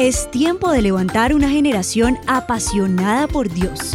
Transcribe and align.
Es 0.00 0.30
tiempo 0.30 0.70
de 0.70 0.80
levantar 0.80 1.34
una 1.34 1.50
generación 1.50 2.18
apasionada 2.26 3.28
por 3.28 3.50
Dios. 3.52 3.92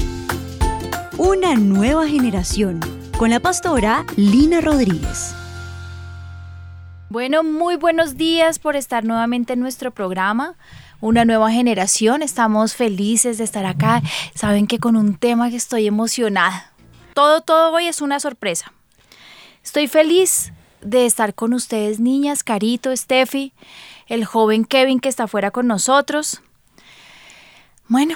Una 1.17 1.55
nueva 1.55 2.07
generación 2.07 2.79
con 3.17 3.31
la 3.31 3.39
pastora 3.39 4.05
Lina 4.15 4.61
Rodríguez. 4.61 5.33
Bueno, 7.09 7.43
muy 7.43 7.75
buenos 7.75 8.17
días 8.17 8.59
por 8.59 8.75
estar 8.75 9.03
nuevamente 9.03 9.53
en 9.53 9.61
nuestro 9.61 9.89
programa. 9.89 10.53
Una 11.01 11.25
nueva 11.25 11.49
generación, 11.49 12.21
estamos 12.21 12.75
felices 12.75 13.39
de 13.39 13.43
estar 13.43 13.65
acá. 13.65 14.03
Saben 14.35 14.67
que 14.67 14.77
con 14.77 14.95
un 14.95 15.15
tema 15.15 15.49
que 15.49 15.55
estoy 15.55 15.87
emocionada. 15.87 16.71
Todo, 17.15 17.41
todo 17.41 17.73
hoy 17.73 17.87
es 17.87 18.01
una 18.01 18.19
sorpresa. 18.19 18.71
Estoy 19.63 19.87
feliz 19.87 20.53
de 20.81 21.07
estar 21.07 21.33
con 21.33 21.55
ustedes, 21.55 21.99
niñas, 21.99 22.43
Carito, 22.43 22.95
Steffi 22.95 23.53
el 24.07 24.25
joven 24.25 24.65
Kevin 24.65 24.99
que 24.99 25.09
está 25.09 25.27
fuera 25.27 25.51
con 25.51 25.67
nosotros. 25.67 26.41
Bueno, 27.87 28.15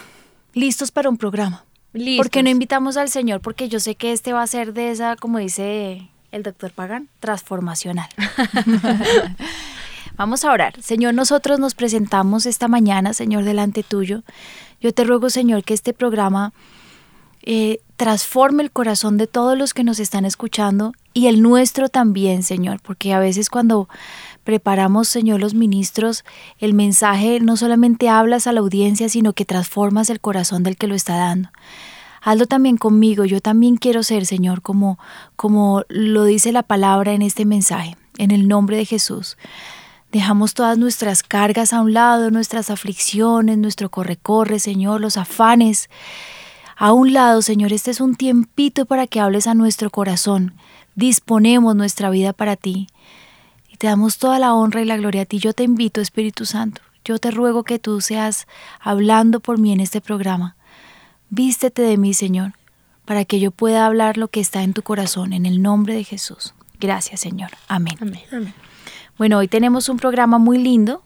listos 0.54 0.92
para 0.92 1.10
un 1.10 1.18
programa. 1.18 1.66
Listos. 1.94 2.26
¿Por 2.26 2.32
qué 2.32 2.44
no 2.44 2.50
invitamos 2.50 2.98
al 2.98 3.10
Señor? 3.10 3.42
Porque 3.42 3.70
yo 3.70 3.80
sé 3.80 3.96
que 3.96 4.12
este 4.12 4.34
va 4.34 4.44
a 4.44 4.48
ser 4.48 4.74
de 4.74 4.92
esa, 4.92 5.16
como 5.16 5.40
dice 5.40 6.10
el 6.32 6.44
doctor 6.44 6.72
Pagan, 6.72 7.10
transformacional. 7.20 8.10
Vamos 10.18 10.44
a 10.44 10.52
orar. 10.52 10.80
Señor, 10.82 11.14
nosotros 11.14 11.60
nos 11.60 11.76
presentamos 11.76 12.46
esta 12.46 12.68
mañana, 12.68 13.14
Señor, 13.14 13.44
delante 13.44 13.84
tuyo. 13.84 14.24
Yo 14.82 14.94
te 14.94 15.04
ruego, 15.04 15.30
Señor, 15.30 15.64
que 15.64 15.74
este 15.74 15.94
programa 15.94 16.54
eh, 17.42 17.80
transforme 17.96 18.64
el 18.64 18.72
corazón 18.72 19.18
de 19.18 19.28
todos 19.28 19.58
los 19.58 19.74
que 19.74 19.84
nos 19.84 20.00
están 20.00 20.26
escuchando 20.26 20.94
y 21.14 21.28
el 21.28 21.42
nuestro 21.42 21.90
también, 21.90 22.44
Señor, 22.44 22.82
porque 22.82 23.14
a 23.14 23.20
veces 23.20 23.50
cuando 23.50 23.88
preparamos, 24.44 25.08
Señor, 25.08 25.40
los 25.40 25.54
ministros, 25.54 26.24
el 26.58 26.74
mensaje 26.74 27.40
no 27.40 27.58
solamente 27.58 28.10
hablas 28.10 28.48
a 28.48 28.52
la 28.52 28.62
audiencia, 28.62 29.10
sino 29.10 29.34
que 29.34 29.46
transformas 29.46 30.10
el 30.10 30.20
corazón 30.20 30.64
del 30.64 30.78
que 30.78 30.88
lo 30.88 30.96
está 30.96 31.16
dando. 31.18 31.50
Hazlo 32.22 32.48
también 32.48 32.78
conmigo, 32.78 33.26
yo 33.26 33.40
también 33.40 33.78
quiero 33.78 34.04
ser, 34.04 34.26
Señor, 34.26 34.62
como, 34.62 35.00
como 35.36 35.84
lo 35.88 36.26
dice 36.26 36.52
la 36.52 36.64
palabra 36.64 37.14
en 37.14 37.22
este 37.22 37.46
mensaje, 37.46 37.96
en 38.18 38.32
el 38.32 38.48
nombre 38.48 38.78
de 38.78 38.86
Jesús. 38.86 39.38
Dejamos 40.12 40.54
todas 40.54 40.78
nuestras 40.78 41.24
cargas 41.24 41.72
a 41.72 41.82
un 41.82 41.94
lado, 41.94 42.32
nuestras 42.32 42.70
aflicciones, 42.70 43.58
nuestro 43.58 43.90
corre-corre, 43.90 44.60
Señor, 44.60 45.00
los 45.00 45.18
afanes. 45.18 45.90
A 46.76 46.94
un 46.94 47.14
lado, 47.14 47.42
Señor, 47.42 47.74
este 47.74 47.92
es 47.92 48.02
un 48.02 48.16
tiempito 48.16 48.86
para 48.86 49.06
que 49.06 49.20
hables 49.20 49.48
a 49.48 49.54
nuestro 49.54 49.90
corazón. 49.90 50.56
Disponemos 50.96 51.76
nuestra 51.76 52.10
vida 52.10 52.34
para 52.34 52.56
ti 52.56 52.88
te 53.80 53.88
damos 53.88 54.18
toda 54.18 54.40
la 54.40 54.54
honra 54.54 54.82
y 54.82 54.86
la 54.86 54.98
gloria 54.98 55.22
a 55.22 55.26
ti. 55.26 55.40
Yo 55.40 55.54
te 55.54 55.64
invito, 55.64 56.02
Espíritu 56.02 56.46
Santo. 56.46 56.82
Yo 57.06 57.18
te 57.18 57.32
ruego 57.32 57.64
que 57.64 57.80
tú 57.80 58.02
seas 58.02 58.46
hablando 58.82 59.40
por 59.40 59.58
mí 59.58 59.72
en 59.72 59.80
este 59.80 60.02
programa. 60.02 60.58
Vístete 61.30 61.82
de 61.82 61.96
mí, 61.96 62.14
Señor, 62.14 62.54
para 63.06 63.24
que 63.24 63.40
yo 63.40 63.52
pueda 63.52 63.86
hablar 63.86 64.18
lo 64.18 64.28
que 64.28 64.42
está 64.42 64.64
en 64.64 64.74
tu 64.74 64.84
corazón, 64.84 65.32
en 65.32 65.46
el 65.46 65.62
nombre 65.62 65.94
de 65.94 66.04
Jesús. 66.04 66.54
Gracias, 66.82 67.22
Señor. 67.22 67.52
Amén. 67.70 67.96
Amén. 68.02 68.54
Bueno, 69.18 69.38
hoy 69.38 69.48
tenemos 69.48 69.88
un 69.88 69.96
programa 69.96 70.40
muy 70.40 70.58
lindo, 70.58 71.02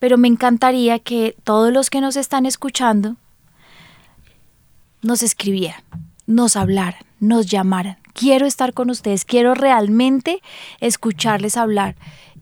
pero 0.00 0.18
me 0.18 0.26
encantaría 0.26 0.98
que 0.98 1.36
todos 1.44 1.72
los 1.72 1.88
que 1.88 2.00
nos 2.00 2.16
están 2.16 2.46
escuchando 2.46 3.14
nos 5.02 5.22
escribieran, 5.22 5.82
nos 6.26 6.56
hablaran, 6.56 7.02
nos 7.20 7.46
llamaran 7.46 7.97
quiero 8.18 8.46
estar 8.46 8.72
con 8.72 8.90
ustedes, 8.90 9.24
quiero 9.24 9.54
realmente 9.54 10.42
escucharles 10.80 11.56
hablar. 11.56 11.94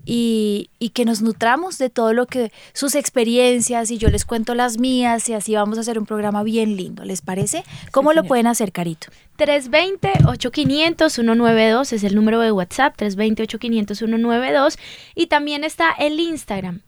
Y, 0.08 0.70
que 0.94 1.04
nos 1.04 1.20
nutramos 1.20 1.78
de 1.78 1.90
todo 1.90 2.12
lo 2.14 2.26
que 2.26 2.52
sus 2.72 2.94
experiencias 2.94 3.90
y 3.90 3.98
yo 3.98 4.08
les 4.08 4.24
cuento 4.24 4.54
las 4.54 4.78
mías 4.78 5.28
y 5.28 5.34
así 5.34 5.54
vamos 5.54 5.76
a 5.76 5.82
hacer 5.82 5.98
un 5.98 6.06
programa 6.06 6.42
bien 6.42 6.76
lindo. 6.76 7.04
¿Les 7.04 7.20
parece? 7.20 7.62
¿Cómo 7.90 8.14
lo 8.14 8.24
pueden 8.24 8.46
hacer, 8.46 8.72
Carito? 8.72 9.08
320-8500-192 9.36 11.92
es 11.92 12.02
el 12.04 12.14
número 12.14 12.40
de 12.40 12.52
WhatsApp, 12.52 12.96
320-8500-192 12.96 14.78
y 15.14 15.26
también 15.26 15.62
está 15.64 15.90
el 15.90 16.18
Instagram. 16.18 16.80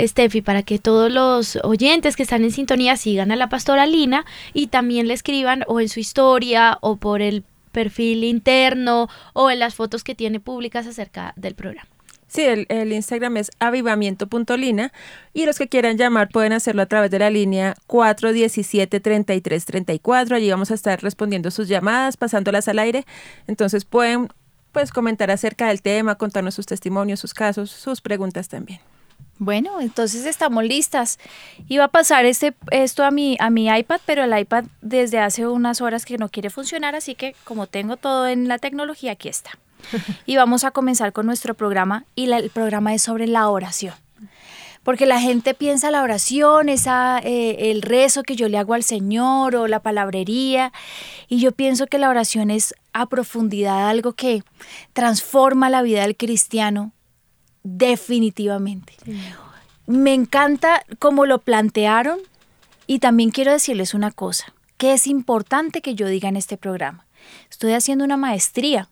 Steffi, 0.00 0.40
para 0.40 0.64
que 0.64 0.80
todos 0.80 1.12
los 1.12 1.54
oyentes 1.62 2.16
que 2.16 2.24
están 2.24 2.42
en 2.42 2.50
sintonía 2.50 2.96
sigan 2.96 3.30
a 3.30 3.36
la 3.36 3.48
pastora 3.48 3.86
Lina 3.86 4.24
y 4.52 4.66
también 4.66 5.06
le 5.06 5.14
escriban 5.14 5.62
o 5.68 5.78
en 5.78 5.88
su 5.88 6.00
historia 6.00 6.78
o 6.80 6.96
por 6.96 7.22
el 7.22 7.44
perfil 7.74 8.24
interno 8.24 9.10
o 9.34 9.50
en 9.50 9.58
las 9.58 9.74
fotos 9.74 10.02
que 10.02 10.14
tiene 10.14 10.40
públicas 10.40 10.86
acerca 10.86 11.34
del 11.36 11.54
programa. 11.54 11.90
Sí, 12.26 12.42
el, 12.42 12.92
Instagram 12.92 13.36
es 13.36 13.50
avivamiento.lina 13.60 14.92
y 15.34 15.44
los 15.46 15.56
que 15.58 15.68
quieran 15.68 15.96
llamar 15.98 16.30
pueden 16.30 16.52
hacerlo 16.52 16.82
a 16.82 16.86
través 16.86 17.08
de 17.10 17.18
la 17.18 17.30
línea 17.30 17.76
417-3334. 17.86 20.32
Allí 20.32 20.50
vamos 20.50 20.70
a 20.72 20.74
estar 20.74 21.02
respondiendo 21.02 21.50
sus 21.52 21.68
llamadas, 21.68 22.16
pasándolas 22.16 22.66
al 22.66 22.80
aire. 22.80 23.04
Entonces 23.46 23.84
pueden 23.84 24.28
pues 24.72 24.90
comentar 24.90 25.30
acerca 25.30 25.68
del 25.68 25.82
tema, 25.82 26.16
contarnos 26.16 26.54
sus 26.54 26.66
testimonios, 26.66 27.20
sus 27.20 27.34
casos, 27.34 27.70
sus 27.70 28.00
preguntas 28.00 28.48
también. 28.48 28.80
Bueno, 29.38 29.80
entonces 29.80 30.26
estamos 30.26 30.64
listas. 30.64 31.18
Iba 31.68 31.84
a 31.84 31.88
pasar 31.88 32.24
este, 32.24 32.54
esto 32.70 33.04
a 33.04 33.10
mi, 33.10 33.36
a 33.40 33.50
mi 33.50 33.68
iPad, 33.68 34.00
pero 34.06 34.24
el 34.24 34.38
iPad 34.38 34.64
desde 34.80 35.18
hace 35.18 35.46
unas 35.46 35.80
horas 35.80 36.04
que 36.04 36.18
no 36.18 36.28
quiere 36.28 36.50
funcionar, 36.50 36.94
así 36.94 37.14
que 37.14 37.34
como 37.44 37.66
tengo 37.66 37.96
todo 37.96 38.28
en 38.28 38.46
la 38.46 38.58
tecnología, 38.58 39.12
aquí 39.12 39.28
está. 39.28 39.58
Y 40.26 40.36
vamos 40.36 40.64
a 40.64 40.70
comenzar 40.70 41.12
con 41.12 41.26
nuestro 41.26 41.54
programa 41.54 42.04
y 42.14 42.30
el 42.30 42.50
programa 42.50 42.94
es 42.94 43.02
sobre 43.02 43.26
la 43.26 43.48
oración. 43.48 43.94
Porque 44.84 45.06
la 45.06 45.18
gente 45.18 45.54
piensa 45.54 45.90
la 45.90 46.02
oración, 46.02 46.68
esa, 46.68 47.18
eh, 47.18 47.70
el 47.70 47.80
rezo 47.80 48.22
que 48.22 48.36
yo 48.36 48.50
le 48.50 48.58
hago 48.58 48.74
al 48.74 48.84
Señor 48.84 49.56
o 49.56 49.66
la 49.66 49.80
palabrería. 49.80 50.72
Y 51.26 51.40
yo 51.40 51.52
pienso 51.52 51.86
que 51.86 51.98
la 51.98 52.10
oración 52.10 52.50
es 52.50 52.74
a 52.92 53.06
profundidad 53.06 53.88
algo 53.88 54.12
que 54.12 54.42
transforma 54.92 55.70
la 55.70 55.80
vida 55.80 56.02
del 56.02 56.16
cristiano 56.16 56.92
definitivamente. 57.64 58.94
Me 59.86 60.14
encanta 60.14 60.84
cómo 61.00 61.26
lo 61.26 61.40
plantearon 61.40 62.20
y 62.86 63.00
también 63.00 63.30
quiero 63.30 63.50
decirles 63.50 63.94
una 63.94 64.12
cosa, 64.12 64.54
que 64.76 64.92
es 64.92 65.06
importante 65.08 65.80
que 65.82 65.96
yo 65.96 66.06
diga 66.06 66.28
en 66.28 66.36
este 66.36 66.56
programa. 66.56 67.06
Estoy 67.50 67.72
haciendo 67.72 68.04
una 68.04 68.16
maestría 68.16 68.88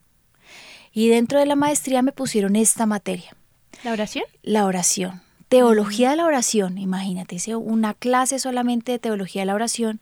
y 0.93 1.09
dentro 1.09 1.38
de 1.38 1.47
la 1.47 1.56
maestría 1.56 2.03
me 2.03 2.12
pusieron 2.12 2.56
esta 2.56 2.87
materia. 2.87 3.37
¿La 3.84 3.93
oración? 3.93 4.25
La 4.43 4.66
oración. 4.66 5.22
Teología 5.49 6.11
de 6.11 6.16
la 6.16 6.25
oración, 6.25 6.78
imagínate, 6.78 7.37
una 7.55 7.93
clase 7.93 8.38
solamente 8.38 8.93
de 8.93 8.99
teología 8.99 9.43
de 9.43 9.47
la 9.47 9.55
oración 9.55 10.00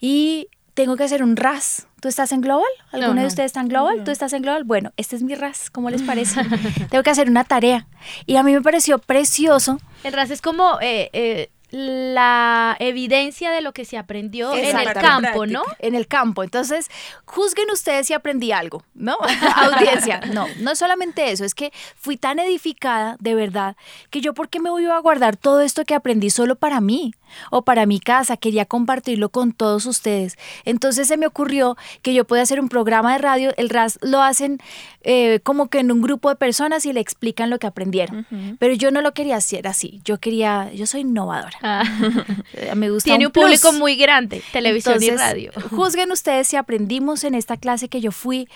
y 0.00 0.48
tengo 0.74 0.96
que 0.96 1.04
hacer 1.04 1.22
un 1.22 1.36
RAS. 1.36 1.86
¿Tú 2.00 2.08
estás 2.08 2.32
en 2.32 2.40
Global? 2.40 2.70
¿Alguno 2.92 3.20
de 3.20 3.26
ustedes 3.26 3.46
está 3.46 3.60
en 3.60 3.68
Global? 3.68 4.04
¿Tú 4.04 4.10
estás 4.10 4.32
en 4.32 4.42
Global? 4.42 4.64
Bueno, 4.64 4.92
este 4.96 5.16
es 5.16 5.22
mi 5.22 5.34
RAS, 5.34 5.70
¿cómo 5.70 5.90
les 5.90 6.02
parece? 6.02 6.40
tengo 6.90 7.02
que 7.02 7.10
hacer 7.10 7.28
una 7.28 7.44
tarea. 7.44 7.86
Y 8.26 8.36
a 8.36 8.42
mí 8.42 8.52
me 8.52 8.62
pareció 8.62 8.98
precioso. 8.98 9.78
El 10.02 10.12
RAS 10.12 10.30
es 10.30 10.40
como 10.40 10.78
eh, 10.80 11.10
eh, 11.12 11.50
la 11.70 12.76
evidencia 12.78 13.50
de 13.50 13.60
lo 13.60 13.72
que 13.72 13.84
se 13.84 13.96
aprendió 13.96 14.54
en 14.54 14.76
el 14.76 14.92
campo, 14.92 15.46
¿no? 15.46 15.62
En 15.78 15.94
el 15.94 16.06
campo. 16.06 16.42
Entonces, 16.42 16.88
juzguen 17.24 17.70
ustedes 17.70 18.06
si 18.06 18.12
aprendí 18.12 18.52
algo, 18.52 18.82
¿no? 18.94 19.16
Audiencia. 19.56 20.20
No, 20.32 20.46
no 20.58 20.74
solamente 20.74 21.30
eso, 21.30 21.44
es 21.44 21.54
que 21.54 21.72
fui 21.96 22.16
tan 22.16 22.38
edificada, 22.38 23.16
de 23.20 23.34
verdad, 23.34 23.76
que 24.10 24.20
yo, 24.20 24.34
¿por 24.34 24.48
qué 24.48 24.60
me 24.60 24.70
voy 24.70 24.86
a 24.86 24.98
guardar 24.98 25.36
todo 25.36 25.60
esto 25.60 25.84
que 25.84 25.94
aprendí 25.94 26.30
solo 26.30 26.56
para 26.56 26.80
mí? 26.80 27.12
o 27.50 27.62
para 27.62 27.86
mi 27.86 28.00
casa, 28.00 28.36
quería 28.36 28.64
compartirlo 28.64 29.28
con 29.28 29.52
todos 29.52 29.86
ustedes. 29.86 30.36
Entonces 30.64 31.08
se 31.08 31.16
me 31.16 31.26
ocurrió 31.26 31.76
que 32.02 32.14
yo 32.14 32.24
podía 32.24 32.42
hacer 32.42 32.60
un 32.60 32.68
programa 32.68 33.12
de 33.12 33.18
radio, 33.18 33.52
el 33.56 33.70
RAS 33.70 33.98
lo 34.02 34.22
hacen 34.22 34.58
eh, 35.02 35.40
como 35.42 35.68
que 35.68 35.78
en 35.78 35.92
un 35.92 36.02
grupo 36.02 36.28
de 36.28 36.36
personas 36.36 36.84
y 36.86 36.92
le 36.92 37.00
explican 37.00 37.50
lo 37.50 37.58
que 37.58 37.66
aprendieron. 37.66 38.26
Pero 38.58 38.74
yo 38.74 38.90
no 38.90 39.00
lo 39.00 39.12
quería 39.12 39.36
hacer 39.36 39.66
así, 39.66 40.00
yo 40.04 40.18
quería, 40.18 40.72
yo 40.72 40.86
soy 40.86 41.00
innovadora. 41.00 41.58
Ah. 41.62 41.84
Me 42.76 42.90
gusta 42.90 43.10
Tiene 43.10 43.26
un, 43.26 43.32
público 43.32 43.72
muy 43.72 43.96
grande, 43.96 44.42
televisión 44.52 45.02
y 45.02 45.10
radio. 45.10 45.52
Juzguen 45.70 46.10
ustedes 46.12 46.48
si 46.48 46.56
aprendimos 46.56 47.24
en 47.24 47.34
esta 47.34 47.56
clase 47.56 47.88
que 47.88 48.00
yo 48.00 48.12
fui 48.12 48.48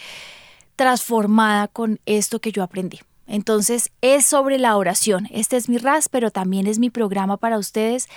transformada 0.76 1.68
con 1.68 2.00
esto 2.06 2.40
que 2.40 2.52
yo 2.52 2.62
aprendí. 2.62 3.00
Entonces 3.26 3.90
es 4.00 4.26
sobre 4.26 4.58
la 4.58 4.76
oración. 4.76 5.28
Este 5.30 5.56
es 5.56 5.68
mi 5.68 5.78
RAS, 5.78 6.08
pero 6.08 6.30
también 6.30 6.66
es 6.66 6.78
mi 6.78 6.90
programa 6.90 7.36
para 7.36 7.58
ustedes. 7.58 8.08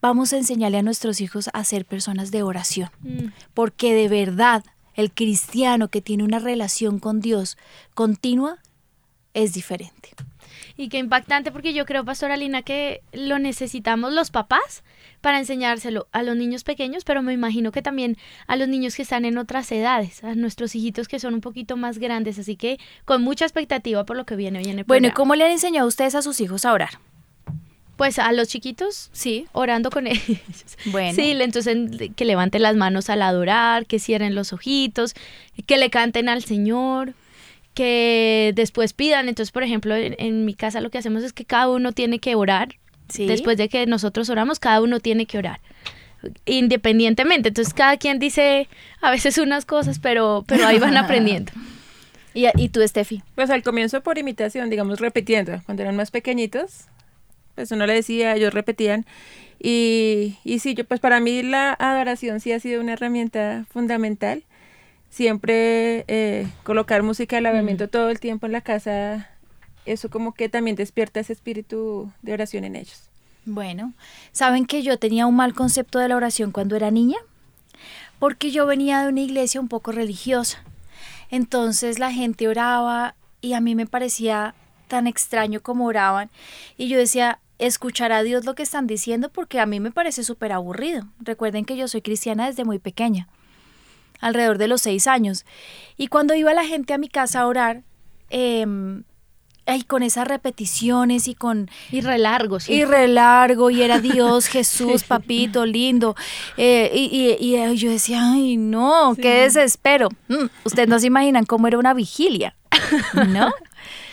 Vamos 0.00 0.32
a 0.32 0.36
enseñarle 0.36 0.78
a 0.78 0.82
nuestros 0.82 1.20
hijos 1.20 1.50
a 1.52 1.64
ser 1.64 1.84
personas 1.84 2.30
de 2.30 2.42
oración, 2.42 2.90
mm. 3.00 3.28
porque 3.54 3.94
de 3.94 4.08
verdad 4.08 4.64
el 4.94 5.12
cristiano 5.12 5.88
que 5.88 6.00
tiene 6.00 6.24
una 6.24 6.38
relación 6.38 6.98
con 6.98 7.20
Dios 7.20 7.56
continua 7.94 8.58
es 9.34 9.52
diferente. 9.52 10.10
Y 10.78 10.88
qué 10.90 10.98
impactante 10.98 11.50
porque 11.52 11.72
yo 11.72 11.86
creo, 11.86 12.04
Pastora 12.04 12.36
Lina, 12.36 12.62
que 12.62 13.00
lo 13.12 13.38
necesitamos 13.38 14.12
los 14.12 14.30
papás 14.30 14.84
para 15.22 15.38
enseñárselo 15.38 16.06
a 16.12 16.22
los 16.22 16.36
niños 16.36 16.64
pequeños, 16.64 17.02
pero 17.04 17.22
me 17.22 17.32
imagino 17.32 17.72
que 17.72 17.80
también 17.80 18.18
a 18.46 18.56
los 18.56 18.68
niños 18.68 18.94
que 18.94 19.02
están 19.02 19.24
en 19.24 19.38
otras 19.38 19.72
edades, 19.72 20.22
a 20.22 20.34
nuestros 20.34 20.74
hijitos 20.74 21.08
que 21.08 21.18
son 21.18 21.32
un 21.34 21.40
poquito 21.40 21.76
más 21.78 21.98
grandes, 21.98 22.38
así 22.38 22.56
que 22.56 22.78
con 23.06 23.22
mucha 23.22 23.46
expectativa 23.46 24.04
por 24.04 24.16
lo 24.16 24.26
que 24.26 24.36
viene 24.36 24.58
hoy 24.58 24.66
en 24.66 24.78
el 24.80 24.84
Bueno, 24.84 25.08
¿y 25.08 25.10
cómo 25.12 25.34
le 25.34 25.44
han 25.44 25.50
enseñado 25.52 25.88
ustedes 25.88 26.14
a 26.14 26.22
sus 26.22 26.40
hijos 26.42 26.64
a 26.66 26.72
orar? 26.74 26.98
Pues 27.96 28.18
a 28.18 28.30
los 28.32 28.48
chiquitos, 28.48 29.08
Sí. 29.12 29.46
orando 29.52 29.90
con 29.90 30.06
ellos. 30.06 30.22
Bueno. 30.92 31.14
Sí, 31.14 31.30
entonces 31.40 32.10
que 32.14 32.24
levanten 32.26 32.60
las 32.60 32.76
manos 32.76 33.08
al 33.08 33.22
adorar, 33.22 33.86
que 33.86 33.98
cierren 33.98 34.34
los 34.34 34.52
ojitos, 34.52 35.14
que 35.66 35.78
le 35.78 35.88
canten 35.88 36.28
al 36.28 36.44
Señor, 36.44 37.14
que 37.76 38.52
después 38.56 38.94
pidan. 38.94 39.28
Entonces, 39.28 39.52
por 39.52 39.62
ejemplo, 39.62 39.94
en, 39.94 40.16
en 40.18 40.46
mi 40.46 40.54
casa 40.54 40.80
lo 40.80 40.90
que 40.90 40.96
hacemos 40.96 41.22
es 41.22 41.34
que 41.34 41.44
cada 41.44 41.68
uno 41.68 41.92
tiene 41.92 42.18
que 42.18 42.34
orar. 42.34 42.74
Sí. 43.08 43.26
Después 43.26 43.58
de 43.58 43.68
que 43.68 43.86
nosotros 43.86 44.28
oramos, 44.30 44.58
cada 44.58 44.80
uno 44.80 44.98
tiene 44.98 45.26
que 45.26 45.38
orar. 45.38 45.60
Independientemente. 46.46 47.48
Entonces, 47.48 47.74
cada 47.74 47.98
quien 47.98 48.18
dice 48.18 48.66
a 49.02 49.10
veces 49.10 49.36
unas 49.36 49.66
cosas, 49.66 49.98
pero, 50.00 50.42
pero 50.48 50.66
ahí 50.66 50.78
van 50.78 50.96
aprendiendo. 50.96 51.52
¿Y, 52.32 52.46
y 52.56 52.70
tú, 52.70 52.80
Steffi? 52.80 53.22
Pues 53.34 53.50
al 53.50 53.62
comienzo 53.62 54.00
por 54.00 54.16
imitación, 54.16 54.70
digamos, 54.70 54.98
repitiendo. 54.98 55.60
Cuando 55.66 55.82
eran 55.82 55.96
más 55.96 56.10
pequeñitos, 56.10 56.86
pues 57.54 57.70
uno 57.70 57.86
le 57.86 57.92
decía, 57.92 58.34
ellos 58.34 58.54
repetían. 58.54 59.04
Y, 59.60 60.36
y 60.44 60.60
sí, 60.60 60.74
yo, 60.74 60.84
pues 60.84 60.98
para 61.00 61.20
mí 61.20 61.42
la 61.42 61.74
adoración 61.74 62.40
sí 62.40 62.52
ha 62.52 62.58
sido 62.58 62.80
una 62.80 62.94
herramienta 62.94 63.66
fundamental. 63.70 64.44
Siempre 65.10 66.04
eh, 66.08 66.46
colocar 66.62 67.02
música 67.02 67.36
de 67.36 67.42
lavamiento 67.42 67.88
todo 67.88 68.10
el 68.10 68.20
tiempo 68.20 68.46
en 68.46 68.52
la 68.52 68.60
casa, 68.60 69.30
eso 69.86 70.10
como 70.10 70.34
que 70.34 70.48
también 70.48 70.76
despierta 70.76 71.20
ese 71.20 71.32
espíritu 71.32 72.12
de 72.22 72.32
oración 72.32 72.64
en 72.64 72.76
ellos. 72.76 73.08
Bueno, 73.44 73.94
¿saben 74.32 74.66
que 74.66 74.82
yo 74.82 74.98
tenía 74.98 75.26
un 75.26 75.36
mal 75.36 75.54
concepto 75.54 75.98
de 75.98 76.08
la 76.08 76.16
oración 76.16 76.50
cuando 76.50 76.76
era 76.76 76.90
niña? 76.90 77.18
Porque 78.18 78.50
yo 78.50 78.66
venía 78.66 79.02
de 79.02 79.08
una 79.08 79.20
iglesia 79.20 79.60
un 79.60 79.68
poco 79.68 79.92
religiosa. 79.92 80.62
Entonces 81.30 81.98
la 81.98 82.12
gente 82.12 82.48
oraba 82.48 83.14
y 83.40 83.52
a 83.52 83.60
mí 83.60 83.74
me 83.74 83.86
parecía 83.86 84.54
tan 84.88 85.06
extraño 85.06 85.60
como 85.60 85.86
oraban. 85.86 86.30
Y 86.76 86.88
yo 86.88 86.98
decía, 86.98 87.38
escuchar 87.58 88.12
a 88.12 88.22
Dios 88.22 88.44
lo 88.44 88.54
que 88.54 88.62
están 88.62 88.86
diciendo 88.86 89.30
porque 89.30 89.60
a 89.60 89.66
mí 89.66 89.80
me 89.80 89.90
parece 89.90 90.24
súper 90.24 90.52
aburrido. 90.52 91.06
Recuerden 91.20 91.64
que 91.64 91.76
yo 91.76 91.88
soy 91.88 92.02
cristiana 92.02 92.46
desde 92.46 92.64
muy 92.64 92.78
pequeña, 92.78 93.28
alrededor 94.20 94.58
de 94.58 94.68
los 94.68 94.82
seis 94.82 95.06
años. 95.06 95.44
Y 95.96 96.06
cuando 96.08 96.34
iba 96.34 96.52
la 96.54 96.64
gente 96.64 96.92
a 96.94 96.98
mi 96.98 97.08
casa 97.08 97.40
a 97.40 97.46
orar, 97.46 97.82
em, 98.30 99.04
ay, 99.66 99.82
con 99.82 100.02
esas 100.04 100.28
repeticiones 100.28 101.26
y 101.26 101.34
con 101.34 101.68
Y 101.90 102.00
re 102.00 102.18
largo, 102.18 102.60
sí. 102.60 102.72
y 102.72 102.84
re 102.84 103.08
largo, 103.08 103.70
y 103.70 103.82
era 103.82 103.98
Dios, 104.00 104.46
Jesús, 104.46 105.02
papito, 105.04 105.66
lindo. 105.66 106.14
Eh, 106.56 106.90
y, 106.94 107.36
y- 107.40 107.44
y, 107.44 107.56
eh, 107.56 107.74
yo 107.76 107.90
decía, 107.90 108.20
ay, 108.32 108.56
no, 108.56 109.14
qué 109.20 109.40
desespero. 109.42 110.08
Mm, 110.28 110.46
Ustedes 110.64 110.88
no 110.88 110.98
se 111.00 111.06
imaginan 111.08 111.44
cómo 111.46 111.66
era 111.66 111.78
una 111.78 111.94
vigilia, 111.94 112.54
¿no? 113.28 113.52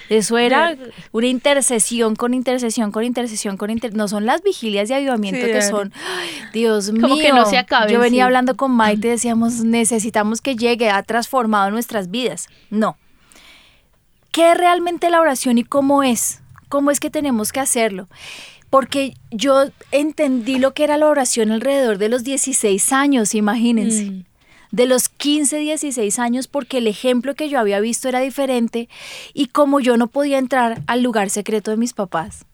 Eso 0.09 0.37
era 0.37 0.75
una 1.11 1.27
intercesión 1.27 2.15
con 2.15 2.33
intercesión 2.33 2.91
con 2.91 3.03
intercesión 3.03 3.57
con 3.57 3.69
inter... 3.69 3.95
No 3.95 4.07
son 4.07 4.25
las 4.25 4.43
vigilias 4.43 4.89
de 4.89 4.95
avivamiento 4.95 5.41
Sí, 5.45 5.47
que 5.51 5.57
Ari. 5.57 5.67
son, 5.69 5.93
ay, 6.17 6.29
Dios 6.53 6.91
mío. 6.91 7.01
Como 7.01 7.17
que 7.17 7.31
no 7.31 7.45
se 7.45 7.57
acaben, 7.57 7.89
Yo 7.93 7.99
venía 7.99 8.23
sí. 8.23 8.25
hablando 8.25 8.55
con 8.57 8.71
Maite 8.71 9.07
y 9.07 9.11
decíamos, 9.11 9.63
necesitamos 9.63 10.41
que 10.41 10.55
llegue, 10.55 10.89
ha 10.89 11.01
transformado 11.03 11.71
nuestras 11.71 12.11
vidas. 12.11 12.47
No, 12.69 12.97
¿Qué 14.31 14.51
es 14.51 14.57
realmente 14.57 15.11
la 15.11 15.21
oración 15.21 15.59
y 15.59 15.63
cómo 15.63 16.01
es? 16.01 16.41
¿Cómo 16.67 16.89
es 16.89 16.99
que 16.99 17.11
tenemos 17.11 17.51
que 17.51 17.59
hacerlo? 17.59 18.07
Porque 18.71 19.13
yo 19.29 19.65
entendí 19.91 20.57
lo 20.57 20.73
que 20.73 20.83
era 20.83 20.97
la 20.97 21.05
oración 21.05 21.51
alrededor 21.51 21.99
de 21.99 22.09
los 22.09 22.23
16 22.23 22.91
años, 22.93 23.35
imagínense. 23.35 24.05
Mm. 24.05 24.25
De 24.73 24.87
los 24.87 25.07
15, 25.07 25.59
16 25.59 26.17
años, 26.17 26.47
porque 26.47 26.79
el 26.79 26.87
ejemplo 26.87 27.35
que 27.35 27.47
yo 27.47 27.59
había 27.59 27.79
visto 27.79 28.09
era 28.09 28.21
diferente 28.21 28.89
y 29.31 29.45
como 29.47 29.79
yo 29.79 29.97
no 29.97 30.07
podía 30.07 30.39
entrar 30.39 30.81
al 30.87 31.03
lugar 31.03 31.29
secreto 31.29 31.69
de 31.69 31.77
mis 31.77 31.93
papás 31.93 32.47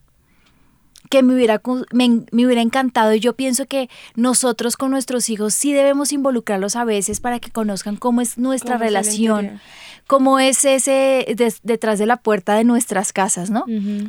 que 1.09 1.23
me 1.23 1.33
hubiera, 1.33 1.61
me, 1.91 2.25
me 2.31 2.45
hubiera 2.45 2.61
encantado 2.61 3.13
y 3.13 3.19
yo 3.19 3.35
pienso 3.35 3.65
que 3.65 3.89
nosotros 4.15 4.77
con 4.77 4.91
nuestros 4.91 5.29
hijos 5.29 5.53
sí 5.53 5.73
debemos 5.73 6.11
involucrarlos 6.11 6.75
a 6.75 6.83
veces 6.83 7.19
para 7.19 7.39
que 7.39 7.51
conozcan 7.51 7.95
cómo 7.95 8.21
es 8.21 8.37
nuestra 8.37 8.75
Cómo 8.75 8.83
relación, 8.83 9.59
cómo 10.05 10.39
es 10.39 10.65
ese 10.65 11.25
detrás 11.63 11.99
de 11.99 12.05
la 12.05 12.17
puerta 12.17 12.53
de 12.53 12.63
nuestras 12.63 13.11
casas, 13.11 13.49
¿no? 13.49 13.65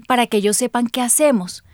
Para 0.06 0.26
que 0.26 0.38
ellos 0.38 0.56
sepan 0.56 0.88
qué 0.88 1.00
hacemos. 1.00 1.64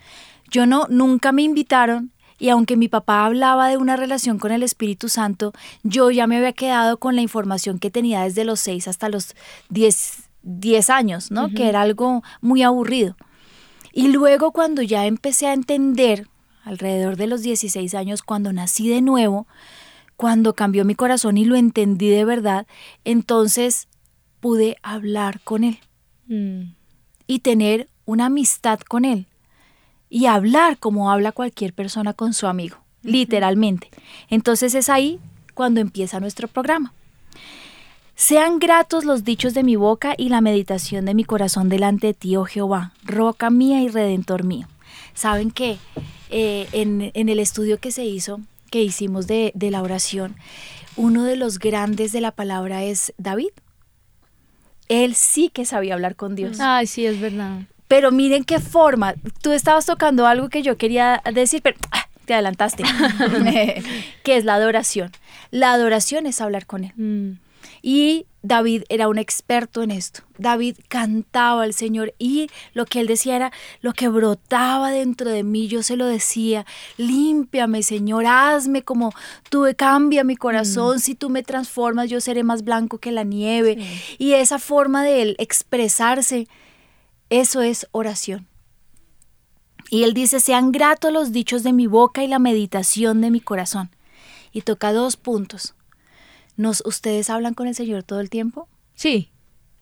Yo 0.50 0.64
no, 0.66 0.86
nunca 0.88 1.32
me 1.32 1.42
invitaron 1.42 2.12
y 2.38 2.48
aunque 2.50 2.76
mi 2.76 2.88
papá 2.88 3.24
hablaba 3.24 3.68
de 3.68 3.76
una 3.76 3.96
relación 3.96 4.38
con 4.38 4.52
el 4.52 4.62
Espíritu 4.62 5.08
Santo, 5.08 5.52
yo 5.82 6.10
ya 6.10 6.26
me 6.26 6.36
había 6.36 6.52
quedado 6.52 6.98
con 6.98 7.16
la 7.16 7.22
información 7.22 7.78
que 7.78 7.90
tenía 7.90 8.22
desde 8.22 8.44
los 8.44 8.60
6 8.60 8.88
hasta 8.88 9.08
los 9.08 9.34
10, 9.70 10.24
10 10.42 10.90
años, 10.90 11.30
¿no? 11.30 11.48
Que 11.50 11.68
era 11.68 11.80
algo 11.82 12.22
muy 12.40 12.62
aburrido. 12.62 13.16
Y 13.92 14.08
luego 14.08 14.52
cuando 14.52 14.82
ya 14.82 15.06
empecé 15.06 15.46
a 15.46 15.54
entender, 15.54 16.28
alrededor 16.64 17.16
de 17.16 17.26
los 17.26 17.42
16 17.42 17.94
años, 17.94 18.22
cuando 18.22 18.52
nací 18.52 18.88
de 18.88 19.00
nuevo, 19.00 19.46
cuando 20.16 20.54
cambió 20.54 20.84
mi 20.84 20.94
corazón 20.94 21.38
y 21.38 21.44
lo 21.44 21.56
entendí 21.56 22.08
de 22.08 22.24
verdad, 22.24 22.66
entonces 23.04 23.88
pude 24.40 24.76
hablar 24.82 25.40
con 25.40 25.64
él 25.64 25.78
Mm. 26.28 26.74
y 27.28 27.38
tener 27.38 27.88
una 28.04 28.26
amistad 28.26 28.80
con 28.80 29.04
él 29.04 29.26
y 30.08 30.26
hablar 30.26 30.78
como 30.78 31.10
habla 31.10 31.32
cualquier 31.32 31.72
persona 31.72 32.12
con 32.12 32.32
su 32.34 32.46
amigo, 32.46 32.78
literalmente. 33.02 33.90
Entonces 34.28 34.74
es 34.74 34.88
ahí 34.88 35.18
cuando 35.54 35.80
empieza 35.80 36.20
nuestro 36.20 36.48
programa. 36.48 36.92
Sean 38.14 38.58
gratos 38.58 39.04
los 39.04 39.24
dichos 39.24 39.52
de 39.52 39.62
mi 39.62 39.76
boca 39.76 40.14
y 40.16 40.30
la 40.30 40.40
meditación 40.40 41.04
de 41.04 41.14
mi 41.14 41.24
corazón 41.24 41.68
delante 41.68 42.08
de 42.08 42.14
ti, 42.14 42.36
oh 42.36 42.44
Jehová, 42.44 42.92
roca 43.04 43.50
mía 43.50 43.82
y 43.82 43.88
redentor 43.88 44.42
mío. 44.42 44.66
Saben 45.12 45.50
que 45.50 45.78
eh, 46.30 46.66
en, 46.72 47.10
en 47.12 47.28
el 47.28 47.38
estudio 47.38 47.78
que 47.78 47.90
se 47.90 48.06
hizo, 48.06 48.40
que 48.70 48.82
hicimos 48.82 49.26
de, 49.26 49.52
de 49.54 49.70
la 49.70 49.82
oración, 49.82 50.34
uno 50.96 51.24
de 51.24 51.36
los 51.36 51.58
grandes 51.58 52.12
de 52.12 52.22
la 52.22 52.30
palabra 52.30 52.84
es 52.84 53.12
David. 53.18 53.50
Él 54.88 55.14
sí 55.14 55.50
que 55.52 55.66
sabía 55.66 55.94
hablar 55.94 56.16
con 56.16 56.36
Dios. 56.36 56.58
Ay, 56.60 56.86
sí, 56.86 57.04
es 57.04 57.20
verdad. 57.20 57.62
Pero 57.88 58.10
miren 58.10 58.44
qué 58.44 58.58
forma. 58.60 59.14
Tú 59.42 59.52
estabas 59.52 59.86
tocando 59.86 60.26
algo 60.26 60.48
que 60.48 60.62
yo 60.62 60.76
quería 60.76 61.22
decir, 61.32 61.62
pero 61.62 61.76
ah, 61.92 62.06
te 62.24 62.34
adelantaste. 62.34 62.82
que 64.24 64.36
es 64.36 64.44
la 64.44 64.54
adoración. 64.54 65.12
La 65.50 65.72
adoración 65.72 66.26
es 66.26 66.40
hablar 66.40 66.66
con 66.66 66.84
él. 66.84 66.92
Mm. 66.96 67.38
Y 67.82 68.26
David 68.42 68.84
era 68.88 69.08
un 69.08 69.18
experto 69.18 69.82
en 69.82 69.90
esto. 69.90 70.22
David 70.38 70.76
cantaba 70.88 71.62
al 71.62 71.74
Señor 71.74 72.14
y 72.18 72.48
lo 72.74 72.84
que 72.84 73.00
él 73.00 73.06
decía 73.06 73.36
era, 73.36 73.52
lo 73.80 73.92
que 73.92 74.08
brotaba 74.08 74.90
dentro 74.90 75.30
de 75.30 75.42
mí, 75.42 75.68
yo 75.68 75.82
se 75.82 75.96
lo 75.96 76.06
decía, 76.06 76.66
límpiame 76.96 77.82
Señor, 77.82 78.26
hazme 78.26 78.82
como 78.82 79.12
tú, 79.50 79.66
cambia 79.76 80.24
mi 80.24 80.36
corazón, 80.36 81.00
si 81.00 81.14
tú 81.14 81.28
me 81.28 81.42
transformas 81.42 82.08
yo 82.08 82.20
seré 82.20 82.44
más 82.44 82.62
blanco 82.62 82.98
que 82.98 83.12
la 83.12 83.24
nieve. 83.24 83.78
Y 84.18 84.32
esa 84.34 84.58
forma 84.58 85.02
de 85.02 85.22
él 85.22 85.36
expresarse, 85.38 86.48
eso 87.30 87.62
es 87.62 87.86
oración. 87.92 88.46
Y 89.90 90.02
él 90.02 90.14
dice, 90.14 90.40
sean 90.40 90.72
gratos 90.72 91.12
los 91.12 91.32
dichos 91.32 91.62
de 91.62 91.72
mi 91.72 91.86
boca 91.86 92.22
y 92.22 92.28
la 92.28 92.38
meditación 92.38 93.20
de 93.20 93.30
mi 93.30 93.40
corazón. 93.40 93.90
Y 94.52 94.62
toca 94.62 94.92
dos 94.92 95.16
puntos. 95.16 95.74
Nos, 96.56 96.82
¿Ustedes 96.86 97.30
hablan 97.30 97.54
con 97.54 97.68
el 97.68 97.74
Señor 97.74 98.02
todo 98.02 98.20
el 98.20 98.30
tiempo? 98.30 98.68
Sí. 98.94 99.30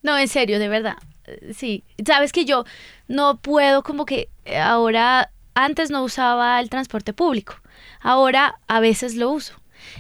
No, 0.03 0.19
en 0.19 0.29
serio, 0.29 0.59
de 0.59 0.69
verdad. 0.69 0.97
Eh, 1.27 1.53
Sí. 1.55 1.85
Sabes 2.05 2.33
que 2.33 2.45
yo 2.45 2.65
no 3.09 3.39
puedo 3.39 3.83
como 3.83 4.05
que 4.05 4.29
eh, 4.45 4.59
ahora, 4.59 5.31
antes 5.55 5.91
no 5.91 6.03
usaba 6.03 6.61
el 6.61 6.69
transporte 6.69 7.13
público. 7.13 7.55
Ahora 8.01 8.59
a 8.67 8.81
veces 8.81 9.15
lo 9.15 9.31
uso. 9.31 9.55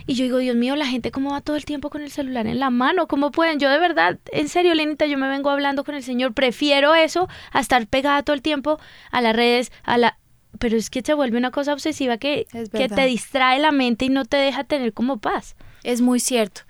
Y 0.06 0.14
yo 0.14 0.24
digo, 0.24 0.38
Dios 0.38 0.56
mío, 0.56 0.76
la 0.76 0.86
gente 0.86 1.10
cómo 1.10 1.30
va 1.32 1.40
todo 1.40 1.56
el 1.56 1.64
tiempo 1.64 1.90
con 1.90 2.02
el 2.02 2.10
celular 2.10 2.46
en 2.46 2.58
la 2.58 2.70
mano, 2.70 3.06
¿cómo 3.06 3.30
pueden? 3.30 3.58
Yo 3.58 3.70
de 3.70 3.78
verdad, 3.78 4.18
en 4.32 4.48
serio, 4.48 4.74
Lenita, 4.74 5.06
yo 5.06 5.18
me 5.18 5.28
vengo 5.28 5.50
hablando 5.50 5.84
con 5.84 5.94
el 5.94 6.02
Señor, 6.02 6.34
prefiero 6.34 6.94
eso 6.94 7.28
a 7.52 7.60
estar 7.60 7.86
pegada 7.86 8.22
todo 8.22 8.34
el 8.34 8.42
tiempo 8.42 8.78
a 9.10 9.20
las 9.20 9.34
redes, 9.34 9.72
a 9.82 9.98
la... 9.98 10.18
Pero 10.58 10.76
es 10.76 10.88
que 10.88 11.02
se 11.02 11.14
vuelve 11.14 11.36
una 11.36 11.50
cosa 11.50 11.72
obsesiva 11.72 12.16
que, 12.16 12.46
que 12.72 12.88
te 12.88 13.06
distrae 13.06 13.58
la 13.58 13.72
mente 13.72 14.04
y 14.04 14.08
no 14.08 14.24
te 14.24 14.36
deja 14.36 14.62
tener 14.64 14.92
como 14.92 15.18
paz. 15.18 15.56
Es 15.82 16.00
muy 16.00 16.20
cierto. 16.20 16.62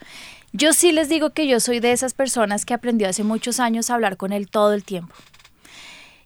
Yo 0.53 0.73
sí 0.73 0.93
les 0.93 1.09
digo 1.09 1.31
que 1.31 1.47
yo 1.47 1.61
soy 1.61 1.81
de 1.81 1.93
esas 1.93 2.15
personas 2.15 2.65
que 2.65 2.75
aprendió 2.75 3.09
hace 3.09 3.25
muchos 3.25 3.61
años 3.61 3.91
a 3.91 3.95
hablar 3.95 4.17
con 4.17 4.33
él 4.33 4.49
todo 4.49 4.73
el 4.73 4.85
tiempo. 4.85 5.15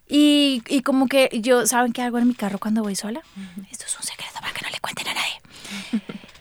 Y, 0.07 0.63
y 0.67 0.81
como 0.81 1.07
que 1.07 1.29
yo, 1.41 1.67
¿saben 1.67 1.93
qué 1.93 2.01
hago 2.01 2.17
en 2.17 2.27
mi 2.27 2.33
carro 2.33 2.59
cuando 2.59 2.81
voy 2.81 2.95
sola? 2.95 3.21
Esto 3.71 3.85
es 3.85 3.95
un 3.97 4.03
secreto 4.03 4.39
para 4.39 4.53
que 4.53 4.61
no 4.63 4.69
le 4.69 4.79
cuenten 4.79 5.07
a 5.07 5.13
nadie. 5.13 5.41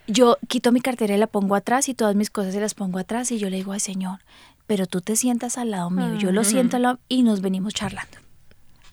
Yo 0.08 0.38
quito 0.48 0.72
mi 0.72 0.80
cartera 0.80 1.14
y 1.14 1.18
la 1.18 1.26
pongo 1.28 1.54
atrás 1.54 1.88
y 1.88 1.94
todas 1.94 2.16
mis 2.16 2.30
cosas 2.30 2.54
se 2.54 2.60
las 2.60 2.74
pongo 2.74 2.98
atrás 2.98 3.30
y 3.30 3.38
yo 3.38 3.48
le 3.50 3.58
digo, 3.58 3.72
ay 3.72 3.80
Señor, 3.80 4.18
pero 4.66 4.86
tú 4.86 5.00
te 5.00 5.14
sientas 5.16 5.58
al 5.58 5.70
lado 5.70 5.90
mío, 5.90 6.14
yo 6.18 6.32
lo 6.32 6.44
siento 6.44 6.76
al 6.76 6.82
lado 6.82 6.98
y 7.08 7.22
nos 7.22 7.40
venimos 7.42 7.74
charlando. 7.74 8.16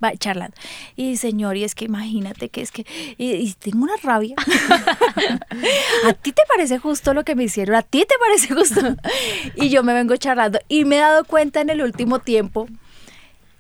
Va, 0.03 0.12
charlando. 0.17 0.55
Y 0.98 1.15
Señor, 1.15 1.55
y 1.55 1.63
es 1.63 1.74
que 1.74 1.86
imagínate 1.86 2.50
que 2.50 2.62
es 2.62 2.72
que, 2.74 2.86
y, 3.17 3.31
y 3.31 3.53
tengo 3.53 3.84
una 3.84 3.95
rabia. 4.03 4.36
¿A 6.05 6.13
ti 6.13 6.34
te 6.34 6.41
parece 6.50 6.79
justo 6.79 7.13
lo 7.13 7.24
que 7.24 7.34
me 7.36 7.45
hicieron? 7.45 7.75
¿A 7.75 7.81
ti 7.81 8.00
te 8.07 8.15
parece 8.19 8.53
justo? 8.53 8.95
Y 9.55 9.69
yo 9.69 9.84
me 9.84 9.93
vengo 9.93 10.15
charlando 10.17 10.60
y 10.67 10.84
me 10.84 10.98
he 10.98 11.00
dado 11.00 11.24
cuenta 11.24 11.62
en 11.62 11.69
el 11.69 11.81
último 11.81 12.19
tiempo 12.19 12.67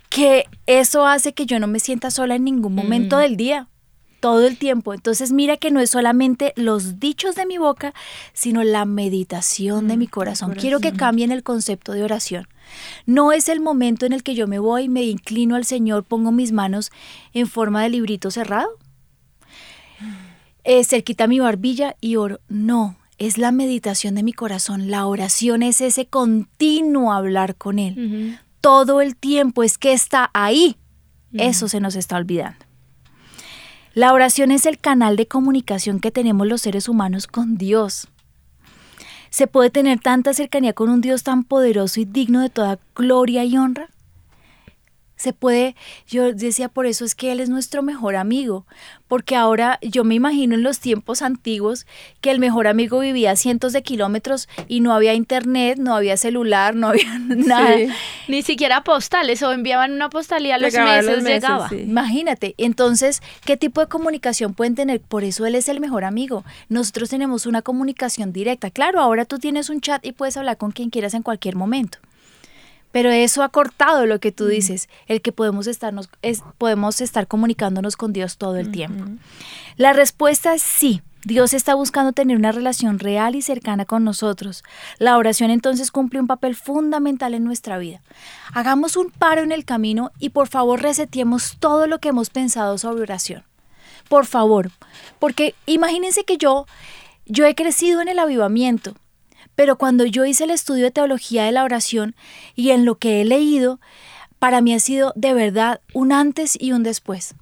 que 0.09 0.45
eso 0.65 1.05
hace 1.07 1.33
que 1.33 1.45
yo 1.45 1.59
no 1.59 1.67
me 1.67 1.79
sienta 1.79 2.11
sola 2.11 2.35
en 2.35 2.43
ningún 2.43 2.75
momento 2.75 3.15
Mm. 3.17 3.19
del 3.19 3.37
día, 3.37 3.67
todo 4.25 4.47
el 4.47 4.57
tiempo. 4.57 4.93
Entonces 4.93 5.31
mira 5.31 5.57
que 5.57 5.71
no 5.71 5.79
es 5.79 5.91
solamente 5.91 6.53
los 6.55 6.99
dichos 6.99 7.35
de 7.35 7.45
mi 7.45 7.57
boca, 7.57 7.93
sino 8.33 8.63
la 8.63 8.85
meditación 8.85 9.87
de 9.87 9.95
Mm, 9.95 9.99
mi 9.99 10.07
corazón. 10.07 10.55
Quiero 10.55 10.79
que 10.79 10.93
cambien 10.93 11.31
el 11.31 11.43
concepto 11.43 11.91
de 11.91 12.03
oración. 12.03 12.47
No 13.05 13.31
es 13.31 13.49
el 13.49 13.59
momento 13.59 14.05
en 14.05 14.13
el 14.13 14.23
que 14.23 14.33
yo 14.33 14.47
me 14.47 14.59
voy, 14.59 14.89
me 14.89 15.03
inclino 15.03 15.55
al 15.55 15.65
Señor, 15.65 16.03
pongo 16.03 16.31
mis 16.31 16.51
manos 16.51 16.91
en 17.33 17.47
forma 17.47 17.83
de 17.83 17.89
librito 17.89 18.31
cerrado, 18.31 18.69
eh, 20.63 20.83
cerquita 20.83 21.27
mi 21.27 21.39
barbilla 21.39 21.95
y 22.01 22.15
oro. 22.15 22.39
No, 22.47 22.97
es 23.19 23.37
la 23.37 23.51
meditación 23.51 24.15
de 24.15 24.23
mi 24.23 24.33
corazón. 24.33 24.89
La 24.89 25.05
oración 25.05 25.61
es 25.61 25.81
ese 25.81 26.07
continuo 26.07 27.13
hablar 27.13 27.55
con 27.55 27.77
Él 27.77 28.39
todo 28.65 28.99
el 28.99 29.15
tiempo, 29.15 29.61
es 29.61 29.77
que 29.77 29.93
está 29.93 30.31
ahí. 30.33 30.75
Eso 31.33 31.67
se 31.67 31.79
nos 31.79 31.95
está 31.95 32.17
olvidando. 32.17 32.64
La 33.95 34.11
oración 34.11 34.51
es 34.51 34.65
el 34.65 34.77
canal 34.77 35.15
de 35.15 35.25
comunicación 35.25 36.01
que 36.01 36.11
tenemos 36.11 36.45
los 36.45 36.61
seres 36.61 36.89
humanos 36.89 37.27
con 37.27 37.55
Dios. 37.55 38.09
¿Se 39.29 39.47
puede 39.47 39.69
tener 39.69 40.01
tanta 40.01 40.33
cercanía 40.33 40.73
con 40.73 40.89
un 40.89 40.99
Dios 40.99 41.23
tan 41.23 41.45
poderoso 41.45 42.01
y 42.01 42.05
digno 42.05 42.41
de 42.41 42.49
toda 42.49 42.77
gloria 42.93 43.45
y 43.45 43.55
honra? 43.55 43.87
Se 45.25 45.33
puede, 45.33 45.75
yo 46.07 46.33
decía, 46.33 46.69
por 46.69 46.85
eso 46.85 47.03
es 47.03 47.15
que 47.15 47.31
Él 47.31 47.39
es 47.39 47.49
nuestro 47.49 47.81
mejor 47.81 48.15
amigo, 48.15 48.67
porque 49.07 49.35
ahora 49.35 49.79
yo 49.81 50.03
me 50.03 50.13
imagino 50.13 50.53
en 50.53 50.61
los 50.61 50.79
tiempos 50.79 51.23
antiguos 51.23 51.87
que 52.21 52.29
el 52.29 52.37
mejor 52.37 52.67
amigo 52.67 52.99
vivía 52.99 53.31
a 53.31 53.35
cientos 53.35 53.73
de 53.73 53.81
kilómetros 53.81 54.47
y 54.67 54.81
no 54.81 54.93
había 54.93 55.15
internet, 55.15 55.79
no 55.79 55.95
había 55.95 56.15
celular, 56.15 56.75
no 56.75 56.89
había 56.89 57.17
nada. 57.19 57.75
Sí. 57.75 57.87
Ni 58.27 58.43
siquiera 58.43 58.83
postales 58.83 59.41
o 59.41 59.51
enviaban 59.51 59.93
una 59.93 60.11
postal 60.11 60.45
y 60.45 60.51
a 60.51 60.59
los 60.59 60.71
meses, 60.71 61.05
los 61.05 61.23
meses, 61.23 61.41
llegaba. 61.41 61.69
sí. 61.69 61.77
Imagínate, 61.77 62.53
entonces, 62.59 63.23
¿qué 63.45 63.57
tipo 63.57 63.81
de 63.81 63.87
comunicación 63.87 64.53
pueden 64.53 64.75
tener? 64.75 65.01
Por 65.01 65.23
eso 65.23 65.47
él 65.47 65.55
es 65.55 65.69
el 65.69 65.79
mejor 65.79 66.03
amigo. 66.03 66.43
Nosotros 66.69 67.09
tenemos 67.09 67.47
una 67.47 67.63
comunicación 67.63 68.31
directa. 68.31 68.69
Claro, 68.69 68.99
ahora 68.99 69.25
tú 69.25 69.39
tienes 69.39 69.71
un 69.71 69.81
chat 69.81 70.05
y 70.05 70.11
puedes 70.11 70.37
hablar 70.37 70.57
con 70.57 70.69
quien 70.69 70.91
quieras 70.91 71.15
en 71.15 71.23
cualquier 71.23 71.55
momento. 71.55 71.97
Pero 72.95 73.11
eso 73.11 73.43
ha 73.43 73.49
cortado 73.49 74.05
lo 74.05 74.21
que 74.21 74.31
tú 74.31 74.47
dices, 74.47 74.87
el 75.07 75.21
que 75.21 75.33
podemos, 75.33 75.67
estarnos, 75.67 76.07
es, 76.21 76.41
podemos 76.57 77.01
estar 77.01 77.27
comunicándonos 77.27 77.97
con 77.97 78.13
Dios 78.13 78.37
todo 78.37 78.55
el 78.55 78.71
tiempo. 78.71 79.03
La 79.75 79.91
respuesta 79.91 80.53
es 80.53 80.61
sí. 80.61 81.01
Dios 81.25 81.53
está 81.53 81.75
buscando 81.75 82.13
tener 82.13 82.37
una 82.37 82.53
relación 82.53 82.97
real 82.99 83.35
y 83.35 83.41
cercana 83.41 83.83
con 83.83 84.05
nosotros. 84.05 84.63
La 84.97 85.17
oración 85.17 85.51
entonces 85.51 85.91
cumple 85.91 86.21
un 86.21 86.27
papel 86.27 86.55
fundamental 86.55 87.33
en 87.33 87.43
nuestra 87.43 87.77
vida. 87.77 87.99
Hagamos 88.53 88.95
un 88.95 89.11
paro 89.11 89.43
en 89.43 89.51
el 89.51 89.65
camino 89.65 90.13
y 90.17 90.29
por 90.29 90.47
favor 90.47 90.81
reseteemos 90.81 91.57
todo 91.59 91.87
lo 91.87 91.99
que 91.99 92.07
hemos 92.07 92.29
pensado 92.29 92.77
sobre 92.77 93.01
oración. 93.01 93.43
Por 94.07 94.25
favor, 94.25 94.71
porque 95.19 95.53
imagínense 95.65 96.23
que 96.23 96.37
yo 96.37 96.65
yo 97.25 97.45
he 97.45 97.55
crecido 97.55 97.99
en 98.01 98.07
el 98.07 98.19
avivamiento, 98.19 98.93
pero 99.55 99.77
cuando 99.77 100.05
yo 100.05 100.25
hice 100.25 100.43
el 100.43 100.51
estudio 100.51 100.83
de 100.85 100.91
teología 100.91 101.43
de 101.45 101.51
la 101.51 101.63
oración 101.63 102.15
y 102.55 102.71
en 102.71 102.85
lo 102.85 102.95
que 102.97 103.21
he 103.21 103.25
leído, 103.25 103.79
para 104.39 104.61
mí 104.61 104.73
ha 104.73 104.79
sido 104.79 105.13
de 105.15 105.33
verdad 105.33 105.81
un 105.93 106.11
antes 106.11 106.57
y 106.59 106.71
un 106.73 106.83
después. 106.83 107.35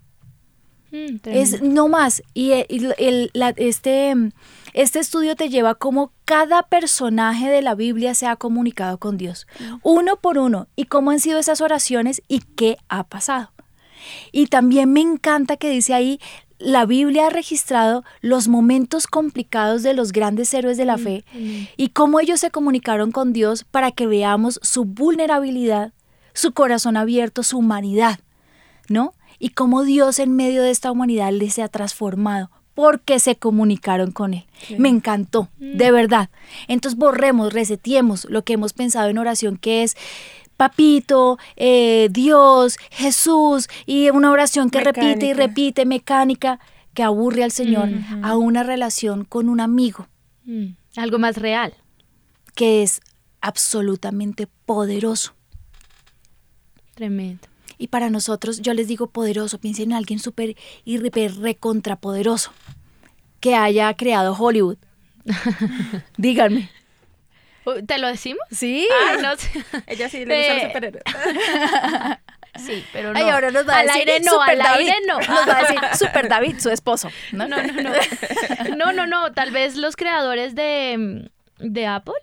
Mm, 0.91 1.17
Es 1.25 1.61
no 1.63 1.87
más. 1.87 2.21
Y, 2.35 2.51
eh, 2.51 2.67
el- 2.69 2.93
el- 2.99 3.31
la- 3.33 3.53
este, 3.57 4.13
mm, 4.13 4.29
este 4.73 4.99
estudio 4.99 5.35
te 5.35 5.49
lleva 5.49 5.71
a 5.71 5.75
cómo 5.75 6.11
cada 6.23 6.63
personaje 6.63 7.49
de 7.49 7.63
la 7.63 7.73
Biblia 7.73 8.13
se 8.13 8.27
ha 8.27 8.35
comunicado 8.35 8.99
con 8.99 9.17
Dios, 9.17 9.47
uno 9.81 10.17
por 10.17 10.37
uno, 10.37 10.67
y 10.75 10.85
cómo 10.85 11.09
han 11.09 11.19
sido 11.19 11.39
esas 11.39 11.61
oraciones 11.61 12.21
y 12.27 12.41
qué 12.55 12.77
ha 12.89 13.03
pasado. 13.05 13.51
Y 14.31 14.47
también 14.47 14.91
me 14.93 15.01
encanta 15.01 15.57
que 15.57 15.69
dice 15.69 15.93
ahí, 15.95 16.19
la 16.63 16.85
Biblia 16.85 17.27
ha 17.27 17.29
registrado 17.29 18.03
los 18.21 18.47
momentos 18.47 19.05
complicados 19.07 19.83
de 19.83 19.93
los 19.93 20.13
grandes 20.13 20.53
héroes 20.53 20.77
de 20.77 20.85
la 20.85 20.97
fe 20.97 21.25
y 21.75 21.89
cómo 21.89 22.19
ellos 22.19 22.39
se 22.39 22.51
comunicaron 22.51 23.11
con 23.11 23.33
Dios 23.33 23.65
para 23.65 23.91
que 23.91 24.07
veamos 24.07 24.59
su 24.63 24.85
vulnerabilidad, 24.85 25.91
su 26.33 26.53
corazón 26.53 26.95
abierto, 26.95 27.43
su 27.43 27.57
humanidad, 27.57 28.19
¿no? 28.87 29.13
Y 29.39 29.49
cómo 29.49 29.83
Dios 29.83 30.19
en 30.19 30.35
medio 30.35 30.63
de 30.63 30.71
esta 30.71 30.91
humanidad 30.91 31.31
les 31.33 31.59
ha 31.59 31.67
transformado 31.67 32.49
porque 32.73 33.19
se 33.19 33.35
comunicaron 33.35 34.11
con 34.11 34.33
Él. 34.33 34.45
Me 34.77 34.89
encantó, 34.89 35.49
de 35.59 35.91
verdad. 35.91 36.29
Entonces 36.67 36.97
borremos, 36.97 37.53
resetiemos 37.53 38.25
lo 38.25 38.43
que 38.43 38.53
hemos 38.53 38.73
pensado 38.73 39.09
en 39.09 39.17
oración, 39.17 39.57
que 39.57 39.83
es 39.83 39.95
Papito, 40.63 41.37
eh, 41.57 42.07
Dios, 42.09 42.77
Jesús, 42.89 43.67
y 43.85 44.09
una 44.11 44.31
oración 44.31 44.69
que 44.69 44.79
repite 44.79 45.25
y 45.25 45.33
repite, 45.33 45.85
mecánica, 45.85 46.61
que 46.93 47.03
aburre 47.03 47.43
al 47.43 47.51
Señor, 47.51 47.89
a 48.21 48.37
una 48.37 48.63
relación 48.63 49.25
con 49.25 49.49
un 49.49 49.59
amigo 49.59 50.07
Mm, 50.45 50.75
Algo 50.95 51.19
más 51.19 51.35
real. 51.35 51.73
que 52.55 52.81
es 52.81 53.01
absolutamente 53.41 54.47
poderoso. 54.65 55.33
Tremendo. 56.93 57.47
Y 57.77 57.87
para 57.87 58.09
nosotros, 58.09 58.61
yo 58.61 58.73
les 58.73 58.87
digo 58.87 59.07
poderoso, 59.07 59.59
piensen 59.59 59.91
en 59.91 59.97
alguien 59.97 60.19
súper 60.19 60.55
y 60.85 60.97
recontra 60.97 61.41
recontrapoderoso 61.41 62.51
que 63.41 63.55
haya 63.55 63.93
creado 63.95 64.33
Hollywood. 64.33 64.77
Díganme. 66.17 66.69
¿Te 67.87 67.97
lo 67.97 68.07
decimos? 68.07 68.41
Sí. 68.51 68.87
Ay, 69.09 69.17
no 69.21 69.35
sé. 69.37 69.49
Ella 69.87 70.09
sí 70.09 70.25
le 70.25 70.37
gusta 70.37 70.53
los 70.53 70.63
Eh, 70.63 70.67
superhéroes. 70.67 71.03
Sí, 72.55 72.85
pero 72.93 73.11
no. 73.13 73.17
Ay, 73.17 73.29
ahora 73.29 73.49
nos 73.49 73.67
va 73.67 73.77
a 73.77 73.79
al 73.79 73.87
decir 73.87 74.01
aire 74.07 74.19
no, 74.23 74.31
Super 74.33 74.51
al 74.51 74.57
David. 74.59 74.87
aire 74.87 74.95
no. 75.07 75.17
Nos 75.19 75.27
va 75.49 75.57
a 75.57 75.61
decir 75.63 75.79
Super 75.97 76.29
David, 76.29 76.59
su 76.59 76.69
esposo. 76.69 77.09
¿no? 77.31 77.47
No, 77.47 77.57
no, 77.63 77.73
no. 77.81 77.91
No, 78.77 78.93
no, 78.93 79.07
no. 79.07 79.31
Tal 79.33 79.49
vez 79.49 79.75
los 79.75 79.95
creadores 79.95 80.53
de, 80.53 81.31
de 81.57 81.87
Apple. 81.87 82.13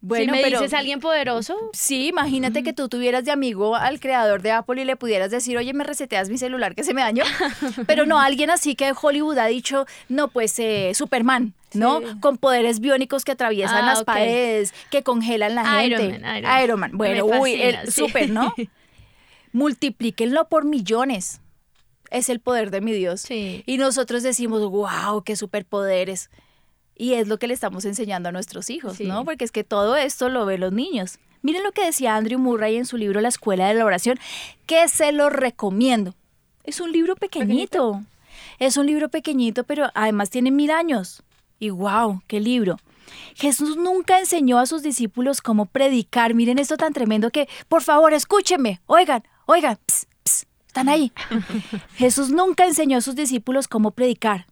Bueno, 0.00 0.32
si 0.32 0.38
me 0.38 0.42
pero 0.42 0.60
dices 0.60 0.78
alguien 0.78 1.00
poderoso, 1.00 1.56
sí, 1.72 2.06
imagínate 2.08 2.62
que 2.62 2.72
tú 2.72 2.88
tuvieras 2.88 3.24
de 3.24 3.32
amigo 3.32 3.74
al 3.74 3.98
creador 3.98 4.42
de 4.42 4.52
Apple 4.52 4.80
y 4.80 4.84
le 4.84 4.94
pudieras 4.94 5.32
decir, 5.32 5.58
oye, 5.58 5.72
me 5.74 5.82
reseteas 5.82 6.28
mi 6.28 6.38
celular 6.38 6.76
que 6.76 6.84
se 6.84 6.94
me 6.94 7.00
dañó. 7.00 7.24
Pero 7.88 8.06
no, 8.06 8.20
alguien 8.20 8.50
así 8.50 8.76
que 8.76 8.92
Hollywood 9.00 9.38
ha 9.38 9.46
dicho, 9.46 9.86
no, 10.08 10.28
pues 10.28 10.56
eh, 10.60 10.92
Superman, 10.94 11.52
¿no? 11.74 11.98
Sí. 11.98 12.06
Con 12.20 12.38
poderes 12.38 12.78
biónicos 12.78 13.24
que 13.24 13.32
atraviesan 13.32 13.84
Ah, 13.84 13.86
las 13.86 14.04
paredes, 14.04 14.72
que 14.90 15.02
congelan 15.02 15.56
la 15.56 15.84
Iron 15.84 16.00
gente. 16.00 16.18
Man, 16.20 16.62
Iron 16.62 16.78
Man. 16.78 16.90
Bueno, 16.94 17.24
uy, 17.24 17.60
el 17.60 17.90
sí. 17.90 18.06
super, 18.06 18.30
¿no? 18.30 18.54
Multiplíquenlo 19.52 20.48
por 20.48 20.64
millones. 20.64 21.40
Es 22.10 22.28
el 22.28 22.38
poder 22.38 22.70
de 22.70 22.80
mi 22.80 22.92
Dios. 22.92 23.22
Sí. 23.22 23.64
Y 23.66 23.78
nosotros 23.78 24.22
decimos, 24.22 24.62
wow, 24.62 25.22
qué 25.24 25.34
superpoderes. 25.34 26.30
Y 26.98 27.14
es 27.14 27.28
lo 27.28 27.38
que 27.38 27.46
le 27.46 27.54
estamos 27.54 27.84
enseñando 27.84 28.28
a 28.28 28.32
nuestros 28.32 28.68
hijos, 28.70 28.96
Sí. 28.96 29.04
¿no? 29.06 29.24
Porque 29.24 29.44
es 29.44 29.52
que 29.52 29.64
todo 29.64 29.96
esto 29.96 30.28
lo 30.28 30.44
ven 30.44 30.60
los 30.60 30.72
niños. 30.72 31.18
Miren 31.42 31.62
lo 31.62 31.70
que 31.72 31.86
decía 31.86 32.16
Andrew 32.16 32.40
Murray 32.40 32.76
en 32.76 32.84
su 32.84 32.96
libro 32.96 33.20
La 33.20 33.28
Escuela 33.28 33.68
de 33.68 33.74
la 33.74 33.84
Oración, 33.84 34.18
que 34.66 34.88
se 34.88 35.12
lo 35.12 35.30
recomiendo. 35.30 36.14
Es 36.64 36.80
un 36.80 36.90
libro 36.92 37.14
pequeñito. 37.14 38.02
Es 38.58 38.76
un 38.76 38.86
libro 38.86 39.08
pequeñito, 39.08 39.62
pero 39.64 39.88
además 39.94 40.30
tiene 40.30 40.50
mil 40.50 40.70
años. 40.72 41.22
Y 41.60 41.70
wow, 41.70 42.20
qué 42.26 42.40
libro. 42.40 42.78
Jesús 43.34 43.76
nunca 43.76 44.18
enseñó 44.18 44.58
a 44.58 44.66
sus 44.66 44.82
discípulos 44.82 45.40
cómo 45.40 45.66
predicar. 45.66 46.34
Miren 46.34 46.58
esto 46.58 46.76
tan 46.76 46.92
tremendo 46.92 47.30
que, 47.30 47.48
por 47.68 47.82
favor, 47.82 48.12
escúchenme. 48.12 48.80
Oigan, 48.86 49.22
oigan, 49.46 49.78
ps, 49.86 50.06
ps, 50.24 50.46
están 50.66 50.88
ahí. 50.88 51.12
Jesús 51.96 52.30
nunca 52.30 52.66
enseñó 52.66 52.98
a 52.98 53.00
sus 53.00 53.14
discípulos 53.14 53.68
cómo 53.68 53.92
predicar, 53.92 54.46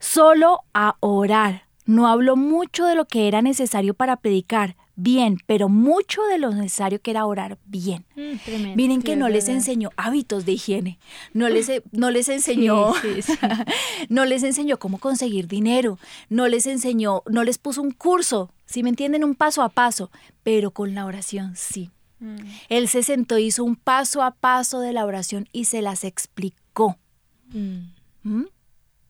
solo 0.00 0.60
a 0.74 0.96
orar. 1.00 1.63
No 1.86 2.06
habló 2.08 2.36
mucho 2.36 2.86
de 2.86 2.94
lo 2.94 3.06
que 3.06 3.28
era 3.28 3.42
necesario 3.42 3.94
para 3.94 4.16
predicar 4.16 4.76
bien, 4.96 5.38
pero 5.46 5.68
mucho 5.68 6.22
de 6.24 6.38
lo 6.38 6.50
necesario 6.52 7.00
que 7.00 7.10
era 7.10 7.26
orar 7.26 7.58
bien. 7.64 8.06
mm, 8.14 8.38
tremendo. 8.44 8.76
Miren 8.76 9.02
que 9.02 9.16
no 9.16 9.28
les 9.28 9.48
enseñó 9.48 9.90
hábitos 9.96 10.44
de 10.44 10.52
higiene, 10.52 10.98
no 11.32 11.48
les, 11.48 11.70
no 11.92 12.10
les 12.10 12.28
enseñó, 12.28 12.94
Sí, 12.94 13.22
sí, 13.22 13.32
sí. 13.32 13.38
no 14.08 14.24
les 14.24 14.42
enseñó 14.42 14.78
cómo 14.78 14.98
conseguir 14.98 15.48
dinero, 15.48 15.98
no 16.28 16.48
les 16.48 16.66
enseñó, 16.66 17.22
no 17.26 17.44
les 17.44 17.58
puso 17.58 17.82
un 17.82 17.90
curso, 17.90 18.50
si 18.66 18.82
me 18.82 18.88
entienden, 18.88 19.24
un 19.24 19.34
paso 19.34 19.62
a 19.62 19.68
paso, 19.68 20.10
pero 20.42 20.70
con 20.70 20.94
la 20.94 21.06
oración 21.06 21.54
sí. 21.56 21.90
Mm. 22.20 22.36
Él 22.68 22.88
se 22.88 23.02
sentó, 23.02 23.38
hizo 23.38 23.64
un 23.64 23.76
paso 23.76 24.22
a 24.22 24.30
paso 24.30 24.80
de 24.80 24.92
la 24.92 25.04
oración 25.04 25.48
y 25.52 25.64
se 25.64 25.82
las 25.82 26.04
explicó. 26.04 26.98
Mm, 27.48 27.90
¿Mm? 28.22 28.44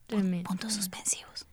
tremendo. 0.06 0.48
Puntos 0.48 0.72
suspensivos. 0.72 1.43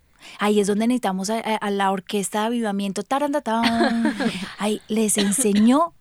Ahí 0.44 0.60
es 0.60 0.66
donde 0.66 0.88
necesitamos 0.88 1.30
a, 1.30 1.36
a- 1.38 1.56
a 1.56 1.70
la 1.70 1.92
orquesta 1.92 2.40
de 2.42 2.46
avivamiento. 2.48 3.04
tarandatán. 3.04 4.16
Ahí 4.58 4.82
les 4.88 5.18
enseñó 5.20 5.94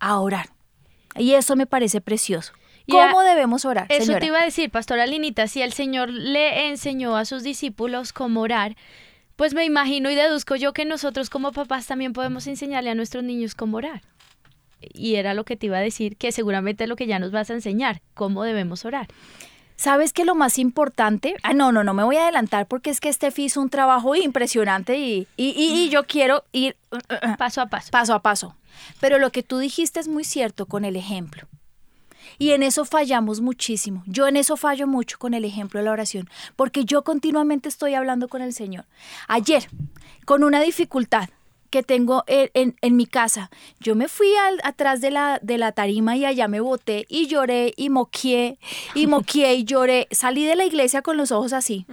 a 0.00 0.18
orar. 0.18 0.50
Y 1.14 1.32
eso 1.34 1.54
me 1.54 1.66
parece 1.66 2.00
precioso. 2.00 2.52
¿Cómo 2.88 3.20
debemos 3.22 3.64
orar, 3.64 3.86
Eso 3.88 4.06
señora? 4.06 4.20
te 4.20 4.26
iba 4.26 4.40
a 4.40 4.44
decir, 4.44 4.70
Pastora 4.70 5.06
Linita, 5.06 5.46
si 5.48 5.62
el 5.62 5.72
Señor 5.72 6.10
le 6.10 6.68
enseñó 6.68 7.16
a 7.16 7.24
sus 7.24 7.42
discípulos 7.42 8.12
cómo 8.12 8.40
orar, 8.42 8.76
pues 9.36 9.54
me 9.54 9.64
imagino 9.64 10.10
y 10.10 10.14
deduzco 10.14 10.56
yo 10.56 10.72
que 10.72 10.84
nosotros 10.84 11.28
como 11.30 11.52
papás 11.52 11.86
también 11.86 12.12
podemos 12.12 12.46
enseñarle 12.46 12.90
a 12.90 12.94
nuestros 12.94 13.22
niños 13.24 13.54
cómo 13.54 13.76
orar. 13.78 14.02
y 14.80 15.14
era 15.16 15.32
lo 15.34 15.44
que 15.44 15.56
te 15.56 15.66
iba 15.66 15.78
a 15.78 15.80
decir, 15.80 16.16
que 16.16 16.30
seguramente 16.32 16.84
es 16.84 16.88
lo 16.88 16.96
que 16.96 17.06
ya 17.06 17.18
nos 17.18 17.30
vas 17.32 17.50
a 17.50 17.54
enseñar, 17.54 18.02
cómo 18.14 18.42
debemos 18.44 18.84
orar. 18.84 19.06
¿Sabes 19.76 20.12
que 20.12 20.24
lo 20.24 20.34
más 20.34 20.58
importante? 20.58 21.36
Ah, 21.42 21.52
no, 21.52 21.70
no, 21.70 21.84
no 21.84 21.92
me 21.92 22.02
voy 22.02 22.16
a 22.16 22.22
adelantar 22.22 22.66
porque 22.66 22.90
es 22.90 23.00
que 23.00 23.12
Steffi 23.12 23.44
hizo 23.44 23.60
un 23.60 23.68
trabajo 23.68 24.14
impresionante 24.16 24.96
y, 24.96 25.28
y, 25.36 25.52
y, 25.56 25.90
yo 25.90 26.04
quiero 26.04 26.44
ir 26.52 26.76
uh, 26.90 26.96
uh, 26.96 27.32
uh, 27.32 27.36
paso 27.36 27.60
a 27.60 27.66
paso. 27.66 27.90
Paso 27.90 28.14
a 28.14 28.22
paso. 28.22 28.56
Pero 29.00 29.18
lo 29.18 29.30
que 29.30 29.42
tú 29.42 29.58
dijiste 29.58 30.00
es 30.00 30.08
muy 30.08 30.24
cierto 30.24 30.66
con 30.66 30.84
el 30.84 30.96
ejemplo. 30.96 31.46
Y 32.38 32.50
en 32.50 32.62
eso 32.62 32.84
fallamos 32.84 33.40
muchísimo. 33.40 34.02
Yo 34.06 34.26
en 34.26 34.36
eso 34.36 34.56
fallo 34.56 34.86
mucho 34.86 35.18
con 35.18 35.34
el 35.34 35.44
ejemplo 35.44 35.80
de 35.80 35.84
la 35.84 35.92
oración, 35.92 36.28
porque 36.54 36.84
yo 36.84 37.02
continuamente 37.02 37.68
estoy 37.68 37.94
hablando 37.94 38.28
con 38.28 38.42
el 38.42 38.52
Señor. 38.52 38.86
Ayer, 39.28 39.68
con 40.24 40.42
una 40.42 40.60
dificultad, 40.60 41.28
que 41.70 41.82
tengo 41.82 42.24
en, 42.26 42.76
en, 42.80 42.96
mi 42.96 43.06
casa. 43.06 43.50
Yo 43.80 43.94
me 43.94 44.08
fui 44.08 44.34
al, 44.34 44.60
atrás 44.64 45.00
de 45.00 45.10
la, 45.10 45.38
de 45.42 45.58
la 45.58 45.72
tarima 45.72 46.16
y 46.16 46.24
allá 46.24 46.48
me 46.48 46.60
boté 46.60 47.06
y 47.08 47.26
lloré 47.26 47.72
y 47.76 47.90
moqué 47.90 48.58
y 48.94 49.06
moqué 49.06 49.54
y 49.54 49.64
lloré. 49.64 50.08
Salí 50.10 50.44
de 50.44 50.56
la 50.56 50.64
iglesia 50.64 51.02
con 51.02 51.16
los 51.16 51.32
ojos 51.32 51.52
así. 51.52 51.86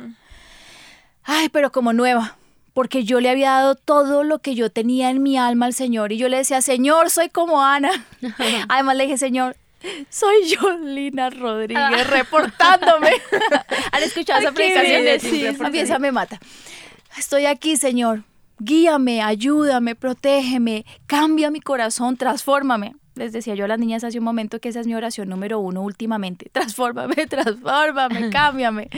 Ay, 1.23 1.49
pero 1.49 1.71
como 1.71 1.93
nueva, 1.93 2.37
porque 2.73 3.03
yo 3.03 3.19
le 3.19 3.29
había 3.29 3.51
dado 3.51 3.75
todo 3.75 4.23
lo 4.23 4.39
que 4.39 4.55
yo 4.55 4.69
tenía 4.69 5.09
en 5.09 5.23
mi 5.23 5.37
alma 5.37 5.67
al 5.67 5.73
Señor 5.73 6.11
y 6.11 6.17
yo 6.17 6.27
le 6.29 6.37
decía, 6.37 6.61
Señor, 6.61 7.09
soy 7.09 7.29
como 7.29 7.63
Ana. 7.63 8.05
Además 8.69 8.97
le 8.97 9.03
dije, 9.03 9.17
Señor, 9.17 9.55
soy 10.09 10.47
yo, 10.47 10.77
Lina 10.79 11.29
Rodríguez, 11.29 11.83
ah. 11.83 12.03
reportándome. 12.03 13.11
¿Han 13.91 14.03
escuchado 14.03 14.39
esa 14.39 14.51
predicación? 14.51 15.19
Sí, 15.19 15.45
a 15.45 15.69
mí 15.69 15.79
esa 15.79 15.99
me 15.99 16.11
mata. 16.11 16.39
Estoy 17.17 17.45
aquí, 17.45 17.77
Señor 17.77 18.23
guíame, 18.59 19.21
ayúdame, 19.21 19.95
protégeme, 19.95 20.85
cambia 21.05 21.51
mi 21.51 21.61
corazón, 21.61 22.17
transfórmame. 22.17 22.95
Les 23.15 23.31
decía 23.31 23.53
yo 23.53 23.65
a 23.65 23.67
las 23.67 23.79
niñas 23.79 24.03
hace 24.03 24.17
un 24.17 24.23
momento 24.23 24.59
que 24.59 24.69
esa 24.69 24.79
es 24.79 24.87
mi 24.87 24.95
oración 24.95 25.29
número 25.29 25.59
uno 25.59 25.81
últimamente. 25.81 26.49
Transfórmame, 26.51 27.27
transfórmame, 27.27 28.29
cámbiame. 28.29 28.89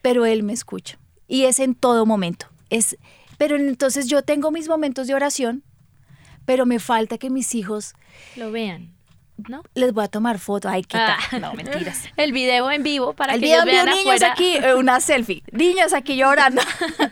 Pero 0.00 0.24
Él 0.24 0.42
me 0.42 0.52
escucha. 0.52 0.98
Y 1.28 1.44
es 1.44 1.58
en 1.60 1.74
todo 1.74 2.06
momento. 2.06 2.46
Es, 2.70 2.96
pero 3.38 3.56
entonces 3.56 4.06
yo 4.08 4.22
tengo 4.22 4.50
mis 4.50 4.68
momentos 4.68 5.06
de 5.06 5.14
oración, 5.14 5.62
pero 6.46 6.66
me 6.66 6.78
falta 6.78 7.18
que 7.18 7.30
mis 7.30 7.54
hijos 7.54 7.94
lo 8.36 8.50
vean. 8.50 8.93
¿No? 9.48 9.62
Les 9.74 9.92
voy 9.92 10.04
a 10.04 10.08
tomar 10.08 10.38
fotos. 10.38 10.70
Ay, 10.70 10.82
qué 10.82 10.96
ah. 10.96 11.16
tal. 11.30 11.40
No, 11.40 11.54
mentiras. 11.54 12.04
El 12.16 12.32
video 12.32 12.70
en 12.70 12.82
vivo 12.82 13.12
para 13.14 13.34
el 13.34 13.40
que 13.40 13.46
video 13.46 13.62
ellos 13.62 13.72
vean 13.72 13.90
niños 13.90 14.22
aquí, 14.22 14.56
eh, 14.56 14.74
una 14.74 15.00
selfie. 15.00 15.42
Niños 15.52 15.92
aquí 15.92 16.16
llorando. 16.16 16.62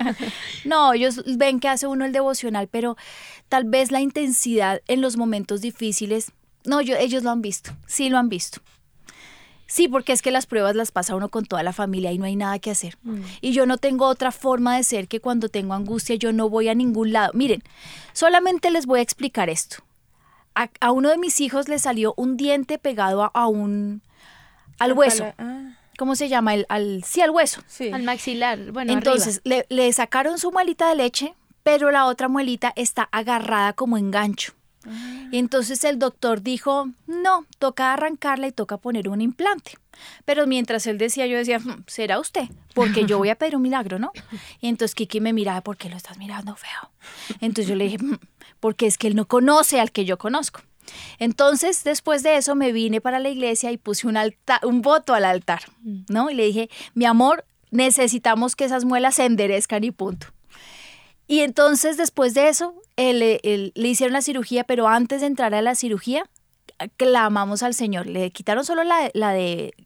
no, 0.64 0.92
ellos 0.92 1.22
ven 1.36 1.60
que 1.60 1.68
hace 1.68 1.86
uno 1.86 2.04
el 2.04 2.12
devocional, 2.12 2.68
pero 2.68 2.96
tal 3.48 3.64
vez 3.64 3.90
la 3.90 4.00
intensidad 4.00 4.80
en 4.86 5.00
los 5.00 5.16
momentos 5.16 5.60
difíciles, 5.60 6.32
no, 6.64 6.80
yo, 6.80 6.96
ellos 6.96 7.22
lo 7.22 7.30
han 7.30 7.42
visto. 7.42 7.72
Sí 7.86 8.08
lo 8.08 8.18
han 8.18 8.28
visto. 8.28 8.60
Sí, 9.66 9.88
porque 9.88 10.12
es 10.12 10.20
que 10.20 10.30
las 10.30 10.44
pruebas 10.44 10.76
las 10.76 10.92
pasa 10.92 11.14
uno 11.14 11.30
con 11.30 11.46
toda 11.46 11.62
la 11.62 11.72
familia 11.72 12.12
y 12.12 12.18
no 12.18 12.26
hay 12.26 12.36
nada 12.36 12.58
que 12.58 12.70
hacer. 12.70 12.98
Mm. 13.02 13.22
Y 13.40 13.52
yo 13.52 13.64
no 13.64 13.78
tengo 13.78 14.06
otra 14.06 14.30
forma 14.30 14.76
de 14.76 14.84
ser 14.84 15.08
que 15.08 15.20
cuando 15.20 15.48
tengo 15.48 15.72
angustia 15.72 16.14
yo 16.16 16.32
no 16.32 16.50
voy 16.50 16.68
a 16.68 16.74
ningún 16.74 17.12
lado. 17.12 17.32
Miren, 17.32 17.62
solamente 18.12 18.70
les 18.70 18.84
voy 18.84 19.00
a 19.00 19.02
explicar 19.02 19.48
esto 19.48 19.82
a, 20.54 20.92
uno 20.92 21.10
de 21.10 21.18
mis 21.18 21.40
hijos 21.40 21.68
le 21.68 21.78
salió 21.78 22.14
un 22.16 22.36
diente 22.36 22.78
pegado 22.78 23.30
a, 23.34 23.46
un 23.46 24.02
al 24.78 24.92
hueso. 24.92 25.32
Ah. 25.38 25.72
¿Cómo 25.98 26.16
se 26.16 26.28
llama? 26.28 26.54
El, 26.54 26.66
al, 26.68 27.04
sí, 27.04 27.20
al 27.20 27.30
hueso. 27.30 27.62
Al 27.92 28.02
maxilar. 28.02 28.72
Bueno, 28.72 28.92
Entonces, 28.92 29.40
le, 29.44 29.66
le, 29.68 29.92
sacaron 29.92 30.38
su 30.38 30.50
muelita 30.50 30.88
de 30.88 30.96
leche, 30.96 31.34
pero 31.62 31.90
la 31.90 32.06
otra 32.06 32.28
muelita 32.28 32.72
está 32.76 33.08
agarrada 33.12 33.72
como 33.74 33.98
en 33.98 34.10
gancho. 34.10 34.54
Ah. 34.86 35.28
Y 35.30 35.38
entonces 35.38 35.84
el 35.84 35.98
doctor 35.98 36.42
dijo, 36.42 36.88
no, 37.06 37.46
toca 37.58 37.92
arrancarla 37.92 38.48
y 38.48 38.52
toca 38.52 38.78
poner 38.78 39.08
un 39.08 39.20
implante. 39.20 39.78
Pero 40.24 40.46
mientras 40.46 40.86
él 40.86 40.98
decía, 40.98 41.26
yo 41.26 41.36
decía, 41.36 41.58
hmm, 41.58 41.84
será 41.86 42.18
usted, 42.18 42.48
porque 42.74 43.04
yo 43.04 43.18
voy 43.18 43.28
a 43.28 43.36
pedir 43.36 43.56
un 43.56 43.62
milagro, 43.62 43.98
¿no? 43.98 44.12
Y 44.60 44.68
entonces 44.68 44.94
Kiki 44.94 45.20
me 45.20 45.32
miraba, 45.32 45.60
¿por 45.60 45.76
qué 45.76 45.88
lo 45.88 45.96
estás 45.96 46.18
mirando 46.18 46.56
feo? 46.56 46.90
Entonces 47.40 47.68
yo 47.68 47.76
le 47.76 47.84
dije, 47.84 47.98
hmm, 47.98 48.18
porque 48.62 48.86
es 48.86 48.96
que 48.96 49.08
él 49.08 49.16
no 49.16 49.26
conoce 49.26 49.80
al 49.80 49.90
que 49.90 50.04
yo 50.04 50.18
conozco. 50.18 50.60
Entonces, 51.18 51.82
después 51.82 52.22
de 52.22 52.36
eso, 52.36 52.54
me 52.54 52.70
vine 52.70 53.00
para 53.00 53.18
la 53.18 53.28
iglesia 53.28 53.72
y 53.72 53.76
puse 53.76 54.06
un, 54.06 54.16
un 54.62 54.82
voto 54.82 55.14
al 55.14 55.24
altar, 55.24 55.62
¿no? 56.08 56.30
Y 56.30 56.34
le 56.34 56.46
dije, 56.46 56.70
mi 56.94 57.04
amor, 57.04 57.44
necesitamos 57.72 58.54
que 58.54 58.64
esas 58.64 58.84
muelas 58.84 59.16
se 59.16 59.24
enderezcan 59.24 59.82
y 59.82 59.90
punto. 59.90 60.28
Y 61.26 61.40
entonces, 61.40 61.96
después 61.96 62.34
de 62.34 62.48
eso, 62.48 62.74
le 62.96 63.72
hicieron 63.74 64.12
la 64.12 64.22
cirugía, 64.22 64.62
pero 64.62 64.86
antes 64.86 65.22
de 65.22 65.26
entrar 65.26 65.52
a 65.56 65.62
la 65.62 65.74
cirugía, 65.74 66.30
clamamos 66.96 67.62
al 67.62 67.74
Señor. 67.74 68.06
Le 68.06 68.30
quitaron 68.30 68.64
solo 68.64 68.84
la, 68.84 69.02
de, 69.02 69.10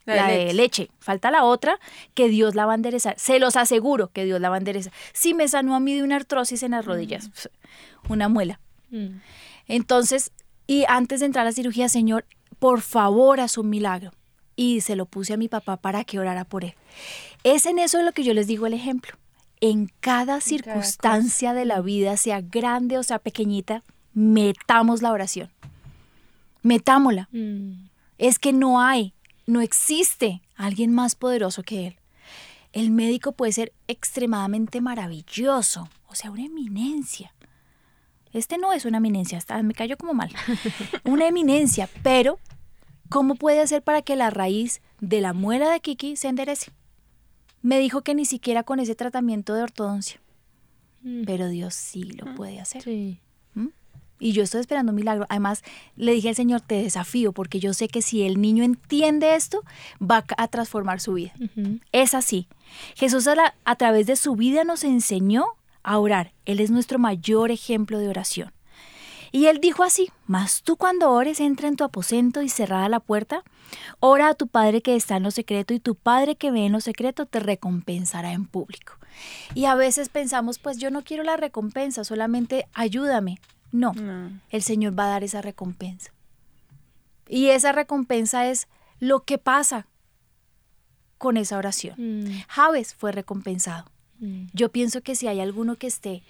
la, 0.04 0.26
de, 0.26 0.52
leche. 0.54 0.90
Falta 0.98 1.30
la 1.30 1.44
otra, 1.44 1.78
que 2.14 2.28
Dios 2.28 2.54
la 2.54 2.66
va 2.66 2.72
a 2.72 2.74
enderezar. 2.74 3.18
Se 3.18 3.38
los 3.38 3.56
aseguro 3.56 4.08
que 4.08 4.24
Dios 4.24 4.40
la 4.40 4.48
va 4.48 4.56
a 4.56 4.58
enderezar. 4.58 4.92
Sí 5.12 5.34
me 5.34 5.48
sanó 5.48 5.74
a 5.74 5.80
mí 5.80 5.94
de 5.94 6.02
una 6.02 6.16
artrosis 6.16 6.62
en 6.62 6.72
las 6.72 6.84
rodillas, 6.84 7.28
mm. 7.28 8.12
una 8.12 8.28
muela. 8.28 8.60
Mm. 8.90 9.20
Entonces, 9.68 10.32
y 10.66 10.84
antes 10.88 11.20
de 11.20 11.26
entrar 11.26 11.46
a 11.46 11.50
la 11.50 11.52
cirugía, 11.52 11.88
Señor, 11.88 12.26
por 12.58 12.80
favor, 12.80 13.40
haz 13.40 13.58
un 13.58 13.68
milagro. 13.68 14.12
Y 14.56 14.80
se 14.80 14.96
lo 14.96 15.06
puse 15.06 15.34
a 15.34 15.36
mi 15.36 15.48
papá 15.48 15.76
para 15.76 16.04
que 16.04 16.18
orara 16.18 16.44
por 16.44 16.64
él. 16.64 16.74
Es 17.44 17.66
en 17.66 17.78
eso 17.78 18.02
lo 18.02 18.12
que 18.12 18.24
yo 18.24 18.32
les 18.32 18.46
digo 18.46 18.66
el 18.66 18.74
ejemplo. 18.74 19.16
En 19.60 19.90
cada 20.00 20.40
circunstancia 20.40 21.52
de 21.52 21.64
la 21.64 21.80
vida, 21.80 22.16
sea 22.16 22.40
grande 22.40 22.98
o 22.98 23.02
sea 23.02 23.18
pequeñita, 23.18 23.84
metamos 24.14 25.02
la 25.02 25.12
oración 25.12 25.50
metámosla. 26.66 27.28
Mm. 27.32 27.88
Es 28.18 28.38
que 28.38 28.52
no 28.52 28.80
hay, 28.80 29.14
no 29.46 29.60
existe 29.60 30.42
alguien 30.56 30.92
más 30.92 31.14
poderoso 31.14 31.62
que 31.62 31.86
él. 31.86 31.96
El 32.72 32.90
médico 32.90 33.32
puede 33.32 33.52
ser 33.52 33.72
extremadamente 33.88 34.80
maravilloso, 34.80 35.88
o 36.08 36.14
sea, 36.14 36.30
una 36.30 36.44
eminencia. 36.44 37.32
Este 38.32 38.58
no 38.58 38.72
es 38.72 38.84
una 38.84 38.98
eminencia, 38.98 39.38
hasta 39.38 39.62
me 39.62 39.74
cayó 39.74 39.96
como 39.96 40.14
mal. 40.14 40.30
Una 41.04 41.26
eminencia, 41.26 41.88
pero 42.02 42.38
¿cómo 43.08 43.34
puede 43.34 43.60
hacer 43.60 43.82
para 43.82 44.02
que 44.02 44.16
la 44.16 44.30
raíz 44.30 44.80
de 45.00 45.20
la 45.20 45.32
muela 45.32 45.70
de 45.70 45.80
Kiki 45.80 46.16
se 46.16 46.28
enderece? 46.28 46.72
Me 47.62 47.78
dijo 47.78 48.02
que 48.02 48.14
ni 48.14 48.24
siquiera 48.24 48.62
con 48.62 48.80
ese 48.80 48.94
tratamiento 48.94 49.54
de 49.54 49.62
ortodoncia. 49.62 50.20
Mm. 51.02 51.24
Pero 51.24 51.48
Dios 51.48 51.74
sí 51.74 52.02
lo 52.02 52.34
puede 52.34 52.60
hacer. 52.60 52.82
Sí. 52.82 53.20
Y 54.18 54.32
yo 54.32 54.42
estoy 54.42 54.60
esperando 54.60 54.92
un 54.92 54.96
milagro. 54.96 55.26
Además, 55.28 55.62
le 55.96 56.12
dije 56.12 56.30
al 56.30 56.34
Señor, 56.34 56.62
te 56.62 56.82
desafío, 56.82 57.32
porque 57.32 57.60
yo 57.60 57.74
sé 57.74 57.88
que 57.88 58.00
si 58.00 58.22
el 58.22 58.40
niño 58.40 58.64
entiende 58.64 59.34
esto, 59.34 59.62
va 60.00 60.24
a 60.36 60.48
transformar 60.48 61.00
su 61.00 61.14
vida. 61.14 61.32
Es 61.92 62.14
así. 62.14 62.48
Jesús 62.94 63.28
a, 63.28 63.54
a 63.64 63.76
través 63.76 64.06
de 64.06 64.16
su 64.16 64.34
vida 64.34 64.64
nos 64.64 64.84
enseñó 64.84 65.44
a 65.86 65.98
orar. 65.98 66.32
Él 66.44 66.60
es 66.60 66.70
nuestro 66.70 66.98
mayor 66.98 67.50
ejemplo 67.50 67.98
de 67.98 68.08
oración. 68.08 68.52
Y 69.32 69.46
él 69.46 69.60
dijo 69.60 69.82
así, 69.82 70.10
mas 70.26 70.62
tú 70.62 70.76
cuando 70.76 71.10
ores 71.10 71.40
entra 71.40 71.68
en 71.68 71.76
tu 71.76 71.84
aposento 71.84 72.42
y 72.42 72.48
cerrada 72.48 72.88
la 72.88 73.00
puerta, 73.00 73.42
ora 74.00 74.28
a 74.28 74.34
tu 74.34 74.48
Padre 74.48 74.82
que 74.82 74.96
está 74.96 75.16
en 75.16 75.22
lo 75.22 75.30
secreto 75.30 75.74
y 75.74 75.80
tu 75.80 75.94
Padre 75.94 76.36
que 76.36 76.50
ve 76.50 76.66
en 76.66 76.72
lo 76.72 76.80
secreto 76.80 77.26
te 77.26 77.40
recompensará 77.40 78.32
en 78.32 78.46
público. 78.46 78.94
Y 79.54 79.66
a 79.66 79.74
veces 79.74 80.08
pensamos, 80.08 80.58
pues 80.58 80.78
yo 80.78 80.90
no 80.90 81.02
quiero 81.02 81.22
la 81.22 81.36
recompensa, 81.36 82.04
solamente 82.04 82.66
ayúdame, 82.74 83.38
no, 83.72 83.92
el 84.50 84.62
Señor 84.62 84.98
va 84.98 85.06
a 85.06 85.10
dar 85.10 85.24
esa 85.24 85.42
recompensa. 85.42 86.12
Y 87.28 87.48
esa 87.48 87.72
recompensa 87.72 88.48
es 88.48 88.68
lo 89.00 89.24
que 89.24 89.38
pasa 89.38 89.86
con 91.18 91.36
esa 91.36 91.58
oración. 91.58 91.94
Mm. 91.98 92.42
Javes 92.48 92.94
fue 92.94 93.12
recompensado. 93.12 93.90
Mm. 94.20 94.46
Yo 94.52 94.70
pienso 94.70 95.00
que 95.00 95.14
si 95.14 95.26
hay 95.26 95.40
alguno 95.40 95.76
que 95.76 95.86
esté 95.86 96.22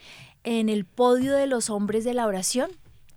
en 0.45 0.69
el 0.69 0.85
podio 0.85 1.35
de 1.35 1.47
los 1.47 1.71
hombres 1.71 2.05
de 2.05 2.15
la 2.15 2.27
oración, 2.27 2.71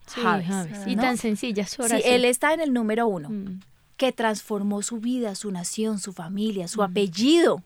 Javes. 0.08 0.88
Y 0.88 0.96
tan 0.96 1.18
sencilla 1.18 1.68
su 1.68 1.84
oración. 1.84 2.02
Sí, 2.02 2.10
él 2.10 2.26
está 2.26 2.54
en 2.54 2.62
el 2.62 2.74
número 2.74 3.08
uno, 3.08 3.30
mm. 3.30 3.62
que 3.98 4.12
transformó 4.12 4.82
su 4.82 4.98
vida, 5.00 5.36
su 5.36 5.52
nación, 5.52 6.00
su 6.00 6.14
familia, 6.14 6.68
su 6.68 6.82
apellido. 6.82 7.64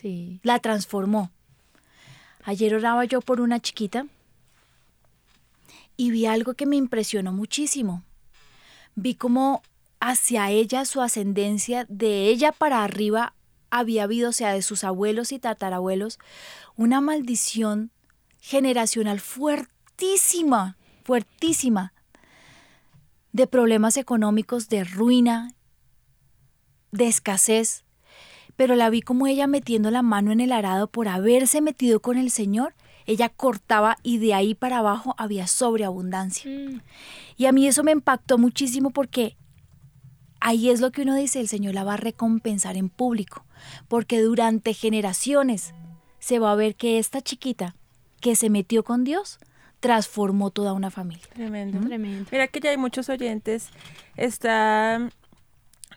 Sí. 0.00 0.40
La 0.42 0.60
transformó. 0.60 1.30
Ayer 2.44 2.74
oraba 2.74 3.04
yo 3.04 3.20
por 3.20 3.40
una 3.40 3.58
chiquita 3.58 4.06
y 5.96 6.10
vi 6.10 6.26
algo 6.26 6.54
que 6.54 6.66
me 6.66 6.76
impresionó 6.76 7.32
muchísimo. 7.32 8.04
Vi 8.94 9.16
cómo 9.16 9.62
hacia 9.98 10.50
ella 10.50 10.84
su 10.84 11.02
ascendencia, 11.02 11.86
de 11.88 12.28
ella 12.28 12.52
para 12.52 12.84
arriba, 12.84 13.34
había 13.70 14.04
habido, 14.04 14.30
o 14.30 14.32
sea, 14.32 14.52
de 14.52 14.62
sus 14.62 14.84
abuelos 14.84 15.32
y 15.32 15.38
tatarabuelos, 15.38 16.18
una 16.76 17.00
maldición 17.00 17.90
generacional 18.38 19.20
fuertísima, 19.20 20.76
fuertísima, 21.04 21.92
de 23.32 23.46
problemas 23.46 23.96
económicos, 23.96 24.68
de 24.68 24.84
ruina, 24.84 25.54
de 26.92 27.06
escasez. 27.06 27.84
Pero 28.56 28.74
la 28.74 28.88
vi 28.88 29.02
como 29.02 29.26
ella 29.26 29.46
metiendo 29.46 29.90
la 29.90 30.02
mano 30.02 30.32
en 30.32 30.40
el 30.40 30.52
arado 30.52 30.86
por 30.86 31.08
haberse 31.08 31.60
metido 31.60 32.00
con 32.00 32.16
el 32.16 32.30
Señor 32.30 32.74
ella 33.06 33.28
cortaba 33.28 33.96
y 34.02 34.18
de 34.18 34.34
ahí 34.34 34.54
para 34.54 34.78
abajo 34.78 35.14
había 35.16 35.46
sobreabundancia. 35.46 36.50
Mm. 36.50 36.80
Y 37.36 37.46
a 37.46 37.52
mí 37.52 37.66
eso 37.66 37.84
me 37.84 37.92
impactó 37.92 38.36
muchísimo 38.36 38.90
porque 38.90 39.36
ahí 40.46 40.70
es 40.70 40.80
lo 40.80 40.92
que 40.92 41.02
uno 41.02 41.14
dice, 41.16 41.40
el 41.40 41.48
Señor 41.48 41.74
la 41.74 41.82
va 41.84 41.94
a 41.94 41.96
recompensar 41.96 42.76
en 42.76 42.88
público, 42.88 43.44
porque 43.88 44.20
durante 44.20 44.74
generaciones 44.74 45.74
se 46.20 46.38
va 46.38 46.52
a 46.52 46.54
ver 46.54 46.76
que 46.76 46.98
esta 46.98 47.20
chiquita 47.20 47.74
que 48.20 48.36
se 48.36 48.48
metió 48.48 48.84
con 48.84 49.02
Dios 49.04 49.38
transformó 49.80 50.50
toda 50.50 50.72
una 50.72 50.90
familia. 50.90 51.26
Tremendo. 51.34 51.80
Tremendo. 51.86 52.28
Mira 52.30 52.46
que 52.48 52.60
ya 52.60 52.70
hay 52.70 52.76
muchos 52.76 53.08
oyentes. 53.08 53.70
Está 54.16 55.08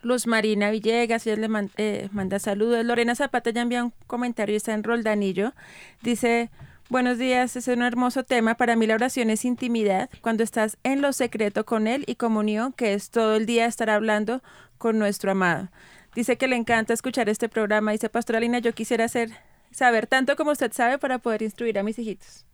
Luz 0.02 0.28
Marina 0.28 0.70
Villegas, 0.72 1.26
ella 1.28 1.36
le 1.38 1.48
man- 1.48 1.72
eh, 1.78 2.10
manda 2.12 2.40
saludos. 2.40 2.84
Lorena 2.86 3.16
Zapata 3.16 3.52
ya 3.52 3.62
envía 3.62 3.84
un 3.84 3.94
comentario, 4.08 4.56
está 4.58 4.74
en 4.74 4.84
Roldanillo. 4.84 5.54
Dice, 6.02 6.50
buenos 6.89 7.19
días, 7.19 7.56
es 7.56 7.67
un 7.67 7.84
hermoso 7.84 8.23
tema. 8.23 8.56
Para 8.56 8.75
mí 8.75 8.88
la 8.88 8.95
oración 8.95 9.30
es 9.30 9.45
intimidad, 9.45 10.10
cuando 10.21 10.43
estás 10.43 10.78
en 10.84 11.02
lo 11.02 11.13
secreto 11.13 11.65
con 11.65 11.88
Él 11.88 12.04
y 12.08 12.15
comunión, 12.15 12.73
que 12.73 12.93
es 12.93 13.12
todo 13.12 13.36
el 13.36 13.45
día 13.45 13.65
estar 13.65 13.89
hablando 13.89 14.41
con 14.78 14.97
nuestro 14.97 15.32
amado. 15.32 15.69
Dice 16.15 16.38
que 16.38 16.47
le 16.47 16.56
encanta 16.56 16.93
escuchar 16.93 17.30
este 17.30 17.47
programa. 17.47 17.91
Dice, 17.91 18.10
Pastora 18.10 18.39
Lina, 18.39 18.60
yo 18.60 18.73
quisiera 18.73 19.06
hacer, 19.06 19.30
saber 19.71 20.08
tanto 20.08 20.36
como 20.36 20.52
usted 20.52 20.73
sabe 20.73 20.97
para 20.97 21.19
poder 21.19 21.43
instruir 21.43 21.78
a 21.78 21.84
mis 21.84 21.99
hijitos. 21.99 22.45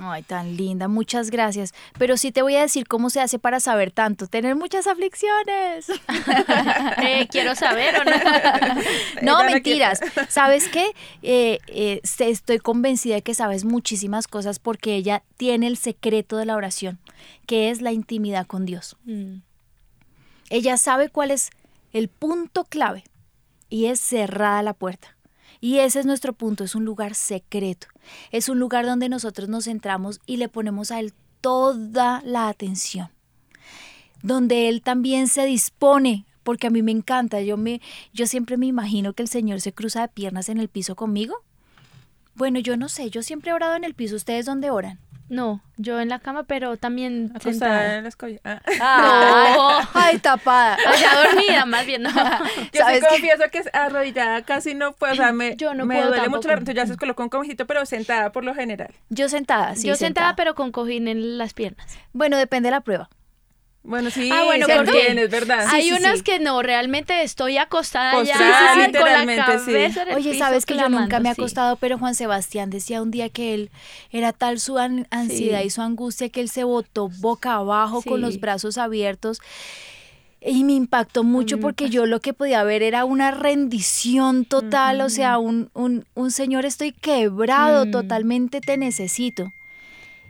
Ay, 0.00 0.22
tan 0.22 0.56
linda, 0.56 0.88
muchas 0.88 1.30
gracias. 1.30 1.72
Pero 1.98 2.16
sí 2.16 2.32
te 2.32 2.42
voy 2.42 2.56
a 2.56 2.62
decir 2.62 2.88
cómo 2.88 3.10
se 3.10 3.20
hace 3.20 3.38
para 3.38 3.60
saber 3.60 3.92
tanto, 3.92 4.26
tener 4.26 4.56
muchas 4.56 4.86
aflicciones. 4.86 5.86
Eh, 7.04 7.28
quiero 7.30 7.54
saber 7.54 8.00
o 8.00 8.04
no. 8.04 8.12
No, 9.22 9.44
mentiras. 9.44 10.00
¿Sabes 10.28 10.68
qué? 10.68 10.94
Eh, 11.22 11.58
eh, 11.66 12.00
estoy 12.02 12.58
convencida 12.58 13.16
de 13.16 13.22
que 13.22 13.34
sabes 13.34 13.64
muchísimas 13.64 14.26
cosas 14.26 14.58
porque 14.58 14.94
ella 14.94 15.22
tiene 15.36 15.66
el 15.66 15.76
secreto 15.76 16.36
de 16.36 16.46
la 16.46 16.56
oración, 16.56 16.98
que 17.46 17.70
es 17.70 17.82
la 17.82 17.92
intimidad 17.92 18.46
con 18.46 18.64
Dios. 18.64 18.96
Mm. 19.04 19.38
Ella 20.50 20.76
sabe 20.76 21.08
cuál 21.08 21.30
es 21.30 21.50
el 21.92 22.08
punto 22.08 22.64
clave 22.64 23.04
y 23.68 23.86
es 23.86 24.00
cerrada 24.00 24.62
la 24.62 24.72
puerta. 24.72 25.13
Y 25.64 25.78
ese 25.78 26.00
es 26.00 26.04
nuestro 26.04 26.34
punto, 26.34 26.62
es 26.62 26.74
un 26.74 26.84
lugar 26.84 27.14
secreto. 27.14 27.86
Es 28.30 28.50
un 28.50 28.58
lugar 28.58 28.84
donde 28.84 29.08
nosotros 29.08 29.48
nos 29.48 29.64
centramos 29.64 30.20
y 30.26 30.36
le 30.36 30.50
ponemos 30.50 30.90
a 30.90 31.00
Él 31.00 31.14
toda 31.40 32.20
la 32.22 32.50
atención. 32.50 33.08
Donde 34.22 34.68
Él 34.68 34.82
también 34.82 35.26
se 35.26 35.46
dispone, 35.46 36.26
porque 36.42 36.66
a 36.66 36.70
mí 36.70 36.82
me 36.82 36.92
encanta. 36.92 37.40
Yo, 37.40 37.56
me, 37.56 37.80
yo 38.12 38.26
siempre 38.26 38.58
me 38.58 38.66
imagino 38.66 39.14
que 39.14 39.22
el 39.22 39.28
Señor 39.30 39.62
se 39.62 39.72
cruza 39.72 40.02
de 40.02 40.08
piernas 40.08 40.50
en 40.50 40.58
el 40.58 40.68
piso 40.68 40.96
conmigo. 40.96 41.36
Bueno, 42.34 42.58
yo 42.58 42.76
no 42.76 42.88
sé, 42.88 43.10
yo 43.10 43.22
siempre 43.22 43.50
he 43.50 43.54
orado 43.54 43.74
en 43.76 43.84
el 43.84 43.94
piso. 43.94 44.16
¿Ustedes 44.16 44.46
dónde 44.46 44.70
oran? 44.70 44.98
No, 45.30 45.62
yo 45.78 46.00
en 46.00 46.10
la 46.10 46.18
cama, 46.18 46.42
pero 46.42 46.76
también 46.76 47.30
Acostada 47.34 47.52
sentada. 47.52 47.96
en 47.96 48.04
las 48.04 48.14
collas. 48.14 48.40
Ah. 48.44 48.60
Ah, 48.80 49.88
Ay, 49.94 50.18
tapada. 50.18 50.76
Allá 50.86 51.08
dormida, 51.28 51.64
más 51.64 51.86
bien. 51.86 52.02
No. 52.02 52.10
Yo 52.72 52.82
sí 52.86 53.00
confieso 53.08 53.42
que 53.50 53.62
arrodillada 53.72 54.42
casi 54.42 54.74
no 54.74 54.92
puedo, 54.92 55.14
o 55.14 55.16
sea, 55.16 55.32
me, 55.32 55.56
Yo 55.56 55.72
no 55.72 55.86
me 55.86 55.94
puedo 55.94 56.08
duele 56.08 56.22
tampoco. 56.24 56.36
mucho 56.36 56.48
la 56.48 56.54
entonces 56.54 56.74
ya 56.74 56.86
se 56.86 56.98
coloca 56.98 57.22
un 57.22 57.30
cojito, 57.30 57.66
pero 57.66 57.86
sentada 57.86 58.32
por 58.32 58.44
lo 58.44 58.54
general. 58.54 58.92
Yo 59.08 59.30
sentada, 59.30 59.74
sí. 59.76 59.88
yo 59.88 59.96
sentada, 59.96 60.36
pero 60.36 60.54
con 60.54 60.72
cojín 60.72 61.08
en 61.08 61.38
las 61.38 61.54
piernas. 61.54 61.96
Bueno, 62.12 62.36
depende 62.36 62.66
de 62.66 62.72
la 62.72 62.80
prueba. 62.82 63.08
Bueno, 63.86 64.10
sí, 64.10 64.30
Ah, 64.32 64.44
bueno, 64.44 64.66
es 64.66 65.30
verdad. 65.30 65.66
Hay 65.70 65.82
sí, 65.84 65.92
unas 65.92 66.18
sí. 66.18 66.24
que 66.24 66.38
no, 66.40 66.62
realmente 66.62 67.22
estoy 67.22 67.58
acostada 67.58 68.22
ya 68.24 68.32
con 68.38 68.44
la 69.12 69.20
sí. 69.58 69.66
cabeza 69.72 70.02
en 70.04 70.08
el 70.08 70.14
Oye, 70.16 70.30
piso 70.32 70.42
sabes 70.44 70.64
que 70.64 70.72
yo 70.74 70.88
nunca 70.88 71.06
clamando, 71.06 71.20
me 71.20 71.28
he 71.28 71.34
sí. 71.34 71.40
acostado, 71.42 71.76
pero 71.76 71.98
Juan 71.98 72.14
Sebastián 72.14 72.70
decía 72.70 73.02
un 73.02 73.10
día 73.10 73.28
que 73.28 73.52
él 73.52 73.70
era 74.10 74.32
tal 74.32 74.58
su 74.58 74.78
an- 74.78 75.06
ansiedad 75.10 75.60
Sí. 75.60 75.66
y 75.66 75.70
su 75.70 75.82
angustia 75.82 76.30
que 76.30 76.40
él 76.40 76.48
se 76.48 76.64
botó 76.64 77.10
boca 77.20 77.56
abajo 77.56 78.00
con 78.00 78.22
los 78.22 78.40
brazos 78.40 78.78
abiertos. 78.78 79.40
Y 80.40 80.64
me 80.64 80.72
impactó 80.72 81.22
mucho 81.22 81.56
me 81.56 81.62
porque 81.62 81.90
yo 81.90 82.06
lo 82.06 82.20
que 82.20 82.32
podía 82.32 82.64
ver 82.64 82.82
era 82.82 83.04
una 83.04 83.30
rendición 83.32 84.46
total, 84.46 85.02
o 85.02 85.10
sea, 85.10 85.36
un, 85.38 85.70
un, 85.74 86.06
un 86.14 86.30
señor, 86.30 86.64
estoy 86.64 86.92
quebrado, 86.92 87.84
Mm. 87.86 87.90
totalmente 87.90 88.60
te 88.62 88.78
necesito. 88.78 89.52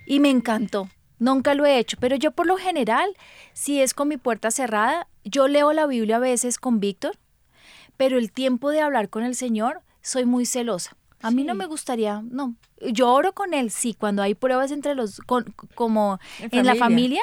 Y 0.06 0.18
me 0.20 0.30
encantó. 0.30 0.88
Nunca 1.18 1.54
lo 1.54 1.64
he 1.64 1.78
hecho, 1.78 1.96
pero 2.00 2.16
yo 2.16 2.32
por 2.32 2.46
lo 2.46 2.56
general, 2.56 3.08
si 3.52 3.80
es 3.80 3.94
con 3.94 4.08
mi 4.08 4.16
puerta 4.16 4.50
cerrada, 4.50 5.06
yo 5.24 5.48
leo 5.48 5.72
la 5.72 5.86
Biblia 5.86 6.16
a 6.16 6.20
veces 6.20 6.58
con 6.58 6.80
Víctor, 6.80 7.16
pero 7.96 8.18
el 8.18 8.32
tiempo 8.32 8.70
de 8.70 8.80
hablar 8.80 9.08
con 9.08 9.22
el 9.24 9.34
Señor, 9.36 9.80
soy 10.02 10.24
muy 10.24 10.44
celosa. 10.46 10.96
A 11.22 11.30
mí 11.30 11.44
no 11.44 11.54
me 11.54 11.66
gustaría, 11.66 12.22
no. 12.28 12.54
Yo 12.92 13.10
oro 13.12 13.32
con 13.32 13.54
él, 13.54 13.70
sí, 13.70 13.94
cuando 13.94 14.22
hay 14.22 14.34
pruebas 14.34 14.70
entre 14.72 14.94
los, 14.94 15.20
con- 15.20 15.54
como 15.74 16.18
En 16.40 16.48
en, 16.60 16.66
la 16.66 16.74
familia. 16.74 16.78
familia, 16.78 17.22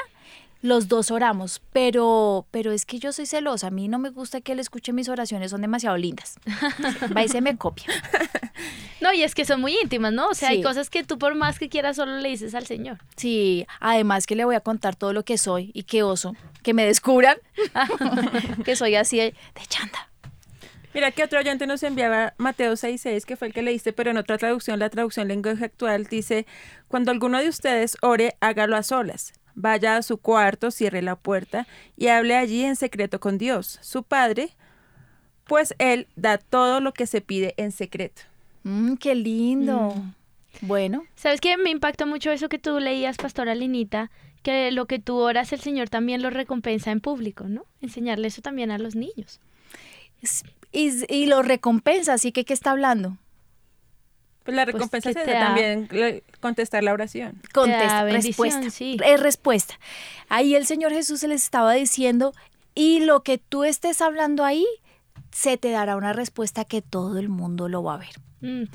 los 0.63 0.88
dos 0.88 1.12
oramos, 1.12 1.62
pero, 1.73 2.47
pero 2.49 2.71
es 2.71 2.86
que 2.86 2.97
yo 2.97 3.12
soy 3.12 3.25
celosa, 3.27 3.67
a 3.67 3.71
mí 3.71 3.88
no 3.88 3.99
me 3.99 4.10
gusta 4.10 4.41
que 4.41 4.54
él 4.54 4.60
escuche 4.60 4.93
mis 4.93 5.10
oraciones, 5.10 5.51
son 5.51 5.62
demasiado 5.62 5.97
lindas. 5.97 6.39
Va 7.15 7.23
y 7.23 7.27
se 7.30 7.41
me 7.41 7.58
copia. 7.58 7.86
No, 9.02 9.12
y 9.12 9.24
es 9.24 9.34
que 9.34 9.46
son 9.46 9.60
muy 9.60 9.76
íntimas, 9.82 10.14
¿no? 10.14 10.28
O 10.30 10.34
sea, 10.36 10.50
hay 10.50 10.62
cosas 10.62 10.90
que 10.90 11.04
tú 11.04 11.18
por 11.18 11.34
más 11.34 11.58
que 11.58 11.70
quieras 11.70 11.96
solo 11.96 12.18
le 12.18 12.30
dices 12.30 12.54
al 12.54 12.68
Señor. 12.68 13.00
Sí, 13.18 13.66
además 13.80 14.28
que 14.28 14.36
le 14.36 14.46
voy 14.46 14.56
a 14.56 14.62
contar 14.62 14.96
todo 14.96 15.12
lo 15.12 15.26
que 15.26 15.40
soy 15.40 15.72
y 15.74 15.84
qué 15.84 16.04
oso, 16.04 16.36
que 16.62 16.74
me 16.76 16.86
descubran 16.86 17.38
que 18.66 18.76
soy 18.76 18.96
así 18.96 19.18
de, 19.18 19.24
de 19.24 19.66
chanda. 19.68 20.08
Mira 20.94 21.12
que 21.12 21.24
otro 21.24 21.40
oyente 21.40 21.68
nos 21.68 21.84
enviaba 21.84 22.34
Mateo 22.38 22.74
6.6, 22.74 23.24
que 23.24 23.38
fue 23.38 23.48
el 23.48 23.54
que 23.54 23.62
leíste, 23.62 23.94
pero 23.94 24.12
en 24.12 24.18
otra 24.18 24.38
traducción, 24.38 24.78
la 24.78 24.90
traducción 24.90 25.30
lenguaje 25.30 25.66
actual, 25.66 26.06
dice, 26.06 26.46
cuando 26.90 27.12
alguno 27.12 27.40
de 27.40 27.48
ustedes 27.48 27.98
ore, 28.02 28.36
hágalo 28.42 28.76
a 28.76 28.84
solas. 28.84 29.34
Vaya 29.56 29.98
a 29.98 30.02
su 30.02 30.18
cuarto, 30.18 30.70
cierre 30.70 31.02
la 31.02 31.16
puerta 31.16 31.66
y 31.98 32.08
hable 32.08 32.36
allí 32.36 32.64
en 32.64 32.76
secreto 32.76 33.20
con 33.20 33.38
Dios, 33.38 33.80
su 33.82 34.04
Padre, 34.04 34.52
pues 35.46 35.76
Él 35.78 36.08
da 36.16 36.38
todo 36.38 36.82
lo 36.82 36.94
que 36.94 37.08
se 37.08 37.22
pide 37.22 37.54
en 37.58 37.72
secreto. 37.72 38.24
Mm, 38.63 38.95
qué 38.95 39.15
lindo. 39.15 39.93
Bueno, 40.62 41.04
¿Sabes 41.15 41.39
qué? 41.41 41.58
Me 41.58 41.69
impactó 41.69 42.06
mucho 42.06 42.32
eso 42.32 42.50
que 42.50 42.60
tú 42.60 42.80
leías, 42.80 43.17
Pastora 43.17 43.56
Linita, 43.56 44.12
que 44.43 44.71
lo 44.71 44.86
que 44.86 45.00
tú 45.00 45.17
oras, 45.17 45.54
el 45.54 45.62
Señor 45.62 45.89
también 45.89 46.21
lo 46.21 46.30
recompensa 46.30 46.91
en 46.91 47.00
público, 47.00 47.45
¿no? 47.45 47.65
Enseñarle 47.82 48.28
eso 48.28 48.41
también 48.41 48.69
a 48.69 48.78
los 48.78 48.95
niños. 48.95 49.39
y, 50.71 50.91
y 51.13 51.26
lo 51.28 51.41
recompensa, 51.41 52.13
así 52.13 52.32
que 52.32 52.43
¿qué 52.45 52.54
está 52.54 52.71
hablando? 52.71 53.17
Pues 54.43 54.56
la 54.56 54.63
Pues, 54.65 54.74
recompensa 54.76 55.13
¿qué 55.13 55.19
es 55.21 55.39
también 55.39 55.89
contestar 56.39 56.84
la 56.84 56.93
oración. 56.93 57.41
Contesta, 57.54 58.04
respuesta. 58.06 58.69
sí. 58.69 58.97
Es 59.06 59.19
respuesta. 59.19 59.80
Ahí 60.30 60.56
el 60.56 60.65
Señor 60.65 60.91
Jesús 60.91 61.24
les 61.24 61.43
estaba 61.43 61.74
diciendo, 61.74 62.34
y 62.76 63.02
lo 63.02 63.21
que 63.24 63.38
tú 63.38 63.63
estés 63.63 64.02
hablando 64.02 64.43
ahí, 64.43 64.65
se 65.32 65.58
te 65.58 65.69
dará 65.71 65.95
una 65.95 66.13
respuesta 66.13 66.65
que 66.65 66.82
todo 66.82 67.19
el 67.19 67.30
mundo 67.30 67.69
lo 67.69 67.84
va 67.84 67.95
a 67.95 67.97
ver. 67.97 68.10
Mm. 68.41 68.65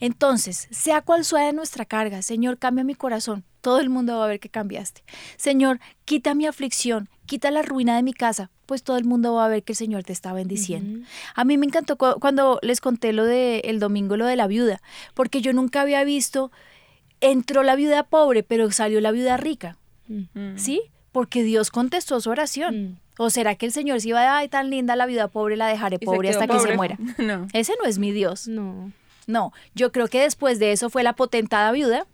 Entonces, 0.00 0.68
sea 0.70 1.02
cual 1.02 1.24
sea 1.24 1.52
nuestra 1.52 1.84
carga, 1.84 2.22
Señor, 2.22 2.58
cambia 2.58 2.84
mi 2.84 2.94
corazón. 2.94 3.44
Todo 3.60 3.80
el 3.80 3.90
mundo 3.90 4.18
va 4.18 4.24
a 4.24 4.28
ver 4.28 4.40
que 4.40 4.48
cambiaste. 4.48 5.02
Señor, 5.36 5.78
quita 6.04 6.34
mi 6.34 6.46
aflicción, 6.46 7.08
quita 7.26 7.50
la 7.50 7.62
ruina 7.62 7.94
de 7.96 8.02
mi 8.02 8.12
casa, 8.12 8.50
pues 8.66 8.82
todo 8.82 8.96
el 8.96 9.04
mundo 9.04 9.34
va 9.34 9.44
a 9.44 9.48
ver 9.48 9.62
que 9.62 9.72
el 9.72 9.76
Señor 9.76 10.02
te 10.04 10.12
está 10.12 10.32
bendiciendo. 10.32 11.06
A 11.34 11.44
mí 11.44 11.58
me 11.58 11.66
encantó 11.66 11.96
cu- 11.96 12.18
cuando 12.20 12.58
les 12.62 12.80
conté 12.80 13.12
lo 13.12 13.24
de 13.24 13.60
el 13.64 13.78
domingo, 13.78 14.16
lo 14.16 14.26
de 14.26 14.36
la 14.36 14.46
viuda, 14.48 14.80
porque 15.14 15.40
yo 15.42 15.52
nunca 15.52 15.80
había 15.82 16.02
visto, 16.04 16.50
entró 17.20 17.62
la 17.62 17.76
viuda 17.76 18.02
pobre, 18.04 18.42
pero 18.42 18.70
salió 18.72 19.00
la 19.00 19.12
viuda 19.12 19.36
rica. 19.36 19.76
¿sí? 20.56 20.82
Porque 21.12 21.42
Dios 21.42 21.70
contestó 21.70 22.20
su 22.20 22.30
oración. 22.30 22.84
Mm. 22.84 22.98
¿O 23.18 23.30
será 23.30 23.54
que 23.54 23.66
el 23.66 23.72
Señor 23.72 24.00
se 24.00 24.08
iba 24.08 24.20
a, 24.20 24.38
ay, 24.38 24.48
tan 24.48 24.70
linda 24.70 24.96
la 24.96 25.06
viuda 25.06 25.28
pobre, 25.28 25.56
la 25.56 25.66
dejaré 25.66 25.98
pobre 25.98 26.30
hasta 26.30 26.46
que 26.46 26.58
se 26.60 26.76
muera? 26.76 26.96
No. 27.18 27.46
Ese 27.52 27.74
no 27.80 27.88
es 27.88 27.98
mi 27.98 28.10
Dios. 28.12 28.48
No. 28.48 28.90
No, 29.26 29.52
yo 29.74 29.92
creo 29.92 30.08
que 30.08 30.20
después 30.20 30.58
de 30.58 30.72
eso 30.72 30.90
fue 30.90 31.02
la 31.02 31.12
potentada 31.12 31.70
viuda, 31.70 32.06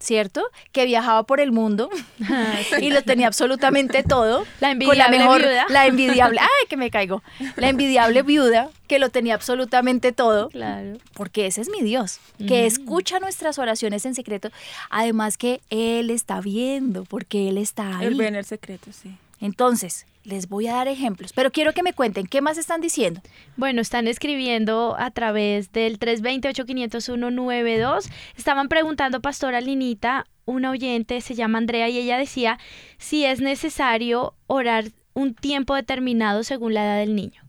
¿cierto? 0.00 0.42
Que 0.72 0.86
viajaba 0.86 1.22
por 1.24 1.40
el 1.40 1.52
mundo 1.52 1.90
y 2.80 2.90
lo 2.90 3.02
tenía 3.02 3.26
absolutamente 3.26 4.02
todo. 4.02 4.44
La 4.60 4.70
con 4.76 4.98
la 4.98 5.06
envidiable 5.06 5.18
mejor, 5.18 5.40
viuda. 5.42 5.66
la 5.68 5.86
envidiable, 5.86 6.40
ay, 6.40 6.66
que 6.68 6.76
me 6.76 6.90
caigo. 6.90 7.22
La 7.56 7.68
envidiable 7.68 8.22
viuda 8.22 8.70
que 8.88 8.98
lo 8.98 9.10
tenía 9.10 9.34
absolutamente 9.34 10.12
todo. 10.12 10.48
Claro. 10.48 10.98
Porque 11.12 11.46
ese 11.46 11.60
es 11.60 11.68
mi 11.68 11.82
Dios, 11.82 12.18
que 12.38 12.66
escucha 12.66 13.20
nuestras 13.20 13.58
oraciones 13.58 14.04
en 14.06 14.14
secreto, 14.14 14.50
además 14.88 15.36
que 15.36 15.60
Él 15.70 16.10
está 16.10 16.40
viendo, 16.40 17.04
porque 17.04 17.48
Él 17.48 17.58
está 17.58 17.98
ahí. 17.98 18.06
Él 18.06 18.14
ve 18.16 18.26
en 18.26 18.36
el 18.36 18.44
secreto, 18.44 18.90
sí. 18.92 19.16
Entonces, 19.40 20.06
les 20.24 20.48
voy 20.48 20.66
a 20.66 20.74
dar 20.74 20.88
ejemplos, 20.88 21.32
pero 21.32 21.50
quiero 21.50 21.72
que 21.72 21.82
me 21.82 21.92
cuenten, 21.92 22.26
¿qué 22.26 22.40
más 22.40 22.58
están 22.58 22.80
diciendo? 22.80 23.20
Bueno, 23.56 23.80
están 23.80 24.08
escribiendo 24.08 24.96
a 24.98 25.10
través 25.10 25.72
del 25.72 25.98
328-501-92. 25.98 28.10
Estaban 28.36 28.68
preguntando, 28.68 29.20
Pastora 29.20 29.60
Linita, 29.60 30.26
una 30.44 30.70
oyente 30.70 31.20
se 31.20 31.34
llama 31.34 31.58
Andrea 31.58 31.88
y 31.88 31.98
ella 31.98 32.18
decía 32.18 32.58
si 32.98 33.24
es 33.24 33.40
necesario 33.40 34.34
orar 34.46 34.84
un 35.14 35.34
tiempo 35.34 35.74
determinado 35.74 36.44
según 36.44 36.74
la 36.74 36.84
edad 36.84 36.98
del 36.98 37.14
niño. 37.14 37.42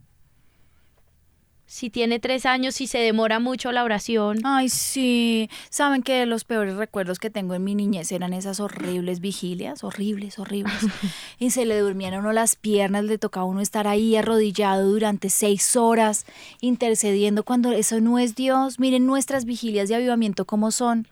Si 1.72 1.88
tiene 1.88 2.18
tres 2.18 2.44
años, 2.44 2.74
si 2.74 2.86
se 2.86 2.98
demora 2.98 3.38
mucho 3.38 3.72
la 3.72 3.82
oración. 3.82 4.40
Ay, 4.44 4.68
sí. 4.68 5.48
Saben 5.70 6.02
que 6.02 6.26
los 6.26 6.44
peores 6.44 6.76
recuerdos 6.76 7.18
que 7.18 7.30
tengo 7.30 7.54
en 7.54 7.64
mi 7.64 7.74
niñez 7.74 8.12
eran 8.12 8.34
esas 8.34 8.60
horribles 8.60 9.20
vigilias, 9.20 9.82
horribles, 9.82 10.38
horribles. 10.38 10.76
y 11.38 11.48
se 11.48 11.64
le 11.64 11.78
durmían 11.78 12.12
a 12.12 12.18
uno 12.18 12.32
las 12.32 12.56
piernas, 12.56 13.04
le 13.04 13.16
tocaba 13.16 13.44
a 13.44 13.48
uno 13.48 13.62
estar 13.62 13.88
ahí 13.88 14.14
arrodillado 14.16 14.86
durante 14.90 15.30
seis 15.30 15.74
horas, 15.74 16.26
intercediendo 16.60 17.42
cuando 17.42 17.72
eso 17.72 18.02
no 18.02 18.18
es 18.18 18.34
Dios. 18.34 18.78
Miren 18.78 19.06
nuestras 19.06 19.46
vigilias 19.46 19.88
de 19.88 19.94
avivamiento 19.94 20.44
como 20.44 20.72
son. 20.72 21.08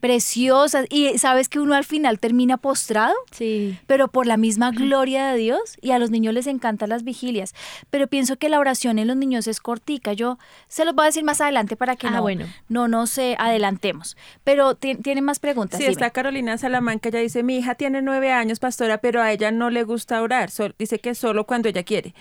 Preciosas. 0.00 0.86
Y 0.90 1.18
sabes 1.18 1.48
que 1.48 1.58
uno 1.60 1.74
al 1.74 1.84
final 1.84 2.18
termina 2.18 2.56
postrado. 2.56 3.14
Sí. 3.30 3.78
Pero 3.86 4.08
por 4.08 4.26
la 4.26 4.36
misma 4.36 4.70
gloria 4.70 5.28
de 5.28 5.38
Dios. 5.38 5.76
Y 5.80 5.90
a 5.92 5.98
los 5.98 6.10
niños 6.10 6.34
les 6.34 6.46
encantan 6.46 6.88
las 6.88 7.04
vigilias. 7.04 7.54
Pero 7.90 8.06
pienso 8.06 8.36
que 8.36 8.48
la 8.48 8.58
oración 8.58 8.98
en 8.98 9.08
los 9.08 9.16
niños 9.16 9.46
es 9.46 9.60
cortica. 9.60 10.12
Yo 10.12 10.38
se 10.68 10.84
los 10.84 10.94
voy 10.94 11.04
a 11.04 11.06
decir 11.06 11.24
más 11.24 11.40
adelante 11.40 11.76
para 11.76 11.96
que 11.96 12.06
Ah, 12.08 12.10
no, 12.12 12.22
bueno. 12.22 12.46
no 12.68 12.88
nos 12.88 13.16
eh, 13.18 13.36
adelantemos. 13.38 14.16
Pero 14.44 14.74
ti- 14.74 14.96
tienen 14.96 15.24
más 15.24 15.38
preguntas. 15.38 15.78
Sí, 15.78 15.84
dime. 15.84 15.92
está 15.92 16.10
Carolina 16.10 16.58
Salamanca, 16.58 17.08
ella 17.08 17.20
dice, 17.20 17.42
mi 17.42 17.56
hija 17.56 17.74
tiene 17.74 18.02
nueve 18.02 18.32
años, 18.32 18.58
pastora, 18.58 18.98
pero 18.98 19.22
a 19.22 19.32
ella 19.32 19.50
no 19.50 19.70
le 19.70 19.82
gusta 19.84 20.20
orar, 20.22 20.50
dice 20.78 20.98
que 20.98 21.14
solo 21.14 21.46
cuando 21.46 21.68
ella 21.68 21.82
quiere. 21.82 22.14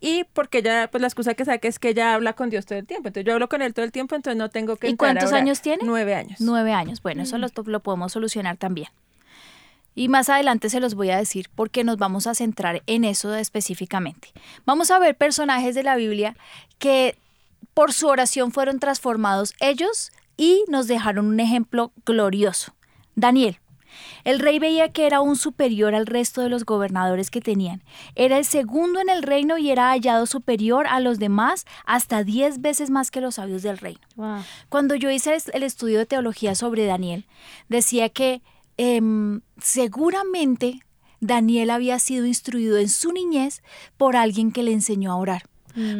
Y 0.00 0.24
porque 0.32 0.58
ella, 0.58 0.88
pues 0.90 1.02
la 1.02 1.08
excusa 1.08 1.34
que 1.34 1.44
saca 1.44 1.68
es 1.68 1.78
que 1.78 1.90
ella 1.90 2.14
habla 2.14 2.32
con 2.32 2.48
Dios 2.48 2.64
todo 2.64 2.78
el 2.78 2.86
tiempo. 2.86 3.08
Entonces 3.08 3.26
yo 3.26 3.34
hablo 3.34 3.48
con 3.48 3.60
él 3.60 3.74
todo 3.74 3.84
el 3.84 3.92
tiempo, 3.92 4.14
entonces 4.14 4.38
no 4.38 4.48
tengo 4.48 4.76
que 4.76 4.88
¿Y 4.88 4.96
cuántos 4.96 5.32
años 5.32 5.60
tiene? 5.60 5.82
Nueve 5.84 6.14
años. 6.14 6.40
Nueve 6.40 6.72
años. 6.72 7.02
Bueno, 7.02 7.22
eso 7.22 7.36
lo, 7.36 7.48
lo 7.66 7.80
podemos 7.80 8.12
solucionar 8.12 8.56
también. 8.56 8.88
Y 9.94 10.08
más 10.08 10.30
adelante 10.30 10.70
se 10.70 10.80
los 10.80 10.94
voy 10.94 11.10
a 11.10 11.18
decir 11.18 11.50
porque 11.54 11.84
nos 11.84 11.98
vamos 11.98 12.26
a 12.26 12.34
centrar 12.34 12.82
en 12.86 13.04
eso 13.04 13.34
específicamente. 13.34 14.32
Vamos 14.64 14.90
a 14.90 14.98
ver 14.98 15.16
personajes 15.16 15.74
de 15.74 15.82
la 15.82 15.96
Biblia 15.96 16.36
que 16.78 17.18
por 17.74 17.92
su 17.92 18.08
oración 18.08 18.52
fueron 18.52 18.78
transformados 18.78 19.54
ellos 19.60 20.12
y 20.36 20.64
nos 20.68 20.86
dejaron 20.86 21.26
un 21.26 21.40
ejemplo 21.40 21.92
glorioso. 22.06 22.72
Daniel. 23.14 23.59
El 24.24 24.38
rey 24.38 24.58
veía 24.58 24.92
que 24.92 25.06
era 25.06 25.20
un 25.20 25.36
superior 25.36 25.94
al 25.94 26.06
resto 26.06 26.42
de 26.42 26.48
los 26.48 26.64
gobernadores 26.64 27.30
que 27.30 27.40
tenían. 27.40 27.82
Era 28.14 28.38
el 28.38 28.44
segundo 28.44 29.00
en 29.00 29.08
el 29.08 29.22
reino 29.22 29.58
y 29.58 29.70
era 29.70 29.90
hallado 29.90 30.26
superior 30.26 30.86
a 30.86 31.00
los 31.00 31.18
demás 31.18 31.66
hasta 31.86 32.24
diez 32.24 32.60
veces 32.60 32.90
más 32.90 33.10
que 33.10 33.20
los 33.20 33.36
sabios 33.36 33.62
del 33.62 33.78
reino. 33.78 34.00
Wow. 34.16 34.42
Cuando 34.68 34.94
yo 34.94 35.10
hice 35.10 35.36
el 35.52 35.62
estudio 35.62 35.98
de 35.98 36.06
teología 36.06 36.54
sobre 36.54 36.86
Daniel, 36.86 37.26
decía 37.68 38.08
que 38.08 38.42
em, 38.76 39.40
seguramente 39.60 40.80
Daniel 41.20 41.70
había 41.70 41.98
sido 41.98 42.26
instruido 42.26 42.78
en 42.78 42.88
su 42.88 43.12
niñez 43.12 43.62
por 43.96 44.16
alguien 44.16 44.52
que 44.52 44.62
le 44.62 44.72
enseñó 44.72 45.12
a 45.12 45.16
orar. 45.16 45.49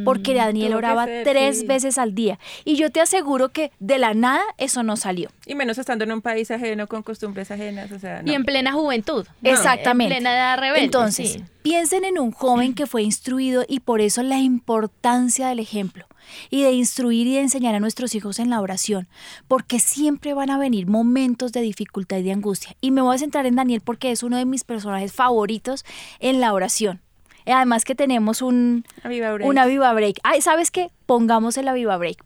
Porque 0.05 0.35
Daniel 0.35 0.75
oraba 0.75 1.07
ser, 1.07 1.25
tres 1.25 1.61
sí. 1.61 1.67
veces 1.67 1.99
al 1.99 2.15
día. 2.15 2.39
Y 2.65 2.77
yo 2.77 2.91
te 2.91 3.01
aseguro 3.01 3.51
que 3.51 3.73
de 3.79 3.99
la 3.99 4.15
nada 4.15 4.43
eso 4.59 4.83
no 4.83 4.97
salió. 4.97 5.31
Y 5.47 5.55
menos 5.55 5.79
estando 5.79 6.05
en 6.05 6.13
un 6.13 6.23
país 6.23 6.51
ajeno 6.51 6.87
con 6.87 7.03
costumbres 7.03 7.51
ajenas, 7.51 7.93
o 7.93 7.99
sea, 7.99 8.23
no. 8.23 8.31
Y 8.31 8.35
en 8.35 8.45
plena 8.45 8.73
juventud. 8.73 9.27
Exactamente. 9.43 10.15
En 10.15 10.23
plena 10.23 10.35
edad 10.35 10.59
rebelde. 10.59 10.85
Entonces, 10.85 11.33
sí. 11.33 11.45
piensen 11.63 12.05
en 12.05 12.19
un 12.19 12.33
joven 12.33 12.75
que 12.75 12.87
fue 12.87 13.03
instruido 13.03 13.65
y 13.69 13.81
por 13.81 14.01
eso 14.01 14.23
la 14.23 14.39
importancia 14.39 15.49
del 15.49 15.59
ejemplo 15.59 16.07
y 16.51 16.63
de 16.63 16.73
instruir 16.73 17.27
y 17.27 17.35
de 17.35 17.41
enseñar 17.41 17.75
a 17.75 17.81
nuestros 17.81 18.15
hijos 18.15 18.39
en 18.39 18.51
la 18.51 18.61
oración, 18.61 19.09
porque 19.49 19.81
siempre 19.81 20.35
van 20.35 20.51
a 20.51 20.59
venir 20.59 20.87
momentos 20.87 21.53
de 21.53 21.61
dificultad 21.61 22.19
y 22.19 22.23
de 22.23 22.33
angustia. 22.33 22.77
Y 22.81 22.91
me 22.91 23.03
voy 23.03 23.15
a 23.15 23.19
centrar 23.19 23.47
en 23.47 23.57
Daniel 23.57 23.81
porque 23.81 24.11
es 24.11 24.23
uno 24.23 24.37
de 24.37 24.45
mis 24.45 24.65
personajes 24.65 25.13
favoritos 25.13 25.85
en 26.19 26.41
la 26.41 26.53
oración. 26.53 27.01
Y 27.47 27.51
Además 27.51 27.85
que 27.85 27.95
tenemos 27.95 28.43
un, 28.43 28.85
Aviva 29.03 29.33
Break. 29.33 29.49
una 29.49 29.67
viva 29.67 29.93
break. 29.93 30.19
Ay, 30.23 30.41
¿sabes 30.43 30.71
qué? 30.71 30.91
Pongamos 31.07 31.57
el 31.57 31.73
viva 31.73 31.97
break. 31.97 32.23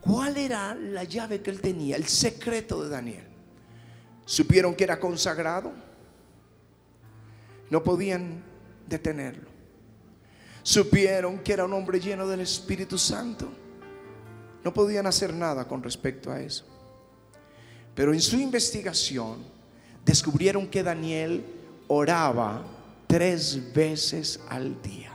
¿Cuál 0.00 0.36
era 0.36 0.74
la 0.74 1.04
llave 1.04 1.42
que 1.42 1.50
él 1.50 1.60
tenía? 1.60 1.96
El 1.96 2.06
secreto 2.06 2.82
de 2.82 2.88
Daniel. 2.88 3.24
Supieron 4.24 4.74
que 4.74 4.84
era 4.84 5.00
consagrado. 5.00 5.72
No 7.70 7.82
podían 7.82 8.42
detenerlo. 8.86 9.48
Supieron 10.62 11.38
que 11.40 11.52
era 11.52 11.64
un 11.64 11.72
hombre 11.72 12.00
lleno 12.00 12.26
del 12.26 12.40
Espíritu 12.40 12.96
Santo. 12.98 13.48
No 14.64 14.72
podían 14.72 15.06
hacer 15.06 15.32
nada 15.34 15.66
con 15.66 15.82
respecto 15.82 16.30
a 16.30 16.40
eso. 16.40 16.64
Pero 17.94 18.12
en 18.12 18.20
su 18.20 18.36
investigación 18.36 19.38
descubrieron 20.04 20.68
que 20.68 20.82
Daniel 20.82 21.44
oraba 21.88 22.62
tres 23.08 23.72
veces 23.74 24.40
al 24.48 24.80
día. 24.80 25.10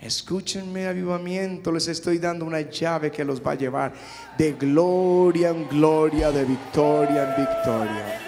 Escúchenme, 0.00 0.86
avivamiento, 0.86 1.72
les 1.72 1.88
estoy 1.88 2.18
dando 2.18 2.46
una 2.46 2.60
llave 2.60 3.10
que 3.10 3.24
los 3.24 3.44
va 3.44 3.52
a 3.52 3.56
llevar 3.56 3.92
de 4.38 4.52
gloria 4.52 5.50
en 5.50 5.68
gloria, 5.68 6.30
de 6.30 6.44
victoria 6.44 7.34
en 7.34 7.44
victoria. 7.44 8.27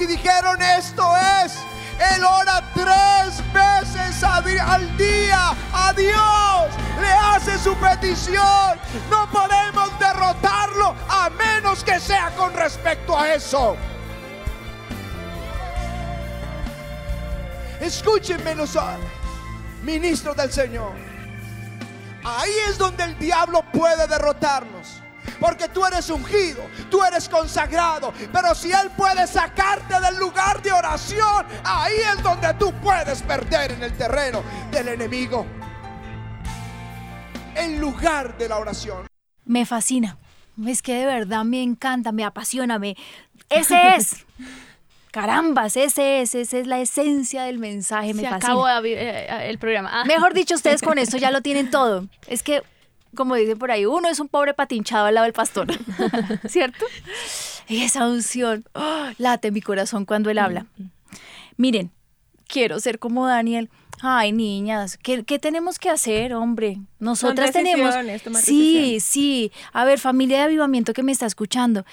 Y 0.00 0.06
dijeron, 0.06 0.60
esto 0.62 1.04
es, 1.44 1.54
él 2.14 2.24
ora 2.24 2.62
tres 2.74 3.42
veces 3.52 4.22
al 4.22 4.96
día 4.96 5.54
a 5.72 5.92
Dios, 5.92 6.74
le 7.00 7.12
hace 7.12 7.58
su 7.58 7.74
petición, 7.76 8.78
no 9.10 9.30
podemos 9.30 9.98
derrotarlo 9.98 10.94
a 11.08 11.28
menos 11.30 11.84
que 11.84 12.00
sea 12.00 12.30
con 12.36 12.54
respecto 12.54 13.18
a 13.18 13.34
eso. 13.34 13.76
Escúchenme 17.80 18.54
los 18.54 18.78
ministros 19.82 20.36
del 20.36 20.52
Señor. 20.52 20.92
Ahí 22.24 22.52
es 22.68 22.76
donde 22.76 23.04
el 23.04 23.18
diablo 23.18 23.62
puede 23.72 24.06
derrotarnos. 24.06 24.79
Porque 25.40 25.68
tú 25.68 25.84
eres 25.86 26.10
ungido, 26.10 26.62
tú 26.90 27.02
eres 27.02 27.28
consagrado. 27.28 28.12
Pero 28.32 28.54
si 28.54 28.70
Él 28.70 28.90
puede 28.96 29.26
sacarte 29.26 29.98
del 30.00 30.16
lugar 30.18 30.62
de 30.62 30.72
oración, 30.72 31.46
ahí 31.64 31.94
es 31.94 32.22
donde 32.22 32.52
tú 32.54 32.72
puedes 32.82 33.22
perder 33.22 33.72
en 33.72 33.82
el 33.82 33.96
terreno 33.96 34.42
del 34.70 34.88
enemigo. 34.88 35.46
En 37.54 37.80
lugar 37.80 38.36
de 38.38 38.48
la 38.48 38.58
oración. 38.58 39.06
Me 39.44 39.66
fascina. 39.66 40.18
Es 40.66 40.82
que 40.82 40.94
de 40.94 41.06
verdad 41.06 41.44
me 41.44 41.62
encanta, 41.62 42.12
me 42.12 42.24
apasiona, 42.24 42.78
me... 42.78 42.96
Ese 43.48 43.96
es. 43.96 44.26
Carambas, 45.10 45.76
ese 45.76 46.20
es, 46.20 46.36
esa 46.36 46.58
es 46.58 46.68
la 46.68 46.78
esencia 46.78 47.42
del 47.42 47.58
mensaje, 47.58 48.14
me 48.14 48.22
Se 48.22 48.28
fascina. 48.28 48.36
acabó 48.36 48.66
David, 48.66 48.94
eh, 48.96 49.48
el 49.50 49.58
programa. 49.58 49.90
Ah. 49.92 50.04
Mejor 50.04 50.34
dicho, 50.34 50.54
ustedes 50.54 50.82
con 50.82 50.98
esto 50.98 51.16
ya 51.16 51.32
lo 51.32 51.40
tienen 51.40 51.68
todo. 51.68 52.06
Es 52.28 52.44
que, 52.44 52.62
como 53.14 53.34
dicen 53.34 53.58
por 53.58 53.70
ahí, 53.70 53.86
uno 53.86 54.08
es 54.08 54.20
un 54.20 54.28
pobre 54.28 54.54
patinchado 54.54 55.06
al 55.06 55.14
lado 55.14 55.24
del 55.24 55.32
pastor. 55.32 55.68
¿Cierto? 56.48 56.84
Y 57.68 57.82
esa 57.82 58.06
unción 58.06 58.64
¡oh! 58.74 59.08
late 59.18 59.50
mi 59.50 59.60
corazón 59.60 60.04
cuando 60.04 60.30
él 60.30 60.38
habla. 60.38 60.66
Miren, 61.56 61.90
quiero 62.46 62.80
ser 62.80 62.98
como 62.98 63.26
Daniel. 63.26 63.70
Ay, 64.02 64.32
niñas, 64.32 64.96
¿qué, 64.96 65.24
qué 65.24 65.38
tenemos 65.38 65.78
que 65.78 65.90
hacer, 65.90 66.32
hombre? 66.32 66.78
Nosotras 66.98 67.52
tenemos... 67.52 67.94
Sí, 68.42 68.98
sí. 68.98 69.52
A 69.72 69.84
ver, 69.84 69.98
familia 69.98 70.38
de 70.38 70.44
avivamiento 70.44 70.94
que 70.94 71.02
me 71.02 71.12
está 71.12 71.26
escuchando. 71.26 71.84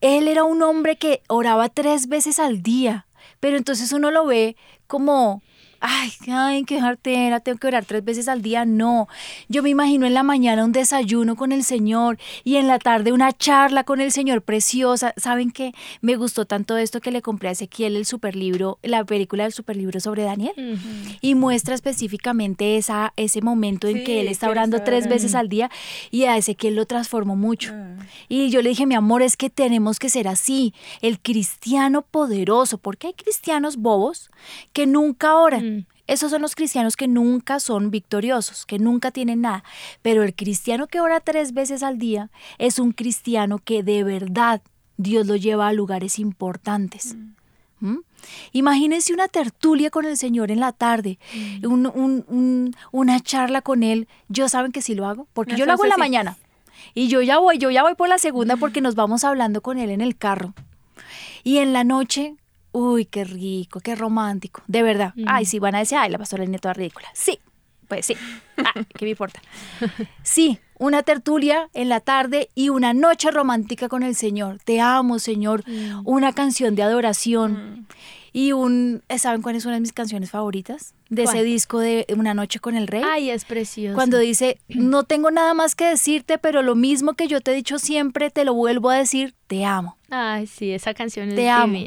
Él 0.00 0.28
era 0.28 0.44
un 0.44 0.62
hombre 0.62 0.96
que 0.96 1.22
oraba 1.28 1.68
tres 1.68 2.08
veces 2.08 2.38
al 2.38 2.62
día, 2.62 3.06
pero 3.38 3.56
entonces 3.56 3.92
uno 3.92 4.10
lo 4.10 4.24
ve 4.24 4.56
como, 4.86 5.42
ay, 5.82 6.10
ay, 6.28 6.64
qué 6.64 6.80
jartera, 6.80 7.40
tengo 7.40 7.58
que 7.58 7.66
orar 7.66 7.84
tres 7.84 8.04
veces 8.04 8.28
al 8.28 8.40
día. 8.40 8.64
No, 8.64 9.08
yo 9.48 9.62
me 9.62 9.68
imagino 9.68 10.06
en 10.06 10.14
la 10.14 10.22
mañana 10.22 10.64
un 10.64 10.72
desayuno 10.72 11.36
con 11.36 11.50
el 11.50 11.64
Señor 11.64 12.18
y 12.44 12.56
en 12.56 12.68
la 12.68 12.78
tarde 12.78 13.12
una 13.12 13.32
charla 13.32 13.82
con 13.84 14.00
el 14.00 14.12
Señor 14.12 14.42
preciosa. 14.42 15.12
¿Saben 15.16 15.50
qué? 15.50 15.72
Me 16.00 16.14
gustó 16.14 16.46
tanto 16.46 16.76
esto 16.76 17.00
que 17.00 17.10
le 17.10 17.20
compré 17.20 17.48
a 17.48 17.52
Ezequiel 17.52 17.96
el 17.96 18.06
superlibro, 18.06 18.78
la 18.82 19.04
película 19.04 19.42
del 19.42 19.52
superlibro 19.52 19.98
sobre 19.98 20.22
Daniel 20.22 20.54
y 21.20 21.34
muestra 21.34 21.74
específicamente 21.74 22.76
esa, 22.76 23.12
ese 23.16 23.42
momento 23.42 23.88
en 23.88 24.04
que 24.04 24.20
él 24.20 24.28
está 24.28 24.48
orando 24.48 24.82
tres 24.84 25.08
veces 25.08 25.34
al 25.34 25.48
día 25.48 25.70
y 26.10 26.24
a 26.24 26.36
Ezequiel 26.36 26.76
lo 26.76 26.86
transformó 26.86 27.34
mucho. 27.34 27.72
Ah. 27.74 28.06
Y 28.28 28.50
yo 28.50 28.62
le 28.62 28.70
dije, 28.70 28.86
mi 28.86 28.94
amor, 28.94 29.22
es 29.22 29.36
que 29.36 29.50
tenemos 29.50 29.98
que 29.98 30.08
ser 30.08 30.28
así, 30.28 30.74
el 31.00 31.18
cristiano 31.18 32.02
poderoso, 32.02 32.78
porque 32.78 33.08
hay 33.08 33.14
cristianos 33.14 33.76
bobos 33.76 34.30
que 34.72 34.86
nunca 34.86 35.36
oran. 35.36 35.71
Esos 36.06 36.30
son 36.30 36.42
los 36.42 36.54
cristianos 36.54 36.96
que 36.96 37.06
nunca 37.08 37.60
son 37.60 37.90
victoriosos, 37.90 38.66
que 38.66 38.78
nunca 38.78 39.10
tienen 39.12 39.40
nada. 39.42 39.62
Pero 40.02 40.22
el 40.24 40.34
cristiano 40.34 40.86
que 40.88 41.00
ora 41.00 41.20
tres 41.20 41.52
veces 41.54 41.82
al 41.82 41.98
día 41.98 42.30
es 42.58 42.78
un 42.78 42.92
cristiano 42.92 43.58
que 43.58 43.82
de 43.82 44.02
verdad 44.04 44.62
Dios 44.96 45.26
lo 45.26 45.36
lleva 45.36 45.68
a 45.68 45.72
lugares 45.72 46.18
importantes. 46.18 47.14
¿Mm? 47.80 47.98
Imagínense 48.52 49.12
una 49.12 49.26
tertulia 49.28 49.90
con 49.90 50.04
el 50.04 50.16
Señor 50.16 50.50
en 50.52 50.60
la 50.60 50.72
tarde, 50.72 51.18
un- 51.64 51.86
un- 51.86 52.24
un- 52.28 52.76
una 52.92 53.18
charla 53.20 53.62
con 53.62 53.82
Él. 53.82 54.06
Yo 54.28 54.48
saben 54.48 54.70
que 54.70 54.82
sí 54.82 54.94
lo 54.94 55.06
hago, 55.06 55.26
porque 55.32 55.52
yo 55.56 55.66
lo 55.66 55.72
hago 55.72 55.84
en 55.84 55.90
la 55.90 55.96
mañana. 55.96 56.36
Y 56.94 57.08
yo 57.08 57.22
ya 57.22 57.38
voy, 57.38 57.58
yo 57.58 57.70
ya 57.70 57.82
voy 57.82 57.94
por 57.94 58.08
la 58.08 58.18
segunda 58.18 58.56
porque 58.56 58.80
nos 58.80 58.94
vamos 58.94 59.24
hablando 59.24 59.60
con 59.62 59.78
Él 59.78 59.90
en 59.90 60.00
el 60.00 60.16
carro. 60.16 60.52
Y 61.44 61.58
en 61.58 61.72
la 61.72 61.82
noche, 61.84 62.36
uy, 62.72 63.04
qué 63.04 63.24
rico, 63.24 63.80
qué 63.80 63.94
romántico, 63.94 64.62
de 64.66 64.82
verdad. 64.82 65.14
Ay, 65.26 65.44
sí, 65.44 65.58
van 65.58 65.74
a 65.74 65.78
decir, 65.78 65.98
ay, 65.98 66.10
la 66.10 66.18
pastora 66.18 66.44
Lina 66.44 66.58
toda 66.58 66.74
ridícula. 66.74 67.08
Sí, 67.14 67.38
pues 67.88 68.06
sí. 68.06 68.16
Ah, 68.58 68.72
¿Qué 68.96 69.04
me 69.04 69.10
importa? 69.10 69.40
Sí, 70.22 70.58
una 70.78 71.02
tertulia 71.02 71.68
en 71.74 71.88
la 71.88 72.00
tarde 72.00 72.48
y 72.54 72.70
una 72.70 72.94
noche 72.94 73.30
romántica 73.30 73.88
con 73.88 74.02
el 74.02 74.14
Señor. 74.14 74.58
Te 74.64 74.80
amo, 74.80 75.18
Señor. 75.18 75.62
Una 76.04 76.32
canción 76.32 76.74
de 76.74 76.82
adoración. 76.82 77.86
Y 78.32 78.52
un, 78.52 79.02
¿saben 79.18 79.42
cuáles 79.42 79.62
son 79.62 79.78
mis 79.82 79.92
canciones 79.92 80.30
favoritas? 80.30 80.94
De 81.10 81.24
ese 81.24 81.34
¿Cuál? 81.34 81.44
disco 81.44 81.78
de 81.80 82.06
Una 82.16 82.32
noche 82.32 82.60
con 82.60 82.76
el 82.76 82.86
rey. 82.86 83.02
Ay, 83.04 83.28
es 83.30 83.44
precioso. 83.44 83.94
Cuando 83.94 84.18
dice, 84.18 84.58
no 84.68 85.04
tengo 85.04 85.30
nada 85.30 85.52
más 85.52 85.74
que 85.74 85.84
decirte, 85.84 86.38
pero 86.38 86.62
lo 86.62 86.74
mismo 86.74 87.12
que 87.12 87.28
yo 87.28 87.42
te 87.42 87.52
he 87.52 87.54
dicho 87.54 87.78
siempre, 87.78 88.30
te 88.30 88.44
lo 88.44 88.54
vuelvo 88.54 88.88
a 88.88 88.96
decir, 88.96 89.34
te 89.48 89.66
amo. 89.66 89.98
Ay, 90.08 90.46
sí, 90.46 90.72
esa 90.72 90.94
canción 90.94 91.28
es 91.28 91.34
Te 91.34 91.50
amo. 91.50 91.78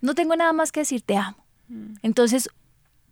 No 0.00 0.14
tengo 0.14 0.36
nada 0.36 0.52
más 0.52 0.72
que 0.72 0.80
decir, 0.80 1.02
te 1.02 1.16
amo. 1.16 1.38
Entonces, 2.02 2.48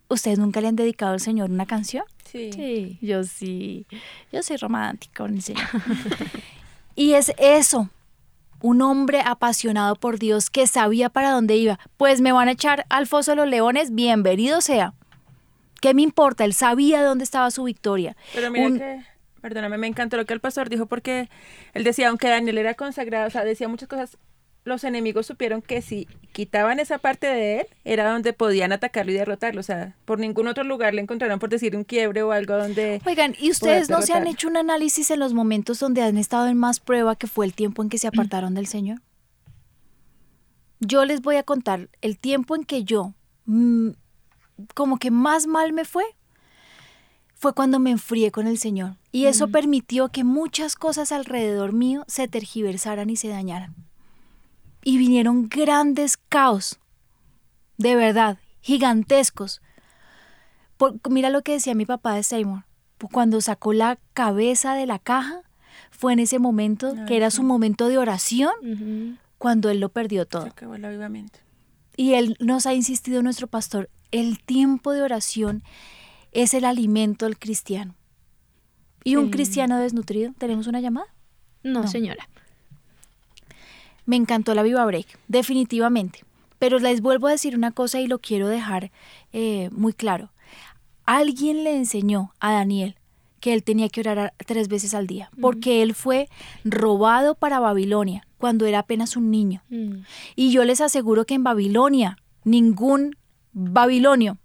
¿ustedes 0.09 0.39
nunca 0.39 0.61
le 0.61 0.69
han 0.69 0.77
dedicado 0.77 1.13
al 1.15 1.21
Señor 1.21 1.51
una 1.51 1.67
canción? 1.67 2.05
Sí. 2.25 2.51
Sí. 2.53 2.99
Yo 3.01 3.25
sí, 3.25 3.87
yo 4.33 4.43
soy 4.43 4.57
romántica 4.57 5.25
con 5.25 5.35
el 5.35 5.43
Señor. 5.43 5.65
y 6.95 7.15
es 7.15 7.33
eso, 7.39 7.89
un 8.61 8.81
hombre 8.83 9.21
apasionado 9.25 9.97
por 9.97 10.19
Dios 10.19 10.51
que 10.51 10.67
sabía 10.67 11.09
para 11.11 11.31
dónde 11.31 11.57
iba. 11.57 11.79
Pues 11.97 12.21
me 12.21 12.33
van 12.33 12.49
a 12.49 12.53
echar 12.53 12.87
al 12.91 13.07
foso 13.07 13.33
de 13.33 13.37
los 13.37 13.49
leones, 13.49 13.95
bienvenido 13.95 14.61
sea. 14.61 14.95
¿Qué 15.81 15.95
me 15.95 16.03
importa? 16.03 16.45
Él 16.45 16.55
sabía 16.55 17.03
dónde 17.03 17.25
estaba 17.25 17.51
su 17.51 17.65
victoria. 17.65 18.17
Pero 18.35 18.51
mira 18.51 18.67
Un- 18.67 18.79
que, 18.79 19.05
perdóname, 19.41 19.77
me 19.79 19.87
encantó 19.87 20.17
lo 20.17 20.25
que 20.25 20.33
el 20.33 20.41
pastor 20.41 20.69
dijo 20.71 20.87
porque 20.87 21.29
él 21.75 21.85
decía, 21.85 22.09
aunque 22.09 22.29
Daniel 22.29 22.57
era 22.59 22.75
consagrado, 22.75 23.27
o 23.27 23.31
sea, 23.31 23.45
decía 23.45 23.69
muchas 23.69 23.89
cosas, 23.89 24.17
los 24.65 24.83
enemigos 24.85 25.27
supieron 25.27 25.61
que 25.63 25.83
si 25.83 26.09
quitaban 26.33 26.81
esa 26.81 26.99
parte 26.99 27.27
de 27.27 27.61
él, 27.61 27.67
era 27.85 28.11
donde 28.11 28.33
podían 28.33 28.73
atacarlo 28.73 29.13
y 29.13 29.15
derrotarlo. 29.15 29.61
O 29.61 29.65
sea, 29.65 29.95
por 30.05 30.19
ningún 30.19 30.49
otro 30.49 30.65
lugar 30.65 30.95
le 30.95 31.03
encontraron, 31.03 31.39
por 31.39 31.51
decir, 31.51 31.77
un 31.77 31.85
quiebre 31.85 32.23
o 32.23 32.33
algo 32.33 32.57
donde... 32.57 33.01
Oigan, 33.07 33.35
¿y 33.39 33.51
ustedes 33.51 33.91
no 33.91 34.03
se 34.03 34.15
han 34.15 34.27
hecho 34.27 34.49
un 34.49 34.57
análisis 34.57 35.11
en 35.11 35.21
los 35.21 35.35
momentos 35.35 35.79
donde 35.79 36.03
han 36.03 36.17
estado 36.17 36.49
en 36.49 36.57
más 36.57 36.81
prueba 36.81 37.15
que 37.17 37.27
fue 37.27 37.45
el 37.47 37.55
tiempo 37.55 37.83
en 37.83 37.91
que 37.91 37.99
se 37.99 38.09
apartaron 38.09 38.55
del 38.55 38.67
Señor? 38.67 39.01
Yo 40.81 41.05
les 41.05 41.21
voy 41.21 41.37
a 41.37 41.43
contar 41.43 41.89
el 42.01 42.19
tiempo 42.19 42.57
en 42.57 42.65
que 42.65 42.85
yo, 42.85 43.15
mm, 43.45 43.91
como 44.75 44.99
que 44.99 45.11
más 45.11 45.47
mal 45.47 45.73
me 45.73 45.85
fue, 45.85 46.05
fue 47.35 47.53
cuando 47.53 47.79
me 47.79 47.91
enfrié 47.91 48.31
con 48.31 48.47
el 48.47 48.59
Señor. 48.59 48.97
Y 49.13 49.27
eso 49.27 49.49
permitió 49.49 50.09
que 50.09 50.25
muchas 50.25 50.75
cosas 50.75 51.13
alrededor 51.13 51.73
mío 51.73 52.05
se 52.09 52.29
tergiversaran 52.29 53.11
y 53.11 53.17
se 53.17 53.29
dañaran. 53.29 53.75
Y 54.85 54.99
vinieron 54.99 55.49
grandes 55.49 56.17
caos, 56.17 56.79
de 57.79 57.97
verdad, 57.97 58.39
gigantescos. 58.61 59.61
Por- 60.77 61.01
mira 61.11 61.31
lo 61.31 61.43
que 61.43 61.53
decía 61.53 61.75
mi 61.75 61.87
papá 61.87 62.15
de 62.15 62.23
Seymour. 62.23 62.65
Cuando 63.13 63.41
sacó 63.41 63.73
la 63.73 63.99
cabeza 64.13 64.75
de 64.75 64.87
la 64.87 64.99
caja, 64.99 65.43
fue 65.91 66.13
en 66.13 66.19
ese 66.21 66.39
momento 66.39 66.95
que 67.07 67.17
era 67.17 67.31
su 67.31 67.43
momento 67.43 67.89
de 67.89 67.99
oración, 67.99 69.19
cuando 69.39 69.69
él 69.71 69.81
lo 69.81 69.89
perdió 69.91 70.23
Se 70.23 70.27
todo. 70.27 70.47
acabó 70.47 70.75
el 70.75 70.85
avivamiento. 70.85 71.39
Y 71.97 72.15
él 72.15 72.37
nos 72.41 72.67
ha 72.67 72.75
insistido, 72.75 73.23
nuestro 73.23 73.47
pastor, 73.47 73.91
el 74.11 74.43
tiempo 74.43 74.93
de 74.93 75.03
oración 75.03 75.63
es 76.33 76.55
el 76.55 76.65
alimento 76.65 77.27
del 77.27 77.39
cristiano. 77.39 77.95
¿Y 79.05 79.17
un 79.17 79.27
Sí. 79.27 79.31
cristiano 79.33 79.79
desnutrido? 79.79 80.33
¿Tenemos 80.39 80.67
una 80.67 80.81
llamada? 80.81 81.07
No, 81.63 81.83
No. 81.83 81.89
señora. 81.89 82.29
Me 84.07 84.17
encantó 84.17 84.55
la 84.55 84.63
Viva 84.63 84.85
Break, 84.85 85.07
definitivamente. 85.29 86.25
Pero 86.59 86.79
les 86.79 87.01
vuelvo 87.01 87.27
a 87.27 87.33
decir 87.33 87.57
una 87.57 87.73
cosa 87.73 88.01
y 88.01 88.07
lo 88.07 88.19
quiero 88.19 88.49
dejar 88.49 88.91
eh, 89.33 89.69
muy 89.73 89.93
claro. 89.93 90.31
Alguien 91.05 91.65
le 91.65 91.77
enseñó 91.77 92.33
a 92.41 92.53
Daniel 92.53 92.97
que 93.41 93.53
él 93.53 93.63
tenía 93.63 93.91
que 93.91 94.01
orar 94.01 94.33
tres 94.47 94.69
veces 94.69 94.95
al 94.95 95.07
día, 95.07 95.31
porque 95.39 95.83
él 95.83 95.95
fue 95.95 96.31
robado 96.65 97.35
para 97.35 97.61
Babilonia 97.61 98.27
cuando 98.39 98.65
era 98.65 98.79
apenas 98.79 99.17
un 99.17 99.31
niño. 99.31 99.63
Mm. 99.69 99.99
Y 100.35 100.51
yo 100.51 100.65
les 100.65 100.81
aseguro 100.81 101.27
que 101.27 101.35
en 101.35 101.45
Babilonia 101.45 102.17
ningún 102.45 103.17
babilonio 103.53 104.39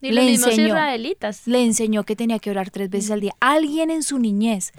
Le 0.00 0.12
los 0.12 0.46
enseñó. 0.46 0.68
israelitas. 0.68 1.46
le 1.46 1.64
enseñó 1.64 2.04
que 2.04 2.14
tenía 2.14 2.38
que 2.38 2.50
orar 2.50 2.70
tres 2.70 2.88
veces 2.88 3.10
al 3.10 3.20
día. 3.20 3.34
Alguien 3.40 3.90
en 3.90 4.04
su 4.04 4.18
niñez 4.20 4.72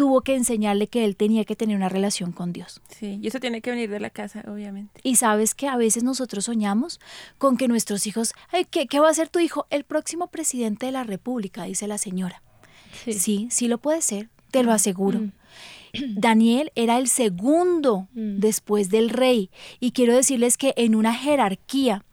tuvo 0.00 0.22
que 0.22 0.34
enseñarle 0.34 0.86
que 0.86 1.04
él 1.04 1.14
tenía 1.14 1.44
que 1.44 1.56
tener 1.56 1.76
una 1.76 1.90
relación 1.90 2.32
con 2.32 2.54
Dios. 2.54 2.80
Sí, 2.88 3.18
y 3.20 3.26
eso 3.26 3.38
tiene 3.38 3.60
que 3.60 3.68
venir 3.68 3.90
de 3.90 4.00
la 4.00 4.08
casa, 4.08 4.42
obviamente. 4.48 4.98
Y 5.02 5.16
sabes 5.16 5.54
que 5.54 5.68
a 5.68 5.76
veces 5.76 6.04
nosotros 6.04 6.46
soñamos 6.46 7.00
con 7.36 7.58
que 7.58 7.68
nuestros 7.68 8.06
hijos, 8.06 8.32
Ay, 8.50 8.64
¿qué, 8.64 8.86
qué 8.86 8.98
va 8.98 9.10
a 9.10 9.12
ser 9.12 9.28
tu 9.28 9.40
hijo? 9.40 9.66
El 9.68 9.84
próximo 9.84 10.28
presidente 10.28 10.86
de 10.86 10.92
la 10.92 11.04
República, 11.04 11.64
dice 11.64 11.86
la 11.86 11.98
señora. 11.98 12.40
Sí. 13.04 13.12
Sí, 13.12 13.48
sí 13.50 13.68
lo 13.68 13.76
puede 13.76 14.00
ser, 14.00 14.30
te 14.50 14.62
lo 14.62 14.72
aseguro. 14.72 15.18
Mm. 15.18 15.32
Daniel 15.92 16.72
era 16.74 16.98
el 16.98 17.08
segundo 17.08 18.08
Mm. 18.12 18.38
después 18.40 18.88
del 18.90 19.10
rey. 19.10 19.50
Y 19.80 19.92
quiero 19.92 20.14
decirles 20.14 20.56
que 20.56 20.74
en 20.76 20.94
una 20.94 21.14
jerarquía, 21.14 22.04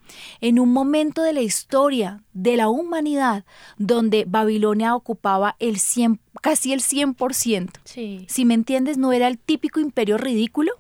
en 0.42 0.58
un 0.60 0.72
momento 0.72 1.22
de 1.22 1.34
la 1.34 1.42
historia 1.42 2.24
de 2.34 2.56
la 2.58 2.70
humanidad, 2.70 3.44
donde 3.78 4.24
Babilonia 4.28 4.96
ocupaba 4.96 5.56
el 5.60 5.80
100, 5.80 6.20
casi 6.42 6.72
el 6.74 6.82
100%. 6.82 7.80
Sí. 7.84 8.26
Si 8.30 8.46
me 8.46 8.54
entiendes, 8.54 8.98
no 8.98 9.12
era 9.12 9.28
el 9.28 9.38
típico 9.38 9.80
imperio 9.80 10.18
ridículo. 10.18 10.72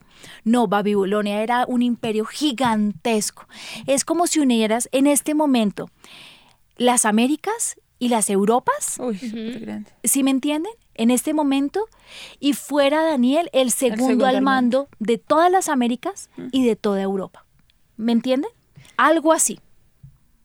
No, 0.44 0.68
Babilonia 0.68 1.44
era 1.44 1.66
un 1.68 1.82
imperio 1.82 2.26
gigantesco. 2.26 3.48
Es 3.86 4.04
como 4.06 4.28
si 4.28 4.40
unieras 4.40 4.90
en 4.92 5.08
este 5.08 5.34
momento 5.34 5.90
las 6.78 7.06
Américas 7.06 7.76
y 8.00 8.10
las 8.10 8.30
Europas, 8.30 8.98
Uy, 9.00 9.18
súper 9.18 9.60
grande. 9.60 9.92
¿sí 10.04 10.24
me 10.24 10.32
entienden? 10.32 10.72
En 10.98 11.12
este 11.12 11.34
momento, 11.34 11.86
y 12.40 12.54
fuera 12.54 13.04
Daniel 13.04 13.50
el 13.54 13.72
segundo, 13.72 14.06
segundo 14.06 14.26
al 14.26 14.42
mando 14.42 14.90
de 15.00 15.18
todas 15.18 15.52
las 15.52 15.70
Américas 15.70 16.30
y 16.52 16.66
de 16.66 16.76
toda 16.76 17.02
Europa. 17.02 17.46
¿Me 17.96 18.12
entienden? 18.12 18.52
Algo 18.98 19.32
así. 19.32 19.60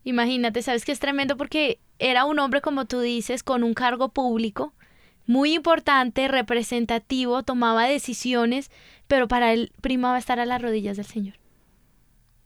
Imagínate, 0.05 0.63
sabes 0.63 0.85
que 0.85 0.93
es 0.93 1.01
tremendo 1.01 1.37
porque 1.37 1.79
era 1.99 2.25
un 2.25 2.39
hombre, 2.39 2.61
como 2.61 2.85
tú 2.85 3.01
dices, 3.01 3.43
con 3.43 3.63
un 3.65 3.75
cargo 3.75 4.11
público 4.11 4.73
muy 5.27 5.55
importante, 5.55 6.29
representativo, 6.29 7.43
tomaba 7.43 7.85
decisiones, 7.85 8.71
pero 9.07 9.29
para 9.29 9.53
él 9.53 9.73
primaba 9.81 10.19
estar 10.19 10.41
a 10.41 10.47
las 10.47 10.61
rodillas 10.61 10.97
del 10.97 11.07
Señor. 11.07 11.35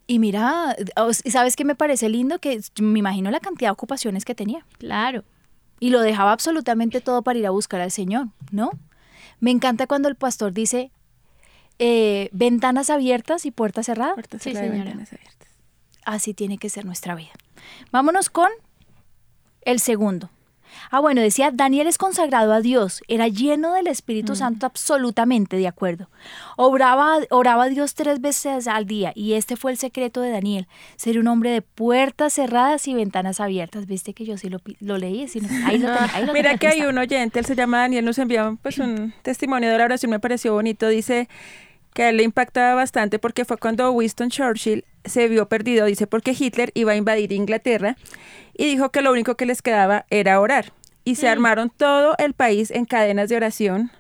Y 0.07 0.19
mira, 0.19 0.77
¿sabes 1.25 1.57
qué 1.57 1.65
me 1.65 1.75
parece 1.75 2.09
lindo? 2.09 2.39
Que 2.39 2.61
me 2.81 2.99
imagino 2.99 3.31
la 3.31 3.41
cantidad 3.41 3.69
de 3.69 3.73
ocupaciones 3.73 4.25
que 4.25 4.35
tenía. 4.35 4.65
Claro. 4.79 5.25
Y 5.81 5.91
lo 5.91 6.01
dejaba 6.01 6.33
absolutamente 6.33 7.01
todo 7.01 7.23
para 7.23 7.39
ir 7.39 7.47
a 7.47 7.51
buscar 7.51 7.81
al 7.81 7.91
Señor, 7.91 8.29
¿no? 8.51 8.71
Me 9.41 9.51
encanta 9.51 9.87
cuando 9.87 10.09
el 10.09 10.17
pastor 10.17 10.53
dice 10.53 10.91
eh, 11.79 12.31
ventanas 12.33 12.89
abiertas 12.91 13.45
y 13.45 13.51
puertas 13.51 13.87
cerradas. 13.87 14.15
Puertas 14.15 14.43
Sí, 14.43 14.51
cerradas, 14.53 14.71
señora. 14.71 14.85
ventanas 14.91 15.13
abiertas. 15.13 15.49
Así 16.05 16.33
tiene 16.35 16.57
que 16.59 16.71
ser 16.71 16.85
nuestra 16.87 17.15
vida. 17.15 17.33
Vámonos 17.91 18.31
con 18.31 18.49
el 19.63 19.81
segundo. 19.81 20.31
Ah, 20.91 21.01
bueno, 21.01 21.21
decía, 21.21 21.51
Daniel 21.53 21.87
es 21.87 21.99
consagrado 21.99 22.53
a 22.53 22.61
Dios, 22.61 23.03
era 23.09 23.29
lleno 23.29 23.73
del 23.75 23.87
Espíritu 23.87 24.37
Santo 24.37 24.67
absolutamente, 24.67 25.57
de 25.57 25.69
acuerdo. 25.69 26.09
Oraba, 26.57 27.19
oraba 27.31 27.65
a 27.65 27.69
Dios 27.69 27.95
tres 27.95 28.21
veces 28.21 28.69
al 28.69 28.87
día 28.87 29.13
y 29.15 29.35
este 29.35 29.57
fue 29.57 29.73
el 29.73 29.79
secreto 29.79 30.21
de 30.21 30.31
Daniel, 30.31 30.67
ser 30.97 31.19
un 31.19 31.29
hombre 31.29 31.51
de 31.51 31.63
puertas 31.63 32.35
cerradas 32.35 32.87
y 32.89 32.95
ventanas 32.95 33.41
abiertas. 33.41 33.87
¿Viste 33.87 34.15
que 34.15 34.25
yo 34.25 34.37
sí 34.37 34.49
lo, 34.49 34.61
lo 34.81 34.99
leí? 34.99 35.29
Sí, 35.29 35.41
no, 35.41 35.49
ahí 35.67 35.79
lo 35.79 35.87
tenía, 35.95 36.15
ahí 36.15 36.27
lo 36.27 36.33
Mira 36.33 36.57
que 36.59 36.69
hay 36.69 36.83
un 36.83 36.99
oyente, 36.99 37.39
él 37.39 37.47
se 37.47 37.55
llama 37.55 37.79
Daniel, 37.79 38.05
nos 38.05 38.19
envió 38.19 38.59
pues 38.63 38.79
un 38.79 39.15
testimonio 39.23 39.71
de 39.71 39.79
la 39.79 39.85
oración, 39.85 40.11
me 40.11 40.21
pareció 40.21 40.53
bonito, 40.53 40.89
dice 40.89 41.29
que 41.95 42.03
a 42.03 42.09
él 42.11 42.19
le 42.19 42.25
impactaba 42.25 42.75
bastante 42.75 43.19
porque 43.19 43.45
fue 43.45 43.57
cuando 43.57 43.91
Winston 43.91 44.29
Churchill 44.29 44.85
se 45.07 45.29
vio 45.29 45.49
perdido, 45.49 45.87
dice 45.87 46.07
porque 46.07 46.37
Hitler 46.39 46.71
iba 46.75 46.93
a 46.93 46.97
invadir 46.97 47.33
Inglaterra 47.33 47.97
y 48.57 48.67
dijo 48.67 48.91
que 48.91 49.03
lo 49.03 49.13
único 49.13 49.37
que 49.37 49.47
les 49.47 49.63
quedaba 49.63 50.07
era 50.11 50.41
orar. 50.41 50.73
Y 51.05 51.15
se 51.17 51.29
armaron 51.29 51.71
todo 51.71 52.15
el 52.19 52.35
país 52.35 52.71
en 52.71 52.85
cadenas 52.85 53.29
de 53.29 53.37
oración 53.37 53.93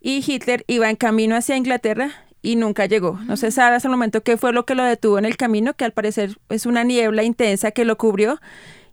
y 0.00 0.24
Hitler 0.24 0.64
iba 0.68 0.88
en 0.88 0.96
camino 0.96 1.34
hacia 1.34 1.56
Inglaterra 1.56 2.12
y 2.42 2.54
nunca 2.54 2.86
llegó. 2.86 3.18
No 3.24 3.36
se 3.36 3.50
sabe 3.50 3.74
hasta 3.74 3.88
el 3.88 3.92
momento 3.92 4.22
qué 4.22 4.36
fue 4.36 4.52
lo 4.52 4.64
que 4.64 4.76
lo 4.76 4.84
detuvo 4.84 5.18
en 5.18 5.24
el 5.24 5.36
camino, 5.36 5.74
que 5.74 5.84
al 5.84 5.92
parecer 5.92 6.38
es 6.48 6.64
una 6.64 6.84
niebla 6.84 7.24
intensa 7.24 7.72
que 7.72 7.84
lo 7.84 7.98
cubrió 7.98 8.40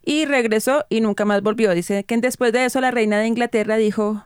y 0.03 0.25
regresó 0.25 0.85
y 0.89 1.01
nunca 1.01 1.25
más 1.25 1.43
volvió. 1.43 1.71
Dice 1.75 2.03
que 2.03 2.17
después 2.17 2.51
de 2.51 2.65
eso 2.65 2.81
la 2.81 2.89
reina 2.89 3.19
de 3.19 3.27
Inglaterra 3.27 3.77
dijo, 3.77 4.25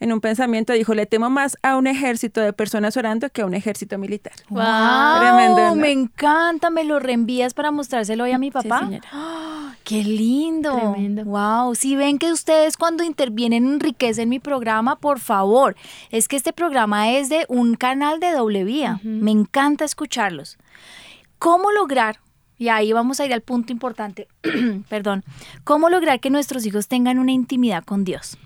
en 0.00 0.12
un 0.12 0.20
pensamiento 0.20 0.72
dijo, 0.72 0.94
le 0.94 1.06
temo 1.06 1.30
más 1.30 1.56
a 1.62 1.76
un 1.76 1.86
ejército 1.86 2.40
de 2.40 2.52
personas 2.52 2.96
orando 2.96 3.30
que 3.30 3.42
a 3.42 3.46
un 3.46 3.54
ejército 3.54 3.98
militar. 3.98 4.32
¡Wow! 4.48 5.20
Tremendo, 5.20 5.60
¿no? 5.68 5.74
Me 5.74 5.90
encanta, 5.90 6.70
me 6.70 6.84
lo 6.84 6.98
reenvías 6.98 7.54
para 7.54 7.70
mostrárselo 7.70 8.24
hoy 8.24 8.32
a 8.32 8.38
mi 8.38 8.50
papá. 8.50 8.80
señora. 8.80 9.08
¡Ah! 9.12 9.74
¡Qué 9.84 10.04
lindo! 10.04 10.74
Tremendo. 10.74 11.24
¡Wow! 11.24 11.74
Si 11.74 11.96
ven 11.96 12.18
que 12.18 12.30
ustedes 12.30 12.76
cuando 12.76 13.02
intervienen 13.04 13.66
enriquecen 13.66 14.28
mi 14.28 14.38
programa, 14.38 14.96
por 14.96 15.18
favor. 15.18 15.76
Es 16.10 16.28
que 16.28 16.36
este 16.36 16.52
programa 16.52 17.10
es 17.12 17.28
de 17.28 17.44
un 17.48 17.74
canal 17.74 18.20
de 18.20 18.32
doble 18.32 18.64
vía. 18.64 19.00
Me 19.02 19.30
encanta 19.30 19.84
escucharlos. 19.84 20.58
¿Cómo 21.38 21.70
lograr? 21.72 22.20
Y 22.58 22.68
ahí 22.68 22.92
vamos 22.92 23.20
a 23.20 23.26
ir 23.26 23.32
al 23.32 23.40
punto 23.40 23.72
importante. 23.72 24.28
Perdón. 24.88 25.24
¿Cómo 25.64 25.88
lograr 25.88 26.20
que 26.20 26.30
nuestros 26.30 26.66
hijos 26.66 26.88
tengan 26.88 27.18
una 27.18 27.32
intimidad 27.32 27.84
con 27.84 28.04
Dios? 28.04 28.36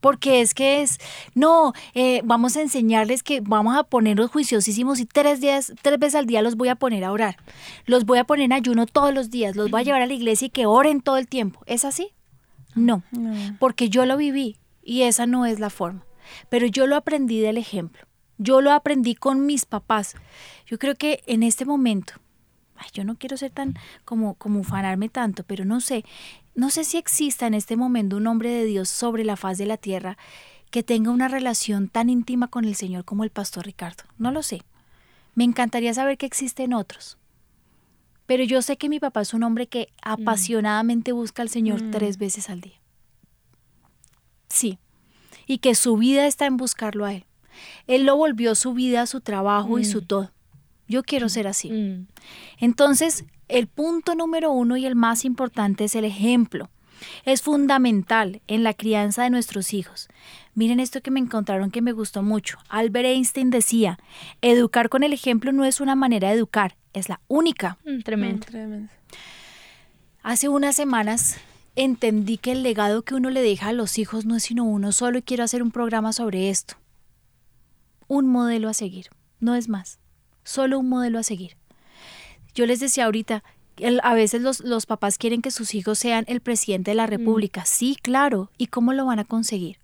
Porque 0.00 0.40
es 0.40 0.54
que 0.54 0.80
es, 0.82 0.98
no, 1.34 1.72
eh, 1.94 2.22
vamos 2.24 2.56
a 2.56 2.62
enseñarles 2.62 3.22
que 3.22 3.40
vamos 3.40 3.76
a 3.76 3.82
ponerlos 3.84 4.30
juiciosísimos 4.30 4.98
y 5.00 5.04
tres 5.06 5.40
días, 5.40 5.72
tres 5.82 5.98
veces 5.98 6.14
al 6.16 6.26
día 6.26 6.40
los 6.42 6.56
voy 6.56 6.68
a 6.68 6.74
poner 6.76 7.04
a 7.04 7.12
orar. 7.12 7.36
Los 7.86 8.04
voy 8.06 8.18
a 8.18 8.24
poner 8.24 8.46
en 8.46 8.52
ayuno 8.52 8.86
todos 8.86 9.12
los 9.12 9.30
días, 9.30 9.56
los 9.56 9.70
voy 9.70 9.82
a 9.82 9.84
llevar 9.84 10.02
a 10.02 10.06
la 10.06 10.14
iglesia 10.14 10.46
y 10.46 10.50
que 10.50 10.66
oren 10.66 11.00
todo 11.02 11.18
el 11.18 11.28
tiempo. 11.28 11.60
¿Es 11.66 11.84
así? 11.84 12.12
No, 12.74 13.02
No. 13.10 13.56
porque 13.58 13.88
yo 13.90 14.06
lo 14.06 14.16
viví 14.16 14.56
y 14.82 15.02
esa 15.02 15.26
no 15.26 15.44
es 15.44 15.60
la 15.60 15.70
forma. 15.70 16.04
Pero 16.48 16.66
yo 16.66 16.86
lo 16.86 16.96
aprendí 16.96 17.40
del 17.40 17.58
ejemplo. 17.58 18.06
Yo 18.38 18.60
lo 18.62 18.72
aprendí 18.72 19.14
con 19.14 19.44
mis 19.44 19.66
papás. 19.66 20.14
Yo 20.66 20.78
creo 20.78 20.94
que 20.94 21.22
en 21.26 21.42
este 21.42 21.64
momento, 21.66 22.14
ay, 22.76 22.88
yo 22.94 23.04
no 23.04 23.16
quiero 23.16 23.36
ser 23.36 23.50
tan 23.50 23.74
como, 24.04 24.34
como 24.34 24.60
ufanarme 24.60 25.08
tanto, 25.10 25.42
pero 25.44 25.64
no 25.66 25.80
sé, 25.80 26.04
no 26.54 26.70
sé 26.70 26.84
si 26.84 26.96
exista 26.96 27.46
en 27.46 27.54
este 27.54 27.76
momento 27.76 28.16
un 28.16 28.26
hombre 28.26 28.50
de 28.50 28.64
Dios 28.64 28.88
sobre 28.88 29.24
la 29.24 29.36
faz 29.36 29.58
de 29.58 29.66
la 29.66 29.76
tierra 29.76 30.18
que 30.70 30.82
tenga 30.82 31.10
una 31.10 31.28
relación 31.28 31.88
tan 31.88 32.10
íntima 32.10 32.48
con 32.48 32.64
el 32.64 32.74
Señor 32.76 33.04
como 33.04 33.24
el 33.24 33.30
pastor 33.30 33.66
Ricardo. 33.66 34.04
No 34.18 34.30
lo 34.30 34.42
sé. 34.42 34.62
Me 35.34 35.44
encantaría 35.44 35.92
saber 35.94 36.18
que 36.18 36.26
existen 36.26 36.72
otros. 36.74 37.18
Pero 38.26 38.44
yo 38.44 38.62
sé 38.62 38.76
que 38.76 38.88
mi 38.88 39.00
papá 39.00 39.22
es 39.22 39.34
un 39.34 39.42
hombre 39.42 39.66
que 39.66 39.88
apasionadamente 40.02 41.10
busca 41.12 41.42
al 41.42 41.48
Señor 41.48 41.82
Mm. 41.82 41.90
tres 41.90 42.18
veces 42.18 42.48
al 42.50 42.60
día. 42.60 42.80
Sí. 44.48 44.78
Y 45.46 45.58
que 45.58 45.74
su 45.74 45.96
vida 45.96 46.26
está 46.26 46.46
en 46.46 46.56
buscarlo 46.56 47.04
a 47.04 47.14
Él. 47.14 47.24
Él 47.86 48.04
lo 48.06 48.16
volvió 48.16 48.54
su 48.54 48.72
vida, 48.74 49.06
su 49.06 49.20
trabajo 49.20 49.78
y 49.78 49.84
su 49.84 50.02
todo. 50.02 50.30
Yo 50.90 51.04
quiero 51.04 51.28
ser 51.28 51.46
así. 51.46 51.70
Mm. 51.70 52.08
Entonces, 52.58 53.24
el 53.46 53.68
punto 53.68 54.16
número 54.16 54.50
uno 54.50 54.76
y 54.76 54.86
el 54.86 54.96
más 54.96 55.24
importante 55.24 55.84
es 55.84 55.94
el 55.94 56.04
ejemplo. 56.04 56.68
Es 57.24 57.42
fundamental 57.42 58.42
en 58.48 58.64
la 58.64 58.74
crianza 58.74 59.22
de 59.22 59.30
nuestros 59.30 59.72
hijos. 59.72 60.08
Miren 60.54 60.80
esto 60.80 61.00
que 61.00 61.12
me 61.12 61.20
encontraron 61.20 61.70
que 61.70 61.80
me 61.80 61.92
gustó 61.92 62.22
mucho. 62.22 62.58
Albert 62.68 63.06
Einstein 63.06 63.50
decía, 63.50 64.00
educar 64.42 64.88
con 64.88 65.04
el 65.04 65.12
ejemplo 65.12 65.52
no 65.52 65.64
es 65.64 65.80
una 65.80 65.94
manera 65.94 66.28
de 66.28 66.34
educar, 66.34 66.76
es 66.92 67.08
la 67.08 67.20
única. 67.28 67.78
Mm, 67.84 68.00
Tremendo. 68.00 68.46
Tremendo. 68.46 68.92
Hace 70.24 70.48
unas 70.48 70.74
semanas 70.74 71.36
entendí 71.76 72.36
que 72.36 72.50
el 72.50 72.64
legado 72.64 73.02
que 73.02 73.14
uno 73.14 73.30
le 73.30 73.42
deja 73.42 73.68
a 73.68 73.72
los 73.72 73.96
hijos 73.96 74.26
no 74.26 74.34
es 74.36 74.42
sino 74.42 74.64
uno 74.64 74.90
solo 74.90 75.18
y 75.18 75.22
quiero 75.22 75.44
hacer 75.44 75.62
un 75.62 75.70
programa 75.70 76.12
sobre 76.12 76.50
esto. 76.50 76.74
Un 78.08 78.26
modelo 78.26 78.68
a 78.68 78.74
seguir, 78.74 79.06
no 79.38 79.54
es 79.54 79.68
más, 79.68 80.00
solo 80.44 80.78
un 80.78 80.88
modelo 80.88 81.18
a 81.18 81.22
seguir. 81.22 81.56
Yo 82.54 82.66
les 82.66 82.80
decía 82.80 83.04
ahorita, 83.06 83.42
el- 83.76 84.00
a 84.02 84.14
veces 84.14 84.42
los, 84.42 84.60
los 84.60 84.86
papás 84.86 85.18
quieren 85.18 85.42
que 85.42 85.50
sus 85.50 85.74
hijos 85.74 85.98
sean 85.98 86.24
el 86.28 86.40
presidente 86.40 86.90
de 86.90 86.96
la 86.96 87.06
República. 87.06 87.64
Sí, 87.64 87.96
claro. 88.00 88.50
¿Y 88.58 88.66
cómo 88.66 88.92
lo 88.92 89.06
van 89.06 89.18
a 89.18 89.24
conseguir? 89.24 89.78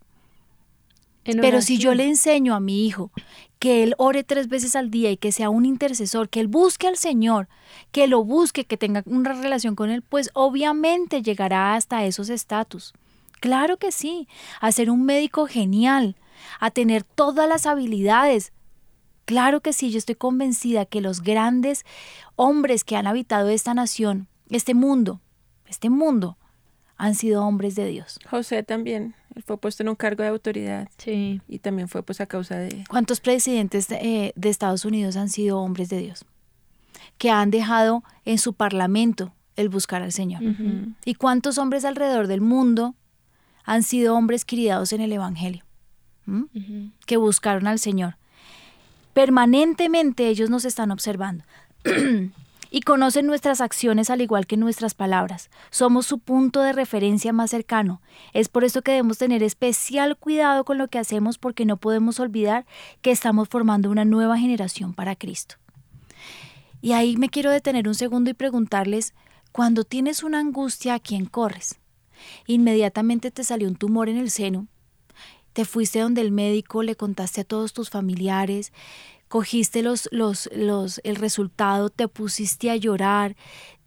En 1.24 1.40
Pero 1.40 1.60
si 1.60 1.78
yo 1.78 1.92
le 1.94 2.06
enseño 2.06 2.54
a 2.54 2.60
mi 2.60 2.86
hijo 2.86 3.10
que 3.58 3.82
él 3.82 3.94
ore 3.98 4.22
tres 4.22 4.48
veces 4.48 4.76
al 4.76 4.90
día 4.90 5.10
y 5.10 5.16
que 5.16 5.32
sea 5.32 5.50
un 5.50 5.64
intercesor, 5.64 6.28
que 6.28 6.38
él 6.40 6.46
busque 6.46 6.86
al 6.86 6.96
Señor, 6.96 7.48
que 7.90 8.06
lo 8.06 8.22
busque, 8.22 8.64
que 8.64 8.76
tenga 8.76 9.02
una 9.06 9.32
relación 9.32 9.74
con 9.74 9.90
él, 9.90 10.02
pues 10.02 10.30
obviamente 10.34 11.22
llegará 11.22 11.74
hasta 11.74 12.04
esos 12.04 12.28
estatus. 12.28 12.92
Claro 13.40 13.76
que 13.76 13.90
sí, 13.92 14.28
a 14.60 14.70
ser 14.70 14.88
un 14.88 15.04
médico 15.04 15.46
genial, 15.46 16.14
a 16.60 16.70
tener 16.70 17.02
todas 17.02 17.48
las 17.48 17.66
habilidades. 17.66 18.52
Claro 19.26 19.60
que 19.60 19.72
sí, 19.72 19.90
yo 19.90 19.98
estoy 19.98 20.14
convencida 20.14 20.86
que 20.86 21.00
los 21.00 21.20
grandes 21.20 21.84
hombres 22.36 22.84
que 22.84 22.96
han 22.96 23.06
habitado 23.06 23.48
esta 23.50 23.74
nación, 23.74 24.28
este 24.50 24.72
mundo, 24.72 25.20
este 25.66 25.90
mundo, 25.90 26.38
han 26.96 27.14
sido 27.14 27.44
hombres 27.44 27.74
de 27.74 27.86
Dios. 27.88 28.18
José 28.30 28.62
también, 28.62 29.14
él 29.34 29.42
fue 29.42 29.58
puesto 29.58 29.82
en 29.82 29.90
un 29.90 29.96
cargo 29.96 30.22
de 30.22 30.30
autoridad 30.30 30.88
Sí. 30.96 31.42
y 31.46 31.58
también 31.58 31.88
fue 31.88 32.02
pues 32.02 32.20
a 32.22 32.26
causa 32.26 32.56
de... 32.56 32.84
¿Cuántos 32.88 33.20
presidentes 33.20 33.90
eh, 33.90 34.32
de 34.34 34.48
Estados 34.48 34.84
Unidos 34.86 35.16
han 35.16 35.28
sido 35.28 35.58
hombres 35.60 35.90
de 35.90 35.98
Dios? 35.98 36.24
Que 37.18 37.30
han 37.30 37.50
dejado 37.50 38.02
en 38.24 38.38
su 38.38 38.54
parlamento 38.54 39.34
el 39.56 39.68
buscar 39.68 40.02
al 40.02 40.12
Señor. 40.12 40.42
¿Y 41.04 41.14
cuántos 41.14 41.58
hombres 41.58 41.84
alrededor 41.84 42.28
del 42.28 42.40
mundo 42.40 42.94
han 43.64 43.82
sido 43.82 44.14
hombres 44.14 44.44
criados 44.44 44.92
en 44.92 45.00
el 45.00 45.12
Evangelio? 45.12 45.64
¿Mm? 46.26 46.44
Que 47.06 47.16
buscaron 47.16 47.66
al 47.66 47.78
Señor. 47.78 48.16
Permanentemente 49.16 50.28
ellos 50.28 50.50
nos 50.50 50.66
están 50.66 50.90
observando. 50.90 51.42
y 52.70 52.80
conocen 52.82 53.26
nuestras 53.26 53.62
acciones 53.62 54.10
al 54.10 54.20
igual 54.20 54.46
que 54.46 54.58
nuestras 54.58 54.92
palabras. 54.92 55.48
Somos 55.70 56.04
su 56.04 56.18
punto 56.18 56.60
de 56.60 56.74
referencia 56.74 57.32
más 57.32 57.48
cercano. 57.48 58.02
Es 58.34 58.50
por 58.50 58.62
eso 58.62 58.82
que 58.82 58.90
debemos 58.90 59.16
tener 59.16 59.42
especial 59.42 60.18
cuidado 60.18 60.66
con 60.66 60.76
lo 60.76 60.88
que 60.88 60.98
hacemos 60.98 61.38
porque 61.38 61.64
no 61.64 61.78
podemos 61.78 62.20
olvidar 62.20 62.66
que 63.00 63.10
estamos 63.10 63.48
formando 63.48 63.90
una 63.90 64.04
nueva 64.04 64.36
generación 64.36 64.92
para 64.92 65.16
Cristo. 65.16 65.54
Y 66.82 66.92
ahí 66.92 67.16
me 67.16 67.30
quiero 67.30 67.50
detener 67.50 67.88
un 67.88 67.94
segundo 67.94 68.28
y 68.28 68.34
preguntarles, 68.34 69.14
cuando 69.50 69.84
tienes 69.84 70.24
una 70.24 70.40
angustia, 70.40 70.92
¿a 70.92 71.00
quién 71.00 71.24
corres? 71.24 71.78
Inmediatamente 72.46 73.30
te 73.30 73.44
salió 73.44 73.66
un 73.66 73.76
tumor 73.76 74.10
en 74.10 74.18
el 74.18 74.30
seno, 74.30 74.66
te 75.56 75.64
fuiste 75.64 76.00
donde 76.00 76.20
el 76.20 76.32
médico, 76.32 76.82
le 76.82 76.96
contaste 76.96 77.40
a 77.40 77.44
todos 77.44 77.72
tus 77.72 77.88
familiares, 77.88 78.74
cogiste 79.28 79.82
los, 79.82 80.06
los, 80.12 80.50
los, 80.54 81.00
el 81.02 81.16
resultado, 81.16 81.88
te 81.88 82.08
pusiste 82.08 82.70
a 82.70 82.76
llorar, 82.76 83.36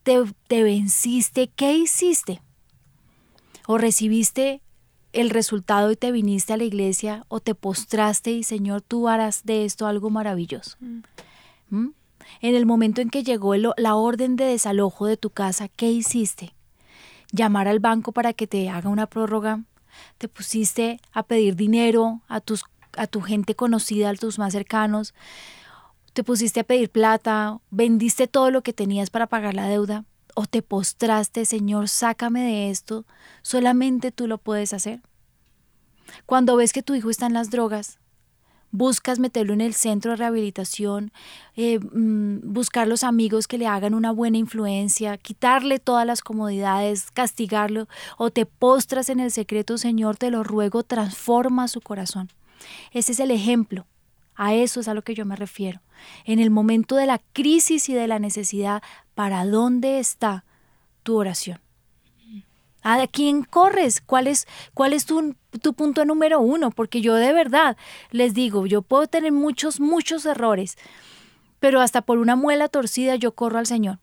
te, 0.01 0.17
te 0.47 0.63
venciste, 0.63 1.47
¿qué 1.55 1.76
hiciste? 1.78 2.41
¿O 3.67 3.78
recibiste 3.78 4.63
el 5.13 5.30
resultado 5.30 5.91
y 5.91 5.95
te 5.95 6.11
viniste 6.11 6.53
a 6.53 6.57
la 6.57 6.63
iglesia 6.63 7.24
o 7.28 7.39
te 7.39 7.53
postraste 7.53 8.32
y 8.32 8.41
Señor, 8.41 8.82
tú 8.82 9.07
harás 9.07 9.43
de 9.45 9.63
esto 9.63 9.86
algo 9.86 10.09
maravilloso? 10.09 10.76
¿Mm? 11.70 11.89
En 12.41 12.55
el 12.55 12.65
momento 12.65 12.99
en 13.01 13.11
que 13.11 13.24
llegó 13.24 13.53
el- 13.53 13.70
la 13.78 13.93
orden 13.93 14.38
de 14.38 14.45
desalojo 14.45 15.05
de 15.05 15.17
tu 15.17 15.30
casa, 15.30 15.67
¿qué 15.67 15.91
hiciste? 15.91 16.55
Llamar 17.32 17.67
al 17.67 17.78
banco 17.80 18.11
para 18.11 18.34
que 18.34 18.47
te 18.47 18.70
haga 18.70 18.89
una 18.89 19.05
prórroga. 19.05 19.63
Te 20.18 20.28
pusiste 20.28 21.00
a 21.12 21.24
pedir 21.24 21.56
dinero 21.56 22.22
a, 22.28 22.41
tus, 22.41 22.64
a 22.97 23.08
tu 23.08 23.22
gente 23.22 23.56
conocida, 23.56 24.10
a 24.10 24.14
tus 24.14 24.39
más 24.39 24.54
cercanos. 24.54 25.14
Te 26.14 26.24
pusiste 26.24 26.62
a 26.62 26.64
pedir 26.64 26.89
plata. 26.89 27.60
Vendiste 27.70 28.28
todo 28.28 28.52
lo 28.52 28.62
que 28.62 28.74
tenías 28.74 29.10
para 29.10 29.28
pagar 29.28 29.54
la 29.54 29.68
deuda. 29.68 30.06
O 30.36 30.45
te 30.45 30.62
postraste, 30.62 31.45
Señor, 31.45 31.89
sácame 31.89 32.41
de 32.43 32.70
esto. 32.70 33.06
Solamente 33.41 34.12
tú 34.12 34.28
lo 34.28 34.38
puedes 34.38 34.74
hacer. 34.74 35.02
Cuando 36.26 36.56
ves 36.56 36.74
que 36.74 36.84
tu 36.84 36.95
hijo 36.95 37.10
está 37.10 37.26
en 37.26 37.34
las 37.34 37.50
drogas, 37.50 38.00
buscas 38.72 39.20
meterlo 39.20 39.53
en 39.53 39.61
el 39.61 39.74
centro 39.74 40.11
de 40.11 40.17
rehabilitación, 40.17 41.11
eh, 41.55 41.80
mm, 41.80 42.53
buscar 42.53 42.88
los 42.88 43.03
amigos 43.03 43.47
que 43.47 43.57
le 43.57 43.67
hagan 43.67 43.93
una 43.93 44.11
buena 44.11 44.38
influencia, 44.38 45.17
quitarle 45.17 45.80
todas 45.80 46.05
las 46.05 46.22
comodidades, 46.22 47.11
castigarlo, 47.11 47.88
o 48.17 48.32
te 48.32 48.45
postras 48.45 49.09
en 49.09 49.20
el 49.20 49.32
secreto, 49.32 49.78
Señor, 49.78 50.17
te 50.17 50.32
lo 50.32 50.43
ruego, 50.43 50.84
transforma 50.84 51.67
su 51.67 51.82
corazón. 51.82 52.30
Ese 52.91 53.13
es 53.13 53.20
el 53.20 53.32
ejemplo. 53.32 53.86
A 54.36 54.53
eso 54.53 54.80
es 54.80 54.88
a 54.88 54.93
lo 54.93 55.01
que 55.01 55.15
yo 55.15 55.26
me 55.26 55.36
refiero. 55.36 55.82
En 56.24 56.39
el 56.39 56.49
momento 56.49 56.95
de 56.95 57.05
la 57.05 57.20
crisis 57.34 57.89
y 57.89 57.93
de 57.93 58.07
la 58.07 58.20
necesidad, 58.20 58.82
¿para 59.13 59.45
dónde 59.45 59.99
está 59.99 60.45
tu 61.03 61.17
oración? 61.17 61.59
¿A 62.82 63.05
quién 63.07 63.43
corres? 63.43 64.01
¿Cuál 64.01 64.27
es, 64.27 64.47
cuál 64.73 64.93
es 64.93 65.05
tu, 65.05 65.36
tu 65.61 65.73
punto 65.73 66.05
número 66.05 66.39
uno? 66.39 66.71
Porque 66.71 67.01
yo 67.01 67.15
de 67.15 67.34
verdad 67.34 67.77
les 68.11 68.34
digo, 68.34 68.65
yo 68.65 68.82
puedo 68.82 69.07
tener 69.07 69.32
muchos, 69.32 69.80
muchos 69.80 70.25
errores, 70.25 70.77
pero 71.59 71.82
hasta 71.82 72.01
por 72.01 72.17
una 72.17 72.36
muela 72.36 72.69
torcida 72.69 73.15
yo 73.15 73.34
corro 73.34 73.59
al 73.59 73.65
Señor. 73.65 73.99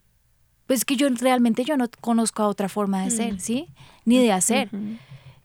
Pues 0.66 0.84
que 0.84 0.96
yo 0.96 1.08
realmente 1.08 1.64
yo 1.64 1.76
no 1.76 1.86
conozco 2.00 2.42
a 2.42 2.48
otra 2.48 2.68
forma 2.68 3.04
de 3.04 3.10
ser, 3.10 3.40
¿sí? 3.40 3.68
Ni 4.04 4.18
de 4.18 4.32
hacer. 4.32 4.68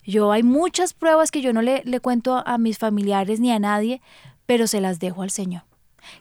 Yo 0.04 0.32
hay 0.32 0.42
muchas 0.42 0.94
pruebas 0.94 1.30
que 1.30 1.42
yo 1.42 1.54
no 1.54 1.62
le, 1.62 1.84
le 1.86 2.00
cuento 2.00 2.44
a 2.46 2.58
mis 2.58 2.80
familiares 2.80 3.40
ni 3.40 3.52
a 3.52 3.60
nadie, 3.60 4.02
pero 4.48 4.66
se 4.66 4.82
las 4.82 5.00
dejo 5.00 5.22
al 5.22 5.30
Señor. 5.30 5.64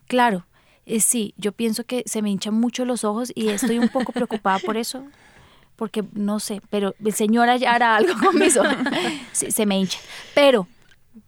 Claro, 0.07 0.47
eh, 0.87 1.01
sí, 1.01 1.35
yo 1.37 1.53
pienso 1.53 1.85
que 1.85 2.03
se 2.07 2.21
me 2.21 2.31
hinchan 2.31 2.55
mucho 2.55 2.85
los 2.85 3.05
ojos 3.05 3.33
y 3.35 3.49
estoy 3.49 3.79
un 3.79 3.89
poco 3.89 4.13
preocupada 4.13 4.59
por 4.59 4.77
eso, 4.77 5.05
porque 5.81 6.05
no 6.13 6.41
sé, 6.41 6.61
pero 6.69 6.95
el 7.03 7.15
Señor 7.15 7.49
hará 7.49 7.97
algo 7.97 8.13
con 8.23 8.39
mis 8.39 8.57
ojos. 8.59 8.77
Sí, 9.33 9.51
se 9.51 9.65
me 9.65 9.79
hincha. 9.81 9.99
Pero, 10.35 10.69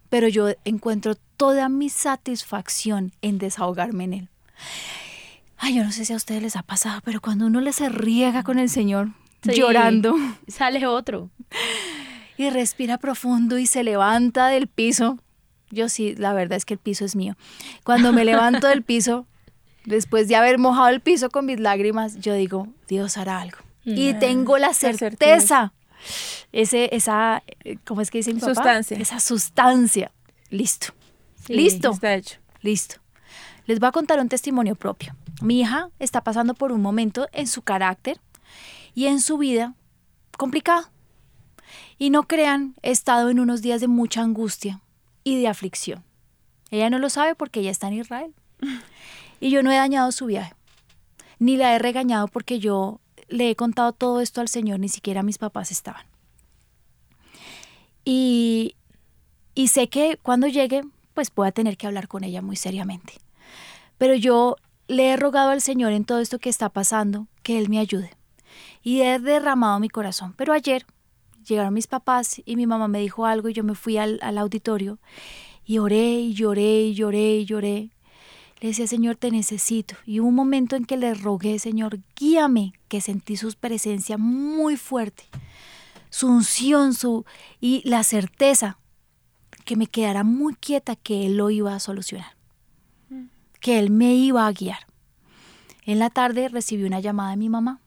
pero 0.09 0.27
yo 0.27 0.49
encuentro 0.63 1.15
toda 1.37 1.67
mi 1.69 1.89
satisfacción 1.89 3.11
en 3.23 3.39
desahogarme 3.39 4.03
en 4.03 4.13
Él. 4.13 4.29
Ay, 5.57 5.75
yo 5.75 5.83
no 5.83 5.91
sé 5.91 6.05
si 6.05 6.13
a 6.13 6.17
ustedes 6.17 6.43
les 6.43 6.55
ha 6.55 6.61
pasado, 6.61 7.01
pero 7.03 7.19
cuando 7.19 7.47
uno 7.47 7.61
le 7.61 7.73
se 7.73 7.89
riega 7.89 8.43
con 8.43 8.59
el 8.59 8.69
Señor, 8.69 9.09
Sí. 9.41 9.55
llorando, 9.55 10.15
Sale 10.47 10.85
otro. 10.87 11.29
y 12.37 12.49
respira 12.51 12.97
profundo 12.97 13.57
y 13.57 13.65
se 13.65 13.83
levanta 13.83 14.47
del 14.49 14.67
piso. 14.67 15.17
Yo 15.71 15.89
sí, 15.89 16.13
la 16.15 16.33
verdad 16.33 16.57
es 16.57 16.65
que 16.65 16.75
el 16.75 16.79
piso 16.79 17.03
es 17.05 17.15
mío. 17.15 17.35
Cuando 17.83 18.13
me 18.13 18.23
levanto 18.23 18.67
del 18.67 18.83
piso, 18.83 19.25
después 19.85 20.27
de 20.27 20.35
haber 20.35 20.59
mojado 20.59 20.89
el 20.89 21.01
piso 21.01 21.29
con 21.31 21.45
mis 21.47 21.59
lágrimas, 21.59 22.19
yo 22.19 22.33
digo, 22.35 22.67
Dios 22.87 23.17
hará 23.17 23.41
algo. 23.41 23.57
Y 23.85 24.13
tengo 24.15 24.57
la 24.57 24.73
certeza. 24.73 25.73
Ese, 26.51 26.95
esa, 26.95 27.43
eh, 27.63 27.77
¿cómo 27.85 28.01
es 28.01 28.11
que 28.11 28.19
dice 28.19 28.33
mi 28.33 28.39
papá? 28.39 28.53
Sustancia. 28.55 28.97
Esa 28.97 29.19
sustancia. 29.19 30.11
Listo. 30.49 30.93
Sí. 31.45 31.53
Listo. 31.53 31.91
Está 31.91 32.13
hecho. 32.15 32.39
Listo. 32.61 32.97
Les 33.65 33.79
voy 33.79 33.89
a 33.89 33.91
contar 33.91 34.19
un 34.19 34.29
testimonio 34.29 34.75
propio. 34.75 35.15
Mi 35.41 35.61
hija 35.61 35.89
está 35.99 36.21
pasando 36.21 36.53
por 36.53 36.71
un 36.71 36.81
momento 36.81 37.27
en 37.31 37.47
su 37.47 37.61
carácter 37.61 38.19
y 38.93 39.07
en 39.07 39.19
su 39.19 39.37
vida 39.37 39.73
complicado. 40.37 40.89
Y 41.97 42.09
no 42.09 42.23
crean, 42.23 42.75
he 42.81 42.91
estado 42.91 43.29
en 43.29 43.39
unos 43.39 43.61
días 43.61 43.81
de 43.81 43.87
mucha 43.87 44.21
angustia 44.21 44.81
y 45.23 45.39
de 45.39 45.47
aflicción. 45.47 46.03
Ella 46.69 46.89
no 46.89 46.99
lo 46.99 47.09
sabe 47.09 47.35
porque 47.35 47.61
ella 47.61 47.71
está 47.71 47.87
en 47.87 47.93
Israel. 47.93 48.33
Y 49.39 49.49
yo 49.49 49.61
no 49.61 49.73
he 49.73 49.75
dañado 49.75 50.13
su 50.13 50.27
viaje, 50.27 50.53
ni 51.37 51.57
la 51.57 51.75
he 51.75 51.79
regañado 51.79 52.29
porque 52.29 52.59
yo 52.59 53.01
le 53.33 53.49
he 53.49 53.55
contado 53.55 53.93
todo 53.93 54.21
esto 54.21 54.41
al 54.41 54.47
Señor, 54.47 54.79
ni 54.79 54.89
siquiera 54.89 55.23
mis 55.23 55.39
papás 55.39 55.71
estaban. 55.71 56.05
Y, 58.05 58.75
y 59.55 59.69
sé 59.69 59.89
que 59.89 60.19
cuando 60.21 60.47
llegue, 60.47 60.83
pues 61.15 61.33
voy 61.33 61.47
a 61.47 61.51
tener 61.51 61.75
que 61.75 61.87
hablar 61.87 62.07
con 62.07 62.23
ella 62.23 62.43
muy 62.43 62.55
seriamente. 62.55 63.13
Pero 63.97 64.13
yo 64.13 64.57
le 64.87 65.09
he 65.09 65.17
rogado 65.17 65.49
al 65.49 65.61
Señor 65.61 65.93
en 65.93 66.05
todo 66.05 66.19
esto 66.19 66.37
que 66.37 66.49
está 66.49 66.69
pasando, 66.69 67.27
que 67.41 67.57
Él 67.57 67.69
me 67.69 67.79
ayude. 67.79 68.11
Y 68.83 69.01
he 69.01 69.17
derramado 69.17 69.79
mi 69.79 69.89
corazón. 69.89 70.35
Pero 70.37 70.53
ayer 70.53 70.85
llegaron 71.43 71.73
mis 71.73 71.87
papás 71.87 72.39
y 72.45 72.55
mi 72.55 72.67
mamá 72.67 72.87
me 72.87 72.99
dijo 72.99 73.25
algo 73.25 73.49
y 73.49 73.53
yo 73.53 73.63
me 73.63 73.73
fui 73.73 73.97
al, 73.97 74.19
al 74.21 74.37
auditorio 74.37 74.99
y 75.65 75.79
oré 75.79 76.19
y 76.19 76.33
lloré 76.33 76.83
y 76.83 76.93
lloré 76.93 77.37
y 77.37 77.45
lloré. 77.45 77.89
Le 78.63 78.69
decía, 78.69 78.87
Señor, 78.87 79.17
te 79.17 79.29
necesito. 79.29 79.95
Y 80.05 80.21
hubo 80.21 80.29
un 80.29 80.35
momento 80.35 80.77
en 80.77 80.85
que 80.85 80.95
le 80.95 81.13
rogué, 81.15 81.59
Señor, 81.59 81.99
guíame, 82.15 82.71
que 82.87 83.01
sentí 83.01 83.35
su 83.35 83.51
presencia 83.51 84.17
muy 84.17 84.77
fuerte, 84.77 85.25
su 86.09 86.29
unción, 86.29 86.93
su 86.93 87.25
y 87.59 87.81
la 87.83 88.03
certeza 88.03 88.79
que 89.65 89.75
me 89.75 89.87
quedara 89.87 90.23
muy 90.23 90.55
quieta 90.55 90.95
que 90.95 91.25
Él 91.25 91.35
lo 91.35 91.49
iba 91.49 91.75
a 91.75 91.81
solucionar, 91.81 92.37
que 93.59 93.79
Él 93.79 93.89
me 93.89 94.15
iba 94.15 94.47
a 94.47 94.51
guiar. 94.53 94.87
En 95.85 95.99
la 95.99 96.09
tarde 96.09 96.47
recibí 96.47 96.85
una 96.85 97.01
llamada 97.01 97.31
de 97.31 97.37
mi 97.37 97.49
mamá. 97.49 97.81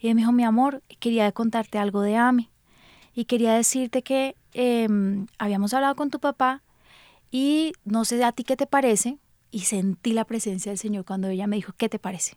Y 0.00 0.08
ella 0.08 0.16
me 0.16 0.22
dijo, 0.22 0.32
mi 0.32 0.42
amor, 0.42 0.82
quería 0.98 1.30
contarte 1.30 1.78
algo 1.78 2.00
de 2.00 2.16
Ami. 2.16 2.50
Y 3.14 3.26
quería 3.26 3.54
decirte 3.54 4.02
que 4.02 4.34
em, 4.52 5.28
habíamos 5.38 5.74
hablado 5.74 5.94
con 5.94 6.10
tu 6.10 6.18
papá 6.18 6.64
y 7.30 7.72
no 7.84 8.04
sé 8.04 8.24
a 8.24 8.32
ti 8.32 8.42
qué 8.42 8.56
te 8.56 8.66
parece. 8.66 9.20
Y 9.50 9.60
sentí 9.60 10.12
la 10.12 10.24
presencia 10.24 10.70
del 10.70 10.78
Señor 10.78 11.04
cuando 11.04 11.28
ella 11.28 11.46
me 11.46 11.56
dijo, 11.56 11.72
¿qué 11.76 11.88
te 11.88 11.98
parece? 11.98 12.36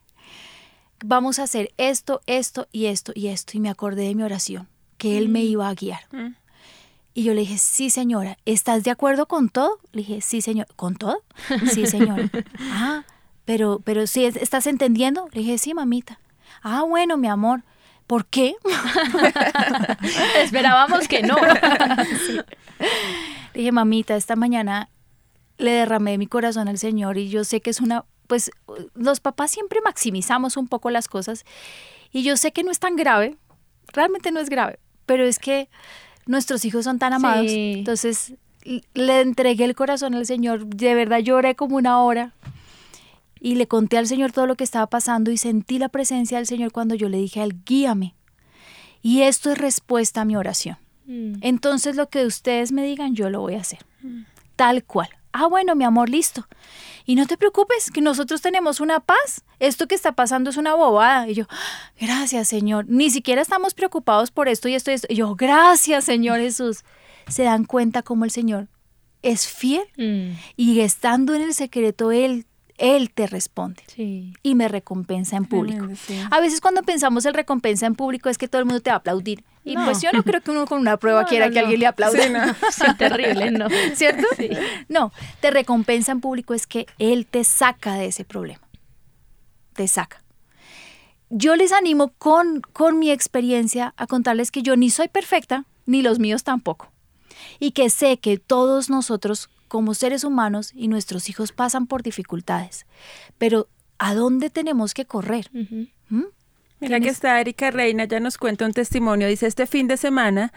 Vamos 1.03 1.39
a 1.39 1.43
hacer 1.43 1.71
esto, 1.77 2.21
esto 2.25 2.67
y 2.71 2.85
esto 2.87 3.11
y 3.15 3.27
esto. 3.27 3.57
Y 3.57 3.59
me 3.59 3.69
acordé 3.69 4.03
de 4.03 4.15
mi 4.15 4.23
oración, 4.23 4.67
que 4.97 5.17
Él 5.17 5.29
me 5.29 5.43
iba 5.43 5.67
a 5.67 5.73
guiar. 5.73 6.01
Mm. 6.11 6.35
Y 7.13 7.23
yo 7.23 7.33
le 7.33 7.41
dije, 7.41 7.57
sí, 7.57 7.89
señora, 7.89 8.37
¿estás 8.45 8.83
de 8.83 8.91
acuerdo 8.91 9.27
con 9.27 9.49
todo? 9.49 9.79
Le 9.91 10.01
dije, 10.01 10.21
sí, 10.21 10.41
señor. 10.41 10.67
¿Con 10.75 10.95
todo? 10.95 11.21
Sí, 11.73 11.85
señora. 11.85 12.29
ah, 12.71 13.03
pero, 13.45 13.81
pero 13.83 14.07
sí, 14.07 14.25
¿estás 14.25 14.67
entendiendo? 14.67 15.27
Le 15.33 15.41
dije, 15.41 15.57
sí, 15.57 15.73
mamita. 15.73 16.19
Ah, 16.61 16.83
bueno, 16.83 17.17
mi 17.17 17.27
amor. 17.27 17.63
¿Por 18.07 18.25
qué? 18.25 18.55
Esperábamos 20.41 21.07
que 21.07 21.21
no. 21.21 21.35
Le 21.39 22.45
dije, 23.53 23.71
mamita, 23.71 24.15
esta 24.15 24.35
mañana 24.35 24.89
le 25.59 25.71
derramé 25.71 26.17
mi 26.17 26.25
corazón 26.25 26.67
al 26.67 26.77
Señor 26.79 27.17
y 27.17 27.29
yo 27.29 27.43
sé 27.43 27.61
que 27.61 27.69
es 27.69 27.79
una, 27.81 28.05
pues 28.27 28.49
los 28.95 29.19
papás 29.19 29.51
siempre 29.51 29.79
maximizamos 29.83 30.57
un 30.57 30.67
poco 30.67 30.89
las 30.89 31.07
cosas 31.07 31.45
y 32.11 32.23
yo 32.23 32.35
sé 32.37 32.51
que 32.51 32.63
no 32.63 32.71
es 32.71 32.79
tan 32.79 32.95
grave, 32.95 33.37
realmente 33.93 34.31
no 34.31 34.39
es 34.39 34.49
grave, 34.49 34.79
pero 35.05 35.23
es 35.25 35.37
que 35.37 35.69
nuestros 36.25 36.65
hijos 36.65 36.85
son 36.85 36.97
tan 36.97 37.13
amados, 37.13 37.45
Sí. 37.47 37.73
entonces 37.77 38.33
le 38.93 39.21
entregué 39.21 39.65
el 39.65 39.75
corazón 39.75 40.15
al 40.15 40.25
Señor, 40.25 40.65
de 40.65 40.95
verdad 40.95 41.19
lloré 41.19 41.55
como 41.55 41.75
una 41.77 42.01
hora 42.01 42.33
y 43.39 43.55
le 43.55 43.67
conté 43.67 43.97
al 43.97 44.07
Señor 44.07 44.31
todo 44.31 44.47
lo 44.47 44.55
que 44.55 44.63
estaba 44.63 44.87
pasando 44.87 45.31
y 45.31 45.37
sentí 45.37 45.77
la 45.79 45.89
presencia 45.89 46.37
del 46.37 46.47
Señor 46.47 46.71
cuando 46.71 46.95
yo 46.95 47.07
le 47.09 47.17
dije 47.17 47.39
a 47.39 47.43
él, 47.45 47.55
guíame. 47.65 48.15
Y 49.01 49.21
esto 49.21 49.49
es 49.49 49.57
respuesta 49.57 50.21
a 50.21 50.25
mi 50.25 50.35
oración. 50.35 50.77
Mm. 51.05 51.35
Entonces 51.41 51.95
lo 51.95 52.09
que 52.09 52.25
ustedes 52.25 52.73
me 52.73 52.83
digan, 52.83 53.15
yo 53.15 53.29
lo 53.29 53.39
voy 53.39 53.55
a 53.55 53.61
hacer. 53.61 53.79
Tal 54.57 54.83
cual. 54.83 55.07
Ah, 55.31 55.47
bueno, 55.47 55.75
mi 55.75 55.83
amor, 55.83 56.09
listo. 56.09 56.47
Y 57.05 57.15
no 57.15 57.25
te 57.27 57.37
preocupes, 57.37 57.91
que 57.91 58.01
nosotros 58.01 58.41
tenemos 58.41 58.79
una 58.79 58.99
paz. 58.99 59.43
Esto 59.59 59.87
que 59.87 59.95
está 59.95 60.11
pasando 60.13 60.49
es 60.49 60.57
una 60.57 60.73
bobada. 60.75 61.27
Y 61.29 61.33
yo, 61.35 61.45
"Ah, 61.49 61.91
gracias, 61.99 62.47
Señor. 62.47 62.85
Ni 62.87 63.09
siquiera 63.09 63.41
estamos 63.41 63.73
preocupados 63.73 64.31
por 64.31 64.47
esto 64.47 64.67
y 64.69 64.75
esto 64.75 64.91
y 64.91 64.95
esto. 64.95 65.07
Y 65.09 65.15
yo, 65.15 65.35
gracias, 65.35 66.05
Señor 66.05 66.39
Jesús. 66.39 66.83
Se 67.27 67.43
dan 67.43 67.65
cuenta 67.65 68.01
cómo 68.03 68.25
el 68.25 68.31
Señor 68.31 68.67
es 69.21 69.47
fiel 69.47 69.83
Mm. 69.97 70.31
y 70.55 70.79
estando 70.79 71.33
en 71.35 71.41
el 71.43 71.53
secreto, 71.53 72.11
Él, 72.11 72.45
Él 72.79 73.11
te 73.11 73.27
responde 73.27 73.83
Sí. 73.87 74.33
y 74.41 74.55
me 74.55 74.67
recompensa 74.67 75.35
en 75.37 75.45
público. 75.45 75.85
Sí. 76.07 76.19
A 76.31 76.39
veces 76.39 76.61
cuando 76.61 76.81
pensamos 76.81 77.25
el 77.25 77.33
recompensa 77.33 77.85
en 77.85 77.93
público 77.95 78.29
es 78.29 78.37
que 78.37 78.47
todo 78.47 78.59
el 78.59 78.65
mundo 78.65 78.81
te 78.81 78.89
va 78.89 78.95
a 78.95 78.99
aplaudir. 78.99 79.43
Y 79.65 79.75
No. 79.75 79.85
pues 79.85 80.01
yo 80.01 80.11
no 80.13 80.23
creo 80.23 80.41
que 80.41 80.49
uno 80.51 80.65
con 80.65 80.79
una 80.79 80.97
prueba 80.97 81.21
No, 81.23 81.27
quiera 81.27 81.47
no, 81.47 81.53
que 81.53 81.59
alguien 81.59 81.79
le 81.81 81.87
aplaude. 81.87 82.23
Sí, 82.23 82.29
no. 82.29 82.39
Terrible, 82.97 83.51
¿no? 83.51 83.67
¿Cierto? 83.93 84.25
Sí. 84.37 84.49
No, 84.87 85.11
te 85.41 85.51
recompensa 85.51 86.11
en 86.13 86.21
público 86.21 86.53
es 86.53 86.65
que 86.67 86.85
Él 86.97 87.25
te 87.27 87.43
saca 87.43 87.95
de 87.95 88.07
ese 88.07 88.23
problema. 88.25 88.61
Te 89.73 89.87
saca. 89.87 90.23
Yo 91.29 91.55
les 91.55 91.71
animo 91.73 92.13
con, 92.17 92.61
con 92.61 92.97
mi 92.97 93.11
experiencia 93.11 93.93
a 93.97 94.07
contarles 94.07 94.49
que 94.51 94.63
yo 94.63 94.75
ni 94.75 94.89
soy 94.89 95.09
perfecta, 95.09 95.65
ni 95.85 96.01
los 96.01 96.17
míos 96.17 96.43
tampoco. 96.43 96.91
Y 97.59 97.71
que 97.71 97.89
sé 97.89 98.17
que 98.17 98.37
todos 98.37 98.89
nosotros, 98.89 99.49
como 99.69 99.93
seres 99.93 100.25
humanos 100.25 100.73
y 100.75 100.89
nuestros 100.89 101.29
hijos, 101.29 101.53
pasan 101.53 101.87
por 101.87 102.03
dificultades. 102.03 102.85
Pero 103.37 103.69
¿a 103.97 104.13
dónde 104.13 104.49
tenemos 104.49 104.93
que 104.93 105.05
correr? 105.05 105.49
Ujú. 105.53 105.87
¿Mm? 106.09 106.25
Mira 106.81 106.99
que 106.99 107.09
está 107.09 107.39
Erika 107.39 107.71
Reina, 107.71 108.05
ya 108.05 108.19
nos 108.19 108.37
cuenta 108.37 108.65
un 108.65 108.73
testimonio. 108.73 109.27
Dice, 109.27 109.47
este 109.47 109.67
fin 109.67 109.87
de 109.87 109.97
semana, 109.97 110.51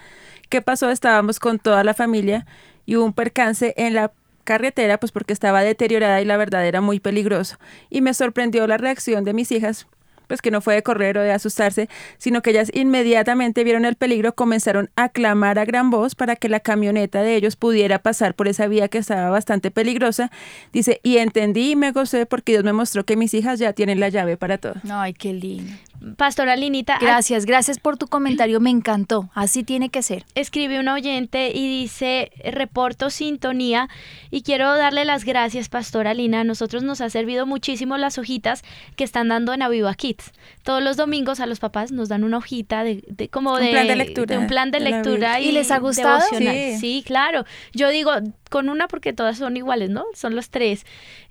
¿qué 0.48 0.62
pasó? 0.62 0.90
Estábamos 0.90 1.38
con 1.38 1.58
toda 1.58 1.84
la 1.84 1.94
familia 1.94 2.46
y 2.86 2.96
hubo 2.96 3.04
un 3.04 3.12
percance 3.12 3.74
en 3.76 3.94
la 3.94 4.12
carretera, 4.44 4.98
pues 4.98 5.12
porque 5.12 5.32
estaba 5.32 5.62
deteriorada 5.62 6.20
y 6.20 6.24
la 6.24 6.36
verdad 6.36 6.66
era 6.66 6.80
muy 6.80 7.00
peligroso. 7.00 7.58
Y 7.90 8.00
me 8.00 8.14
sorprendió 8.14 8.66
la 8.66 8.76
reacción 8.76 9.24
de 9.24 9.34
mis 9.34 9.52
hijas, 9.52 9.86
pues 10.26 10.42
que 10.42 10.50
no 10.50 10.60
fue 10.60 10.74
de 10.74 10.82
correr 10.82 11.18
o 11.18 11.22
de 11.22 11.32
asustarse, 11.32 11.88
sino 12.18 12.42
que 12.42 12.50
ellas 12.50 12.70
inmediatamente 12.74 13.64
vieron 13.64 13.84
el 13.84 13.96
peligro, 13.96 14.34
comenzaron 14.34 14.90
a 14.96 15.08
clamar 15.08 15.58
a 15.58 15.64
gran 15.64 15.90
voz 15.90 16.14
para 16.14 16.36
que 16.36 16.48
la 16.48 16.60
camioneta 16.60 17.22
de 17.22 17.36
ellos 17.36 17.56
pudiera 17.56 18.00
pasar 18.00 18.34
por 18.34 18.48
esa 18.48 18.66
vía 18.66 18.88
que 18.88 18.98
estaba 18.98 19.30
bastante 19.30 19.70
peligrosa. 19.70 20.30
Dice, 20.72 21.00
y 21.02 21.18
entendí 21.18 21.72
y 21.72 21.76
me 21.76 21.92
gocé 21.92 22.26
porque 22.26 22.52
Dios 22.52 22.64
me 22.64 22.72
mostró 22.72 23.04
que 23.04 23.16
mis 23.16 23.34
hijas 23.34 23.58
ya 23.58 23.72
tienen 23.72 24.00
la 24.00 24.08
llave 24.08 24.36
para 24.36 24.58
todo. 24.58 24.74
Ay, 24.90 25.14
qué 25.14 25.32
lindo. 25.32 25.72
Pastora 26.16 26.56
Linita, 26.56 26.98
Gracias, 27.00 27.46
gracias 27.46 27.78
por 27.78 27.96
tu 27.96 28.08
comentario, 28.08 28.58
me 28.58 28.70
encantó. 28.70 29.30
Así 29.34 29.62
tiene 29.62 29.88
que 29.88 30.02
ser. 30.02 30.24
escribe 30.34 30.80
un 30.80 30.88
oyente 30.88 31.52
y 31.54 31.68
dice, 31.68 32.32
reporto 32.44 33.08
sintonía 33.10 33.88
y 34.30 34.42
quiero 34.42 34.76
darle 34.76 35.04
las 35.04 35.24
gracias, 35.24 35.68
Pastora 35.68 36.12
Lina. 36.12 36.40
A 36.40 36.44
nosotros 36.44 36.82
nos 36.82 37.00
ha 37.00 37.08
servido 37.08 37.46
muchísimo 37.46 37.98
las 37.98 38.18
hojitas 38.18 38.64
que 38.96 39.04
están 39.04 39.28
dando 39.28 39.52
en 39.54 39.62
Aviva 39.62 39.94
Kids. 40.14 40.32
Todos 40.62 40.82
los 40.82 40.96
domingos 40.96 41.40
a 41.40 41.46
los 41.46 41.60
papás 41.60 41.92
nos 41.92 42.08
dan 42.08 42.24
una 42.24 42.38
hojita 42.38 42.84
de, 42.84 43.02
de- 43.08 43.28
como 43.28 43.54
Un 43.54 43.60
de, 43.60 43.70
plan 43.70 43.86
de 43.86 43.96
lectura 43.96 44.38
un 44.38 44.46
plan 44.46 44.70
de 44.70 44.80
lectura 44.80 45.40
y, 45.40 45.48
¿Y 45.48 45.52
les 45.52 45.70
ha 45.70 45.78
gustado? 45.78 46.20
Sí. 46.38 46.76
Sí, 46.78 47.02
claro. 47.06 47.44
Yo 47.72 47.88
digo 47.90 48.12
con 48.50 48.68
una 48.68 48.88
porque 48.88 49.12
todas 49.12 49.38
son 49.38 49.56
iguales, 49.56 49.90
¿no? 49.90 50.04
Son 50.14 50.34
los 50.34 50.50
tres. 50.50 50.84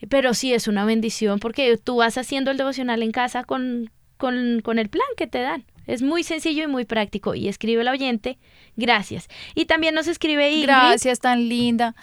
Pero 0.09 0.33
sí 0.33 0.53
es 0.53 0.67
una 0.67 0.85
bendición 0.85 1.39
porque 1.39 1.77
tú 1.77 1.97
vas 1.97 2.17
haciendo 2.17 2.51
el 2.51 2.57
devocional 2.57 3.03
en 3.03 3.11
casa 3.11 3.43
con, 3.43 3.91
con, 4.17 4.61
con 4.61 4.79
el 4.79 4.89
plan 4.89 5.07
que 5.17 5.27
te 5.27 5.39
dan. 5.39 5.65
Es 5.87 6.01
muy 6.01 6.23
sencillo 6.23 6.63
y 6.63 6.67
muy 6.67 6.85
práctico. 6.85 7.35
Y 7.35 7.47
escribe 7.47 7.81
el 7.81 7.87
oyente, 7.87 8.37
gracias. 8.75 9.27
Y 9.55 9.65
también 9.65 9.95
nos 9.95 10.07
escribe 10.07 10.49
Ingrid. 10.51 10.63
Gracias, 10.65 11.19
tan 11.19 11.49
linda. 11.49 11.95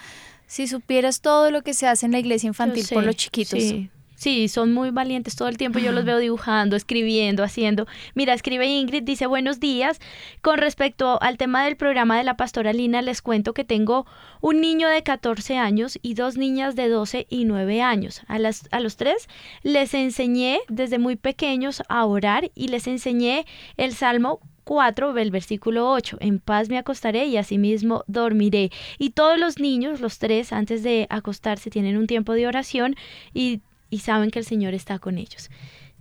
Si 0.47 0.67
supieras 0.67 1.21
todo 1.21 1.51
lo 1.51 1.61
que 1.61 1.73
se 1.73 1.85
hace 1.87 2.05
en 2.07 2.11
la 2.11 2.19
iglesia 2.19 2.47
infantil 2.47 2.85
por 2.91 3.03
los 3.05 3.15
chiquitos. 3.15 3.59
Sí. 3.59 3.89
Sí, 4.19 4.49
son 4.49 4.73
muy 4.73 4.91
valientes 4.91 5.37
todo 5.37 5.47
el 5.47 5.57
tiempo. 5.57 5.79
Yo 5.79 5.93
los 5.93 6.03
veo 6.03 6.17
dibujando, 6.17 6.75
escribiendo, 6.75 7.41
haciendo. 7.41 7.87
Mira, 8.15 8.33
escribe 8.33 8.67
Ingrid, 8.67 9.03
dice 9.03 9.27
buenos 9.27 9.61
días. 9.61 10.01
Con 10.41 10.57
respecto 10.57 11.21
al 11.21 11.37
tema 11.37 11.63
del 11.63 11.77
programa 11.77 12.17
de 12.17 12.25
la 12.25 12.35
pastora 12.35 12.73
Lina, 12.73 13.01
les 13.01 13.21
cuento 13.21 13.53
que 13.53 13.63
tengo 13.63 14.05
un 14.41 14.59
niño 14.59 14.89
de 14.89 15.03
14 15.03 15.57
años 15.57 15.97
y 16.01 16.15
dos 16.15 16.35
niñas 16.35 16.75
de 16.75 16.89
12 16.89 17.27
y 17.29 17.45
9 17.45 17.81
años. 17.81 18.21
A, 18.27 18.39
las, 18.39 18.67
a 18.71 18.81
los 18.81 18.97
tres 18.97 19.29
les 19.63 19.93
enseñé 19.93 20.59
desde 20.67 20.99
muy 20.99 21.15
pequeños 21.15 21.81
a 21.87 22.03
orar 22.03 22.51
y 22.55 22.67
les 22.67 22.87
enseñé 22.87 23.45
el 23.77 23.93
Salmo 23.93 24.41
4, 24.65 25.17
el 25.17 25.31
versículo 25.31 25.89
8, 25.91 26.17
en 26.19 26.37
paz 26.37 26.69
me 26.69 26.77
acostaré 26.77 27.25
y 27.25 27.37
asimismo 27.37 28.03
dormiré. 28.05 28.69
Y 28.99 29.11
todos 29.11 29.39
los 29.39 29.57
niños, 29.57 29.99
los 29.99 30.19
tres, 30.19 30.53
antes 30.53 30.83
de 30.83 31.07
acostarse, 31.09 31.71
tienen 31.71 31.97
un 31.97 32.05
tiempo 32.05 32.33
de 32.33 32.45
oración 32.45 32.95
y, 33.33 33.61
y 33.89 33.99
saben 33.99 34.31
que 34.31 34.39
el 34.39 34.45
Señor 34.45 34.73
está 34.73 34.99
con 34.99 35.17
ellos. 35.17 35.49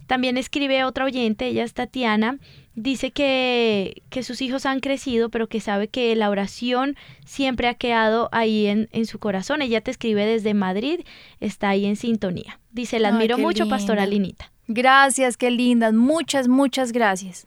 También 0.06 0.38
escribe 0.38 0.84
otra 0.84 1.04
oyente, 1.04 1.46
ella 1.48 1.64
es 1.64 1.74
Tatiana, 1.74 2.38
dice 2.74 3.10
que, 3.10 4.02
que 4.08 4.22
sus 4.22 4.40
hijos 4.40 4.64
han 4.64 4.80
crecido, 4.80 5.28
pero 5.28 5.48
que 5.48 5.60
sabe 5.60 5.88
que 5.88 6.16
la 6.16 6.30
oración 6.30 6.96
siempre 7.26 7.68
ha 7.68 7.74
quedado 7.74 8.30
ahí 8.32 8.68
en, 8.68 8.88
en 8.92 9.04
su 9.04 9.18
corazón. 9.18 9.60
Ella 9.60 9.82
te 9.82 9.90
escribe 9.90 10.24
desde 10.24 10.54
Madrid, 10.54 11.00
está 11.40 11.68
ahí 11.68 11.84
en 11.84 11.96
sintonía. 11.96 12.58
Dice, 12.70 12.98
la 13.00 13.08
admiro 13.08 13.36
mucho, 13.36 13.68
Pastora 13.68 14.06
linda. 14.06 14.46
Linita. 14.46 14.52
Gracias, 14.66 15.36
qué 15.36 15.50
lindas. 15.50 15.92
Muchas, 15.92 16.48
muchas 16.48 16.92
gracias. 16.92 17.46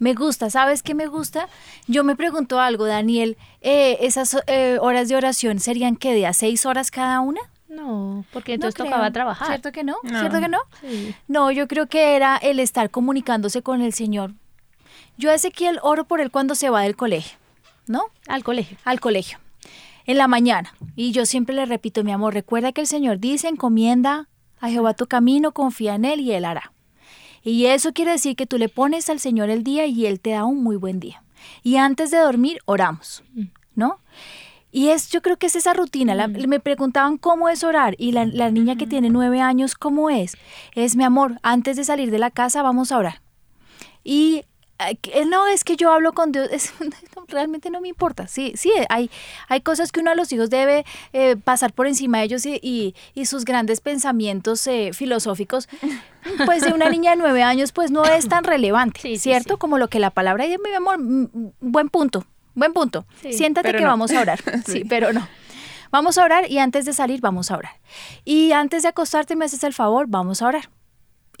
Me 0.00 0.14
gusta, 0.14 0.50
¿sabes 0.50 0.82
qué 0.82 0.94
me 0.94 1.06
gusta? 1.06 1.48
Yo 1.86 2.02
me 2.02 2.16
pregunto 2.16 2.60
algo, 2.60 2.86
Daniel. 2.86 3.36
eh, 3.60 3.98
¿Esas 4.00 4.36
eh, 4.46 4.78
horas 4.80 5.08
de 5.08 5.16
oración 5.16 5.60
serían 5.60 5.96
qué 5.96 6.12
de 6.12 6.26
a 6.26 6.32
seis 6.32 6.66
horas 6.66 6.90
cada 6.90 7.20
una? 7.20 7.40
No, 7.68 8.24
porque 8.32 8.54
entonces 8.54 8.74
tocaba 8.74 9.10
trabajar. 9.10 9.48
¿Cierto 9.48 9.72
que 9.72 9.84
no? 9.84 9.96
No. 10.02 10.20
¿Cierto 10.20 10.40
que 10.40 10.48
no? 10.48 10.58
Sí. 10.80 11.14
No, 11.26 11.50
yo 11.50 11.68
creo 11.68 11.86
que 11.86 12.16
era 12.16 12.36
el 12.36 12.60
estar 12.60 12.90
comunicándose 12.90 13.62
con 13.62 13.82
el 13.82 13.92
Señor. 13.92 14.32
Yo 15.18 15.30
a 15.30 15.34
Ezequiel 15.34 15.78
oro 15.82 16.04
por 16.04 16.20
él 16.20 16.30
cuando 16.30 16.54
se 16.54 16.70
va 16.70 16.82
del 16.82 16.96
colegio, 16.96 17.36
¿no? 17.86 18.04
Al 18.26 18.44
colegio. 18.44 18.78
Al 18.84 19.00
colegio, 19.00 19.38
en 20.06 20.16
la 20.16 20.28
mañana. 20.28 20.72
Y 20.96 21.12
yo 21.12 21.26
siempre 21.26 21.54
le 21.54 21.66
repito, 21.66 22.04
mi 22.04 22.12
amor, 22.12 22.34
recuerda 22.34 22.72
que 22.72 22.80
el 22.80 22.86
Señor 22.86 23.18
dice, 23.18 23.48
encomienda 23.48 24.28
a 24.60 24.70
Jehová 24.70 24.94
tu 24.94 25.06
camino, 25.06 25.52
confía 25.52 25.94
en 25.94 26.04
Él 26.04 26.20
y 26.20 26.32
Él 26.32 26.44
hará. 26.44 26.72
Y 27.42 27.66
eso 27.66 27.92
quiere 27.92 28.12
decir 28.12 28.36
que 28.36 28.46
tú 28.46 28.58
le 28.58 28.68
pones 28.68 29.10
al 29.10 29.20
Señor 29.20 29.50
el 29.50 29.62
día 29.64 29.86
y 29.86 30.06
Él 30.06 30.20
te 30.20 30.30
da 30.30 30.44
un 30.44 30.62
muy 30.62 30.76
buen 30.76 31.00
día. 31.00 31.22
Y 31.62 31.76
antes 31.76 32.10
de 32.10 32.18
dormir, 32.18 32.60
oramos, 32.64 33.22
¿no? 33.74 34.00
Y 34.70 34.88
es, 34.90 35.08
yo 35.08 35.22
creo 35.22 35.36
que 35.38 35.46
es 35.46 35.56
esa 35.56 35.72
rutina. 35.72 36.14
La- 36.14 36.28
me 36.28 36.60
preguntaban 36.60 37.16
cómo 37.16 37.48
es 37.48 37.64
orar 37.64 37.94
y 37.98 38.12
la, 38.12 38.26
la 38.26 38.50
niña 38.50 38.76
que 38.76 38.86
tiene 38.86 39.08
nueve 39.10 39.40
años, 39.40 39.74
¿cómo 39.74 40.10
es? 40.10 40.36
Es, 40.74 40.94
mi 40.94 41.04
amor, 41.04 41.38
antes 41.42 41.76
de 41.76 41.84
salir 41.84 42.10
de 42.10 42.18
la 42.18 42.30
casa 42.30 42.62
vamos 42.62 42.92
a 42.92 42.98
orar. 42.98 43.22
Y 44.04 44.44
ay, 44.78 44.96
que- 44.96 45.24
no, 45.24 45.46
es 45.48 45.64
que 45.64 45.76
yo 45.76 45.90
hablo 45.92 46.12
con 46.12 46.32
Dios, 46.32 46.48
es- 46.52 46.72
no, 47.16 47.24
realmente 47.28 47.70
no 47.70 47.80
me 47.80 47.88
importa. 47.88 48.26
Sí, 48.28 48.52
sí, 48.56 48.70
hay, 48.90 49.10
hay 49.48 49.60
cosas 49.62 49.90
que 49.90 50.00
uno 50.00 50.10
a 50.10 50.14
los 50.14 50.30
hijos 50.32 50.50
debe 50.50 50.84
eh, 51.14 51.36
pasar 51.36 51.72
por 51.72 51.86
encima 51.86 52.18
de 52.18 52.24
ellos 52.24 52.44
y, 52.46 52.58
y- 52.62 52.94
y 53.14 53.24
sus 53.26 53.44
grandes 53.46 53.80
pensamientos 53.80 54.66
eh, 54.66 54.90
filosóficos, 54.92 55.68
pues 56.46 56.62
de 56.62 56.72
una 56.74 56.90
niña 56.90 57.12
de 57.12 57.16
nueve 57.16 57.42
años, 57.42 57.72
pues 57.72 57.90
no 57.90 58.04
es 58.04 58.28
tan 58.28 58.44
relevante, 58.44 59.00
Sí, 59.00 59.16
¿cierto? 59.18 59.54
sí. 59.54 59.58
Como 59.58 59.78
lo 59.78 59.88
que 59.88 59.98
la 59.98 60.10
palabra 60.10 60.44
dice, 60.44 60.58
mi 60.62 60.74
amor, 60.74 60.98
mm, 60.98 61.26
buen 61.60 61.88
punto, 61.88 62.24
buen 62.58 62.72
punto. 62.72 63.06
Sí, 63.22 63.32
Siéntate 63.32 63.72
que 63.72 63.80
no. 63.80 63.88
vamos 63.88 64.10
a 64.12 64.20
orar. 64.20 64.40
sí, 64.66 64.84
pero 64.88 65.12
no. 65.12 65.26
Vamos 65.90 66.18
a 66.18 66.24
orar 66.24 66.50
y 66.50 66.58
antes 66.58 66.84
de 66.84 66.92
salir 66.92 67.20
vamos 67.20 67.50
a 67.50 67.56
orar. 67.56 67.72
Y 68.24 68.52
antes 68.52 68.82
de 68.82 68.88
acostarte 68.88 69.36
me 69.36 69.46
haces 69.46 69.64
el 69.64 69.72
favor, 69.72 70.06
vamos 70.08 70.42
a 70.42 70.48
orar. 70.48 70.70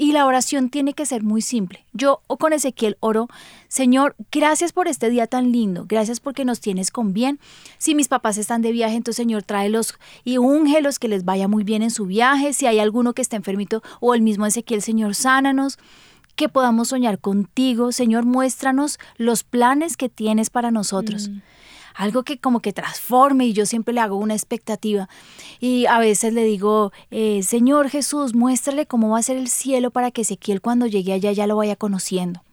Y 0.00 0.12
la 0.12 0.26
oración 0.26 0.70
tiene 0.70 0.92
que 0.94 1.06
ser 1.06 1.24
muy 1.24 1.42
simple. 1.42 1.84
Yo 1.92 2.22
o 2.28 2.36
con 2.36 2.52
Ezequiel 2.52 2.96
oro, 3.00 3.26
Señor, 3.66 4.14
gracias 4.30 4.72
por 4.72 4.86
este 4.86 5.10
día 5.10 5.26
tan 5.26 5.50
lindo, 5.50 5.86
gracias 5.88 6.20
porque 6.20 6.44
nos 6.44 6.60
tienes 6.60 6.92
con 6.92 7.12
bien. 7.12 7.40
Si 7.78 7.96
mis 7.96 8.06
papás 8.06 8.38
están 8.38 8.62
de 8.62 8.70
viaje, 8.70 8.94
entonces 8.94 9.16
Señor, 9.16 9.42
tráelos 9.42 9.98
y 10.22 10.38
úngelos 10.38 11.00
que 11.00 11.08
les 11.08 11.24
vaya 11.24 11.48
muy 11.48 11.64
bien 11.64 11.82
en 11.82 11.90
su 11.90 12.06
viaje. 12.06 12.52
Si 12.52 12.66
hay 12.66 12.78
alguno 12.78 13.12
que 13.12 13.22
esté 13.22 13.34
enfermito 13.34 13.82
o 13.98 14.14
el 14.14 14.22
mismo 14.22 14.46
Ezequiel, 14.46 14.82
Señor, 14.82 15.16
sánanos. 15.16 15.78
Que 16.38 16.48
podamos 16.48 16.90
soñar 16.90 17.18
contigo, 17.18 17.90
Señor, 17.90 18.24
muéstranos 18.24 19.00
los 19.16 19.42
planes 19.42 19.96
que 19.96 20.08
tienes 20.08 20.50
para 20.50 20.70
nosotros 20.70 21.30
algo 21.96 22.22
que 22.22 22.38
como 22.38 22.60
que 22.60 22.72
transforme 22.72 23.46
y 23.46 23.52
yo 23.52 23.66
siempre 23.66 23.92
le 23.92 23.98
hago 23.98 24.14
una 24.14 24.34
expectativa 24.34 25.08
y 25.58 25.86
a 25.86 25.98
veces 25.98 26.32
le 26.32 26.44
digo, 26.44 26.92
eh, 27.10 27.42
Señor 27.42 27.90
Jesús, 27.90 28.36
muéstrale 28.36 28.86
cómo 28.86 29.08
va 29.08 29.18
a 29.18 29.22
ser 29.22 29.36
el 29.36 29.48
cielo 29.48 29.90
para 29.90 30.12
que 30.12 30.20
Ezequiel 30.20 30.60
cuando 30.60 30.86
llegue 30.86 31.12
allá 31.12 31.32
ya 31.32 31.48
lo 31.48 31.56
vaya 31.56 31.74
conociendo. 31.74 32.44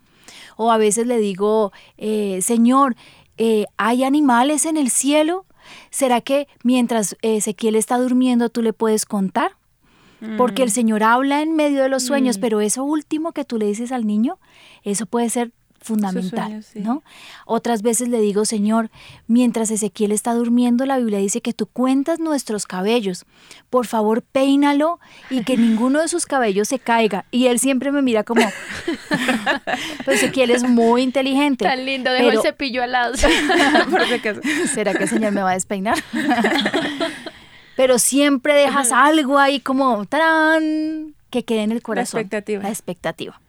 O 0.57 0.71
a 0.71 0.79
veces 0.79 1.05
le 1.05 1.19
digo, 1.19 1.71
eh, 1.99 2.39
Señor, 2.41 2.95
eh, 3.37 3.65
¿hay 3.77 4.03
animales 4.03 4.65
en 4.65 4.77
el 4.77 4.89
cielo? 4.89 5.45
¿Será 5.91 6.21
que 6.21 6.47
mientras 6.63 7.15
Ezequiel 7.21 7.75
está 7.75 7.99
durmiendo 7.99 8.49
tú 8.49 8.63
le 8.63 8.73
puedes 8.73 9.05
contar? 9.05 9.51
Porque 10.37 10.63
el 10.63 10.71
Señor 10.71 11.03
habla 11.03 11.41
en 11.41 11.55
medio 11.55 11.83
de 11.83 11.89
los 11.89 12.03
sueños, 12.03 12.37
pero 12.37 12.61
eso 12.61 12.83
último 12.83 13.31
que 13.31 13.45
tú 13.45 13.57
le 13.57 13.65
dices 13.67 13.91
al 13.91 14.07
niño, 14.07 14.39
eso 14.83 15.05
puede 15.05 15.29
ser 15.29 15.51
fundamental, 15.85 16.63
sí. 16.63 16.79
¿no? 16.79 17.03
Otras 17.45 17.83
veces 17.83 18.09
le 18.09 18.19
digo, 18.19 18.45
Señor, 18.45 18.89
mientras 19.27 19.69
Ezequiel 19.69 20.11
está 20.11 20.33
durmiendo, 20.33 20.85
la 20.87 20.97
Biblia 20.97 21.19
dice 21.19 21.41
que 21.41 21.53
tú 21.53 21.67
cuentas 21.67 22.19
nuestros 22.19 22.65
cabellos. 22.65 23.25
Por 23.69 23.85
favor, 23.85 24.23
peínalo 24.23 24.99
y 25.29 25.43
que 25.43 25.57
ninguno 25.57 26.01
de 26.01 26.07
sus 26.07 26.25
cabellos 26.25 26.69
se 26.69 26.79
caiga. 26.79 27.25
Y 27.29 27.47
él 27.47 27.59
siempre 27.59 27.91
me 27.91 28.01
mira 28.01 28.23
como, 28.23 28.41
pues 30.05 30.23
Ezequiel 30.23 30.49
es 30.49 30.63
muy 30.63 31.03
inteligente. 31.03 31.65
Tan 31.65 31.85
lindo, 31.85 32.11
dejó 32.11 32.29
pero- 32.29 32.39
el 32.41 32.47
cepillo 32.47 32.81
al 32.81 32.91
lado. 32.91 33.13
¿Será 34.73 34.93
que 34.95 35.03
el 35.03 35.09
Señor 35.09 35.33
me 35.33 35.43
va 35.43 35.51
a 35.51 35.53
despeinar? 35.53 35.97
Pero 37.75 37.99
siempre 37.99 38.53
dejas 38.53 38.91
algo 38.91 39.37
ahí 39.37 39.59
como 39.59 40.05
¡tarán! 40.05 41.13
que 41.29 41.43
quede 41.43 41.63
en 41.63 41.71
el 41.71 41.81
corazón. 41.81 42.19
expectativa. 42.21 42.63
La 42.63 42.69
expectativa. 42.69 43.41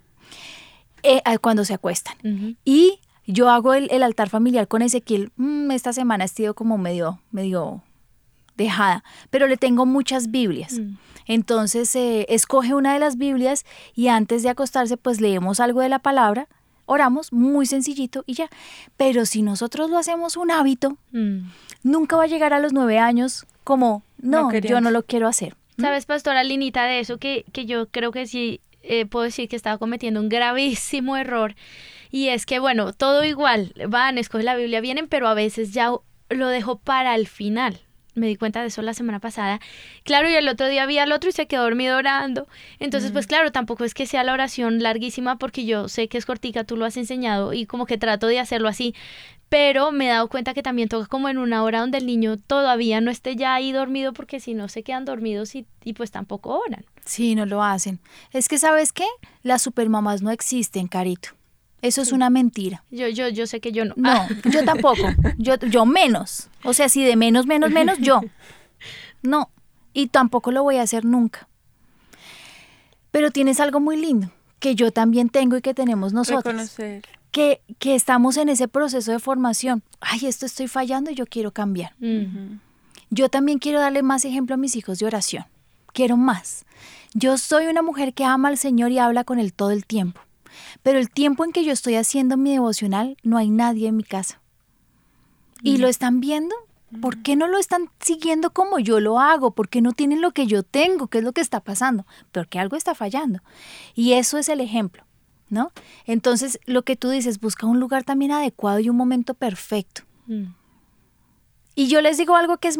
Eh, 1.02 1.22
cuando 1.40 1.64
se 1.64 1.74
acuestan. 1.74 2.16
Y 2.64 2.98
yo 3.26 3.48
hago 3.50 3.74
el, 3.74 3.88
el 3.92 4.02
altar 4.02 4.28
familiar 4.28 4.66
con 4.66 4.82
Ezequiel. 4.82 5.30
Mm, 5.36 5.70
esta 5.70 5.92
semana 5.92 6.24
he 6.24 6.28
sido 6.28 6.54
como 6.54 6.78
medio, 6.78 7.20
medio 7.30 7.82
dejada, 8.56 9.04
pero 9.30 9.46
le 9.46 9.56
tengo 9.56 9.86
muchas 9.86 10.30
Biblias. 10.30 10.78
Mm. 10.80 10.96
Entonces 11.26 11.94
eh, 11.94 12.26
escoge 12.28 12.74
una 12.74 12.92
de 12.94 12.98
las 12.98 13.16
Biblias 13.18 13.64
y 13.94 14.08
antes 14.08 14.42
de 14.42 14.48
acostarse 14.48 14.96
pues 14.96 15.20
leemos 15.20 15.60
algo 15.60 15.80
de 15.80 15.88
la 15.88 15.98
palabra, 16.00 16.48
oramos, 16.86 17.32
muy 17.32 17.66
sencillito 17.66 18.24
y 18.26 18.34
ya. 18.34 18.48
Pero 18.96 19.26
si 19.26 19.42
nosotros 19.42 19.90
lo 19.90 19.98
hacemos 19.98 20.36
un 20.36 20.50
hábito, 20.50 20.96
Mm. 21.12 21.50
nunca 21.84 22.16
va 22.16 22.24
a 22.24 22.28
llegar 22.28 22.52
a 22.52 22.58
los 22.58 22.72
nueve 22.72 22.98
años 22.98 23.46
como, 23.66 24.04
No 24.22 24.52
no, 24.52 24.58
yo 24.58 24.80
no 24.80 24.92
lo 24.92 25.02
quiero 25.02 25.26
hacer. 25.26 25.56
¿Sabes, 25.76 26.06
pastora 26.06 26.44
Linita, 26.44 26.84
de 26.84 27.00
eso 27.00 27.18
que, 27.18 27.44
que 27.52 27.66
yo 27.66 27.88
creo 27.88 28.12
que 28.12 28.28
sí 28.28 28.60
eh, 28.82 29.06
puedo 29.06 29.24
decir 29.24 29.48
que 29.48 29.56
estaba 29.56 29.76
cometiendo 29.76 30.20
un 30.20 30.28
gravísimo 30.28 31.16
error? 31.16 31.56
Y 32.12 32.28
es 32.28 32.46
que, 32.46 32.60
bueno, 32.60 32.92
todo 32.92 33.24
igual, 33.24 33.74
van, 33.88 34.18
escogen 34.18 34.46
la 34.46 34.54
Biblia, 34.54 34.80
vienen, 34.80 35.08
pero 35.08 35.26
a 35.26 35.34
veces 35.34 35.72
ya 35.72 35.90
lo 36.30 36.46
dejo 36.46 36.78
para 36.78 37.16
el 37.16 37.26
final. 37.26 37.80
Me 38.14 38.28
di 38.28 38.36
cuenta 38.36 38.62
de 38.62 38.68
eso 38.68 38.82
la 38.82 38.94
semana 38.94 39.18
pasada. 39.18 39.60
Claro, 40.04 40.30
y 40.30 40.34
el 40.34 40.48
otro 40.48 40.68
día 40.68 40.86
vi 40.86 40.98
al 40.98 41.10
otro 41.10 41.28
y 41.28 41.32
se 41.32 41.46
quedó 41.46 41.64
dormido 41.64 41.98
orando. 41.98 42.46
Entonces, 42.78 43.10
pues 43.10 43.26
claro, 43.26 43.50
tampoco 43.50 43.84
es 43.84 43.92
que 43.94 44.06
sea 44.06 44.22
la 44.22 44.32
oración 44.32 44.80
larguísima 44.82 45.36
porque 45.36 45.66
yo 45.66 45.88
sé 45.88 46.08
que 46.08 46.16
es 46.16 46.24
cortica, 46.24 46.64
tú 46.64 46.76
lo 46.76 46.86
has 46.86 46.96
enseñado 46.96 47.52
y 47.52 47.66
como 47.66 47.84
que 47.84 47.98
trato 47.98 48.28
de 48.28 48.38
hacerlo 48.38 48.68
así. 48.68 48.94
Pero 49.48 49.92
me 49.92 50.06
he 50.06 50.08
dado 50.08 50.28
cuenta 50.28 50.54
que 50.54 50.62
también 50.62 50.88
toca 50.88 51.06
como 51.06 51.28
en 51.28 51.38
una 51.38 51.62
hora 51.62 51.80
donde 51.80 51.98
el 51.98 52.06
niño 52.06 52.36
todavía 52.36 53.00
no 53.00 53.10
esté 53.12 53.36
ya 53.36 53.54
ahí 53.54 53.70
dormido 53.70 54.12
porque 54.12 54.40
si 54.40 54.54
no 54.54 54.68
se 54.68 54.82
quedan 54.82 55.04
dormidos 55.04 55.54
y, 55.54 55.66
y 55.84 55.92
pues 55.92 56.10
tampoco 56.10 56.58
oran. 56.66 56.84
Sí, 57.04 57.36
no 57.36 57.46
lo 57.46 57.62
hacen. 57.62 58.00
Es 58.32 58.48
que, 58.48 58.58
¿sabes 58.58 58.92
qué? 58.92 59.06
Las 59.42 59.62
supermamás 59.62 60.20
no 60.22 60.30
existen, 60.32 60.88
Carito. 60.88 61.30
Eso 61.82 62.02
es 62.02 62.10
una 62.10 62.30
mentira. 62.30 62.82
Yo, 62.90 63.06
yo, 63.06 63.28
yo 63.28 63.46
sé 63.46 63.60
que 63.60 63.70
yo 63.70 63.84
no. 63.84 63.94
No, 63.96 64.10
Ah, 64.10 64.28
yo 64.50 64.64
tampoco. 64.64 65.02
Yo, 65.38 65.54
yo 65.56 65.86
menos. 65.86 66.48
O 66.64 66.72
sea, 66.72 66.88
si 66.88 67.04
de 67.04 67.14
menos, 67.14 67.46
menos, 67.46 67.70
menos, 67.70 67.98
yo. 67.98 68.20
No. 69.22 69.50
Y 69.92 70.08
tampoco 70.08 70.52
lo 70.52 70.62
voy 70.62 70.76
a 70.76 70.82
hacer 70.82 71.04
nunca. 71.04 71.48
Pero 73.10 73.30
tienes 73.30 73.60
algo 73.60 73.80
muy 73.80 73.96
lindo 73.96 74.30
que 74.58 74.74
yo 74.74 74.90
también 74.90 75.28
tengo 75.30 75.56
y 75.56 75.62
que 75.62 75.74
tenemos 75.74 76.12
nosotros. 76.12 76.44
Reconocer. 76.44 77.02
Que, 77.36 77.60
que 77.78 77.94
estamos 77.94 78.38
en 78.38 78.48
ese 78.48 78.66
proceso 78.66 79.12
de 79.12 79.18
formación. 79.18 79.82
Ay, 80.00 80.24
esto 80.24 80.46
estoy 80.46 80.68
fallando 80.68 81.10
y 81.10 81.14
yo 81.14 81.26
quiero 81.26 81.50
cambiar. 81.50 81.92
Yo 83.10 83.28
también 83.28 83.58
quiero 83.58 83.78
darle 83.78 84.02
más 84.02 84.24
ejemplo 84.24 84.54
a 84.54 84.56
mis 84.56 84.74
hijos 84.74 84.98
de 84.98 85.04
oración. 85.04 85.44
Quiero 85.92 86.16
más. 86.16 86.64
Yo 87.12 87.36
soy 87.36 87.66
una 87.66 87.82
mujer 87.82 88.14
que 88.14 88.24
ama 88.24 88.48
al 88.48 88.56
Señor 88.56 88.90
y 88.90 88.98
habla 88.98 89.24
con 89.24 89.38
Él 89.38 89.52
todo 89.52 89.70
el 89.72 89.84
tiempo. 89.84 90.22
Pero 90.82 90.98
el 90.98 91.10
tiempo 91.10 91.44
en 91.44 91.52
que 91.52 91.62
yo 91.62 91.72
estoy 91.72 91.96
haciendo 91.96 92.38
mi 92.38 92.52
devocional, 92.52 93.18
no 93.22 93.36
hay 93.36 93.50
nadie 93.50 93.88
en 93.88 93.98
mi 93.98 94.04
casa. 94.04 94.40
¿Y 95.62 95.76
lo 95.76 95.88
están 95.88 96.20
viendo? 96.20 96.56
¿Por 97.02 97.22
qué 97.22 97.36
no 97.36 97.48
lo 97.48 97.58
están 97.58 97.90
siguiendo 98.00 98.50
como 98.50 98.78
yo 98.78 98.98
lo 98.98 99.20
hago? 99.20 99.50
¿Por 99.50 99.68
qué 99.68 99.82
no 99.82 99.92
tienen 99.92 100.22
lo 100.22 100.30
que 100.30 100.46
yo 100.46 100.62
tengo? 100.62 101.08
¿Qué 101.08 101.18
es 101.18 101.24
lo 101.24 101.32
que 101.32 101.42
está 101.42 101.60
pasando? 101.60 102.06
Porque 102.32 102.58
algo 102.58 102.76
está 102.76 102.94
fallando. 102.94 103.40
Y 103.94 104.14
eso 104.14 104.38
es 104.38 104.48
el 104.48 104.62
ejemplo, 104.62 105.04
¿no? 105.48 105.72
Entonces, 106.06 106.58
lo 106.66 106.82
que 106.82 106.96
tú 106.96 107.10
dices, 107.10 107.40
busca 107.40 107.66
un 107.66 107.80
lugar 107.80 108.04
también 108.04 108.32
adecuado 108.32 108.78
y 108.80 108.88
un 108.88 108.96
momento 108.96 109.34
perfecto. 109.34 110.02
Mm. 110.26 110.46
Y 111.78 111.88
yo 111.88 112.00
les 112.00 112.16
digo 112.16 112.36
algo 112.36 112.56
que 112.56 112.68
es 112.68 112.78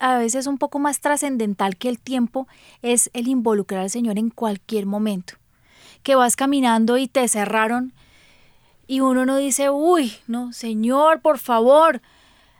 a, 0.00 0.18
veces 0.18 0.46
un 0.46 0.56
poco 0.56 0.78
más 0.78 1.00
trascendental 1.00 1.76
que 1.76 1.88
el 1.88 1.98
tiempo, 1.98 2.46
es 2.80 3.10
el 3.12 3.26
involucrar 3.26 3.82
al 3.82 3.90
Señor 3.90 4.18
en 4.18 4.30
cualquier 4.30 4.86
momento. 4.86 5.34
Que 6.04 6.14
vas 6.14 6.36
caminando 6.36 6.96
y 6.96 7.08
te 7.08 7.26
cerraron 7.26 7.92
y 8.86 9.00
uno 9.00 9.26
no 9.26 9.36
dice, 9.36 9.68
uy, 9.70 10.12
no, 10.28 10.52
Señor, 10.52 11.20
por 11.22 11.38
favor, 11.38 12.00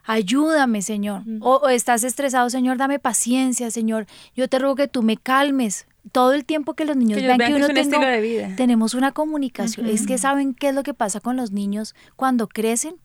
ayúdame, 0.04 0.82
Señor. 0.82 1.22
O, 1.40 1.59
o 1.59 1.68
estás 1.68 2.02
estresado, 2.02 2.50
Señor, 2.50 2.78
dame 2.78 2.98
paciencia, 2.98 3.70
Señor. 3.70 4.07
Yo 4.34 4.48
te 4.48 4.59
ruego 4.59 4.74
que 4.74 4.88
tú 4.88 5.04
me 5.04 5.16
calmes. 5.16 5.86
Todo 6.12 6.32
el 6.34 6.44
tiempo 6.44 6.74
que 6.74 6.84
los 6.84 6.96
niños 6.96 7.18
Que 7.18 7.26
vean 7.26 7.38
que 7.38 7.44
vean 7.44 7.50
que 7.52 7.57
uno 7.57 7.80
es 7.80 7.88
tengo- 7.90 8.04
de 8.04 8.20
vida. 8.20 8.57
tenemos 8.57 8.94
una 8.94 9.12
comunicación. 9.12 9.86
Es 9.86 10.07
que 10.07 10.18
saben 10.18 10.54
qué 10.54 10.68
es 10.68 10.74
lo 10.74 10.82
que 10.82 10.94
pasa 10.94 11.20
con 11.20 11.36
los 11.36 11.50
niños 11.52 11.94
cuando 12.16 12.48
crecen. 12.48 12.96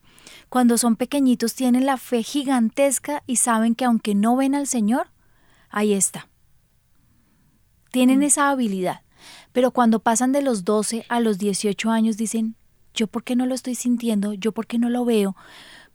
Cuando 0.50 0.78
son 0.78 0.96
pequeñitos 0.96 1.56
tienen 1.56 1.86
la 1.86 1.98
fe 1.98 2.22
gigantesca 2.24 3.24
y 3.26 3.38
saben 3.38 3.74
que 3.76 3.86
aunque 3.86 4.14
no 4.16 4.36
ven 4.36 4.54
al 4.56 4.68
Señor, 4.68 5.08
ahí 5.70 5.94
está. 5.94 6.28
Tienen 7.92 8.24
esa 8.24 8.50
habilidad. 8.50 9.02
Pero 9.52 9.72
cuando 9.72 10.00
pasan 10.00 10.32
de 10.32 10.42
los 10.42 10.64
12 10.64 11.06
a 11.10 11.20
los 11.20 11.38
18 11.38 11.92
años 11.92 12.18
dicen, 12.18 12.56
¿yo 12.94 13.08
por 13.08 13.24
qué 13.24 13.36
no 13.36 13.46
lo 13.46 13.56
estoy 13.56 13.76
sintiendo? 13.76 14.34
¿Yo 14.34 14.52
por 14.52 14.68
qué 14.68 14.78
no 14.78 14.90
lo 14.90 15.06
veo? 15.06 15.36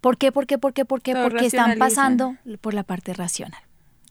¿Por 0.01 0.19
qué? 0.19 0.31
¿Por 0.33 0.47
qué? 0.47 0.59
¿Por 0.59 0.73
qué? 0.73 0.85
¿Por 0.85 1.03
qué? 1.03 1.15
Todo 1.15 1.23
Porque 1.25 1.47
están 1.47 1.79
pasando 1.79 2.37
por 2.61 2.75
la 2.75 2.83
parte 2.83 3.15
racional. 3.15 3.63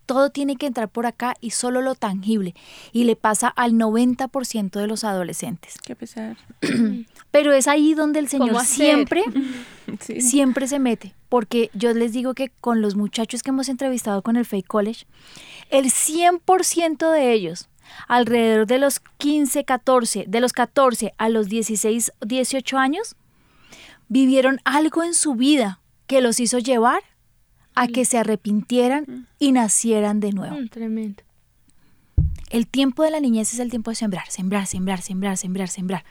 Todo 0.05 0.29
tiene 0.29 0.55
que 0.55 0.67
entrar 0.67 0.89
por 0.89 1.05
acá 1.05 1.35
y 1.41 1.51
solo 1.51 1.81
lo 1.81 1.95
tangible. 1.95 2.53
Y 2.91 3.05
le 3.05 3.15
pasa 3.15 3.47
al 3.47 3.73
90% 3.73 4.79
de 4.79 4.87
los 4.87 5.03
adolescentes. 5.03 5.75
Qué 5.83 5.95
pesar. 5.95 6.37
Pero 7.31 7.53
es 7.53 7.67
ahí 7.67 7.93
donde 7.93 8.19
el 8.19 8.29
¿Cómo 8.29 8.45
Señor 8.45 8.65
siempre, 8.65 9.23
Sí. 9.99 10.21
siempre 10.21 10.67
se 10.67 10.79
mete. 10.79 11.13
Porque 11.29 11.69
yo 11.73 11.93
les 11.93 12.13
digo 12.13 12.33
que 12.33 12.49
con 12.61 12.81
los 12.81 12.95
muchachos 12.95 13.43
que 13.43 13.49
hemos 13.49 13.67
entrevistado 13.69 14.21
con 14.21 14.35
el 14.37 14.45
Fake 14.45 14.67
College, 14.67 15.05
el 15.69 15.85
100% 15.91 17.11
de 17.11 17.33
ellos, 17.33 17.67
alrededor 18.07 18.67
de 18.67 18.77
los 18.79 18.99
15, 19.17 19.65
14, 19.65 20.25
de 20.27 20.39
los 20.39 20.53
14 20.53 21.13
a 21.17 21.29
los 21.29 21.47
16, 21.49 22.11
18 22.21 22.77
años, 22.77 23.15
vivieron 24.07 24.59
algo 24.65 25.03
en 25.03 25.13
su 25.13 25.35
vida 25.35 25.79
que 26.07 26.21
los 26.21 26.39
hizo 26.39 26.59
llevar 26.59 27.01
a 27.76 27.88
que 27.88 28.05
se 28.05 28.17
arrepintieran 28.17 29.28
y 29.39 29.51
nacieran 29.51 30.19
de 30.19 30.32
nuevo. 30.32 30.55
Mm, 30.55 30.69
tremendo. 30.69 31.23
El 32.49 32.67
tiempo 32.67 33.03
de 33.03 33.11
la 33.11 33.19
niñez 33.19 33.53
es 33.53 33.59
el 33.59 33.69
tiempo 33.69 33.91
de 33.91 33.95
sembrar, 33.95 34.26
sembrar, 34.30 34.67
sembrar, 34.67 35.01
sembrar, 35.01 35.38
sembrar, 35.38 35.67
sembrar. 35.67 36.03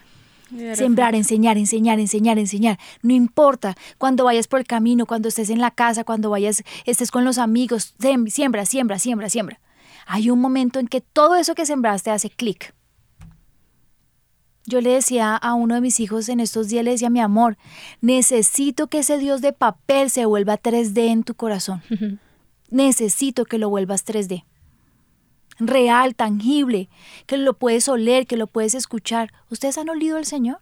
Sembrar, 0.75 1.15
enseñar, 1.15 1.57
enseñar, 1.57 1.99
enseñar, 1.99 2.39
enseñar. 2.39 2.79
No 3.03 3.15
importa 3.15 3.75
cuando 3.99 4.25
vayas 4.25 4.47
por 4.47 4.61
el 4.61 4.67
camino, 4.67 5.07
cuando 5.07 5.29
estés 5.29 5.51
en 5.51 5.59
la 5.59 5.71
casa, 5.71 6.05
cuando 6.05 6.31
vayas, 6.31 6.63
estés 6.85 7.11
con 7.11 7.25
los 7.25 7.39
amigos, 7.39 7.95
siembra, 8.29 8.67
siembra, 8.67 8.99
siembra, 8.99 9.31
siembra. 9.31 9.61
Hay 10.07 10.31
un 10.31 10.41
momento 10.41 10.79
en 10.79 10.87
que 10.87 11.01
todo 11.01 11.37
eso 11.37 11.55
que 11.55 11.67
sembraste 11.67 12.11
hace 12.11 12.31
clic. 12.31 12.75
Yo 14.67 14.81
le 14.81 14.91
decía 14.91 15.37
a 15.37 15.55
uno 15.55 15.75
de 15.75 15.81
mis 15.83 16.01
hijos 16.01 16.29
en 16.31 16.41
estos 16.41 16.69
días, 16.69 16.85
le 16.85 16.93
decía, 16.93 17.11
mi 17.11 17.21
amor, 17.21 17.57
necesito 18.01 18.87
que 18.87 19.01
ese 19.01 19.19
Dios 19.19 19.41
de 19.43 19.53
papel 19.53 20.09
se 20.11 20.25
vuelva 20.25 20.57
3D 20.59 21.09
en 21.09 21.23
tu 21.23 21.35
corazón. 21.35 21.83
necesito 22.71 23.45
que 23.45 23.59
lo 23.59 23.69
vuelvas 23.69 24.05
3D. 24.07 24.45
Real, 25.61 26.15
tangible, 26.17 26.89
que 27.27 27.37
lo 27.37 27.55
puedes 27.57 27.89
oler, 27.89 28.27
que 28.27 28.37
lo 28.37 28.47
puedes 28.49 28.75
escuchar. 28.75 29.33
¿Ustedes 29.51 29.79
han 29.79 29.89
olido 29.89 30.17
al 30.17 30.25
Señor? 30.25 30.59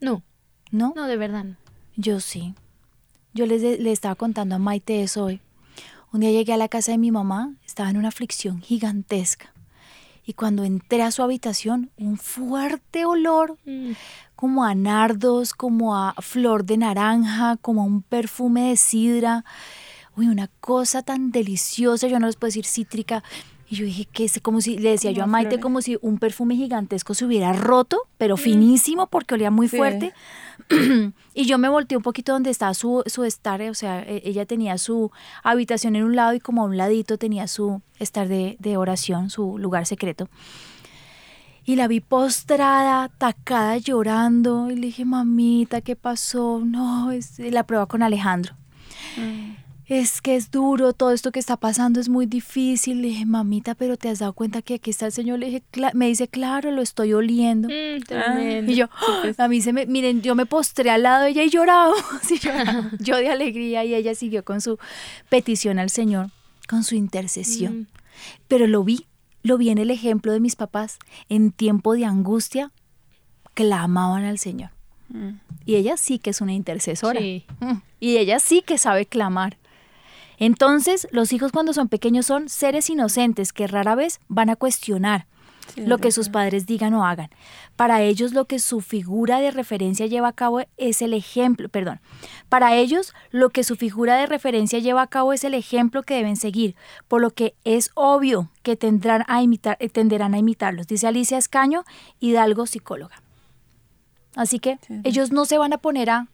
No, 0.00 0.22
¿No? 0.70 0.92
no, 0.94 1.06
de 1.06 1.16
verdad 1.16 1.44
no. 1.44 1.56
Yo 1.96 2.20
sí. 2.20 2.54
Yo 3.32 3.46
les 3.46 3.62
de- 3.62 3.78
le 3.78 3.90
estaba 3.92 4.14
contando 4.16 4.54
a 4.56 4.58
Maite 4.58 5.02
eso 5.02 5.24
hoy. 5.24 5.40
Un 6.12 6.20
día 6.20 6.30
llegué 6.30 6.52
a 6.52 6.56
la 6.58 6.68
casa 6.68 6.92
de 6.92 6.98
mi 6.98 7.10
mamá, 7.10 7.54
estaba 7.64 7.88
en 7.88 7.96
una 7.96 8.08
aflicción 8.08 8.60
gigantesca. 8.60 9.52
Y 10.28 10.34
cuando 10.34 10.62
entré 10.64 11.02
a 11.02 11.10
su 11.10 11.22
habitación, 11.22 11.90
un 11.96 12.18
fuerte 12.18 13.06
olor, 13.06 13.56
Mm. 13.64 13.92
como 14.36 14.62
a 14.66 14.74
nardos, 14.74 15.54
como 15.54 15.96
a 15.96 16.14
flor 16.20 16.66
de 16.66 16.76
naranja, 16.76 17.56
como 17.62 17.80
a 17.80 17.84
un 17.86 18.02
perfume 18.02 18.68
de 18.68 18.76
sidra. 18.76 19.46
Uy, 20.18 20.26
una 20.28 20.48
cosa 20.60 21.02
tan 21.02 21.30
deliciosa, 21.30 22.08
yo 22.08 22.20
no 22.20 22.26
les 22.26 22.36
puedo 22.36 22.48
decir 22.48 22.66
cítrica. 22.66 23.22
Y 23.70 23.76
yo 23.76 23.84
dije 23.84 24.06
que 24.06 24.24
es 24.24 24.40
como 24.42 24.60
si, 24.62 24.78
le 24.78 24.90
decía 24.90 25.10
yo 25.10 25.24
a 25.24 25.26
Maite, 25.26 25.50
flores. 25.50 25.62
como 25.62 25.82
si 25.82 25.98
un 26.00 26.18
perfume 26.18 26.56
gigantesco 26.56 27.12
se 27.12 27.26
hubiera 27.26 27.52
roto, 27.52 27.98
pero 28.16 28.36
finísimo 28.38 29.08
porque 29.08 29.34
olía 29.34 29.50
muy 29.50 29.68
Sí. 29.68 29.76
fuerte. 29.76 30.14
y 31.34 31.44
yo 31.44 31.58
me 31.58 31.68
volteé 31.68 31.96
un 31.98 32.02
poquito 32.02 32.32
donde 32.32 32.48
estaba 32.50 32.72
su, 32.72 33.02
su 33.06 33.24
estar, 33.24 33.60
o 33.62 33.74
sea, 33.74 34.02
e- 34.02 34.22
ella 34.24 34.46
tenía 34.46 34.78
su 34.78 35.10
habitación 35.42 35.96
en 35.96 36.04
un 36.04 36.16
lado 36.16 36.32
y 36.34 36.40
como 36.40 36.62
a 36.62 36.64
un 36.64 36.76
ladito 36.78 37.18
tenía 37.18 37.46
su 37.46 37.82
estar 37.98 38.26
de, 38.26 38.56
de 38.58 38.76
oración, 38.78 39.28
su 39.28 39.58
lugar 39.58 39.84
secreto. 39.84 40.28
Y 41.66 41.76
la 41.76 41.86
vi 41.86 42.00
postrada, 42.00 43.10
tacada, 43.18 43.76
llorando. 43.76 44.70
Y 44.70 44.76
le 44.76 44.86
dije, 44.86 45.04
mamita, 45.04 45.82
¿qué 45.82 45.94
pasó? 45.96 46.62
No, 46.64 47.12
es 47.12 47.38
la 47.38 47.64
prueba 47.64 47.84
con 47.84 48.02
Alejandro. 48.02 48.54
Es 49.88 50.20
que 50.20 50.36
es 50.36 50.50
duro, 50.50 50.92
todo 50.92 51.12
esto 51.12 51.32
que 51.32 51.40
está 51.40 51.56
pasando 51.56 51.98
es 51.98 52.10
muy 52.10 52.26
difícil. 52.26 53.00
Le 53.00 53.08
dije, 53.08 53.24
mamita, 53.24 53.74
pero 53.74 53.96
te 53.96 54.10
has 54.10 54.18
dado 54.18 54.34
cuenta 54.34 54.60
que 54.60 54.74
aquí 54.74 54.90
está 54.90 55.06
el 55.06 55.12
Señor. 55.12 55.38
Le 55.38 55.46
dije, 55.46 55.62
me 55.94 56.08
dice, 56.08 56.28
claro, 56.28 56.70
lo 56.72 56.82
estoy 56.82 57.14
oliendo. 57.14 57.68
Mm, 57.68 58.02
tremendo. 58.02 58.70
Y 58.70 58.74
yo, 58.74 58.88
pues. 59.22 59.40
a 59.40 59.48
mí 59.48 59.62
se 59.62 59.72
me, 59.72 59.86
miren, 59.86 60.20
yo 60.20 60.34
me 60.34 60.44
postré 60.44 60.90
al 60.90 61.04
lado 61.04 61.24
de 61.24 61.30
ella 61.30 61.42
y 61.42 61.48
lloraba, 61.48 61.94
sí, 62.22 62.38
lloraba. 62.38 62.90
yo 63.00 63.16
de 63.16 63.30
alegría 63.30 63.82
y 63.86 63.94
ella 63.94 64.14
siguió 64.14 64.44
con 64.44 64.60
su 64.60 64.78
petición 65.30 65.78
al 65.78 65.88
Señor, 65.88 66.30
con 66.68 66.84
su 66.84 66.94
intercesión. 66.94 67.80
Mm. 67.80 67.86
Pero 68.46 68.66
lo 68.66 68.84
vi, 68.84 69.06
lo 69.42 69.56
vi 69.56 69.70
en 69.70 69.78
el 69.78 69.90
ejemplo 69.90 70.32
de 70.32 70.40
mis 70.40 70.54
papás, 70.54 70.98
en 71.30 71.50
tiempo 71.50 71.94
de 71.94 72.04
angustia, 72.04 72.72
clamaban 73.54 74.24
al 74.24 74.38
Señor. 74.38 74.68
Mm. 75.08 75.30
Y 75.64 75.76
ella 75.76 75.96
sí 75.96 76.18
que 76.18 76.28
es 76.28 76.42
una 76.42 76.52
intercesora. 76.52 77.20
Sí. 77.20 77.46
Y 78.00 78.18
ella 78.18 78.38
sí 78.38 78.60
que 78.60 78.76
sabe 78.76 79.06
clamar. 79.06 79.56
Entonces, 80.38 81.08
los 81.10 81.32
hijos 81.32 81.52
cuando 81.52 81.72
son 81.72 81.88
pequeños 81.88 82.26
son 82.26 82.48
seres 82.48 82.88
inocentes 82.90 83.52
que 83.52 83.66
rara 83.66 83.94
vez 83.94 84.20
van 84.28 84.50
a 84.50 84.56
cuestionar 84.56 85.26
Sí, 85.74 85.82
lo 85.84 85.98
que 85.98 86.12
sus 86.12 86.30
padres 86.30 86.64
digan 86.64 86.94
o 86.94 87.04
hagan. 87.04 87.28
Para 87.76 88.00
ellos 88.00 88.32
lo 88.32 88.46
que 88.46 88.58
su 88.58 88.80
figura 88.80 89.38
de 89.38 89.50
referencia 89.50 90.06
lleva 90.06 90.28
a 90.28 90.32
cabo 90.32 90.62
es 90.78 91.02
el 91.02 91.12
ejemplo, 91.12 91.68
perdón. 91.68 92.00
Para 92.48 92.74
ellos 92.74 93.12
lo 93.32 93.50
que 93.50 93.62
su 93.64 93.76
figura 93.76 94.16
de 94.16 94.24
referencia 94.24 94.78
lleva 94.78 95.02
a 95.02 95.06
cabo 95.08 95.34
es 95.34 95.44
el 95.44 95.52
ejemplo 95.52 96.02
que 96.04 96.14
deben 96.14 96.36
seguir, 96.36 96.74
por 97.06 97.20
lo 97.20 97.32
que 97.32 97.54
es 97.64 97.90
obvio 97.94 98.48
que 98.62 98.76
tendrán 98.76 99.24
a 99.28 99.42
imitar, 99.42 99.76
eh, 99.78 99.90
tenderán 99.90 100.32
a 100.32 100.38
imitarlos, 100.38 100.86
dice 100.86 101.06
Alicia 101.06 101.36
Escaño, 101.36 101.84
Hidalgo, 102.18 102.64
psicóloga. 102.66 103.20
Así 104.36 104.60
que 104.60 104.78
Sí. 104.86 105.00
ellos 105.04 105.32
no 105.32 105.44
se 105.44 105.58
van 105.58 105.74
a 105.74 105.78
poner 105.78 106.08
a, 106.08 106.28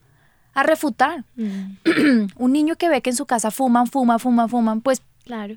a 0.55 0.63
refutar. 0.63 1.25
Mm, 1.37 2.27
Un 2.37 2.53
niño 2.53 2.77
que 2.77 2.89
ve 2.89 3.03
que 3.03 3.11
en 3.11 3.17
su 3.17 3.27
casa 3.27 3.51
fuman, 3.51 3.87
fuman, 3.87 4.19
fuman, 4.21 4.49
fuman, 4.49 4.81
pues 4.81 5.03
Claro. 5.25 5.57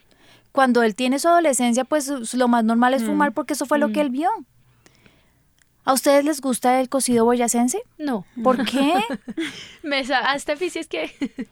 cuando 0.52 0.82
él 0.84 0.96
tiene 0.96 1.20
su 1.20 1.28
adolescencia, 1.28 1.84
pues 1.84 2.34
lo 2.34 2.48
más 2.48 2.64
normal 2.64 2.94
es 2.94 3.04
fumar 3.04 3.32
porque 3.34 3.54
eso 3.54 3.66
fue 3.66 3.80
lo 3.80 3.92
que 3.92 4.02
él 4.02 4.10
vio. 4.10 4.30
¿A 5.86 5.94
ustedes 5.94 6.26
les 6.26 6.42
gusta 6.42 6.82
el 6.82 6.90
cocido 6.90 7.24
boyacense? 7.24 7.82
No. 7.98 8.26
¿Por 8.44 8.66
qué? 8.66 8.94
Me 9.84 10.04
sa- 10.04 10.20
a 10.32 10.38
Steffi 10.38 10.70
sí 10.70 10.80
es 10.80 10.88
que 10.88 11.48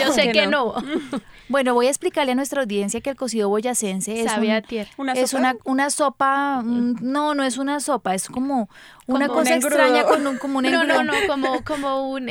yo 0.00 0.12
sé 0.12 0.22
Que 0.22 0.32
que 0.32 0.46
no. 0.46 0.74
no. 0.74 1.20
bueno, 1.48 1.74
voy 1.74 1.86
a 1.86 1.90
explicarle 1.90 2.32
a 2.32 2.34
nuestra 2.34 2.62
audiencia 2.62 3.00
que 3.00 3.10
el 3.10 3.16
cocido 3.16 3.48
boyacense 3.48 4.20
es, 4.22 4.30
Sabe 4.30 4.52
a 4.52 4.56
un- 4.58 4.62
tierra. 4.64 4.90
¿Una 4.96 5.12
es 5.12 5.30
sopa? 5.30 5.40
una, 5.40 5.56
una 5.64 5.90
sopa, 5.90 6.62
mm, 6.64 6.96
no, 7.00 7.34
no 7.34 7.42
es 7.44 7.58
una 7.58 7.80
sopa, 7.80 8.14
es 8.14 8.28
como 8.28 8.68
una 9.06 9.28
Como 9.28 9.40
cosa 9.40 9.54
extraña 9.56 10.04
con 10.04 10.26
un, 10.26 10.38
como 10.38 10.58
un 10.58 10.64
No, 10.70 10.84
no, 10.84 11.00
engrudo. 11.00 11.04
no, 11.04 11.12
como, 11.26 11.64
como 11.64 12.08
un... 12.10 12.26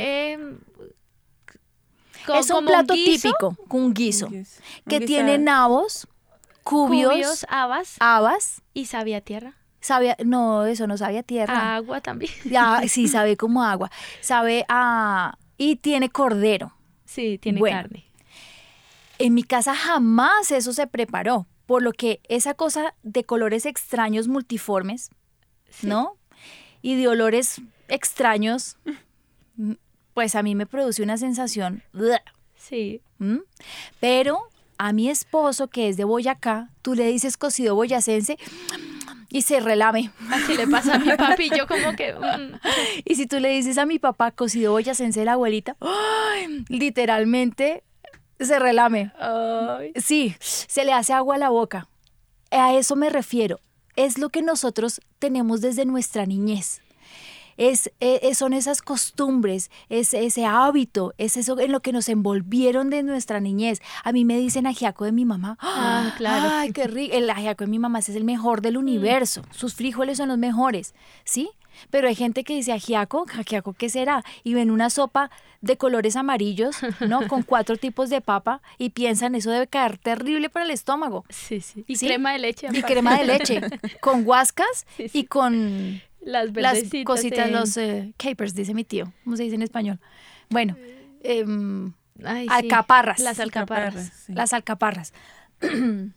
co- 2.26 2.34
Es 2.34 2.50
un 2.50 2.56
como 2.56 2.68
plato 2.68 2.94
guiso, 2.94 3.28
típico, 3.28 3.56
un 3.70 3.94
guiso, 3.94 4.26
Un 4.26 4.32
guiso. 4.32 4.62
Que 4.88 5.00
tiene 5.00 5.38
nabos, 5.38 6.06
cubios, 6.62 7.12
Cubios, 7.12 7.46
habas 7.48 7.96
habas, 8.00 8.62
y 8.74 8.86
sabía 8.86 9.20
tierra. 9.20 9.54
sabe, 9.80 10.12
a- 10.12 10.16
no, 10.24 10.64
eso 10.66 10.86
no 10.86 10.96
sabe 10.96 11.18
a 11.18 11.22
tierra. 11.22 11.74
Agua 11.76 12.00
también. 12.00 12.32
Ya, 12.44 12.82
sí, 12.88 13.08
sabe 13.08 13.36
como 13.36 13.62
agua. 13.64 13.90
Sabe 14.20 14.64
a... 14.68 15.36
Y 15.58 15.76
tiene 15.76 16.08
cordero. 16.08 16.72
Sí, 17.12 17.38
tiene 17.38 17.60
Bueno. 17.60 17.76
carne. 17.76 18.04
En 19.18 19.34
mi 19.34 19.42
casa 19.42 19.74
jamás 19.74 20.50
eso 20.50 20.72
se 20.72 20.86
preparó, 20.86 21.46
por 21.66 21.82
lo 21.82 21.92
que 21.92 22.20
esa 22.28 22.54
cosa 22.54 22.94
de 23.02 23.24
colores 23.24 23.66
extraños 23.66 24.28
multiformes, 24.28 25.10
¿no? 25.82 26.16
Y 26.80 26.96
de 26.96 27.08
olores 27.08 27.60
extraños, 27.88 28.76
mm, 29.56 29.72
pues 30.14 30.34
a 30.34 30.42
mí 30.42 30.54
me 30.54 30.66
produce 30.66 31.02
una 31.02 31.16
sensación... 31.18 31.82
Sí. 32.56 33.00
¿Mm? 33.18 33.38
Pero 34.00 34.38
a 34.78 34.92
mi 34.92 35.10
esposo, 35.10 35.68
que 35.68 35.88
es 35.88 35.96
de 35.96 36.04
Boyacá, 36.04 36.70
tú 36.80 36.94
le 36.94 37.06
dices 37.08 37.36
cocido 37.36 37.74
boyacense 37.74 38.38
y 39.32 39.42
se 39.42 39.60
relame. 39.60 40.10
Así 40.30 40.54
le 40.54 40.66
pasa 40.68 40.94
a 40.94 40.98
mi 40.98 41.08
papi, 41.16 41.50
yo 41.56 41.66
como 41.66 41.96
que... 41.96 42.12
mm, 42.12 42.58
Y 43.04 43.14
si 43.14 43.26
tú 43.26 43.40
le 43.40 43.48
dices 43.48 43.78
a 43.78 43.86
mi 43.86 43.98
papá 43.98 44.30
cocido 44.30 44.72
boyacense 44.72 45.20
de 45.20 45.26
la 45.26 45.32
abuelita, 45.32 45.76
¡ay! 45.80 46.64
literalmente 46.68 47.82
se 48.38 48.58
relame. 48.58 49.12
ay. 49.18 49.92
Sí, 49.96 50.36
se 50.40 50.84
le 50.84 50.92
hace 50.92 51.12
agua 51.12 51.36
a 51.36 51.38
la 51.38 51.48
boca. 51.48 51.88
A 52.50 52.74
eso 52.74 52.96
me 52.96 53.08
refiero. 53.08 53.60
Es 53.96 54.18
lo 54.18 54.28
que 54.28 54.42
nosotros 54.42 55.00
tenemos 55.18 55.60
desde 55.60 55.84
nuestra 55.86 56.26
niñez. 56.26 56.80
Es, 57.56 57.90
eh, 58.00 58.34
son 58.34 58.52
esas 58.52 58.82
costumbres, 58.82 59.70
es 59.88 60.14
ese 60.14 60.44
hábito, 60.46 61.14
es 61.18 61.36
eso 61.36 61.58
en 61.60 61.72
lo 61.72 61.80
que 61.80 61.92
nos 61.92 62.08
envolvieron 62.08 62.90
de 62.90 63.02
nuestra 63.02 63.40
niñez. 63.40 63.80
A 64.04 64.12
mí 64.12 64.24
me 64.24 64.38
dicen 64.38 64.66
ajiaco 64.66 65.04
de 65.04 65.12
mi 65.12 65.24
mamá. 65.24 65.58
Ah, 65.60 66.14
claro. 66.16 66.48
Ay, 66.52 66.72
qué 66.72 66.86
rico. 66.86 67.14
El 67.16 67.28
ajiaco 67.30 67.64
de 67.64 67.70
mi 67.70 67.78
mamá 67.78 67.98
es 67.98 68.08
el 68.08 68.24
mejor 68.24 68.60
del 68.62 68.76
universo. 68.76 69.42
Sus 69.50 69.74
frijoles 69.74 70.18
son 70.18 70.28
los 70.28 70.38
mejores, 70.38 70.94
¿sí? 71.24 71.50
Pero 71.90 72.06
hay 72.06 72.14
gente 72.14 72.44
que 72.44 72.54
dice 72.54 72.72
ajiaco, 72.72 73.24
ajiaco, 73.38 73.72
¿qué 73.72 73.88
será? 73.88 74.22
Y 74.44 74.52
ven 74.52 74.70
una 74.70 74.90
sopa 74.90 75.30
de 75.62 75.78
colores 75.78 76.16
amarillos, 76.16 76.76
¿no? 77.00 77.26
Con 77.28 77.42
cuatro 77.42 77.76
tipos 77.78 78.10
de 78.10 78.20
papa 78.20 78.60
y 78.78 78.90
piensan 78.90 79.34
eso 79.34 79.50
debe 79.50 79.66
caer 79.66 79.96
terrible 79.96 80.50
para 80.50 80.66
el 80.66 80.70
estómago. 80.70 81.24
Sí, 81.30 81.60
sí. 81.60 81.84
Y 81.88 81.96
Sí. 81.96 82.06
crema 82.06 82.32
de 82.32 82.40
leche. 82.40 82.66
Y 82.66 82.78
aparte. 82.78 82.92
crema 82.92 83.16
de 83.18 83.24
leche, 83.24 83.60
con 84.00 84.24
guascas 84.24 84.86
Sí, 84.96 85.08
sí. 85.08 85.18
y 85.20 85.24
con 85.24 86.02
Las 86.24 86.54
las 86.54 86.78
cositas, 87.04 87.46
en- 87.46 87.52
los 87.52 87.76
eh, 87.76 88.14
capers, 88.16 88.54
dice 88.54 88.74
mi 88.74 88.84
tío. 88.84 89.12
¿Cómo 89.24 89.36
se 89.36 89.42
dice 89.42 89.56
en 89.56 89.62
español? 89.62 89.98
Bueno, 90.50 90.76
em, 91.22 91.92
Ay, 92.24 92.46
sí. 92.46 92.54
alcaparras. 92.54 93.18
Las 93.20 93.40
alcaparras. 93.40 94.12
sí. 94.26 94.32
las 94.32 94.52
alcaparras. 94.52 95.12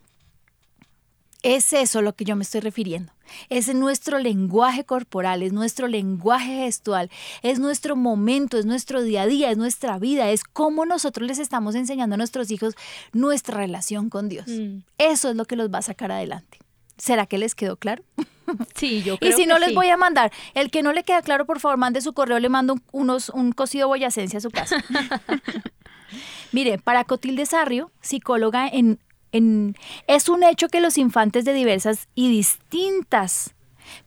Es 1.44 1.74
eso 1.74 2.02
lo 2.02 2.16
que 2.16 2.26
yo 2.26 2.36
me 2.36 2.42
estoy 2.42 2.62
refiriendo. 2.62 3.14
Es 3.50 3.72
nuestro 3.76 4.18
lenguaje 4.18 4.84
corporal, 4.84 5.44
es 5.44 5.54
nuestro 5.54 5.88
lenguaje 5.88 6.64
gestual, 6.64 7.12
es 7.44 7.60
nuestro 7.60 7.96
momento, 7.96 8.58
es 8.58 8.66
nuestro 8.66 9.04
día 9.04 9.22
a 9.22 9.28
día, 9.28 9.52
es 9.52 9.58
nuestra 9.58 10.00
vida, 10.00 10.32
es 10.32 10.44
cómo 10.44 10.88
nosotros 10.88 11.28
les 11.28 11.38
estamos 11.38 11.76
enseñando 11.76 12.16
a 12.16 12.18
nuestros 12.18 12.50
hijos 12.50 12.74
nuestra 13.14 13.58
relación 13.58 14.10
con 14.10 14.28
Dios. 14.28 14.48
Mm. 14.48 14.80
Eso 14.98 15.30
es 15.30 15.36
lo 15.36 15.46
que 15.46 15.56
los 15.56 15.72
va 15.72 15.78
a 15.78 15.84
sacar 15.84 16.12
adelante. 16.12 16.58
¿Será 16.98 17.28
que 17.28 17.38
les 17.38 17.54
quedó 17.54 17.78
claro? 17.78 18.04
Sí, 18.76 19.02
yo 19.04 19.16
Y 19.16 19.18
creo 19.18 19.32
si 19.36 19.44
que 19.44 19.48
no 19.48 19.60
les 19.60 19.70
sí. 19.70 19.76
voy 19.76 19.90
a 19.90 19.98
mandar, 19.98 20.32
el 20.54 20.70
que 20.72 20.84
no 20.84 20.94
le 20.94 21.04
queda 21.04 21.22
claro, 21.22 21.46
por 21.46 21.60
favor, 21.60 21.78
mande 21.78 22.02
su 22.02 22.14
correo, 22.14 22.40
le 22.40 22.50
mando 22.50 22.74
un, 22.74 22.84
unos, 22.92 23.30
un 23.30 23.52
cocido 23.52 23.88
boyacense 23.88 24.38
a 24.38 24.42
su 24.42 24.50
casa. 24.52 24.84
Mire, 26.52 26.78
para 26.78 27.04
Cotilde 27.04 27.46
Sarrio, 27.46 27.92
psicóloga 28.02 28.68
en, 28.68 29.00
en... 29.32 29.76
Es 30.08 30.30
un 30.30 30.44
hecho 30.44 30.70
que 30.70 30.80
los 30.82 30.98
infantes 30.98 31.44
de 31.46 31.54
diversas 31.54 32.08
y 32.16 32.30
distintas 32.30 33.56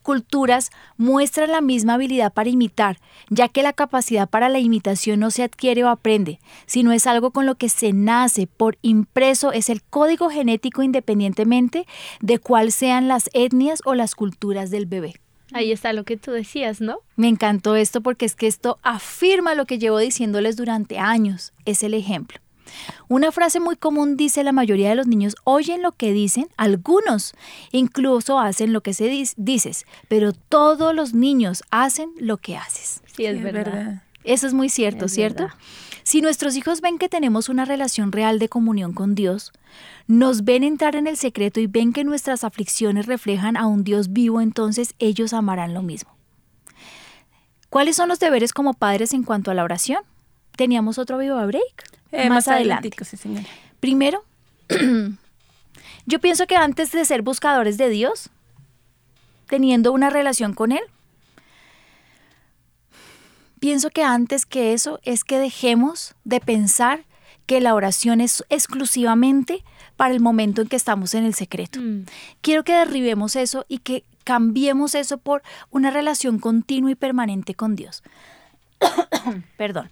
culturas 0.02 0.70
muestran 0.96 1.50
la 1.50 1.60
misma 1.60 1.94
habilidad 1.94 2.32
para 2.32 2.50
imitar, 2.50 2.98
ya 3.28 3.48
que 3.48 3.62
la 3.62 3.72
capacidad 3.72 4.28
para 4.28 4.48
la 4.48 4.58
imitación 4.58 5.20
no 5.20 5.30
se 5.30 5.42
adquiere 5.42 5.84
o 5.84 5.88
aprende, 5.88 6.38
sino 6.66 6.92
es 6.92 7.06
algo 7.06 7.30
con 7.30 7.46
lo 7.46 7.56
que 7.56 7.68
se 7.68 7.92
nace 7.92 8.46
por 8.46 8.78
impreso, 8.82 9.52
es 9.52 9.68
el 9.68 9.82
código 9.82 10.30
genético 10.30 10.82
independientemente 10.82 11.86
de 12.20 12.38
cuál 12.38 12.72
sean 12.72 13.08
las 13.08 13.30
etnias 13.32 13.80
o 13.84 13.94
las 13.94 14.14
culturas 14.14 14.70
del 14.70 14.86
bebé. 14.86 15.14
Ahí 15.52 15.72
está 15.72 15.92
lo 15.92 16.04
que 16.04 16.16
tú 16.16 16.32
decías, 16.32 16.80
¿no? 16.80 16.98
Me 17.16 17.28
encantó 17.28 17.74
esto 17.74 18.02
porque 18.02 18.26
es 18.26 18.34
que 18.34 18.46
esto 18.46 18.78
afirma 18.82 19.54
lo 19.54 19.64
que 19.64 19.78
llevo 19.78 19.98
diciéndoles 19.98 20.56
durante 20.56 20.98
años. 20.98 21.52
Es 21.64 21.82
el 21.82 21.94
ejemplo. 21.94 22.38
Una 23.08 23.32
frase 23.32 23.60
muy 23.60 23.76
común 23.76 24.16
dice 24.16 24.42
la 24.44 24.52
mayoría 24.52 24.88
de 24.90 24.94
los 24.94 25.06
niños 25.06 25.36
oyen 25.44 25.82
lo 25.82 25.92
que 25.92 26.12
dicen, 26.12 26.48
algunos 26.56 27.34
incluso 27.72 28.38
hacen 28.38 28.72
lo 28.72 28.82
que 28.82 28.94
se 28.94 29.08
dices, 29.36 29.86
pero 30.08 30.32
todos 30.32 30.94
los 30.94 31.14
niños 31.14 31.62
hacen 31.70 32.10
lo 32.18 32.36
que 32.38 32.56
haces. 32.56 33.02
Sí, 33.16 33.24
es 33.26 33.36
Sí, 33.38 33.42
verdad. 33.42 34.02
Eso 34.24 34.46
es 34.46 34.52
muy 34.54 34.68
cierto, 34.68 35.06
Es 35.06 35.12
¿cierto? 35.12 35.44
verdad. 35.44 35.58
Si 36.02 36.20
nuestros 36.22 36.56
hijos 36.56 36.80
ven 36.80 36.98
que 36.98 37.08
tenemos 37.08 37.48
una 37.48 37.64
relación 37.64 38.12
real 38.12 38.38
de 38.38 38.48
comunión 38.48 38.92
con 38.94 39.14
Dios, 39.14 39.52
nos 40.06 40.44
ven 40.44 40.64
entrar 40.64 40.96
en 40.96 41.06
el 41.06 41.16
secreto 41.16 41.60
y 41.60 41.66
ven 41.66 41.92
que 41.92 42.02
nuestras 42.04 42.44
aflicciones 42.44 43.06
reflejan 43.06 43.56
a 43.56 43.66
un 43.66 43.84
Dios 43.84 44.12
vivo, 44.12 44.40
entonces 44.40 44.94
ellos 44.98 45.32
amarán 45.34 45.74
lo 45.74 45.82
mismo. 45.82 46.10
¿Cuáles 47.68 47.96
son 47.96 48.08
los 48.08 48.18
deberes 48.18 48.52
como 48.54 48.72
padres 48.74 49.12
en 49.12 49.22
cuanto 49.22 49.50
a 49.50 49.54
la 49.54 49.64
oración? 49.64 50.02
Teníamos 50.59 50.98
otro 50.98 51.18
viva 51.18 51.46
break. 51.46 51.84
Eh, 52.11 52.28
más 52.28 52.48
adelante. 52.48 52.72
adelantico, 52.72 53.04
sí, 53.04 53.16
señora. 53.16 53.46
Primero, 53.78 54.24
yo 56.06 56.18
pienso 56.18 56.48
que 56.48 56.56
antes 56.56 56.90
de 56.90 57.04
ser 57.04 57.22
buscadores 57.22 57.78
de 57.78 57.88
Dios, 57.88 58.30
teniendo 59.46 59.92
una 59.92 60.11
relación 60.11 60.54
con 60.54 60.72
Él, 60.72 60.82
pienso 63.61 63.90
que 63.90 64.02
antes 64.02 64.46
que 64.46 64.72
eso 64.72 64.98
es 65.04 65.22
que 65.22 65.38
dejemos 65.38 66.16
de 66.24 66.40
pensar 66.40 67.04
que 67.46 67.61
la 67.61 67.76
oración 67.76 68.20
es 68.20 68.44
exclusivamente 68.48 69.62
para 69.96 70.12
el 70.12 70.18
momento 70.18 70.61
en 70.61 70.68
que 70.68 70.74
estamos 70.74 71.14
en 71.14 71.24
el 71.24 71.34
secreto. 71.34 71.78
Mm. 71.80 72.06
Quiero 72.40 72.64
que 72.64 72.72
derribemos 72.72 73.36
eso 73.36 73.64
y 73.68 73.78
que 73.78 74.02
cambiemos 74.24 74.96
eso 74.96 75.18
por 75.18 75.44
una 75.70 75.92
relación 75.92 76.40
continua 76.40 76.90
y 76.90 76.96
permanente 76.96 77.54
con 77.54 77.76
Dios. 77.76 78.02
Perdón. 79.56 79.88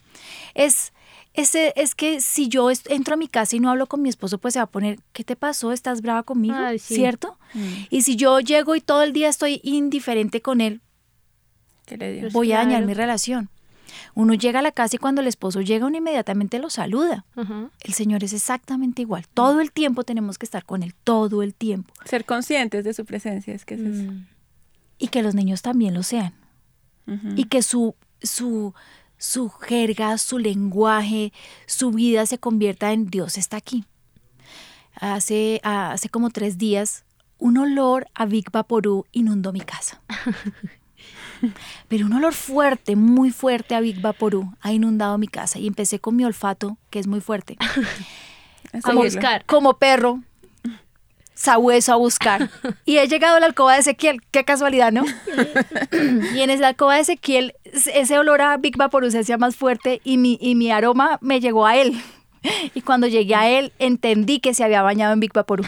Es, 0.57 0.95
ese, 1.35 1.75
es 1.77 1.95
que 1.95 2.23
si 2.23 2.49
yo 2.49 2.71
entro 2.87 3.15
a 3.15 3.17
mi 3.19 3.29
casa 3.29 3.55
y 3.57 3.61
no 3.61 3.71
hablo 3.71 3.87
con 3.87 4.01
mi 4.01 4.09
esposo, 4.09 4.39
pues 4.39 4.55
se 4.55 4.59
va 4.59 4.65
a 4.65 4.71
poner, 4.71 4.99
¿qué 5.13 5.23
te 5.23 5.37
pasó? 5.37 5.71
¿Estás 5.71 6.01
brava 6.01 6.23
conmigo? 6.23 6.57
Ay, 6.57 6.79
sí. 6.79 6.95
¿Cierto? 6.95 7.39
Y 7.91 8.03
si 8.03 8.17
yo 8.17 8.41
llego 8.41 8.75
y 8.75 8.81
todo 8.81 9.03
el 9.03 9.13
día 9.13 9.29
estoy 9.29 9.61
indiferente 9.63 10.41
con 10.41 10.61
él. 10.63 10.81
Pues 11.87 12.33
voy 12.33 12.53
a 12.53 12.59
dañar 12.59 12.85
mi 12.87 12.95
relación. 12.95 13.51
Uno 14.15 14.35
llega 14.35 14.61
a 14.61 14.63
la 14.63 14.73
casa 14.73 14.97
y 14.97 14.99
cuando 14.99 15.21
el 15.21 15.27
esposo 15.27 15.61
llega, 15.61 15.87
uno 15.87 15.99
inmediatamente 15.99 16.59
lo 16.59 16.71
saluda. 16.71 17.27
El 17.81 17.93
Señor 17.93 18.25
es 18.25 18.33
exactamente 18.33 19.03
igual. 19.03 19.27
Todo 19.33 19.61
el 19.61 19.73
tiempo 19.73 20.05
tenemos 20.05 20.39
que 20.39 20.47
estar 20.47 20.65
con 20.65 20.83
Él, 20.83 20.95
todo 21.05 21.43
el 21.43 21.55
tiempo. 21.55 21.93
Ser 22.05 22.25
conscientes 22.25 22.83
de 22.83 22.95
su 22.95 23.05
presencia, 23.05 23.55
es 23.55 23.65
que 23.65 23.75
es 23.75 23.81
eso. 23.81 24.11
Mm. 24.11 24.27
Y 24.99 25.09
que 25.09 25.23
los 25.23 25.35
niños 25.35 25.61
también 25.63 25.93
lo 25.95 26.03
sean. 26.03 26.33
Y 27.37 27.45
que 27.45 27.63
su, 27.63 27.95
su, 28.21 28.75
su 29.19 29.51
jerga, 29.51 30.19
su 30.19 30.39
lenguaje, 30.39 31.33
su 31.67 31.91
vida 31.91 32.27
se 32.27 32.39
convierta 32.39 32.93
en 32.93 33.07
Dios 33.07 33.39
está 33.39 33.57
aquí. 33.57 33.85
Hace, 34.95 35.61
ah, 35.63 35.93
hace 35.93 36.09
como 36.09 36.31
tres 36.31 36.59
días, 36.59 37.05
un 37.39 37.59
olor 37.59 38.07
a 38.15 38.27
Big 38.27 38.51
Vaporú 38.51 39.05
inundó 39.13 39.53
mi 39.53 39.61
casa. 39.61 40.01
Pero 41.89 42.07
un 42.07 42.15
olor 42.15 42.33
fuerte, 42.33 42.97
muy 42.97 43.31
fuerte 43.31 43.75
a 43.75 43.81
Big 43.81 44.01
Vaporú 44.01 44.55
ha 44.61 44.73
inundado 44.73 45.19
mi 45.19 45.29
casa 45.29 45.59
y 45.59 45.67
empecé 45.67 45.99
con 45.99 46.17
mi 46.17 46.25
olfato, 46.25 46.79
que 46.91 46.99
es 46.99 47.07
muy 47.07 47.21
fuerte, 47.21 47.57
seguirlo. 48.73 49.03
buscar. 49.03 49.45
como 49.45 49.75
perro, 49.79 50.23
sabueso 51.37 51.93
a 51.93 51.97
buscar. 51.97 52.51
Y 52.85 52.97
he 52.99 53.07
llegado 53.07 53.37
a 53.37 53.41
la 53.41 53.47
alcoba 53.47 53.75
de 53.75 53.81
Ezequiel, 53.81 54.21
qué 54.33 54.45
casualidad, 54.45 54.91
¿no? 54.91 55.05
y 56.35 56.41
en 56.41 56.51
esa 56.51 56.67
alcoba 56.69 56.95
de 56.97 57.03
Ezequiel, 57.03 57.55
ese 57.65 58.19
olor 58.19 58.41
a 58.41 58.57
Big 58.57 58.77
Vaporú 58.77 59.11
se 59.13 59.21
hacía 59.21 59.39
más 59.39 59.55
fuerte 59.55 60.01
y 60.03 60.17
mi, 60.19 60.39
y 60.41 60.55
mi 60.57 60.73
aroma 60.73 61.19
me 61.21 61.39
llegó 61.41 61.65
a 61.67 61.77
él. 61.77 62.01
Y 62.75 62.81
cuando 62.83 63.07
llegué 63.09 63.35
a 63.35 63.49
él, 63.49 63.73
entendí 63.79 64.39
que 64.41 64.55
se 64.55 64.63
había 64.65 64.81
bañado 64.83 65.13
en 65.13 65.21
Big 65.21 65.33
Vaporú. 65.33 65.65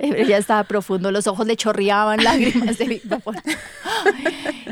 Pero 0.00 0.22
ya 0.26 0.36
estaba 0.36 0.64
profundo, 0.64 1.10
los 1.10 1.26
ojos 1.26 1.46
le 1.46 1.56
chorreaban 1.56 2.22
lágrimas 2.22 2.78
de 2.78 2.84
Big 2.86 3.08
Vaporú. 3.08 3.38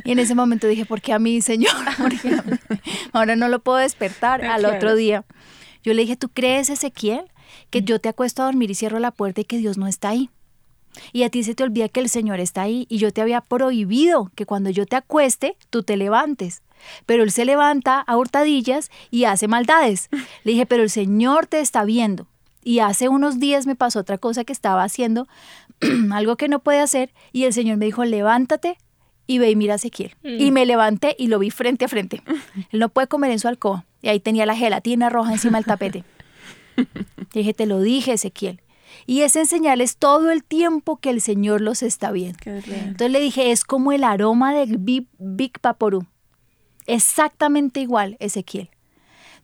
Y 0.05 0.13
en 0.13 0.19
ese 0.19 0.35
momento 0.35 0.67
dije, 0.67 0.85
¿por 0.85 1.01
qué 1.01 1.13
a 1.13 1.19
mí, 1.19 1.41
Señor? 1.41 1.73
Ahora 3.13 3.37
no 3.37 3.49
lo 3.49 3.61
puedo 3.61 3.79
despertar 3.79 4.45
Ah, 4.45 4.55
al 4.55 4.65
otro 4.67 4.95
día. 4.95 5.25
Yo 5.83 5.93
le 5.95 6.03
dije, 6.03 6.17
¿tú 6.17 6.29
crees, 6.29 6.71
Ezequiel, 6.71 7.25
que 7.71 7.83
yo 7.83 7.99
te 7.99 8.09
acuesto 8.09 8.43
a 8.43 8.47
dormir 8.47 8.71
y 8.71 8.75
cierro 8.75 8.99
la 8.99 9.11
puerta 9.11 9.41
y 9.41 9.45
que 9.45 9.59
Dios 9.59 9.79
no 9.79 9.87
está 9.87 10.11
ahí? 10.11 10.31
Y 11.13 11.25
a 11.25 11.31
ti 11.31 11.43
se 11.43 11.55
te 11.55 11.63
olvida 11.63 11.89
que 11.89 12.01
el 12.01 12.09
Señor 12.09 12.41
está 12.41 12.63
ahí 12.63 12.87
y 12.89 12.99
yo 12.99 13.13
te 13.13 13.21
había 13.21 13.41
prohibido 13.41 14.31
que 14.35 14.47
cuando 14.47 14.71
yo 14.71 14.87
te 14.87 14.97
acueste, 14.97 15.57
tú 15.71 15.83
te 15.83 15.97
levantes. 15.97 16.63
Pero 17.07 17.23
Él 17.23 17.31
se 17.31 17.45
levanta 17.45 18.01
a 18.01 18.17
hurtadillas 18.17 18.91
y 19.11 19.25
hace 19.25 19.49
maldades. 19.49 20.09
Le 20.45 20.53
dije, 20.53 20.67
pero 20.67 20.83
el 20.83 20.91
Señor 20.91 21.47
te 21.47 21.61
está 21.61 21.85
viendo. 21.85 22.27
Y 22.63 22.79
hace 22.79 23.09
unos 23.09 23.39
días 23.39 23.67
me 23.67 23.77
pasó 23.77 24.01
otra 24.01 24.19
cosa 24.19 24.45
que 24.45 24.53
estaba 24.53 24.85
haciendo, 24.85 25.29
algo 26.13 26.37
que 26.37 26.49
no 26.49 26.61
puede 26.61 26.81
hacer, 26.81 27.13
y 27.31 27.45
el 27.45 27.53
Señor 27.53 27.77
me 27.77 27.85
dijo, 27.85 28.05
levántate 28.05 28.79
y 29.27 29.39
ve 29.39 29.51
y 29.51 29.57
mira 29.57 29.75
a 29.75 29.77
Ezequiel. 29.77 30.15
Y 30.23 30.51
me 30.51 30.67
levanté 30.67 31.15
y 31.19 31.29
lo 31.29 31.39
vi 31.39 31.51
frente 31.51 31.85
a 31.85 31.89
frente. 31.89 32.23
Él 32.71 32.81
no 32.81 32.89
puede 32.89 33.07
comer 33.07 33.31
en 33.31 33.39
su 33.39 33.49
alcoba. 33.49 33.85
Y 34.03 34.09
ahí 34.09 34.21
tenía 34.21 34.47
la 34.47 34.57
gelatina 34.57 35.09
roja 35.09 35.33
encima 35.33 35.59
del 35.59 35.65
tapete. 35.65 36.05
Dije, 37.33 37.55
te 37.55 37.67
lo 37.67 37.81
dije, 37.81 38.13
Ezequiel. 38.13 38.61
Y 39.07 39.23
es 39.23 39.37
enseñarles 39.37 39.97
todo 39.97 40.31
el 40.31 40.45
tiempo 40.45 40.99
que 40.99 41.11
el 41.11 41.21
Señor 41.21 41.61
los 41.61 41.83
está 41.83 42.13
viendo. 42.13 42.39
Entonces 42.45 43.11
le 43.11 43.21
dije, 43.21 43.51
es 43.51 43.65
como 43.65 43.93
el 43.93 44.05
aroma 44.05 44.55
del 44.55 44.79
Big, 44.79 45.09
Big 45.19 45.53
Vaporú. 45.63 46.07
Exactamente 46.87 47.81
igual, 47.81 48.17
Ezequiel. 48.21 48.71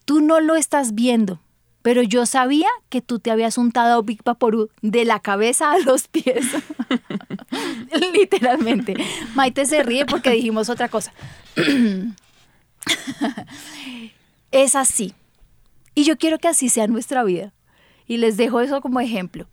tú 0.04 0.20
no 0.20 0.40
lo 0.40 0.56
estás 0.56 0.94
viendo, 0.94 1.40
pero 1.82 2.02
yo 2.02 2.26
sabía 2.26 2.68
que 2.88 3.00
tú 3.00 3.18
te 3.18 3.30
habías 3.30 3.58
untado 3.58 4.02
Big 4.02 4.22
Vaporú 4.24 4.70
de 4.82 5.04
la 5.04 5.20
cabeza 5.20 5.72
a 5.72 5.78
los 5.78 6.08
pies. 6.08 6.44
Literalmente. 8.12 8.94
Maite 9.34 9.66
se 9.66 9.82
ríe 9.82 10.06
porque 10.06 10.30
dijimos 10.30 10.68
otra 10.68 10.88
cosa. 10.88 11.12
es 14.50 14.74
así. 14.74 15.14
Y 15.94 16.04
yo 16.04 16.16
quiero 16.16 16.38
que 16.38 16.48
así 16.48 16.68
sea 16.68 16.86
nuestra 16.86 17.24
vida. 17.24 17.52
Y 18.06 18.16
les 18.16 18.36
dejo 18.36 18.60
eso 18.60 18.80
como 18.80 19.00
ejemplo. 19.00 19.46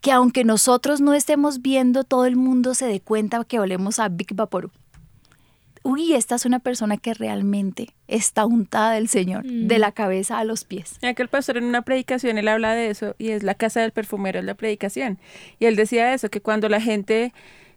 Que 0.00 0.12
aunque 0.12 0.44
nosotros 0.44 1.00
no 1.00 1.14
estemos 1.14 1.60
viendo, 1.62 2.04
todo 2.04 2.24
el 2.26 2.36
mundo 2.36 2.74
se 2.74 2.86
dé 2.86 3.00
cuenta 3.00 3.44
que 3.44 3.58
olemos 3.60 3.98
a 3.98 4.08
Big 4.08 4.34
Vaporú 4.34 4.70
uy, 5.82 6.12
esta 6.12 6.34
es 6.34 6.44
una 6.44 6.58
persona 6.58 6.96
que 6.96 7.14
realmente 7.14 7.94
está 8.06 8.44
untada 8.44 8.92
del 8.92 9.08
Señor, 9.08 9.44
de 9.44 9.76
Mm. 9.76 9.80
la 9.80 9.92
cabeza 9.92 10.38
a 10.38 10.44
los 10.44 10.64
pies. 10.64 10.98
Ya 11.00 11.14
que 11.14 11.22
el 11.22 11.28
pastor 11.28 11.56
en 11.56 11.64
una 11.64 11.82
predicación, 11.82 12.38
él 12.38 12.48
habla 12.48 12.74
de 12.74 12.90
eso, 12.90 13.14
y 13.18 13.30
es 13.30 13.42
la 13.42 13.54
casa 13.54 13.80
del 13.80 13.92
perfumero, 13.92 14.38
es 14.40 14.44
la 14.44 14.54
predicación. 14.54 15.18
Y 15.58 15.64
él 15.66 15.76
decía 15.76 16.12
eso, 16.12 16.28
que 16.28 16.40
cuando 16.40 16.68
la 16.68 16.80
gente, 16.80 17.32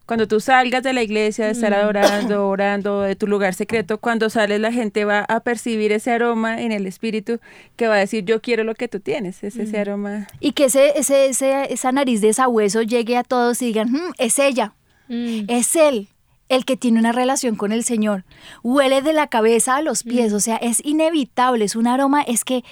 cuando 0.06 0.28
tú 0.28 0.40
salgas 0.42 0.84
de 0.84 0.92
la 0.94 1.02
iglesia, 1.02 1.46
de 1.46 1.52
estar 1.52 1.72
Mm. 1.72 1.76
adorando, 1.76 2.48
orando, 2.50 3.02
de 3.02 3.16
tu 3.16 3.26
lugar 3.28 3.54
secreto, 3.54 3.98
cuando 4.00 4.30
sales 4.30 4.60
la 4.60 4.72
gente 4.72 5.06
va 5.06 5.22
a 5.30 5.40
percibir 5.40 5.92
ese 5.92 6.12
aroma 6.12 6.62
en 6.62 6.72
el 6.72 6.86
espíritu, 6.88 7.40
que 7.78 7.88
va 7.88 7.96
a 7.96 8.00
decir, 8.00 8.26
yo 8.26 8.42
quiero 8.42 8.64
lo 8.64 8.76
que 8.76 8.88
tú 8.88 9.00
tienes, 9.00 9.44
es 9.44 9.56
Mm. 9.56 9.62
ese 9.62 9.80
aroma. 9.80 10.28
Y 10.40 10.52
que 10.52 10.66
ese, 10.66 10.98
ese, 11.00 11.28
ese- 11.28 11.72
esa 11.74 11.92
nariz 11.92 12.20
de 12.22 12.34
sabueso 12.34 12.82
llegue 12.82 13.16
a 13.18 13.24
todos 13.24 13.62
y 13.62 13.68
digan, 13.68 13.92
"Mm, 13.92 14.14
es 14.18 14.40
ella, 14.40 14.74
Mm. 15.08 15.46
es 15.48 15.76
él 15.76 16.08
el 16.50 16.66
que 16.66 16.76
tiene 16.78 17.00
una 17.00 17.14
relación 17.14 17.56
con 17.56 17.72
el 17.72 17.84
Señor. 17.84 18.26
Huele 18.62 19.02
de 19.02 19.14
la 19.14 19.28
cabeza 19.28 19.78
a 19.78 19.82
los 19.82 20.04
pies, 20.04 20.34
o 20.34 20.40
sea, 20.42 20.58
es 20.58 20.86
inevitable, 20.86 21.66
es 21.66 21.76
un 21.76 21.88
aroma, 21.88 22.22
es 22.22 22.44
que, 22.44 22.64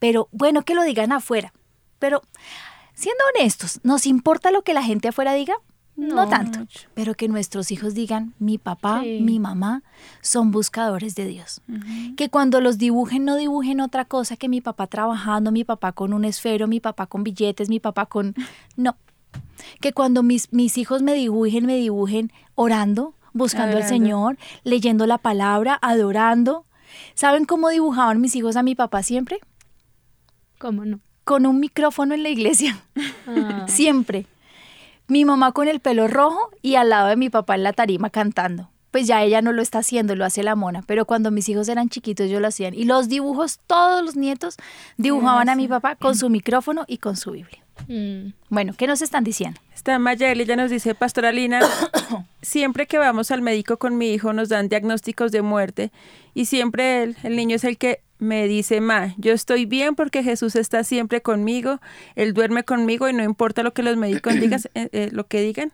pero 0.00 0.28
bueno 0.32 0.62
que 0.62 0.74
lo 0.74 0.82
digan 0.82 1.12
afuera. 1.12 1.52
Pero 2.00 2.20
siendo 2.94 3.22
honestos, 3.34 3.80
¿nos 3.84 4.06
importa 4.06 4.50
lo 4.50 4.62
que 4.62 4.74
la 4.74 4.82
gente 4.82 5.08
afuera 5.08 5.32
diga? 5.34 5.54
No, 6.00 6.14
No 6.16 6.28
tanto. 6.28 6.60
mucho. 6.60 6.88
Pero 6.94 7.14
que 7.14 7.28
nuestros 7.28 7.70
hijos 7.70 7.92
digan, 7.94 8.34
mi 8.38 8.56
papá, 8.56 9.02
Sí. 9.02 9.20
mi 9.20 9.38
mamá 9.38 9.82
son 10.22 10.50
buscadores 10.50 11.14
de 11.14 11.26
Dios. 11.26 11.60
Que 12.16 12.30
cuando 12.30 12.60
los 12.60 12.78
dibujen 12.78 13.24
no 13.26 13.36
dibujen 13.36 13.80
otra 13.80 14.04
cosa 14.06 14.36
que 14.36 14.48
mi 14.48 14.60
papá 14.62 14.86
trabajando, 14.86 15.52
mi 15.52 15.64
papá 15.64 15.92
con 15.92 16.12
un 16.14 16.24
esfero, 16.24 16.66
mi 16.68 16.80
papá 16.80 17.06
con 17.06 17.22
billetes, 17.22 17.68
mi 17.68 17.80
papá 17.80 18.06
con... 18.06 18.34
No. 18.76 18.96
Que 19.80 19.92
cuando 19.92 20.22
mis, 20.22 20.50
mis 20.52 20.78
hijos 20.78 21.02
me 21.02 21.12
dibujen, 21.14 21.66
me 21.66 21.76
dibujen 21.76 22.32
orando, 22.54 23.14
buscando 23.34 23.76
al. 23.76 23.84
Señor, 23.86 24.38
leyendo 24.64 25.06
la 25.06 25.18
palabra, 25.18 25.78
adorando. 25.82 26.64
¿Saben 27.14 27.44
cómo 27.44 27.68
dibujaban 27.68 28.20
mis 28.22 28.34
hijos 28.36 28.56
a 28.56 28.62
mi 28.62 28.74
papá 28.74 29.02
siempre? 29.02 29.38
¿Cómo 30.58 30.84
no? 30.86 31.00
Con 31.24 31.44
un 31.46 31.60
micrófono 31.60 32.14
en 32.14 32.22
la 32.22 32.30
iglesia. 32.30 32.80
Ah. 33.28 33.66
Siempre. 33.68 34.26
Mi 35.10 35.24
mamá 35.24 35.50
con 35.50 35.66
el 35.66 35.80
pelo 35.80 36.06
rojo 36.06 36.50
y 36.62 36.76
al 36.76 36.90
lado 36.90 37.08
de 37.08 37.16
mi 37.16 37.30
papá 37.30 37.56
en 37.56 37.64
la 37.64 37.72
tarima 37.72 38.10
cantando. 38.10 38.70
Pues 38.92 39.08
ya 39.08 39.24
ella 39.24 39.42
no 39.42 39.52
lo 39.52 39.60
está 39.60 39.80
haciendo, 39.80 40.14
lo 40.14 40.24
hace 40.24 40.44
la 40.44 40.54
mona, 40.54 40.82
pero 40.86 41.04
cuando 41.04 41.32
mis 41.32 41.48
hijos 41.48 41.68
eran 41.68 41.88
chiquitos 41.88 42.30
yo 42.30 42.38
lo 42.38 42.46
hacían. 42.46 42.74
Y 42.74 42.84
los 42.84 43.08
dibujos, 43.08 43.58
todos 43.66 44.04
los 44.04 44.14
nietos 44.14 44.56
dibujaban 44.98 45.48
a 45.48 45.56
mi 45.56 45.66
papá 45.66 45.96
con 45.96 46.16
su 46.16 46.30
micrófono 46.30 46.84
y 46.86 46.98
con 46.98 47.16
su 47.16 47.32
Biblia. 47.32 47.60
Mm. 47.88 48.34
Bueno, 48.50 48.72
¿qué 48.76 48.86
nos 48.86 49.02
están 49.02 49.24
diciendo? 49.24 49.60
Está 49.74 49.98
Mayeli, 49.98 50.44
ella 50.44 50.54
nos 50.54 50.70
dice, 50.70 50.94
Pastora 50.94 51.32
Lina, 51.32 51.58
siempre 52.40 52.86
que 52.86 52.98
vamos 52.98 53.32
al 53.32 53.42
médico 53.42 53.78
con 53.78 53.98
mi 53.98 54.12
hijo 54.12 54.32
nos 54.32 54.48
dan 54.48 54.68
diagnósticos 54.68 55.32
de 55.32 55.42
muerte 55.42 55.90
y 56.34 56.44
siempre 56.44 57.02
él, 57.02 57.16
el 57.24 57.34
niño 57.34 57.56
es 57.56 57.64
el 57.64 57.78
que 57.78 58.00
me 58.20 58.46
dice, 58.46 58.80
ma, 58.80 59.14
yo 59.16 59.32
estoy 59.32 59.66
bien 59.66 59.94
porque 59.94 60.22
Jesús 60.22 60.54
está 60.54 60.84
siempre 60.84 61.22
conmigo, 61.22 61.80
él 62.14 62.34
duerme 62.34 62.62
conmigo 62.64 63.08
y 63.08 63.12
no 63.12 63.24
importa 63.24 63.62
lo 63.62 63.72
que 63.72 63.82
los 63.82 63.96
médicos 63.96 64.34
digas, 64.40 64.68
eh, 64.74 64.88
eh, 64.92 65.08
lo 65.10 65.26
que 65.26 65.40
digan, 65.40 65.72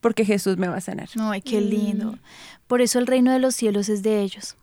porque 0.00 0.24
Jesús 0.24 0.56
me 0.56 0.68
va 0.68 0.76
a 0.76 0.80
sanar. 0.80 1.08
Ay, 1.20 1.42
qué 1.42 1.60
lindo. 1.60 2.18
Por 2.66 2.80
eso 2.80 2.98
el 2.98 3.06
reino 3.06 3.32
de 3.32 3.40
los 3.40 3.54
cielos 3.54 3.88
es 3.88 4.02
de 4.02 4.22
ellos. 4.22 4.56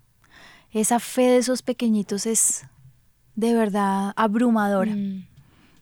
Esa 0.71 0.99
fe 0.99 1.23
de 1.23 1.37
esos 1.37 1.61
pequeñitos 1.61 2.25
es 2.25 2.65
de 3.35 3.53
verdad 3.53 4.13
abrumadora. 4.15 4.95
Mm. 4.95 5.27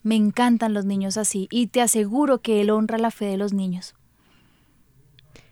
Me 0.04 0.16
encantan 0.16 0.74
los 0.74 0.86
niños 0.86 1.18
así 1.18 1.48
y 1.50 1.68
te 1.68 1.82
aseguro 1.82 2.42
que 2.42 2.62
él 2.62 2.70
honra 2.72 2.98
la 2.98 3.12
fe 3.12 3.26
de 3.26 3.38
los 3.38 3.54
niños. 3.54 3.96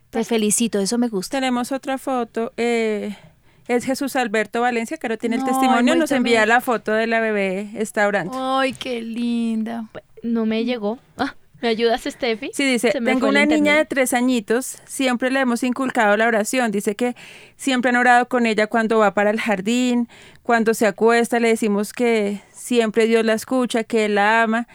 Te 0.09 0.25
felicito, 0.25 0.79
eso 0.79 0.97
me 0.97 1.07
gusta. 1.07 1.37
Tenemos 1.37 1.71
otra 1.71 1.97
foto, 1.97 2.51
eh, 2.57 3.15
es 3.67 3.85
Jesús 3.85 4.15
Alberto 4.15 4.61
Valencia, 4.61 4.97
que 4.97 5.07
ahora 5.07 5.17
tiene 5.17 5.37
el 5.37 5.45
testimonio, 5.45 5.95
nos 5.95 6.11
envía 6.11 6.45
la 6.45 6.61
foto 6.61 6.91
de 6.91 7.07
la 7.07 7.19
bebé, 7.19 7.69
está 7.75 8.07
orando. 8.07 8.33
Ay, 8.59 8.73
qué 8.73 9.01
linda. 9.01 9.85
No 10.23 10.45
me 10.45 10.65
llegó. 10.65 10.99
Ah, 11.17 11.35
¿Me 11.61 11.67
ayudas, 11.67 12.01
Steffi? 12.03 12.49
Sí, 12.53 12.65
dice, 12.65 12.91
tengo 12.91 13.27
una 13.27 13.45
niña 13.45 13.77
de 13.77 13.85
tres 13.85 14.13
añitos, 14.13 14.79
siempre 14.85 15.29
le 15.29 15.41
hemos 15.41 15.61
inculcado 15.61 16.17
la 16.17 16.25
oración. 16.25 16.71
Dice 16.71 16.95
que 16.95 17.15
siempre 17.55 17.89
han 17.89 17.97
orado 17.97 18.27
con 18.27 18.47
ella 18.47 18.65
cuando 18.65 18.97
va 18.97 19.13
para 19.13 19.29
el 19.29 19.39
jardín, 19.39 20.09
cuando 20.41 20.73
se 20.73 20.87
acuesta, 20.87 21.39
le 21.39 21.49
decimos 21.49 21.93
que 21.93 22.41
siempre 22.51 23.05
Dios 23.05 23.23
la 23.23 23.33
escucha, 23.33 23.83
que 23.83 24.05
Él 24.05 24.15
la 24.15 24.41
ama, 24.41 24.67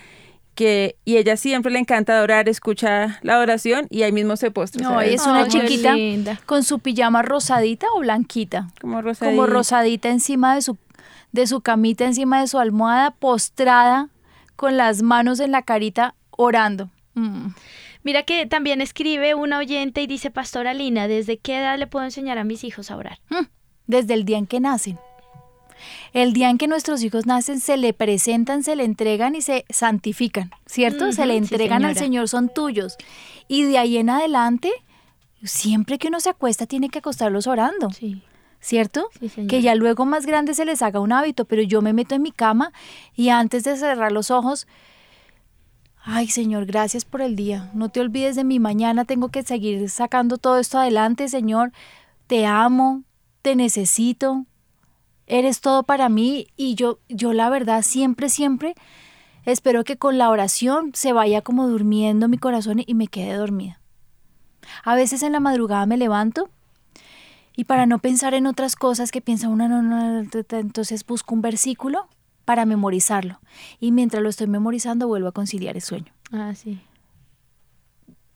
que 0.56 0.96
y 1.04 1.18
ella 1.18 1.36
siempre 1.36 1.70
le 1.70 1.78
encanta 1.78 2.16
adorar, 2.16 2.48
escucha 2.48 3.20
la 3.22 3.38
oración 3.38 3.86
y 3.90 4.02
ahí 4.02 4.10
mismo 4.10 4.36
se 4.36 4.50
postra. 4.50 4.82
No, 4.82 4.88
¿sabes? 4.94 5.20
es 5.20 5.26
una 5.26 5.46
chiquita 5.46 5.94
linda. 5.94 6.40
con 6.46 6.64
su 6.64 6.80
pijama 6.80 7.22
rosadita 7.22 7.86
o 7.94 8.00
blanquita. 8.00 8.68
Como 8.80 9.00
rosadita. 9.02 9.36
Como 9.36 9.46
rosadita 9.46 10.08
encima 10.08 10.56
de 10.56 10.62
su, 10.62 10.76
de 11.30 11.46
su 11.46 11.60
camita, 11.60 12.04
encima 12.06 12.40
de 12.40 12.48
su 12.48 12.58
almohada, 12.58 13.12
postrada, 13.12 14.08
con 14.56 14.76
las 14.76 15.02
manos 15.02 15.38
en 15.38 15.52
la 15.52 15.62
carita, 15.62 16.14
orando. 16.30 16.90
Mm. 17.14 17.48
Mira 18.02 18.22
que 18.22 18.46
también 18.46 18.80
escribe 18.80 19.34
una 19.34 19.58
oyente 19.58 20.00
y 20.00 20.06
dice, 20.06 20.30
Pastora 20.30 20.72
Lina, 20.74 21.06
¿desde 21.06 21.36
qué 21.38 21.58
edad 21.58 21.78
le 21.78 21.86
puedo 21.86 22.04
enseñar 22.04 22.38
a 22.38 22.44
mis 22.44 22.64
hijos 22.64 22.90
a 22.90 22.96
orar? 22.96 23.18
Mm, 23.28 23.46
Desde 23.86 24.14
el 24.14 24.24
día 24.24 24.38
en 24.38 24.46
que 24.46 24.60
nacen. 24.60 24.98
El 26.12 26.32
día 26.32 26.50
en 26.50 26.58
que 26.58 26.68
nuestros 26.68 27.02
hijos 27.02 27.26
nacen, 27.26 27.60
se 27.60 27.76
le 27.76 27.92
presentan, 27.92 28.62
se 28.62 28.76
le 28.76 28.84
entregan 28.84 29.34
y 29.34 29.42
se 29.42 29.64
santifican, 29.70 30.50
¿cierto? 30.66 31.12
se 31.12 31.26
le 31.26 31.34
sí, 31.34 31.38
entregan 31.38 31.84
al. 31.84 31.96
Señor, 31.96 32.28
son 32.28 32.48
tuyos. 32.48 32.96
Y 33.48 33.62
de 33.62 33.78
ahí 33.78 33.96
en 33.96 34.10
adelante, 34.10 34.70
siempre 35.42 35.98
que 35.98 36.08
uno 36.08 36.20
se 36.20 36.30
acuesta, 36.30 36.66
tiene 36.66 36.88
que 36.88 36.98
acostarlos 36.98 37.46
orando, 37.46 37.90
Sí. 37.90 38.22
¿cierto? 38.60 39.08
Sí, 39.20 39.46
que 39.46 39.62
ya 39.62 39.74
luego 39.74 40.04
más 40.06 40.26
grande 40.26 40.54
se 40.54 40.64
les 40.64 40.82
haga 40.82 40.98
un 41.00 41.12
hábito, 41.12 41.44
pero 41.44 41.62
yo 41.62 41.82
me 41.82 41.92
meto 41.92 42.14
en 42.14 42.22
mi 42.22 42.32
cama 42.32 42.72
y 43.14 43.28
antes 43.28 43.62
de 43.64 43.76
cerrar 43.76 44.10
los 44.10 44.30
ojos, 44.32 44.66
ay 46.02 46.28
Señor, 46.28 46.66
gracias 46.66 47.04
por 47.04 47.20
el 47.20 47.36
día, 47.36 47.70
no 47.74 47.90
te 47.90 48.00
olvides 48.00 48.34
de 48.34 48.44
mi 48.44 48.58
mañana, 48.58 49.04
tengo 49.04 49.28
que 49.28 49.42
seguir 49.42 49.88
sacando 49.90 50.38
todo 50.38 50.58
esto 50.58 50.78
adelante, 50.78 51.28
Señor, 51.28 51.72
te 52.26 52.46
amo, 52.46 53.02
te 53.42 53.54
necesito, 53.54 54.46
eres 55.26 55.60
todo 55.60 55.82
para 55.82 56.08
mí 56.08 56.48
y 56.56 56.74
yo, 56.74 56.98
yo 57.08 57.32
la 57.32 57.50
verdad 57.50 57.82
siempre, 57.82 58.28
siempre 58.28 58.74
espero 59.44 59.84
que 59.84 59.96
con 59.96 60.18
la 60.18 60.30
oración 60.30 60.92
se 60.94 61.12
vaya 61.12 61.42
como 61.42 61.68
durmiendo 61.68 62.28
mi 62.28 62.38
corazón 62.38 62.82
y 62.84 62.94
me 62.94 63.08
quede 63.08 63.34
dormida. 63.34 63.80
A 64.84 64.94
veces 64.94 65.22
en 65.22 65.32
la 65.32 65.40
madrugada 65.40 65.86
me 65.86 65.96
levanto 65.96 66.50
y 67.56 67.64
para 67.64 67.86
no 67.86 67.98
pensar 67.98 68.34
en 68.34 68.46
otras 68.46 68.76
cosas 68.76 69.10
que 69.10 69.20
piensa 69.20 69.48
uno, 69.48 69.68
no, 69.68 69.82
no, 69.82 70.28
ta, 70.28 70.58
entonces 70.58 71.06
busco 71.06 71.34
un 71.34 71.40
versículo 71.40 72.08
para 72.44 72.66
memorizarlo. 72.66 73.40
Y 73.80 73.92
mientras 73.92 74.22
lo 74.22 74.28
estoy 74.28 74.46
memorizando, 74.46 75.08
vuelvo 75.08 75.28
a 75.28 75.32
conciliar 75.32 75.76
el 75.76 75.82
sueño. 75.82 76.12
Ah, 76.32 76.54
sí. 76.54 76.80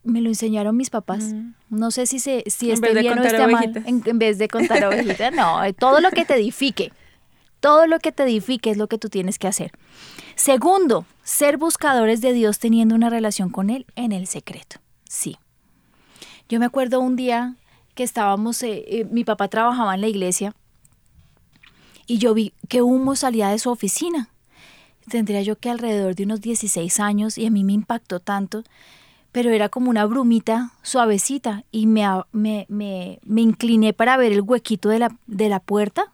Me 0.02 0.20
lo 0.20 0.28
enseñaron 0.28 0.76
mis 0.76 0.90
papás. 0.90 1.24
Mm. 1.34 1.54
No 1.68 1.90
sé 1.90 2.06
si, 2.06 2.18
se, 2.18 2.44
si 2.46 2.70
esté 2.70 2.94
bien 2.94 3.18
o 3.18 3.22
esté 3.22 3.46
mal. 3.46 3.82
en 3.86 4.18
vez 4.18 4.38
de 4.38 4.48
contar 4.48 4.84
ovejitas. 4.86 5.32
No, 5.34 5.62
eh, 5.62 5.72
todo 5.72 6.00
lo 6.00 6.10
que 6.10 6.24
te 6.24 6.34
edifique. 6.34 6.92
Todo 7.60 7.86
lo 7.86 7.98
que 7.98 8.10
te 8.10 8.22
edifique 8.22 8.70
es 8.70 8.78
lo 8.78 8.88
que 8.88 8.98
tú 8.98 9.10
tienes 9.10 9.38
que 9.38 9.46
hacer. 9.46 9.72
Segundo, 10.34 11.04
ser 11.22 11.58
buscadores 11.58 12.22
de 12.22 12.32
Dios 12.32 12.58
teniendo 12.58 12.94
una 12.94 13.10
relación 13.10 13.50
con 13.50 13.68
Él 13.68 13.84
en 13.94 14.12
el 14.12 14.26
secreto. 14.26 14.80
Sí. 15.04 15.36
Yo 16.48 16.58
me 16.58 16.66
acuerdo 16.66 17.00
un 17.00 17.16
día 17.16 17.56
que 17.94 18.02
estábamos, 18.02 18.62
eh, 18.62 18.84
eh, 18.88 19.04
mi 19.04 19.24
papá 19.24 19.48
trabajaba 19.48 19.94
en 19.94 20.00
la 20.00 20.08
iglesia 20.08 20.54
y 22.06 22.18
yo 22.18 22.32
vi 22.32 22.54
que 22.68 22.80
humo 22.80 23.14
salía 23.14 23.50
de 23.50 23.58
su 23.58 23.70
oficina. 23.70 24.30
Tendría 25.08 25.42
yo 25.42 25.56
que 25.56 25.70
alrededor 25.70 26.14
de 26.14 26.24
unos 26.24 26.40
16 26.40 26.98
años 27.00 27.36
y 27.36 27.46
a 27.46 27.50
mí 27.50 27.62
me 27.62 27.72
impactó 27.72 28.20
tanto, 28.20 28.64
pero 29.32 29.50
era 29.50 29.68
como 29.68 29.90
una 29.90 30.06
brumita 30.06 30.72
suavecita 30.82 31.64
y 31.70 31.86
me, 31.86 32.04
me, 32.32 32.66
me, 32.68 33.20
me 33.24 33.40
incliné 33.40 33.92
para 33.92 34.16
ver 34.16 34.32
el 34.32 34.42
huequito 34.42 34.88
de 34.88 34.98
la, 34.98 35.16
de 35.26 35.48
la 35.48 35.60
puerta 35.60 36.12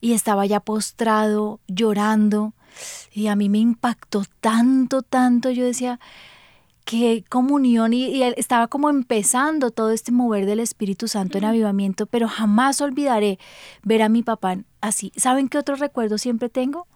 y 0.00 0.12
estaba 0.12 0.46
ya 0.46 0.60
postrado, 0.60 1.60
llorando 1.66 2.54
y 3.12 3.28
a 3.28 3.36
mí 3.36 3.48
me 3.48 3.58
impactó 3.58 4.24
tanto, 4.40 5.02
tanto, 5.02 5.50
yo 5.50 5.64
decía, 5.64 5.98
qué 6.84 7.24
comunión 7.28 7.92
y, 7.92 8.06
y 8.06 8.22
estaba 8.22 8.68
como 8.68 8.90
empezando 8.90 9.70
todo 9.70 9.90
este 9.90 10.12
mover 10.12 10.46
del 10.46 10.60
Espíritu 10.60 11.08
Santo 11.08 11.36
en 11.36 11.44
avivamiento, 11.44 12.06
pero 12.06 12.28
jamás 12.28 12.80
olvidaré 12.80 13.38
ver 13.82 14.02
a 14.02 14.08
mi 14.08 14.22
papá 14.22 14.58
así. 14.80 15.12
¿Saben 15.16 15.48
qué 15.48 15.58
otro 15.58 15.76
recuerdo 15.76 16.16
siempre 16.16 16.48
tengo? 16.48 16.86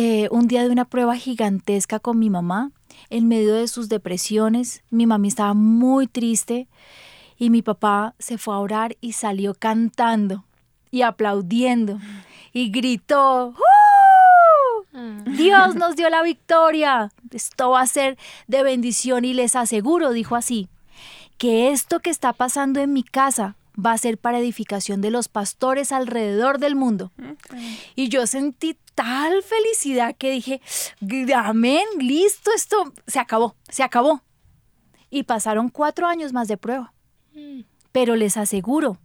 Eh, 0.00 0.28
un 0.30 0.46
día 0.46 0.62
de 0.62 0.70
una 0.70 0.84
prueba 0.84 1.16
gigantesca 1.16 1.98
con 1.98 2.20
mi 2.20 2.30
mamá, 2.30 2.70
en 3.10 3.26
medio 3.26 3.54
de 3.54 3.66
sus 3.66 3.88
depresiones, 3.88 4.84
mi 4.90 5.06
mami 5.06 5.26
estaba 5.26 5.54
muy 5.54 6.06
triste 6.06 6.68
y 7.36 7.50
mi 7.50 7.62
papá 7.62 8.14
se 8.20 8.38
fue 8.38 8.54
a 8.54 8.58
orar 8.58 8.96
y 9.00 9.14
salió 9.14 9.54
cantando 9.54 10.44
y 10.92 11.02
aplaudiendo 11.02 11.98
y 12.52 12.70
gritó, 12.70 13.56
¡Uh! 14.94 15.30
Dios 15.32 15.74
nos 15.74 15.96
dio 15.96 16.08
la 16.10 16.22
victoria. 16.22 17.10
Esto 17.32 17.70
va 17.70 17.80
a 17.80 17.86
ser 17.88 18.16
de 18.46 18.62
bendición 18.62 19.24
y 19.24 19.34
les 19.34 19.56
aseguro, 19.56 20.12
dijo 20.12 20.36
así, 20.36 20.68
que 21.38 21.72
esto 21.72 21.98
que 21.98 22.10
está 22.10 22.32
pasando 22.32 22.78
en 22.78 22.92
mi 22.92 23.02
casa 23.02 23.56
va 23.78 23.92
a 23.92 23.98
ser 23.98 24.18
para 24.18 24.38
edificación 24.38 25.00
de 25.00 25.10
los 25.10 25.28
pastores 25.28 25.92
alrededor 25.92 26.58
del 26.58 26.74
mundo. 26.74 27.12
Y 27.94 28.08
yo 28.08 28.26
sentí 28.26 28.76
tal 28.94 29.42
felicidad 29.42 30.16
que 30.16 30.30
dije, 30.30 30.60
amén, 31.34 31.84
listo, 31.98 32.50
esto 32.54 32.92
se 33.06 33.18
acabó, 33.18 33.54
se 33.68 33.82
acabó. 33.82 34.22
Y 35.10 35.22
pasaron 35.22 35.68
cuatro 35.68 36.06
años 36.06 36.32
más 36.32 36.48
de 36.48 36.56
prueba. 36.56 36.92
Mm. 37.34 37.60
Pero 37.92 38.16
les 38.16 38.36
aseguro 38.36 38.98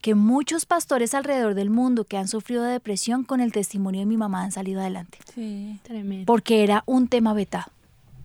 que 0.00 0.14
muchos 0.14 0.66
pastores 0.66 1.14
alrededor 1.14 1.54
del 1.54 1.70
mundo 1.70 2.04
que 2.04 2.16
han 2.16 2.28
sufrido 2.28 2.62
de 2.62 2.72
depresión 2.72 3.24
con 3.24 3.40
el 3.40 3.52
testimonio 3.52 4.00
de 4.00 4.06
mi 4.06 4.16
mamá 4.16 4.42
han 4.42 4.52
salido 4.52 4.80
adelante. 4.80 5.18
Sí, 5.34 5.78
tremendo. 5.82 6.26
Porque 6.26 6.62
era 6.62 6.82
un 6.86 7.08
tema 7.08 7.32
vetado. 7.32 7.70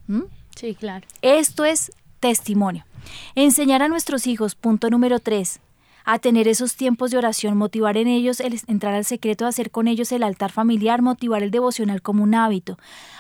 ¿Mm? 0.08 0.24
Sí, 0.56 0.76
claro. 0.76 1.06
Esto 1.22 1.66
es 1.66 1.92
testimonio. 2.20 2.86
Enseñar 3.36 3.82
a 3.82 3.88
nuestros 3.88 4.28
hijos, 4.28 4.56
punto 4.56 4.90
número 4.90 5.20
tres, 5.20 5.60
a 6.06 6.20
tener 6.20 6.48
esos 6.48 6.76
tiempos 6.76 7.12
de 7.12 7.18
oración, 7.18 7.58
motivar 7.58 7.98
en 7.98 8.08
ellos 8.08 8.40
el 8.40 8.60
entrar 8.68 8.94
al 8.94 9.06
secreto, 9.06 9.48
hacer 9.48 9.72
con 9.72 9.88
ellos 9.88 10.12
el 10.12 10.24
altar 10.24 10.52
familiar, 10.52 11.02
motivar 11.02 11.42
el 11.42 11.52
devocional 11.52 12.02
como 12.02 12.24
un 12.24 12.36
hábito. 12.36 12.78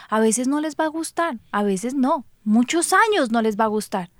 A 0.07 0.19
veces 0.19 0.47
no 0.47 0.61
les 0.61 0.75
va 0.75 0.85
a 0.85 0.89
gustar, 0.89 1.39
a 1.51 1.63
veces 1.63 1.95
no, 1.95 2.25
muchos 2.43 2.93
años 2.93 3.31
no 3.31 3.41
les 3.41 3.59
va 3.59 3.65
a 3.65 3.69
gustar. 3.69 4.11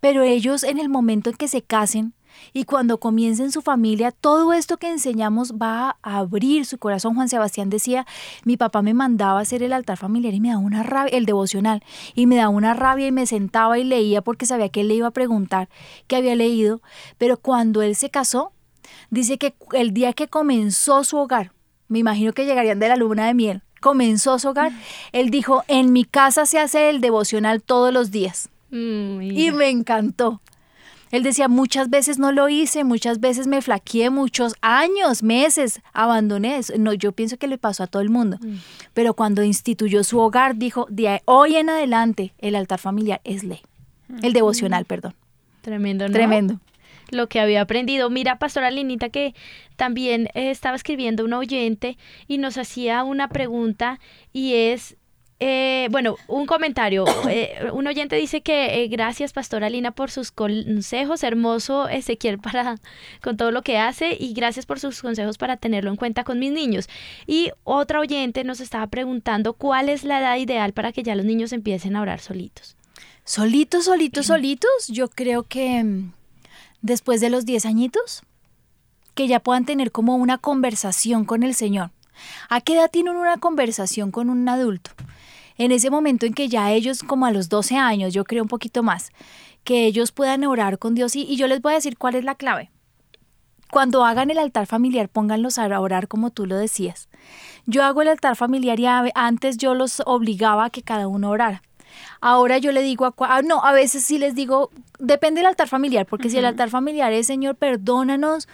Pero 0.00 0.22
ellos 0.22 0.62
en 0.62 0.78
el 0.78 0.90
momento 0.90 1.30
en 1.30 1.36
que 1.36 1.48
se 1.48 1.62
casen, 1.62 2.12
y 2.52 2.64
cuando 2.64 2.98
comiencen 2.98 3.52
su 3.52 3.62
familia, 3.62 4.12
todo 4.12 4.52
esto 4.52 4.76
que 4.76 4.90
enseñamos 4.90 5.54
va 5.54 5.96
a 6.02 6.18
abrir 6.18 6.66
su 6.66 6.78
corazón. 6.78 7.14
Juan 7.14 7.28
Sebastián 7.28 7.70
decía, 7.70 8.06
mi 8.44 8.56
papá 8.56 8.82
me 8.82 8.94
mandaba 8.94 9.38
a 9.38 9.42
hacer 9.42 9.62
el 9.62 9.72
altar 9.72 9.98
familiar 9.98 10.34
y 10.34 10.40
me 10.40 10.48
daba 10.48 10.60
una 10.60 10.82
rabia, 10.82 11.16
el 11.16 11.26
devocional, 11.26 11.82
y 12.14 12.26
me 12.26 12.36
daba 12.36 12.50
una 12.50 12.74
rabia 12.74 13.06
y 13.06 13.12
me 13.12 13.26
sentaba 13.26 13.78
y 13.78 13.84
leía 13.84 14.22
porque 14.22 14.46
sabía 14.46 14.68
que 14.68 14.82
él 14.82 14.88
le 14.88 14.94
iba 14.94 15.08
a 15.08 15.12
preguntar 15.12 15.68
qué 16.06 16.16
había 16.16 16.34
leído. 16.34 16.80
Pero 17.18 17.36
cuando 17.36 17.82
él 17.82 17.96
se 17.96 18.10
casó, 18.10 18.52
dice 19.10 19.38
que 19.38 19.54
el 19.72 19.92
día 19.92 20.12
que 20.12 20.28
comenzó 20.28 21.04
su 21.04 21.16
hogar, 21.16 21.52
me 21.88 21.98
imagino 21.98 22.32
que 22.32 22.46
llegarían 22.46 22.78
de 22.78 22.88
la 22.88 22.96
luna 22.96 23.26
de 23.26 23.34
miel, 23.34 23.62
comenzó 23.80 24.38
su 24.38 24.48
hogar, 24.48 24.72
él 25.12 25.30
dijo, 25.30 25.62
en 25.68 25.92
mi 25.92 26.04
casa 26.04 26.46
se 26.46 26.58
hace 26.58 26.88
el 26.88 27.00
devocional 27.00 27.62
todos 27.62 27.92
los 27.92 28.10
días. 28.10 28.48
Mm, 28.70 29.20
y 29.20 29.50
me 29.52 29.68
encantó. 29.68 30.40
Él 31.14 31.22
decía, 31.22 31.46
muchas 31.46 31.90
veces 31.90 32.18
no 32.18 32.32
lo 32.32 32.48
hice, 32.48 32.82
muchas 32.82 33.20
veces 33.20 33.46
me 33.46 33.62
flaqueé, 33.62 34.10
muchos 34.10 34.56
años, 34.62 35.22
meses, 35.22 35.80
abandoné. 35.92 36.58
No, 36.76 36.92
yo 36.92 37.12
pienso 37.12 37.36
que 37.36 37.46
le 37.46 37.56
pasó 37.56 37.84
a 37.84 37.86
todo 37.86 38.02
el 38.02 38.10
mundo. 38.10 38.38
Mm. 38.40 38.56
Pero 38.94 39.14
cuando 39.14 39.44
instituyó 39.44 40.02
su 40.02 40.18
hogar, 40.18 40.56
dijo, 40.56 40.88
de 40.90 41.22
hoy 41.24 41.54
en 41.54 41.70
adelante, 41.70 42.34
el 42.38 42.56
altar 42.56 42.80
familiar 42.80 43.20
es 43.22 43.44
ley. 43.44 43.60
El 44.22 44.30
mm. 44.30 44.34
devocional, 44.34 44.86
perdón. 44.86 45.14
Tremendo, 45.62 46.08
¿no? 46.08 46.12
Tremendo 46.12 46.58
lo 47.10 47.28
que 47.28 47.38
había 47.38 47.60
aprendido. 47.60 48.10
Mira, 48.10 48.40
Pastora 48.40 48.72
Linita, 48.72 49.08
que 49.08 49.34
también 49.76 50.28
eh, 50.34 50.50
estaba 50.50 50.74
escribiendo 50.74 51.24
un 51.24 51.32
oyente 51.32 51.96
y 52.26 52.38
nos 52.38 52.58
hacía 52.58 53.04
una 53.04 53.28
pregunta 53.28 54.00
y 54.32 54.54
es 54.54 54.96
eh, 55.46 55.88
bueno, 55.90 56.16
un 56.26 56.46
comentario. 56.46 57.04
Eh, 57.34 57.70
un 57.72 57.86
oyente 57.86 58.14
dice 58.16 58.42
que 58.42 58.84
eh, 58.84 58.88
gracias, 58.88 59.32
Pastora 59.32 59.68
Lina, 59.68 59.90
por 59.90 60.10
sus 60.10 60.30
consejos. 60.30 61.22
Hermoso 61.24 61.88
Ezequiel 61.88 62.38
para 62.38 62.78
con 63.22 63.36
todo 63.36 63.50
lo 63.50 63.62
que 63.62 63.76
hace 63.76 64.16
y 64.18 64.34
gracias 64.34 64.66
por 64.66 64.78
sus 64.78 65.02
consejos 65.02 65.36
para 65.36 65.56
tenerlo 65.56 65.90
en 65.90 65.96
cuenta 65.96 66.22
con 66.22 66.38
mis 66.38 66.52
niños. 66.52 66.88
Y 67.26 67.50
otra 67.64 67.98
oyente 67.98 68.44
nos 68.44 68.60
estaba 68.60 68.86
preguntando 68.86 69.54
cuál 69.54 69.88
es 69.88 70.04
la 70.04 70.20
edad 70.20 70.36
ideal 70.36 70.72
para 70.74 70.92
que 70.92 71.02
ya 71.02 71.16
los 71.16 71.24
niños 71.24 71.52
empiecen 71.52 71.96
a 71.96 72.02
orar 72.02 72.20
solitos. 72.20 72.76
Solitos, 73.24 73.86
solitos, 73.86 74.26
solitos. 74.26 74.86
Yo 74.88 75.08
creo 75.08 75.42
que 75.42 75.82
mm, 75.82 76.12
después 76.82 77.20
de 77.20 77.30
los 77.30 77.46
10 77.46 77.66
añitos, 77.66 78.22
que 79.14 79.26
ya 79.26 79.40
puedan 79.40 79.64
tener 79.64 79.90
como 79.90 80.14
una 80.14 80.38
conversación 80.38 81.24
con 81.24 81.42
el 81.42 81.54
Señor. 81.54 81.90
¿A 82.48 82.60
qué 82.60 82.74
edad 82.74 82.90
tienen 82.90 83.16
una 83.16 83.38
conversación 83.38 84.12
con 84.12 84.30
un 84.30 84.48
adulto? 84.48 84.92
En 85.56 85.72
ese 85.72 85.90
momento 85.90 86.26
en 86.26 86.34
que 86.34 86.48
ya 86.48 86.72
ellos, 86.72 87.02
como 87.02 87.26
a 87.26 87.30
los 87.30 87.48
12 87.48 87.76
años, 87.76 88.12
yo 88.12 88.24
creo 88.24 88.42
un 88.42 88.48
poquito 88.48 88.82
más, 88.82 89.10
que 89.62 89.86
ellos 89.86 90.12
puedan 90.12 90.44
orar 90.44 90.78
con 90.78 90.94
Dios 90.94 91.16
y, 91.16 91.36
yo 91.36 91.46
les 91.46 91.60
voy 91.62 91.72
a 91.72 91.76
decir 91.76 91.96
cuál 91.96 92.14
es 92.14 92.24
la 92.24 92.34
clave. 92.34 92.70
Cuando 93.70 94.04
hagan 94.04 94.30
el 94.30 94.38
altar 94.38 94.66
familiar, 94.66 95.08
pónganlos 95.08 95.58
a 95.58 95.80
orar 95.80 96.06
como 96.06 96.30
tú 96.30 96.46
lo 96.46 96.56
decías. 96.56 97.08
Yo 97.66 97.82
hago 97.82 98.02
el 98.02 98.08
altar 98.08 98.36
familiar 98.36 98.78
y 98.78 98.86
antes 99.14 99.56
yo 99.56 99.74
los 99.74 100.02
obligaba 100.06 100.66
a 100.66 100.70
que 100.70 100.82
cada 100.82 101.08
uno 101.08 101.30
orara. 101.30 101.62
Ahora 102.20 102.58
yo 102.58 102.72
le 102.72 102.82
digo 102.82 103.06
a 103.06 103.14
ah, 103.18 103.42
no, 103.42 103.64
a 103.64 103.72
veces 103.72 104.04
sí 104.04 104.18
les 104.18 104.34
digo, 104.34 104.70
depende 104.98 105.40
del 105.40 105.46
altar 105.46 105.68
familiar, 105.68 106.06
porque 106.06 106.28
si 106.28 106.38
el 106.38 106.44
altar 106.44 106.68
familiar 106.68 107.12
es 107.12 107.26
Señor, 107.26 107.56
perdónanos, 107.56 108.48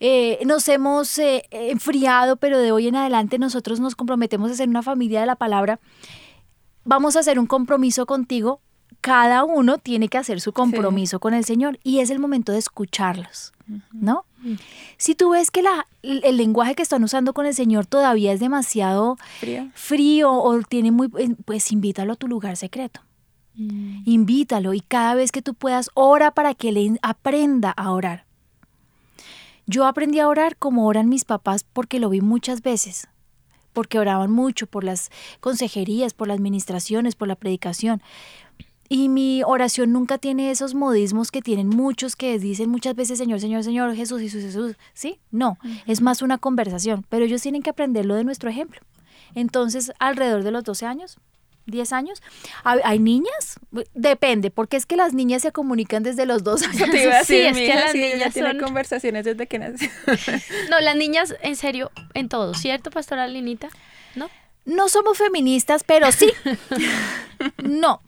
eh, 0.00 0.40
nos 0.44 0.66
hemos 0.68 1.16
eh, 1.18 1.44
enfriado, 1.50 2.36
pero 2.36 2.58
de 2.58 2.72
hoy 2.72 2.88
en 2.88 2.96
adelante 2.96 3.38
nosotros 3.38 3.78
nos 3.78 3.94
comprometemos 3.94 4.50
a 4.50 4.54
ser 4.54 4.68
una 4.68 4.82
familia 4.82 5.20
de 5.20 5.26
la 5.26 5.36
palabra 5.36 5.78
vamos 6.84 7.16
a 7.16 7.20
hacer 7.20 7.38
un 7.38 7.46
compromiso 7.46 8.06
contigo, 8.06 8.60
cada 9.00 9.44
uno 9.44 9.78
tiene 9.78 10.08
que 10.08 10.18
hacer 10.18 10.40
su 10.40 10.52
compromiso 10.52 11.18
con 11.18 11.34
el 11.34 11.44
Señor 11.44 11.78
y 11.82 11.98
es 11.98 12.10
el 12.10 12.18
momento 12.18 12.52
de 12.52 12.58
escucharlos, 12.58 13.52
¿no? 13.92 14.24
Si 14.96 15.14
tú 15.14 15.30
ves 15.30 15.50
que 15.50 15.62
la, 15.62 15.86
el, 16.02 16.36
lenguaje 16.36 16.74
que 16.74 16.82
están 16.82 17.04
usando 17.04 17.32
con 17.32 17.46
el 17.46 17.54
Señor 17.54 17.86
todavía 17.86 18.32
es 18.32 18.40
demasiado 18.40 19.16
frío, 19.74 20.32
o 20.32 20.62
tiene 20.62 20.90
muy, 20.90 21.08
eh, 21.18 21.34
pues 21.44 21.70
invítalo 21.72 22.14
a 22.14 22.16
tu 22.16 22.28
lugar 22.28 22.56
secreto. 22.56 23.00
Mm. 23.54 24.02
Invítalo 24.04 24.74
y 24.74 24.80
cada 24.80 25.14
vez 25.14 25.30
que 25.30 25.42
tú 25.42 25.54
puedas, 25.54 25.90
ora 25.94 26.32
para 26.32 26.54
que 26.54 26.70
él 26.70 26.98
aprenda 27.02 27.70
a 27.70 27.92
orar. 27.92 28.24
Yo 29.66 29.86
aprendí 29.86 30.18
a 30.18 30.28
orar 30.28 30.56
como 30.56 30.86
oran 30.86 31.08
mis 31.08 31.24
papás 31.24 31.64
porque 31.64 32.00
lo 32.00 32.08
vi 32.08 32.20
muchas 32.20 32.62
veces 32.62 33.08
porque 33.72 33.98
oraban 33.98 34.30
mucho 34.30 34.66
por 34.66 34.84
las 34.84 35.10
consejerías, 35.40 36.14
por 36.14 36.28
las 36.28 36.36
administraciones, 36.36 37.14
por 37.14 37.28
la 37.28 37.36
predicación. 37.36 38.02
Y 38.88 39.08
mi 39.08 39.42
oración 39.42 39.92
nunca 39.92 40.18
tiene 40.18 40.50
esos 40.50 40.74
modismos 40.74 41.30
que 41.30 41.40
tienen 41.40 41.68
muchos 41.68 42.14
que 42.14 42.38
dicen 42.38 42.68
muchas 42.68 42.94
veces 42.94 43.18
Señor, 43.18 43.40
Señor, 43.40 43.64
Señor, 43.64 43.94
Jesús, 43.94 44.20
Jesús, 44.20 44.42
Jesús. 44.42 44.76
¿Sí? 44.92 45.18
No, 45.30 45.56
es 45.86 46.02
más 46.02 46.20
una 46.20 46.36
conversación, 46.36 47.04
pero 47.08 47.24
ellos 47.24 47.40
tienen 47.40 47.62
que 47.62 47.70
aprenderlo 47.70 48.14
de 48.14 48.24
nuestro 48.24 48.50
ejemplo. 48.50 48.80
Entonces, 49.34 49.92
alrededor 49.98 50.42
de 50.42 50.50
los 50.50 50.64
12 50.64 50.84
años, 50.84 51.16
10 51.66 51.92
años. 51.92 52.22
¿Hay 52.64 52.98
niñas? 52.98 53.58
Depende, 53.94 54.50
porque 54.50 54.76
es 54.76 54.86
que 54.86 54.96
las 54.96 55.14
niñas 55.14 55.42
se 55.42 55.52
comunican 55.52 56.02
desde 56.02 56.26
los 56.26 56.42
dos 56.42 56.62
años. 56.66 56.88
sí, 57.24 57.36
es 57.36 57.56
que 57.56 57.74
las 57.74 57.94
niñas 57.94 58.34
tienen 58.34 58.58
conversaciones 58.58 59.24
desde 59.24 59.46
que 59.46 59.58
nació. 59.58 59.88
no, 60.70 60.80
las 60.80 60.96
niñas, 60.96 61.34
en 61.42 61.56
serio, 61.56 61.90
en 62.14 62.28
todo, 62.28 62.54
¿cierto, 62.54 62.90
pastora 62.90 63.26
Linita? 63.28 63.68
¿No? 64.14 64.28
No 64.64 64.88
somos 64.88 65.18
feministas, 65.18 65.82
pero 65.82 66.12
sí. 66.12 66.32
no, 67.62 68.00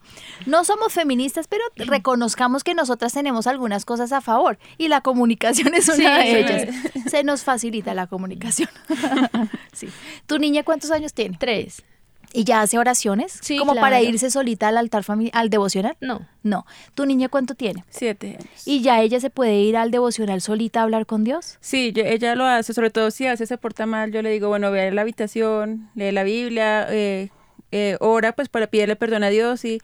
no 0.45 0.63
somos 0.63 0.93
feministas, 0.93 1.47
pero 1.47 1.63
reconozcamos 1.75 2.63
que 2.63 2.73
nosotras 2.73 3.11
tenemos 3.11 3.45
algunas 3.45 3.83
cosas 3.83 4.13
a 4.13 4.21
favor 4.21 4.57
y 4.77 4.87
la 4.87 5.01
comunicación 5.01 5.73
es 5.73 5.89
una 5.89 6.19
de 6.19 6.39
ellas. 6.39 6.75
Se 7.09 7.23
nos 7.23 7.43
facilita 7.43 7.93
la 7.93 8.07
comunicación. 8.07 8.69
sí. 9.73 9.89
¿Tu 10.27 10.39
niña 10.39 10.63
cuántos 10.63 10.91
años 10.91 11.13
tiene? 11.13 11.37
Tres. 11.37 11.83
¿Y 12.35 12.43
ya 12.43 12.61
hace 12.61 12.77
oraciones? 12.77 13.39
Sí, 13.41 13.57
¿Como 13.57 13.75
para 13.75 14.01
irse 14.01 14.29
solita 14.29 14.67
al 14.67 14.77
altar 14.77 15.03
familiar, 15.03 15.35
al 15.35 15.49
devocional? 15.49 15.95
No. 16.01 16.27
No. 16.43 16.65
¿Tu 16.93 17.05
niña 17.05 17.29
cuánto 17.29 17.55
tiene? 17.55 17.83
Siete 17.89 18.37
años. 18.39 18.67
¿Y 18.67 18.81
ya 18.81 19.01
ella 19.01 19.19
se 19.19 19.29
puede 19.29 19.55
ir 19.55 19.77
al 19.77 19.91
devocional 19.91 20.41
solita 20.41 20.81
a 20.81 20.83
hablar 20.83 21.05
con 21.05 21.23
Dios? 21.23 21.57
Sí, 21.61 21.93
ella 21.95 22.35
lo 22.35 22.45
hace, 22.45 22.73
sobre 22.73 22.89
todo 22.89 23.09
si 23.11 23.25
hace 23.25 23.45
se 23.45 23.57
porta 23.57 23.85
mal, 23.85 24.11
yo 24.11 24.21
le 24.21 24.29
digo, 24.29 24.49
bueno, 24.49 24.69
ve 24.71 24.87
a 24.87 24.91
la 24.91 25.01
habitación, 25.01 25.89
lee 25.95 26.11
la 26.11 26.23
Biblia, 26.23 26.87
eh, 26.89 27.29
eh, 27.71 27.97
ora 27.99 28.33
pues 28.33 28.49
para 28.49 28.67
pedirle 28.67 28.95
perdón 28.95 29.23
a 29.23 29.29
Dios 29.29 29.65
y 29.65 29.81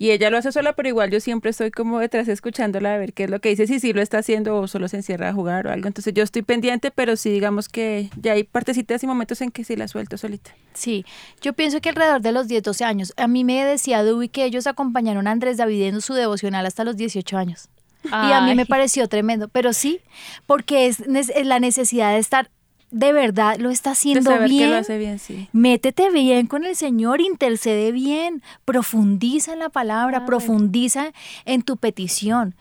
y 0.00 0.12
ella 0.12 0.30
lo 0.30 0.38
hace 0.38 0.50
sola, 0.50 0.72
pero 0.72 0.88
igual 0.88 1.10
yo 1.10 1.20
siempre 1.20 1.50
estoy 1.50 1.70
como 1.70 1.98
detrás 1.98 2.26
escuchándola 2.26 2.94
a 2.94 2.96
ver 2.96 3.12
qué 3.12 3.24
es 3.24 3.30
lo 3.30 3.38
que 3.38 3.50
dice, 3.50 3.66
si 3.66 3.80
sí 3.80 3.92
lo 3.92 4.00
está 4.00 4.16
haciendo 4.16 4.56
o 4.56 4.66
solo 4.66 4.88
se 4.88 4.96
encierra 4.96 5.28
a 5.28 5.34
jugar 5.34 5.66
o 5.66 5.70
algo. 5.70 5.88
Entonces 5.88 6.14
yo 6.14 6.22
estoy 6.22 6.40
pendiente, 6.40 6.90
pero 6.90 7.16
sí 7.16 7.28
digamos 7.28 7.68
que 7.68 8.08
ya 8.16 8.32
hay 8.32 8.44
partecitas 8.44 9.02
y 9.02 9.06
momentos 9.06 9.42
en 9.42 9.50
que 9.50 9.62
sí 9.62 9.76
la 9.76 9.88
suelto 9.88 10.16
solita. 10.16 10.52
Sí, 10.72 11.04
yo 11.42 11.52
pienso 11.52 11.82
que 11.82 11.90
alrededor 11.90 12.22
de 12.22 12.32
los 12.32 12.48
10, 12.48 12.62
12 12.62 12.82
años. 12.82 13.12
A 13.18 13.28
mí 13.28 13.44
me 13.44 13.62
decía 13.62 14.02
Dubi 14.02 14.30
que 14.30 14.46
ellos 14.46 14.66
acompañaron 14.66 15.26
a 15.26 15.32
Andrés 15.32 15.58
David 15.58 15.82
en 15.82 16.00
su 16.00 16.14
devocional 16.14 16.64
hasta 16.64 16.82
los 16.84 16.96
18 16.96 17.36
años. 17.36 17.68
Y 18.02 18.08
a 18.32 18.40
mí 18.40 18.54
me 18.54 18.64
pareció 18.64 19.06
tremendo, 19.06 19.48
pero 19.48 19.74
sí, 19.74 20.00
porque 20.46 20.86
es 20.86 21.04
la 21.44 21.60
necesidad 21.60 22.14
de 22.14 22.20
estar 22.20 22.48
de 22.90 23.12
verdad 23.12 23.56
lo 23.58 23.70
está 23.70 23.90
De 23.90 23.92
haciendo 23.94 24.30
que 24.30 24.44
bien, 24.46 24.70
lo 24.70 24.76
hace 24.76 24.98
bien, 24.98 25.18
sí. 25.18 25.48
métete 25.52 26.10
bien 26.10 26.46
con 26.46 26.64
el 26.64 26.76
Señor, 26.76 27.20
intercede 27.20 27.92
bien, 27.92 28.42
profundiza 28.64 29.52
en 29.52 29.58
la 29.60 29.68
palabra, 29.68 30.26
profundiza 30.26 31.12
en 31.44 31.62
tu 31.62 31.76
petición. 31.76 32.54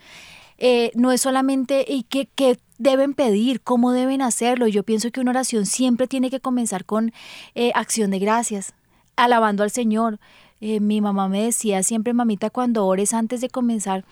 Eh, 0.58 0.92
no 0.96 1.12
es 1.12 1.22
solamente 1.22 1.86
y 1.88 2.04
qué, 2.04 2.28
qué 2.36 2.58
deben 2.78 3.14
pedir, 3.14 3.62
cómo 3.62 3.92
deben 3.92 4.22
hacerlo. 4.22 4.68
Yo 4.68 4.84
pienso 4.84 5.10
que 5.12 5.22
una 5.22 5.32
oración 5.32 5.66
siempre 5.66 6.08
tiene 6.08 6.30
que 6.30 6.40
comenzar 6.42 6.86
con 6.86 7.14
eh, 7.56 7.72
acción 7.76 8.12
de 8.12 8.20
gracias, 8.20 8.74
alabando 9.16 9.64
al 9.64 9.72
Señor. 9.72 10.20
Eh, 10.62 10.82
mi 10.82 11.00
mamá 11.00 11.30
me 11.30 11.44
decía 11.44 11.82
siempre, 11.84 12.14
mamita, 12.14 12.50
cuando 12.50 12.86
ores 12.86 13.14
antes 13.14 13.40
de 13.40 13.50
comenzar, 13.50 14.04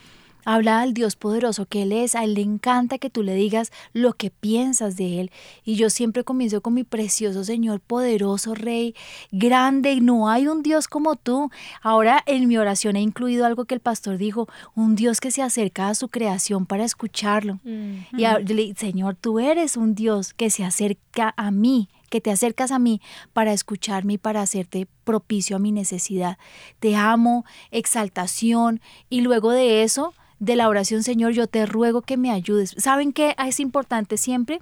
habla 0.48 0.80
al 0.80 0.94
Dios 0.94 1.18
poderoso 1.18 1.66
que 1.66 1.84
Él 1.84 1.92
es. 1.92 2.16
A 2.16 2.24
Él 2.24 2.36
le 2.36 2.42
encanta 2.42 2.98
que 3.00 3.10
tú 3.10 3.22
le 3.22 3.36
digas 3.36 3.70
lo 3.92 4.14
que 4.14 4.32
piensas 4.32 4.96
de 4.96 5.20
Él. 5.20 5.32
Y 5.66 5.76
yo 5.76 5.90
siempre 5.90 6.24
comienzo 6.24 6.62
con 6.62 6.74
mi 6.74 6.86
precioso 6.86 7.44
Señor, 7.44 7.82
poderoso 7.82 8.56
Rey, 8.56 8.96
grande. 9.32 9.92
y 9.92 10.00
No 10.00 10.30
hay 10.30 10.48
un 10.48 10.64
Dios 10.64 10.88
como 10.88 11.18
tú. 11.18 11.52
Ahora 11.82 12.24
en 12.26 12.48
mi 12.48 12.58
oración 12.58 12.96
he 12.96 13.02
incluido 13.02 13.46
algo 13.46 13.66
que 13.66 13.76
el 13.76 13.82
pastor 13.82 14.18
dijo, 14.18 14.48
un 14.74 14.96
Dios 14.96 15.20
que 15.20 15.32
se 15.32 15.42
acerca 15.42 15.90
a 15.90 15.96
su 15.96 16.08
creación 16.08 16.66
para 16.66 16.86
escucharlo. 16.86 17.60
Y 17.66 18.22
yo 18.22 18.40
le 18.40 18.74
Señor, 18.76 19.16
tú 19.16 19.40
eres 19.40 19.76
un 19.76 19.96
Dios 19.96 20.34
que 20.34 20.50
se 20.50 20.64
acerca 20.64 21.34
a 21.36 21.52
mí, 21.52 21.90
que 22.10 22.22
te 22.22 22.32
acercas 22.32 22.72
a 22.72 22.80
mí 22.80 23.02
para 23.34 23.52
escucharme 23.52 24.14
y 24.14 24.18
para 24.18 24.42
hacerte 24.42 24.88
propicio 25.04 25.58
a 25.58 25.60
mi 25.60 25.74
necesidad. 25.74 26.38
Te 26.80 26.96
amo, 26.96 27.44
exaltación, 27.72 28.80
y 29.10 29.20
luego 29.22 29.52
de 29.52 29.84
eso, 29.84 30.14
de 30.40 30.56
la 30.56 30.70
oración, 30.70 31.04
Señor, 31.04 31.32
yo 31.34 31.48
te 31.48 31.66
ruego 31.66 32.02
que 32.02 32.18
me 32.18 32.32
ayudes. 32.32 32.76
¿Saben 32.78 33.12
qué 33.14 33.36
es 33.46 33.60
importante 33.60 34.18
siempre? 34.18 34.60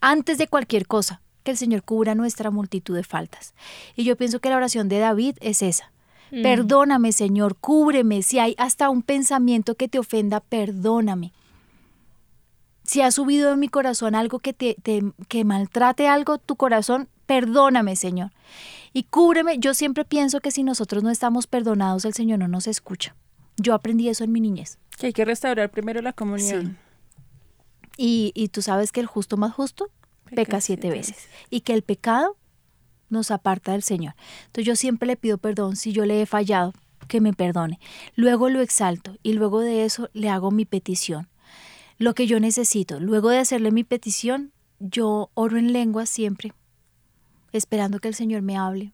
Antes 0.00 0.38
de 0.38 0.46
cualquier 0.48 0.86
cosa, 0.86 1.20
que 1.42 1.50
el 1.52 1.56
Señor 1.56 1.82
cubra 1.82 2.14
nuestra 2.14 2.50
multitud 2.50 2.94
de 2.94 3.02
faltas. 3.04 3.54
Y 3.96 4.04
yo 4.04 4.16
pienso 4.16 4.38
que 4.40 4.48
la 4.50 4.56
oración 4.56 4.88
de 4.88 4.98
David 4.98 5.36
es 5.40 5.62
esa. 5.62 5.90
Mm. 6.30 6.42
Perdóname, 6.42 7.12
Señor, 7.12 7.56
cúbreme. 7.56 8.22
Si 8.22 8.38
hay 8.38 8.54
hasta 8.58 8.90
un 8.90 9.02
pensamiento 9.02 9.74
que 9.74 9.88
te 9.88 9.98
ofenda, 9.98 10.40
perdóname. 10.40 11.32
Si 12.84 13.02
ha 13.02 13.10
subido 13.10 13.52
en 13.52 13.58
mi 13.58 13.68
corazón 13.68 14.14
algo 14.14 14.38
que 14.38 14.52
te, 14.52 14.76
te- 14.82 15.02
que 15.28 15.44
maltrate 15.44 16.08
algo, 16.08 16.38
tu 16.38 16.56
corazón, 16.56 17.08
perdóname, 17.26 17.96
Señor. 17.96 18.30
Y 18.92 19.02
cúbreme. 19.04 19.58
Yo 19.58 19.74
siempre 19.74 20.04
pienso 20.04 20.40
que 20.40 20.50
si 20.50 20.62
nosotros 20.62 21.02
no 21.02 21.10
estamos 21.10 21.46
perdonados, 21.46 22.04
el 22.04 22.14
Señor 22.14 22.38
no 22.38 22.48
nos 22.48 22.66
escucha. 22.66 23.14
Yo 23.56 23.74
aprendí 23.74 24.08
eso 24.08 24.24
en 24.24 24.32
mi 24.32 24.40
niñez. 24.40 24.78
Que 24.98 25.06
hay 25.06 25.12
que 25.12 25.24
restaurar 25.24 25.70
primero 25.70 26.02
la 26.02 26.12
comunión. 26.12 26.76
Y, 27.96 28.32
y 28.34 28.48
tú 28.48 28.62
sabes 28.62 28.92
que 28.92 29.00
el 29.00 29.06
justo 29.06 29.36
más 29.36 29.52
justo 29.52 29.90
peca, 30.34 30.60
siete, 30.60 30.90
veces. 30.90 31.28
Y 31.50 31.60
que 31.60 31.74
el 31.74 31.82
pecado 31.82 32.36
nos 33.08 33.30
aparta 33.30 33.72
del 33.72 33.82
Señor. 33.82 34.14
Entonces 34.46 34.66
yo 34.66 34.76
siempre 34.76 35.06
le 35.06 35.16
pido 35.16 35.38
perdón 35.38 35.76
si 35.76 35.92
yo 35.92 36.04
le 36.04 36.20
he 36.20 36.26
fallado, 36.26 36.72
que 37.08 37.20
me 37.20 37.32
perdone. 37.32 37.78
Luego 38.14 38.48
lo 38.48 38.60
exalto 38.60 39.16
y 39.22 39.32
luego 39.32 39.60
de 39.60 39.84
eso 39.84 40.10
le 40.12 40.28
hago 40.28 40.50
mi 40.50 40.64
petición. 40.64 41.28
Lo 41.96 42.14
que 42.14 42.26
yo 42.26 42.38
necesito. 42.38 43.00
Luego 43.00 43.30
de 43.30 43.38
hacerle 43.38 43.72
mi 43.72 43.84
petición, 43.84 44.52
yo 44.78 45.30
oro 45.34 45.56
en 45.56 45.72
lengua 45.72 46.06
siempre, 46.06 46.52
esperando 47.52 47.98
que 47.98 48.08
el 48.08 48.14
Señor 48.14 48.42
me 48.42 48.56
hable. 48.56 48.92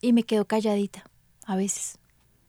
Y 0.00 0.12
me 0.12 0.22
quedo 0.22 0.44
calladita, 0.44 1.04
a 1.44 1.56
veces, 1.56 1.98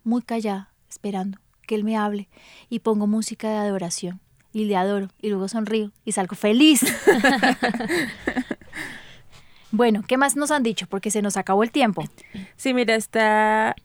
muy 0.04 0.22
callada, 0.22 0.74
esperando 0.90 1.40
que 1.70 1.76
Él 1.76 1.84
me 1.84 1.96
hable. 1.96 2.28
Y 2.68 2.80
pongo 2.80 3.06
música 3.06 3.48
de 3.48 3.58
adoración 3.58 4.20
y 4.52 4.66
le 4.66 4.76
adoro 4.76 5.10
y 5.22 5.30
luego 5.30 5.48
sonrío 5.48 5.92
y 6.04 6.14
salgo 6.14 6.36
feliz. 6.36 6.82
bueno, 9.72 10.04
¿qué 10.08 10.18
más 10.18 10.36
nos 10.36 10.50
han 10.50 10.64
dicho? 10.64 10.88
Porque 10.88 11.12
se 11.12 11.22
nos 11.22 11.38
acabó 11.38 11.62
el 11.62 11.72
tiempo. 11.72 12.04
Sí, 12.56 12.74
mira, 12.74 12.96
está 12.96 13.76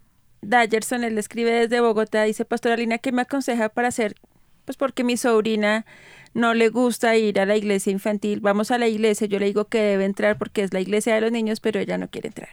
Dayerson, 0.40 1.04
él 1.04 1.18
escribe 1.18 1.50
desde 1.50 1.82
Bogotá, 1.82 2.22
dice, 2.22 2.46
Pastora 2.46 2.78
Lina, 2.78 2.96
¿qué 2.96 3.12
me 3.12 3.20
aconseja 3.20 3.68
para 3.68 3.88
hacer? 3.88 4.14
Pues 4.64 4.78
porque 4.78 5.04
mi 5.04 5.18
sobrina 5.18 5.84
no 6.32 6.54
le 6.54 6.70
gusta 6.70 7.14
ir 7.16 7.38
a 7.38 7.44
la 7.44 7.54
iglesia 7.54 7.92
infantil. 7.92 8.40
Vamos 8.40 8.70
a 8.70 8.78
la 8.78 8.88
iglesia, 8.88 9.26
yo 9.26 9.38
le 9.38 9.44
digo 9.44 9.66
que 9.66 9.82
debe 9.82 10.06
entrar 10.06 10.38
porque 10.38 10.62
es 10.62 10.72
la 10.72 10.80
iglesia 10.80 11.14
de 11.14 11.20
los 11.20 11.32
niños, 11.32 11.60
pero 11.60 11.80
ella 11.80 11.98
no 11.98 12.08
quiere 12.08 12.28
entrar. 12.28 12.48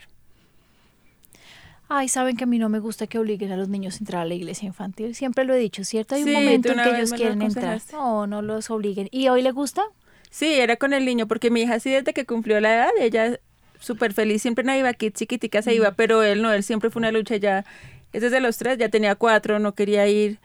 Ay, 1.93 2.07
saben 2.07 2.37
que 2.37 2.45
a 2.45 2.47
mí 2.47 2.57
no 2.57 2.69
me 2.69 2.79
gusta 2.79 3.05
que 3.05 3.19
obliguen 3.19 3.51
a 3.51 3.57
los 3.57 3.67
niños 3.67 3.95
a 3.95 3.97
entrar 3.97 4.21
a 4.21 4.25
la 4.25 4.33
iglesia 4.33 4.65
infantil. 4.65 5.13
Siempre 5.13 5.43
lo 5.43 5.53
he 5.53 5.57
dicho, 5.57 5.83
¿cierto? 5.83 6.15
Hay 6.15 6.23
un 6.23 6.31
momento 6.31 6.71
en 6.71 6.79
que 6.79 6.89
ellos 6.89 7.11
quieren 7.11 7.41
entrar. 7.41 7.81
No, 7.91 8.27
no 8.27 8.41
los 8.41 8.69
obliguen. 8.69 9.09
¿Y 9.11 9.27
hoy 9.27 9.41
le 9.41 9.51
gusta? 9.51 9.83
Sí, 10.29 10.53
era 10.53 10.77
con 10.77 10.93
el 10.93 11.03
niño, 11.03 11.27
porque 11.27 11.51
mi 11.51 11.63
hija 11.63 11.81
sí 11.81 11.89
desde 11.89 12.13
que 12.13 12.25
cumplió 12.25 12.61
la 12.61 12.73
edad, 12.73 12.89
ella 12.97 13.41
súper 13.81 14.13
feliz, 14.13 14.41
siempre 14.41 14.63
no 14.63 14.73
iba 14.73 14.87
aquí, 14.87 15.11
chiquitica 15.11 15.61
se 15.61 15.73
iba, 15.73 15.91
pero 15.91 16.23
él 16.23 16.41
no, 16.41 16.53
él 16.53 16.63
siempre 16.63 16.89
fue 16.89 17.01
una 17.01 17.11
lucha 17.11 17.35
ya, 17.35 17.65
es 18.13 18.21
desde 18.21 18.39
los 18.39 18.55
tres, 18.55 18.77
ya 18.77 18.87
tenía 18.87 19.15
cuatro, 19.15 19.59
no 19.59 19.75
quería 19.75 20.07
ir, 20.07 20.39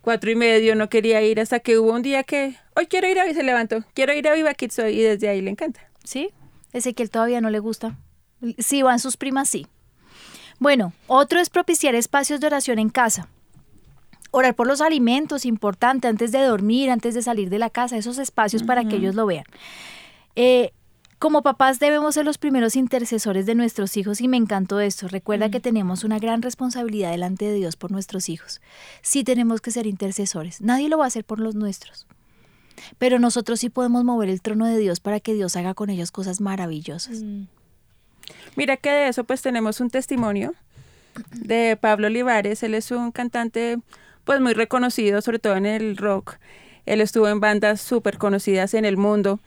cuatro 0.00 0.32
y 0.32 0.34
medio, 0.34 0.74
no 0.74 0.88
quería 0.88 1.22
ir, 1.22 1.38
hasta 1.38 1.60
que 1.60 1.78
hubo 1.78 1.92
un 1.92 2.02
día 2.02 2.24
que, 2.24 2.56
hoy 2.74 2.86
quiero 2.86 3.06
ir 3.08 3.20
a 3.20 3.30
y 3.30 3.34
se 3.34 3.44
levantó, 3.44 3.84
quiero 3.94 4.14
ir 4.14 4.26
a 4.26 4.34
Viva 4.34 4.52
Kids 4.54 4.80
hoy, 4.80 4.98
y 4.98 5.02
desde 5.02 5.28
ahí 5.28 5.42
le 5.42 5.50
encanta. 5.52 5.80
¿Sí? 6.02 6.30
Ezequiel 6.72 7.08
todavía 7.08 7.40
no 7.40 7.50
le 7.50 7.60
gusta. 7.60 7.96
Sí, 8.58 8.82
van 8.82 8.98
sus 8.98 9.16
primas, 9.16 9.48
sí. 9.48 9.68
Bueno, 10.62 10.92
otro 11.08 11.40
es 11.40 11.50
propiciar 11.50 11.96
espacios 11.96 12.38
de 12.38 12.46
oración 12.46 12.78
en 12.78 12.88
casa. 12.88 13.26
Orar 14.30 14.54
por 14.54 14.68
los 14.68 14.80
alimentos, 14.80 15.44
importante, 15.44 16.06
antes 16.06 16.30
de 16.30 16.40
dormir, 16.40 16.88
antes 16.88 17.14
de 17.14 17.22
salir 17.22 17.50
de 17.50 17.58
la 17.58 17.68
casa, 17.68 17.96
esos 17.96 18.18
espacios 18.18 18.62
para 18.62 18.84
que 18.84 18.94
ellos 18.94 19.16
lo 19.16 19.26
vean. 19.26 19.44
Eh, 20.36 20.70
como 21.18 21.42
papás 21.42 21.80
debemos 21.80 22.14
ser 22.14 22.24
los 22.24 22.38
primeros 22.38 22.76
intercesores 22.76 23.44
de 23.44 23.56
nuestros 23.56 23.96
hijos 23.96 24.20
y 24.20 24.28
me 24.28 24.36
encantó 24.36 24.78
esto. 24.78 25.08
Recuerda 25.08 25.50
que 25.50 25.58
tenemos 25.58 26.04
una 26.04 26.20
gran 26.20 26.42
responsabilidad 26.42 27.10
delante 27.10 27.46
de 27.46 27.54
Dios 27.54 27.74
por 27.74 27.90
nuestros 27.90 28.28
hijos. 28.28 28.60
Sí 29.00 29.24
tenemos 29.24 29.60
que 29.60 29.72
ser 29.72 29.88
intercesores. 29.88 30.60
Nadie 30.60 30.88
lo 30.88 30.98
va 30.98 31.06
a 31.06 31.08
hacer 31.08 31.24
por 31.24 31.40
los 31.40 31.56
nuestros. 31.56 32.06
Pero 32.98 33.18
nosotros 33.18 33.58
sí 33.58 33.68
podemos 33.68 34.04
mover 34.04 34.28
el 34.28 34.40
trono 34.40 34.66
de 34.66 34.78
Dios 34.78 35.00
para 35.00 35.18
que 35.18 35.34
Dios 35.34 35.56
haga 35.56 35.74
con 35.74 35.90
ellos 35.90 36.12
cosas 36.12 36.40
maravillosas. 36.40 37.24
Mm. 37.24 37.46
Mira 38.56 38.76
que 38.76 38.90
de 38.90 39.08
eso 39.08 39.24
pues 39.24 39.42
tenemos 39.42 39.80
un 39.80 39.90
testimonio 39.90 40.54
de 41.32 41.76
Pablo 41.80 42.06
Olivares, 42.06 42.62
él 42.62 42.74
es 42.74 42.90
un 42.90 43.12
cantante 43.12 43.78
pues 44.24 44.40
muy 44.40 44.54
reconocido, 44.54 45.20
sobre 45.20 45.38
todo 45.38 45.56
en 45.56 45.66
el 45.66 45.96
rock, 45.96 46.36
él 46.86 47.00
estuvo 47.00 47.28
en 47.28 47.40
bandas 47.40 47.80
súper 47.80 48.18
conocidas 48.18 48.74
en 48.74 48.84
el 48.84 48.96
mundo. 48.96 49.40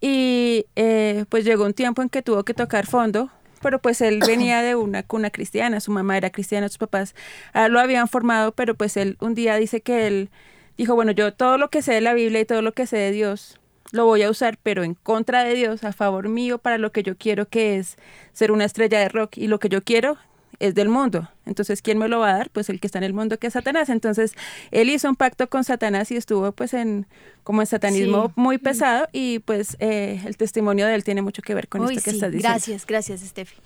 Y 0.00 0.66
eh, 0.76 1.26
pues 1.28 1.44
llegó 1.44 1.64
un 1.64 1.74
tiempo 1.74 2.00
en 2.00 2.08
que 2.08 2.22
tuvo 2.22 2.42
que 2.44 2.54
tocar 2.54 2.86
fondo, 2.86 3.30
pero 3.60 3.80
pues 3.80 4.00
él 4.00 4.20
venía 4.26 4.62
de 4.62 4.74
una 4.74 5.02
cuna 5.02 5.30
cristiana, 5.30 5.80
su 5.80 5.90
mamá 5.90 6.16
era 6.16 6.30
cristiana, 6.30 6.68
sus 6.68 6.78
papás 6.78 7.14
ah, 7.52 7.68
lo 7.68 7.80
habían 7.80 8.08
formado, 8.08 8.52
pero 8.52 8.74
pues 8.74 8.96
él 8.96 9.16
un 9.20 9.34
día 9.34 9.56
dice 9.56 9.82
que 9.82 10.06
él 10.06 10.30
dijo, 10.78 10.94
bueno, 10.94 11.12
yo 11.12 11.34
todo 11.34 11.58
lo 11.58 11.68
que 11.68 11.82
sé 11.82 11.92
de 11.92 12.00
la 12.00 12.14
Biblia 12.14 12.40
y 12.40 12.46
todo 12.46 12.62
lo 12.62 12.72
que 12.72 12.86
sé 12.86 12.96
de 12.96 13.10
Dios 13.10 13.59
lo 13.92 14.04
voy 14.06 14.22
a 14.22 14.30
usar, 14.30 14.58
pero 14.62 14.84
en 14.84 14.94
contra 14.94 15.44
de 15.44 15.54
Dios, 15.54 15.84
a 15.84 15.92
favor 15.92 16.28
mío, 16.28 16.58
para 16.58 16.78
lo 16.78 16.92
que 16.92 17.02
yo 17.02 17.16
quiero, 17.16 17.48
que 17.48 17.78
es 17.78 17.96
ser 18.32 18.52
una 18.52 18.64
estrella 18.64 18.98
de 19.00 19.08
rock, 19.08 19.36
y 19.36 19.46
lo 19.48 19.58
que 19.58 19.68
yo 19.68 19.82
quiero 19.82 20.16
es 20.58 20.74
del 20.74 20.88
mundo. 20.90 21.28
Entonces, 21.46 21.80
¿quién 21.80 21.96
me 21.98 22.06
lo 22.08 22.20
va 22.20 22.30
a 22.30 22.34
dar? 22.34 22.50
Pues 22.50 22.68
el 22.68 22.80
que 22.80 22.86
está 22.86 22.98
en 22.98 23.04
el 23.04 23.14
mundo, 23.14 23.38
que 23.38 23.46
es 23.46 23.54
Satanás. 23.54 23.88
Entonces, 23.88 24.34
él 24.70 24.90
hizo 24.90 25.08
un 25.08 25.16
pacto 25.16 25.48
con 25.48 25.64
Satanás 25.64 26.10
y 26.10 26.16
estuvo 26.16 26.52
pues 26.52 26.74
en 26.74 27.06
como 27.44 27.62
en 27.62 27.66
satanismo 27.66 28.26
Sí. 28.26 28.32
muy 28.36 28.58
pesado 28.58 29.08
y 29.10 29.38
pues 29.38 29.76
eh, 29.80 30.20
el 30.26 30.36
testimonio 30.36 30.86
de 30.86 30.94
él 30.94 31.02
tiene 31.02 31.22
mucho 31.22 31.40
que 31.40 31.54
ver 31.54 31.66
con 31.68 31.80
Uy, 31.80 31.94
esto 31.96 32.04
que 32.04 32.10
sí, 32.10 32.16
estás 32.18 32.32
diciendo. 32.32 32.48
Gracias, 32.54 32.86
gracias, 32.86 33.20
Steffi. 33.22 33.56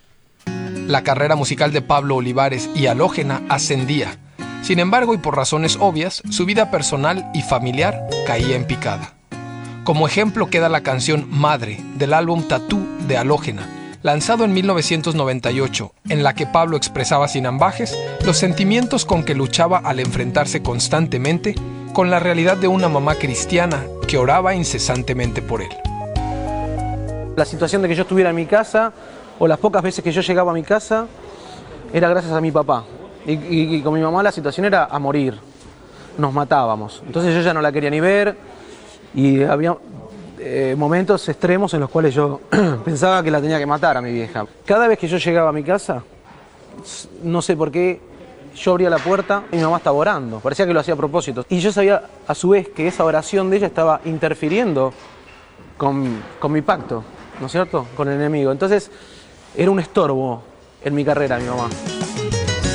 La 0.87 1.03
carrera 1.03 1.35
musical 1.35 1.73
de 1.73 1.83
Pablo 1.83 2.17
Olivares 2.17 2.71
y 2.77 2.87
Alógena 2.87 3.43
ascendía. 3.49 4.17
Sin 4.63 4.79
embargo, 4.79 5.15
y 5.15 5.19
por 5.19 5.37
razones 5.37 5.77
obvias, 5.81 6.23
su 6.31 6.47
vida 6.47 6.71
personal 6.71 7.29
y 7.35 7.43
familiar 7.43 8.07
caía 8.27 8.55
en 8.57 8.67
picada. 8.67 9.15
Como 9.85 10.07
ejemplo 10.07 10.47
queda 10.49 10.69
la 10.69 10.83
canción 10.83 11.27
Madre 11.31 11.79
del 11.97 12.15
álbum 12.15 12.43
Tatú 12.49 12.87
de 13.07 13.19
Alógena, 13.19 13.69
lanzado 14.03 14.45
en 14.45 14.53
1998, 14.55 15.93
en 16.09 16.23
la 16.23 16.35
que 16.35 16.47
Pablo 16.47 16.77
expresaba 16.77 17.29
sin 17.29 17.47
ambajes 17.47 17.97
los 18.25 18.39
sentimientos 18.39 19.05
con 19.05 19.25
que 19.25 19.35
luchaba 19.35 19.79
al 19.79 20.01
enfrentarse 20.01 20.63
constantemente 20.63 21.55
con 21.93 22.11
la 22.11 22.19
realidad 22.19 22.57
de 22.57 22.69
una 22.69 22.89
mamá 22.89 23.15
cristiana 23.17 23.85
que 24.09 24.17
oraba 24.19 24.55
incesantemente 24.55 25.43
por 25.43 25.61
él. 25.61 25.69
La 27.37 27.45
situación 27.45 27.83
de 27.83 27.89
que 27.89 27.95
yo 27.95 28.03
estuviera 28.03 28.31
en 28.31 28.37
mi 28.37 28.47
casa 28.47 28.93
o 29.39 29.47
las 29.47 29.59
pocas 29.59 29.83
veces 29.83 30.03
que 30.03 30.13
yo 30.13 30.23
llegaba 30.23 30.53
a 30.53 30.55
mi 30.55 30.63
casa 30.63 31.07
era 31.93 32.09
gracias 32.09 32.33
a 32.33 32.41
mi 32.41 32.51
papá. 32.51 32.85
Y- 33.27 33.77
y 33.77 33.81
con 33.83 33.95
mi 33.95 34.01
mamá 34.01 34.23
la 34.23 34.33
situación 34.33 34.67
era 34.67 34.85
a 34.87 34.99
morir. 34.99 35.39
Nos 36.17 36.33
matábamos. 36.33 37.03
Entonces 37.07 37.35
yo 37.35 37.41
ya 37.43 37.53
no 37.53 37.61
la 37.61 37.73
quería 37.73 37.91
ni 37.91 38.01
ver 38.01 38.37
y 39.15 39.43
había 39.43 39.77
eh, 40.39 40.75
momentos 40.77 41.29
extremos 41.29 41.73
en 41.75 41.81
los 41.81 41.91
cuales 41.91 42.15
yo 42.15 42.41
pensaba 42.85 43.23
que 43.23 43.31
la 43.31 43.41
tenía 43.41 43.59
que 43.59 43.67
matar 43.67 43.97
a 43.97 44.01
mi 44.01 44.13
vieja. 44.13 44.47
Cada 44.65 44.89
vez 44.89 44.99
que 44.99 45.09
yo 45.09 45.19
llegaba 45.19 45.51
a 45.51 45.53
mi 45.53 45.63
casa, 45.63 46.03
no 47.23 47.41
sé 47.41 47.57
por 47.57 47.71
qué, 47.71 48.01
yo 48.57 48.73
abría 48.73 48.91
la 48.91 48.99
puerta 48.99 49.45
y 49.51 49.57
mi 49.57 49.63
mamá 49.63 49.79
estaba 49.79 49.97
orando. 49.97 50.41
Parecía 50.41 50.67
que 50.67 50.75
lo 50.75 50.81
hacía 50.81 50.95
a 50.95 50.97
propósito. 50.97 51.45
Y 51.49 51.59
yo 51.59 51.73
sabía 51.73 52.03
a 52.27 52.35
su 52.35 52.51
vez 52.51 52.69
que 52.69 52.87
esa 52.87 53.05
oración 53.05 53.51
de 53.51 53.57
ella 53.57 53.67
estaba 53.67 54.01
interfiriendo 54.05 54.93
con, 55.77 56.23
con 56.39 56.53
mi 56.53 56.63
pacto. 56.63 57.03
¿no 57.41 57.47
es 57.47 57.53
cierto? 57.53 57.87
Con 57.97 58.09
el 58.09 58.15
enemigo. 58.15 58.53
Entonces 58.53 58.91
era 59.57 59.71
un 59.71 59.81
estorbo 59.81 60.43
en 60.83 60.95
mi 60.95 61.05
carrera, 61.05 61.39
mi 61.39 61.47
mamá. 61.47 61.69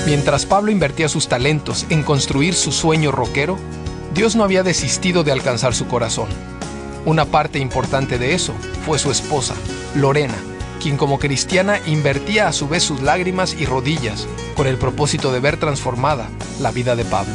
Mientras 0.05 0.45
Pablo 0.45 0.71
invertía 0.71 1.07
sus 1.07 1.27
talentos 1.27 1.85
en 1.89 2.03
construir 2.03 2.53
su 2.53 2.71
sueño 2.71 3.11
rockero, 3.11 3.57
Dios 4.19 4.35
no 4.35 4.43
había 4.43 4.63
desistido 4.63 5.23
de 5.23 5.31
alcanzar 5.31 5.73
su 5.73 5.87
corazón. 5.87 6.27
Una 7.05 7.23
parte 7.23 7.57
importante 7.57 8.19
de 8.19 8.33
eso 8.33 8.51
fue 8.85 8.99
su 8.99 9.11
esposa, 9.11 9.55
Lorena, 9.95 10.35
quien 10.81 10.97
como 10.97 11.19
cristiana 11.19 11.79
invertía 11.87 12.49
a 12.49 12.51
su 12.51 12.67
vez 12.67 12.83
sus 12.83 13.01
lágrimas 13.01 13.53
y 13.53 13.65
rodillas 13.65 14.27
con 14.57 14.67
el 14.67 14.75
propósito 14.75 15.31
de 15.31 15.39
ver 15.39 15.55
transformada 15.55 16.27
la 16.59 16.71
vida 16.71 16.97
de 16.97 17.05
Pablo. 17.05 17.31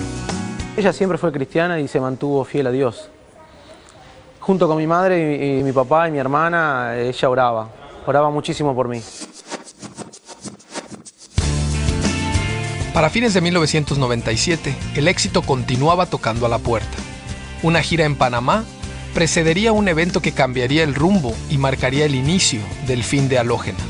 Ella 0.76 0.92
siempre 0.92 1.16
fue 1.16 1.32
cristiana 1.32 1.80
y 1.80 1.88
se 1.88 2.00
mantuvo 2.00 2.44
fiel 2.44 2.66
a 2.66 2.70
Dios. 2.70 3.08
Junto 4.40 4.68
con 4.68 4.76
mi 4.76 4.86
madre 4.86 5.58
y, 5.58 5.62
mi 5.62 5.72
papá 5.72 6.06
y 6.08 6.12
mi 6.12 6.18
hermana, 6.18 6.98
ella 6.98 7.30
oraba, 7.30 7.68
oraba 8.04 8.28
muchísimo 8.28 8.74
por 8.74 8.88
mí. 8.88 9.00
Para 12.94 13.10
fines 13.10 13.34
de 13.34 13.40
1997, 13.40 14.72
el 14.94 15.08
éxito 15.08 15.42
continuaba 15.42 16.06
tocando 16.06 16.46
a 16.46 16.48
la 16.48 16.58
puerta. 16.58 16.96
Una 17.64 17.82
gira 17.82 18.04
en 18.04 18.14
Panamá 18.14 18.64
precedería 19.14 19.72
un 19.72 19.88
evento 19.88 20.22
que 20.22 20.30
cambiaría 20.30 20.84
el 20.84 20.94
rumbo 20.94 21.34
y 21.50 21.58
marcaría 21.58 22.04
el 22.04 22.14
inicio 22.14 22.60
del 22.86 23.02
fin 23.02 23.28
de 23.28 23.40
Halógena. 23.40 23.80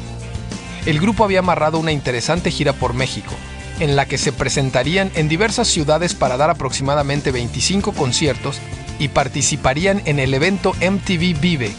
El 0.87 1.01
grupo 1.01 1.23
había 1.23 1.41
amarrado 1.41 1.79
una 1.79 1.93
interesante 1.93 2.51
gira 2.51 2.73
por 2.73 2.95
México, 2.95 3.35
en 3.79 3.95
la 3.95 4.07
que 4.07 4.17
se 4.17 4.33
presentarían 4.33 5.11
en 5.17 5.29
diversas 5.29 5.69
ciudades 5.69 6.15
para 6.15 6.39
dar 6.39 6.49
aproximadamente 6.49 7.31
25 7.31 7.93
conciertos 7.93 8.59
y 8.99 9.09
participarían 9.09 10.01
en 10.07 10.19
el 10.19 10.33
evento 10.33 10.73
MTV 10.81 11.39
Vive, 11.39 11.73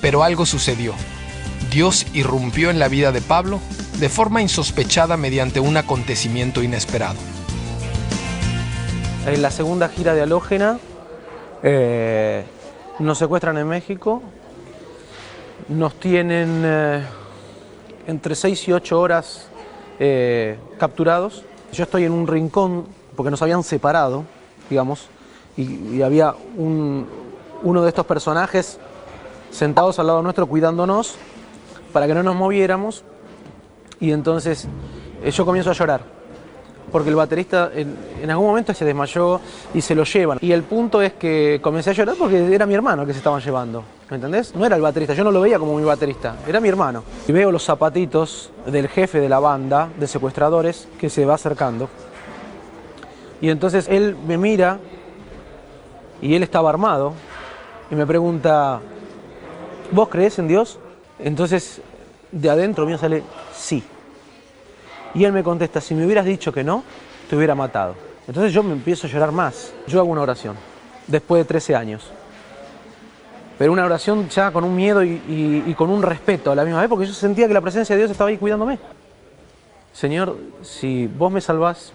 pero 0.00 0.24
algo 0.24 0.46
sucedió. 0.46 0.94
Dios 1.72 2.06
irrumpió 2.12 2.70
en 2.70 2.78
la 2.78 2.88
vida 2.88 3.12
de 3.12 3.20
Pablo 3.20 3.58
de 3.98 4.08
forma 4.08 4.42
insospechada 4.42 5.16
mediante 5.16 5.60
un 5.60 5.76
acontecimiento 5.76 6.62
inesperado. 6.62 7.16
En 9.26 9.40
la 9.40 9.50
segunda 9.50 9.88
gira 9.88 10.14
de 10.14 10.22
Halógena 10.22 10.78
eh, 11.62 12.44
nos 12.98 13.18
secuestran 13.18 13.56
en 13.56 13.68
México, 13.68 14.22
nos 15.68 15.94
tienen 15.94 16.62
eh, 16.64 17.02
entre 18.06 18.34
6 18.34 18.68
y 18.68 18.72
8 18.72 19.00
horas 19.00 19.46
eh, 19.98 20.58
capturados. 20.78 21.44
Yo 21.72 21.84
estoy 21.84 22.04
en 22.04 22.12
un 22.12 22.26
rincón 22.26 22.84
porque 23.16 23.30
nos 23.30 23.40
habían 23.40 23.62
separado, 23.62 24.24
digamos, 24.68 25.06
y, 25.56 26.02
había 26.02 26.34
un- 26.56 27.06
uno 27.62 27.82
de 27.82 27.88
estos 27.88 28.04
personajes 28.06 28.78
sentados 29.52 29.98
al 29.98 30.08
lado 30.08 30.22
nuestro 30.22 30.46
cuidándonos 30.46 31.14
para 31.92 32.06
que 32.06 32.14
no 32.14 32.22
nos 32.22 32.34
moviéramos. 32.34 33.04
Y 34.00 34.10
entonces 34.12 34.66
eh, 35.22 35.30
yo 35.30 35.44
comienzo 35.44 35.70
a 35.70 35.74
llorar, 35.74 36.00
porque 36.90 37.10
el 37.10 37.14
baterista 37.14 37.70
en, 37.74 38.28
algún 38.28 38.46
momento 38.46 38.74
se 38.74 38.84
desmayó 38.84 39.40
y 39.72 39.80
se 39.80 39.94
lo 39.94 40.04
llevan. 40.04 40.38
Y 40.40 40.52
el 40.52 40.64
punto 40.64 41.00
es 41.00 41.12
que 41.12 41.60
comencé 41.62 41.90
a 41.90 41.92
llorar 41.92 42.16
porque 42.18 42.52
era 42.52 42.66
mi 42.66 42.74
hermano 42.74 43.06
que 43.06 43.12
se 43.12 43.18
estaban 43.18 43.40
llevando, 43.40 43.84
¿me 44.10 44.16
entendés? 44.16 44.54
No 44.56 44.66
era 44.66 44.74
el 44.74 44.82
baterista, 44.82 45.14
yo 45.14 45.22
no 45.22 45.30
lo 45.30 45.40
veía 45.40 45.58
como 45.58 45.76
mi 45.76 45.84
baterista, 45.84 46.36
era 46.46 46.60
mi 46.60 46.68
hermano. 46.68 47.04
Y 47.28 47.32
veo 47.32 47.52
los 47.52 47.64
zapatitos 47.64 48.50
del 48.66 48.88
jefe 48.88 49.20
de 49.20 49.28
la 49.28 49.38
banda 49.38 49.88
de 49.98 50.06
secuestradores 50.08 50.88
que 50.98 51.08
se 51.08 51.24
va 51.24 51.34
acercando. 51.34 51.88
Y 53.40 53.50
entonces 53.50 53.86
él 53.88 54.16
me 54.26 54.38
mira 54.38 54.78
y 56.20 56.34
él 56.34 56.42
estaba 56.42 56.70
armado 56.70 57.12
y 57.90 57.94
me 57.94 58.06
pregunta, 58.06 58.80
¿vos 59.90 60.08
crees 60.08 60.38
en 60.38 60.48
Dios? 60.48 60.78
Entonces 61.22 61.80
de 62.32 62.50
adentro 62.50 62.86
mío 62.86 62.98
sale, 62.98 63.22
sí. 63.54 63.82
Y 65.14 65.24
él 65.24 65.32
me 65.32 65.42
contesta, 65.42 65.80
si 65.80 65.94
me 65.94 66.04
hubieras 66.04 66.24
dicho 66.24 66.52
que 66.52 66.64
no, 66.64 66.82
te 67.28 67.36
hubiera 67.36 67.54
matado. 67.54 67.94
Entonces 68.26 68.52
yo 68.52 68.62
me 68.62 68.72
empiezo 68.72 69.06
a 69.06 69.10
llorar 69.10 69.32
más. 69.32 69.72
Yo 69.86 70.00
hago 70.00 70.10
una 70.10 70.22
oración, 70.22 70.56
después 71.06 71.40
de 71.40 71.44
13 71.44 71.76
años. 71.76 72.10
Pero 73.58 73.72
una 73.72 73.84
oración 73.84 74.28
ya 74.28 74.50
con 74.50 74.64
un 74.64 74.74
miedo 74.74 75.04
y, 75.04 75.74
con 75.76 75.90
un 75.90 76.02
respeto 76.02 76.50
a 76.50 76.54
la 76.54 76.64
misma 76.64 76.80
vez, 76.80 76.88
porque 76.88 77.06
yo 77.06 77.12
sentía 77.12 77.46
que 77.46 77.54
la 77.54 77.60
presencia 77.60 77.94
de 77.94 78.00
Dios 78.00 78.10
estaba 78.10 78.30
ahí 78.30 78.38
cuidándome. 78.38 78.78
Señor, 79.92 80.36
si 80.62 81.06
vos 81.06 81.30
me 81.30 81.40
salvás, 81.40 81.92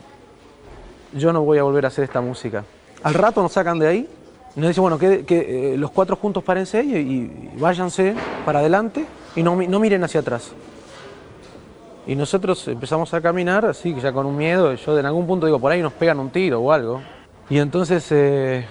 yo 1.14 1.34
no 1.34 1.42
voy 1.42 1.58
a 1.58 1.64
volver 1.64 1.86
a 1.86 1.88
hacer 1.88 2.04
esta 2.04 2.22
música. 2.22 2.64
Al 3.04 3.16
rato 3.16 3.42
nos 3.42 3.52
sacan 3.52 3.80
de 3.80 3.88
ahí 3.88 4.10
nos 4.62 4.70
dicen, 4.70 4.82
bueno, 4.82 4.98
que, 4.98 5.24
eh, 5.30 5.76
los 5.78 5.92
cuatro 5.92 6.16
juntos 6.16 6.44
párense 6.44 6.84
y, 6.84 6.96
y 6.96 7.60
váyanse 7.60 8.16
para 8.46 8.60
adelante 8.60 9.06
y 9.36 9.44
no 9.44 9.56
miren 9.56 10.04
hacia 10.04 10.22
atrás. 10.22 10.54
Y 12.08 12.16
nosotros 12.16 12.66
empezamos 12.70 13.14
a 13.14 13.20
caminar 13.20 13.66
así, 13.66 13.94
que 13.94 14.00
ya 14.00 14.14
con 14.14 14.26
un 14.26 14.38
miedo, 14.38 14.74
yo 14.74 14.98
en 14.98 15.06
algún 15.06 15.28
punto 15.28 15.46
digo, 15.46 15.60
por 15.60 15.74
ahí 15.74 15.82
nos 15.82 15.92
pegan 15.92 16.22
un 16.22 16.30
tiro 16.30 16.62
o 16.62 16.72
algo. 16.72 17.02
Y 17.50 17.60
entonces 17.60 18.08
eh, 18.12 18.66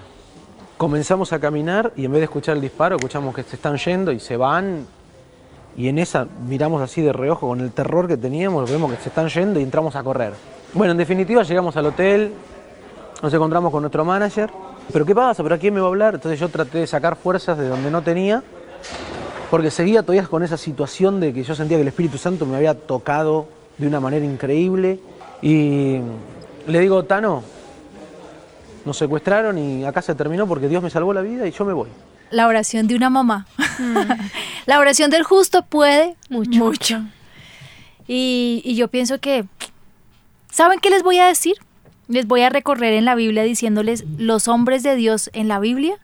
comenzamos 0.79 1.35
a 1.35 1.39
caminar 1.39 1.93
y 1.97 2.07
en 2.07 2.13
vez 2.13 2.21
de 2.21 2.25
escuchar 2.25 2.57
el 2.57 2.63
disparo, 2.63 2.97
escuchamos 2.97 3.35
que 3.35 3.43
se 3.43 3.57
están 3.57 3.77
yendo 3.77 4.11
y 4.11 4.21
se 4.21 4.39
van. 4.39 4.87
Y 5.77 5.89
en 5.89 5.99
esa 5.99 6.27
miramos 6.49 6.81
así 6.81 7.03
de 7.03 7.13
reojo 7.13 7.49
con 7.49 7.61
el 7.61 7.73
terror 7.73 8.09
que 8.09 8.17
teníamos, 8.17 8.71
vemos 8.71 8.91
que 8.91 8.97
se 8.97 9.11
están 9.11 9.29
yendo 9.29 9.61
y 9.61 9.63
entramos 9.63 9.97
a 9.97 10.03
correr. 10.03 10.33
Bueno, 10.73 10.93
en 10.93 10.99
definitiva 10.99 11.43
llegamos 11.43 11.77
al 11.77 11.85
hotel, 11.85 12.33
nos 13.23 13.35
encontramos 13.35 13.71
con 13.71 13.83
nuestro 13.83 14.03
manager. 14.03 14.49
¿Pero 14.93 15.05
qué 15.05 15.15
pasa? 15.15 15.43
¿Pero 15.43 15.55
a 15.55 15.59
quién 15.59 15.75
me 15.75 15.81
va 15.81 15.87
a 15.87 15.91
hablar? 15.91 16.15
Entonces 16.15 16.39
yo 16.39 16.49
traté 16.49 16.79
de 16.79 16.87
sacar 16.87 17.17
fuerzas 17.17 17.59
de 17.59 17.69
donde 17.69 17.91
no 17.91 18.03
tenía, 18.03 18.43
porque 19.51 19.71
seguía 19.71 20.03
todavía 20.03 20.27
con 20.27 20.43
esa 20.43 20.57
situación 20.57 21.21
de 21.21 21.33
que 21.33 21.43
yo 21.43 21.55
sentía 21.55 21.77
que 21.77 21.83
el 21.83 21.89
Espíritu 21.89 22.19
Santo 22.19 22.47
me 22.47 22.57
había 22.57 22.75
tocado 22.75 23.49
de 23.79 23.87
una 23.87 24.01
manera 24.01 24.25
increíble. 24.25 25.01
Y 25.43 25.99
le 26.67 26.81
digo, 26.81 27.05
Tano, 27.05 27.43
nos 28.85 28.97
secuestraron 28.97 29.59
y 29.59 29.85
acá 29.85 30.03
se 30.03 30.15
terminó 30.15 30.47
porque 30.47 30.69
Dios 30.69 30.83
me 30.83 30.91
salvó 30.91 31.13
la 31.13 31.21
vida 31.21 31.47
y 31.47 31.51
yo 31.51 31.65
me 31.65 31.73
voy. 31.73 31.89
La 32.31 32.47
oración 32.47 32.87
de 32.87 32.95
una 32.95 33.11
mamá. 33.11 33.47
la 34.67 34.79
oración 34.79 35.11
del 35.11 35.25
justo 35.25 35.63
puede 35.63 36.17
Mucho. 36.29 36.65
mucho. 36.65 37.03
Y, 38.09 38.63
y 38.65 38.77
yo 38.77 38.89
pienso 38.89 39.19
que, 39.19 39.45
¿saben 40.51 40.79
qué 40.81 40.91
les 40.91 41.03
voy 41.03 41.19
a 41.19 41.27
decir? 41.27 41.55
Les 42.09 42.27
voy 42.27 42.43
a 42.43 42.51
recorrer 42.51 42.93
en 42.95 43.05
la 43.05 43.15
Biblia 43.15 43.43
diciéndoles 43.43 44.05
los 44.19 44.49
hombres 44.49 44.83
de 44.83 44.95
Dios 44.97 45.31
en 45.33 45.49
la 45.49 45.59
Biblia 45.59 45.99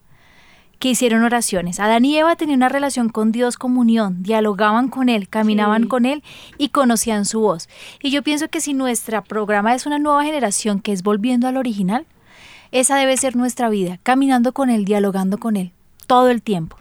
que 0.79 0.91
hicieron 0.91 1.23
oraciones. 1.23 1.79
Adán 1.79 2.05
y 2.05 2.19
Eva 2.19 2.35
tenían 2.35 2.59
una 2.59 2.69
relación 2.69 3.09
con 3.09 3.31
Dios, 3.31 3.57
comunión, 3.57 4.24
dialogaban 4.24 4.89
con 4.89 5.09
Él, 5.09 5.29
caminaban 5.29 5.83
Sí. 5.83 5.89
con 5.89 6.07
Él 6.07 6.24
y 6.59 6.70
conocían 6.70 7.24
su 7.24 7.41
voz. 7.41 7.69
Y 8.03 8.11
yo 8.11 8.23
pienso 8.23 8.49
que 8.49 8.61
si 8.61 8.74
nuestro 8.74 9.23
programa 9.23 9.74
es 9.74 9.87
una 9.87 10.01
nueva 10.01 10.24
generación 10.24 10.81
que 10.81 10.91
es 10.91 11.05
volviendo 11.05 11.47
al 11.47 11.57
original, 11.57 12.05
esa 12.73 12.97
debe 12.97 13.16
ser 13.16 13.37
nuestra 13.37 13.69
vida, 13.69 14.01
caminando 14.03 14.53
con 14.53 14.70
Él, 14.70 14.85
dialogando 14.85 15.39
con 15.39 15.57
Él, 15.57 15.70
todo 16.09 16.31
el 16.31 16.43
tiempo. 16.43 16.77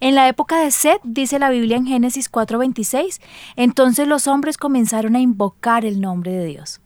En 0.00 0.14
la 0.14 0.28
época 0.28 0.58
de 0.58 0.70
Seth, 0.72 1.00
dice 1.04 1.38
la 1.38 1.50
Biblia 1.50 1.76
en 1.76 1.86
Génesis 1.86 2.28
4:26, 2.28 3.20
entonces 3.54 4.08
los 4.08 4.26
hombres 4.26 4.58
comenzaron 4.58 5.14
a 5.14 5.20
invocar 5.20 5.84
el 5.84 6.00
nombre 6.00 6.32
de 6.32 6.46
Dios. 6.46 6.80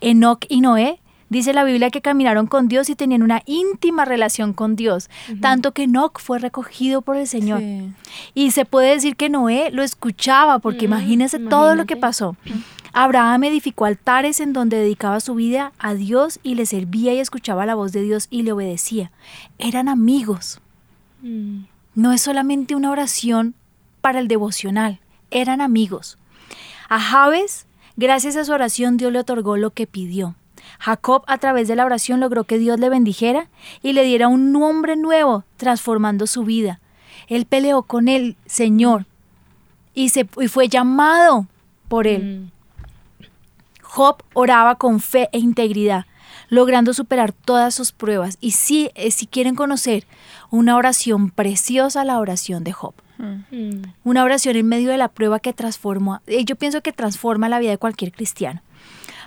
Enoc 0.00 0.44
y 0.48 0.60
Noé, 0.60 0.99
dice 1.30 1.54
la 1.54 1.64
Biblia 1.64 1.90
que 1.90 2.02
caminaron 2.02 2.46
con 2.46 2.68
Dios 2.68 2.90
y 2.90 2.94
tenían 2.94 3.22
una 3.22 3.42
íntima 3.46 4.04
relación 4.04 4.52
con 4.52 4.76
Dios, 4.76 5.08
tanto 5.40 5.72
que 5.72 5.84
Enoc 5.84 6.20
fue 6.20 6.38
recogido 6.38 7.00
por 7.00 7.16
el 7.16 7.26
Señor. 7.26 7.60
Sí. 7.60 7.92
Y 8.34 8.50
se 8.50 8.66
puede 8.66 8.90
decir 8.90 9.16
que 9.16 9.30
Noé 9.30 9.70
lo 9.70 9.82
escuchaba, 9.82 10.58
porque 10.58 10.84
imagínese 10.84 11.38
todo 11.38 11.74
lo 11.74 11.86
que 11.86 11.96
pasó. 11.96 12.36
Abraham 12.92 13.44
edificó 13.44 13.84
altares 13.84 14.40
en 14.40 14.52
donde 14.52 14.76
dedicaba 14.76 15.20
su 15.20 15.34
vida 15.36 15.72
a 15.78 15.94
Dios 15.94 16.40
y 16.42 16.56
le 16.56 16.66
servía 16.66 17.14
y 17.14 17.20
escuchaba 17.20 17.64
la 17.64 17.76
voz 17.76 17.92
de 17.92 18.02
Dios 18.02 18.26
y 18.30 18.42
le 18.42 18.52
obedecía. 18.52 19.12
Eran 19.58 19.88
amigos. 19.88 20.60
Mm. 21.22 21.60
No 21.94 22.12
es 22.12 22.20
solamente 22.20 22.74
una 22.74 22.90
oración 22.90 23.54
para 24.00 24.18
el 24.18 24.28
devocional, 24.28 25.00
eran 25.30 25.60
amigos. 25.60 26.18
A 26.88 26.98
Jabes, 26.98 27.66
gracias 27.96 28.36
a 28.36 28.44
su 28.44 28.52
oración, 28.52 28.96
Dios 28.96 29.12
le 29.12 29.20
otorgó 29.20 29.56
lo 29.56 29.70
que 29.70 29.86
pidió. 29.86 30.34
Jacob, 30.80 31.22
a 31.26 31.36
través 31.36 31.68
de 31.68 31.76
la 31.76 31.84
oración, 31.84 32.20
logró 32.20 32.44
que 32.44 32.58
Dios 32.58 32.80
le 32.80 32.88
bendijera 32.88 33.48
y 33.82 33.92
le 33.92 34.02
diera 34.02 34.28
un 34.28 34.50
nombre 34.50 34.96
nuevo, 34.96 35.44
transformando 35.58 36.26
su 36.26 36.42
vida. 36.44 36.80
Él 37.28 37.44
peleó 37.44 37.82
con 37.82 38.08
el 38.08 38.36
Señor 38.46 39.04
y, 39.94 40.08
se, 40.08 40.26
y 40.40 40.48
fue 40.48 40.68
llamado 40.68 41.46
por 41.88 42.06
él. 42.06 42.50
Mm. 43.20 43.26
Job 43.82 44.22
oraba 44.32 44.76
con 44.76 45.00
fe 45.00 45.28
e 45.32 45.38
integridad, 45.38 46.06
logrando 46.48 46.94
superar 46.94 47.32
todas 47.32 47.74
sus 47.74 47.92
pruebas. 47.92 48.38
Y 48.40 48.52
si, 48.52 48.90
eh, 48.94 49.10
si 49.10 49.26
quieren 49.26 49.56
conocer 49.56 50.06
una 50.50 50.76
oración 50.76 51.30
preciosa, 51.30 52.04
la 52.04 52.18
oración 52.18 52.64
de 52.64 52.72
Job. 52.72 52.94
Mm. 53.18 53.82
Una 54.02 54.24
oración 54.24 54.56
en 54.56 54.66
medio 54.66 54.90
de 54.90 54.96
la 54.96 55.08
prueba 55.08 55.40
que 55.40 55.52
transforma, 55.52 56.22
eh, 56.26 56.42
yo 56.46 56.56
pienso 56.56 56.80
que 56.80 56.92
transforma 56.92 57.50
la 57.50 57.58
vida 57.58 57.70
de 57.70 57.78
cualquier 57.78 58.12
cristiano. 58.12 58.62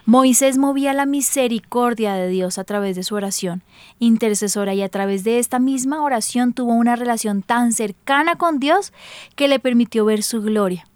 Moisés 0.05 0.57
movía 0.57 0.93
la 0.93 1.05
misericordia 1.05 2.15
de 2.15 2.27
Dios 2.27 2.57
a 2.57 2.65
través 2.65 2.95
de 2.95 3.03
su 3.03 3.15
oración 3.15 3.63
intercesora 3.99 4.73
y 4.73 4.81
a 4.81 4.89
través 4.89 5.23
de 5.23 5.39
esta 5.39 5.59
misma 5.59 6.01
oración 6.03 6.53
tuvo 6.53 6.73
una 6.73 6.97
relación 6.97 7.41
tan 7.41 7.71
cercana 7.71 8.35
con 8.35 8.59
Dios 8.59 8.91
que 9.35 9.47
le 9.47 9.59
permitió 9.59 10.03
ver 10.03 10.23
su 10.23 10.41
gloria. 10.41 10.87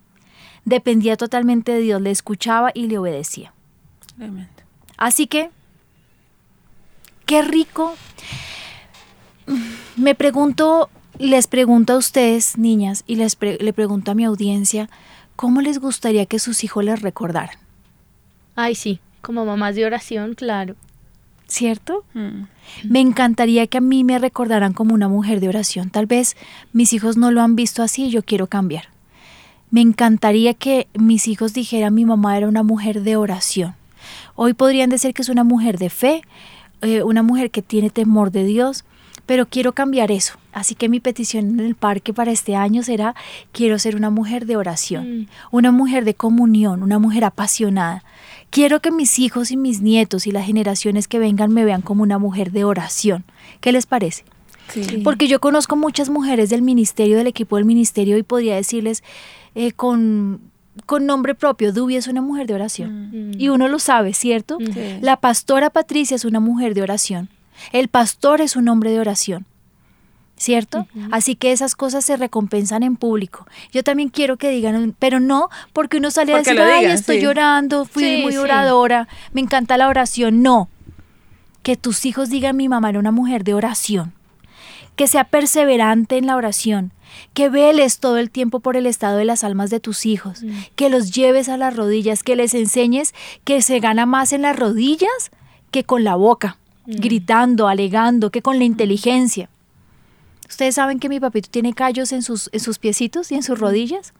Dependía 0.65 1.15
totalmente 1.15 1.71
de 1.71 1.79
Dios, 1.79 2.01
le 2.01 2.11
escuchaba 2.11 2.71
y 2.73 2.87
le 2.87 2.97
obedecía. 2.97 3.53
Así 4.97 5.27
que, 5.27 5.51
qué 7.25 7.41
rico. 7.43 7.95
Me 9.95 10.15
pregunto, 10.15 10.89
les 11.17 11.47
pregunto 11.47 11.93
a 11.93 11.97
ustedes, 11.97 12.57
niñas, 12.57 13.05
y 13.07 13.15
les 13.15 13.37
le 13.39 13.71
pregunto 13.71 14.11
a 14.11 14.15
mi 14.15 14.25
audiencia, 14.25 14.89
¿cómo 15.37 15.61
les 15.61 15.79
gustaría 15.79 16.25
que 16.25 16.39
sus 16.39 16.65
hijos 16.65 16.83
les 16.83 17.01
recordaran? 17.01 17.66
Ay, 18.57 18.73
sí, 18.73 18.99
como 19.21 19.45
mamás 19.45 19.75
de 19.75 19.85
oración, 19.85 20.33
claro. 20.33 20.75
¿Cierto? 21.47 22.03
Mm. 22.15 22.45
Me 22.89 22.99
encantaría 22.99 23.67
que 23.67 23.77
a 23.77 23.81
mí 23.81 24.03
me 24.03 24.17
recordaran 24.17 24.73
como 24.73 24.95
una 24.95 25.07
mujer 25.07 25.39
de 25.39 25.47
oración. 25.47 25.91
Tal 25.91 26.07
vez 26.07 26.35
mis 26.73 26.91
hijos 26.91 27.17
no 27.17 27.29
lo 27.29 27.41
han 27.43 27.55
visto 27.55 27.83
así 27.83 28.05
y 28.05 28.09
yo 28.09 28.23
quiero 28.23 28.47
cambiar. 28.47 28.85
Me 29.69 29.81
encantaría 29.81 30.55
que 30.55 30.87
mis 30.97 31.27
hijos 31.27 31.53
dijeran 31.53 31.93
mi 31.93 32.03
mamá 32.03 32.35
era 32.35 32.47
una 32.47 32.63
mujer 32.63 33.03
de 33.03 33.15
oración. 33.15 33.75
Hoy 34.35 34.53
podrían 34.53 34.89
decir 34.89 35.13
que 35.13 35.21
es 35.21 35.29
una 35.29 35.43
mujer 35.43 35.77
de 35.77 35.91
fe, 35.91 36.23
eh, 36.81 37.03
una 37.03 37.21
mujer 37.21 37.51
que 37.51 37.61
tiene 37.61 37.91
temor 37.91 38.31
de 38.31 38.43
Dios, 38.43 38.85
pero 39.27 39.45
quiero 39.45 39.73
cambiar 39.73 40.09
eso. 40.09 40.33
Así 40.51 40.73
que 40.73 40.89
mi 40.89 40.99
petición 40.99 41.45
en 41.45 41.59
el 41.59 41.75
parque 41.75 42.11
para 42.11 42.31
este 42.31 42.55
año 42.55 42.81
será, 42.81 43.13
quiero 43.51 43.77
ser 43.77 43.95
una 43.95 44.09
mujer 44.09 44.47
de 44.47 44.57
oración, 44.57 45.21
mm. 45.21 45.27
una 45.51 45.71
mujer 45.71 46.05
de 46.05 46.15
comunión, 46.15 46.81
una 46.81 46.97
mujer 46.97 47.23
apasionada. 47.23 48.03
Quiero 48.49 48.81
que 48.81 48.91
mis 48.91 49.19
hijos 49.19 49.51
y 49.51 49.57
mis 49.57 49.81
nietos 49.81 50.27
y 50.27 50.31
las 50.31 50.45
generaciones 50.45 51.07
que 51.07 51.19
vengan 51.19 51.53
me 51.53 51.65
vean 51.65 51.81
como 51.81 52.03
una 52.03 52.17
mujer 52.17 52.51
de 52.51 52.63
oración. 52.63 53.23
¿Qué 53.59 53.71
les 53.71 53.85
parece? 53.85 54.23
Porque 55.03 55.27
yo 55.27 55.39
conozco 55.39 55.75
muchas 55.75 56.09
mujeres 56.09 56.49
del 56.49 56.61
ministerio, 56.61 57.17
del 57.17 57.27
equipo 57.27 57.55
del 57.55 57.65
ministerio, 57.65 58.17
y 58.17 58.23
podría 58.23 58.55
decirles 58.55 59.03
eh, 59.55 59.71
con, 59.71 60.41
con 60.85 61.05
nombre 61.05 61.35
propio, 61.35 61.71
Dubi 61.71 61.95
es 61.95 62.07
una 62.07 62.21
mujer 62.21 62.47
de 62.47 62.53
oración. 62.53 63.09
Mm. 63.11 63.31
Y 63.39 63.49
uno 63.49 63.67
lo 63.67 63.79
sabe, 63.79 64.13
¿cierto? 64.13 64.57
La 65.01 65.17
pastora 65.17 65.69
Patricia 65.69 66.15
es 66.15 66.25
una 66.25 66.39
mujer 66.39 66.73
de 66.73 66.81
oración. 66.81 67.29
El 67.71 67.87
pastor 67.87 68.41
es 68.41 68.55
un 68.55 68.67
hombre 68.69 68.91
de 68.91 68.99
oración. 68.99 69.45
¿Cierto? 70.37 70.87
Así 71.11 71.35
que 71.35 71.51
esas 71.51 71.75
cosas 71.75 72.05
se 72.05 72.15
recompensan 72.15 72.83
en 72.83 72.95
público. 72.95 73.47
Yo 73.71 73.83
también 73.83 74.09
quiero 74.09 74.37
que 74.37 74.49
digan, 74.49 74.95
pero 74.97 75.19
no 75.19 75.49
porque 75.73 75.97
uno 75.97 76.11
sale 76.11 76.33
a 76.33 76.37
decir, 76.37 76.59
ay, 76.61 76.85
estoy 76.85 77.21
llorando, 77.21 77.85
fui 77.85 78.21
muy 78.21 78.37
oradora, 78.37 79.07
me 79.33 79.41
encanta 79.41 79.77
la 79.77 79.87
oración. 79.87 80.41
No, 80.41 80.69
que 81.63 81.75
tus 81.75 82.05
hijos 82.05 82.29
digan, 82.29 82.55
mi 82.55 82.69
mamá 82.69 82.89
era 82.89 82.99
una 82.99 83.11
mujer 83.11 83.43
de 83.43 83.53
oración. 83.53 84.13
Que 84.95 85.07
sea 85.07 85.25
perseverante 85.25 86.17
en 86.17 86.25
la 86.25 86.35
oración, 86.35 86.91
que 87.33 87.49
veles 87.49 87.99
todo 87.99 88.17
el 88.17 88.31
tiempo 88.31 88.61
por 88.61 88.77
el 88.77 88.87
estado 88.87 89.17
de 89.17 89.25
las 89.25 89.43
almas 89.43 89.69
de 89.69 89.79
tus 89.79 90.05
hijos, 90.05 90.41
mm. 90.41 90.49
que 90.75 90.89
los 90.89 91.11
lleves 91.11 91.49
a 91.49 91.57
las 91.57 91.75
rodillas, 91.75 92.23
que 92.23 92.35
les 92.35 92.55
enseñes 92.55 93.13
que 93.43 93.61
se 93.61 93.79
gana 93.79 94.07
más 94.07 94.33
en 94.33 94.41
las 94.41 94.55
rodillas 94.55 95.31
que 95.69 95.83
con 95.83 96.03
la 96.03 96.15
boca, 96.15 96.57
mm. 96.87 96.93
gritando, 96.93 97.67
alegando, 97.67 98.31
que 98.31 98.41
con 98.41 98.57
la 98.57 98.65
inteligencia. 98.65 99.49
Ustedes 100.49 100.75
saben 100.75 100.99
que 100.99 101.09
mi 101.09 101.19
papito 101.19 101.49
tiene 101.49 101.73
callos 101.73 102.11
en 102.11 102.23
sus, 102.23 102.49
en 102.53 102.59
sus 102.59 102.79
piecitos 102.79 103.31
y 103.31 103.35
en 103.35 103.43
sus 103.43 103.59
rodillas 103.59 104.13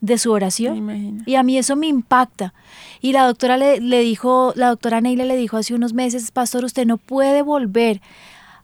de 0.00 0.18
su 0.18 0.32
oración. 0.32 1.22
Y 1.26 1.34
a 1.34 1.42
mí 1.42 1.58
eso 1.58 1.76
me 1.76 1.86
impacta. 1.86 2.54
Y 3.00 3.12
la 3.12 3.26
doctora 3.26 3.56
le, 3.56 3.80
le, 3.80 4.00
dijo, 4.00 4.52
la 4.56 4.68
doctora 4.68 5.00
Neila 5.00 5.24
le 5.24 5.36
dijo 5.36 5.56
hace 5.56 5.74
unos 5.74 5.92
meses, 5.92 6.30
pastor, 6.30 6.64
usted 6.64 6.86
no 6.86 6.96
puede 6.96 7.42
volver 7.42 8.00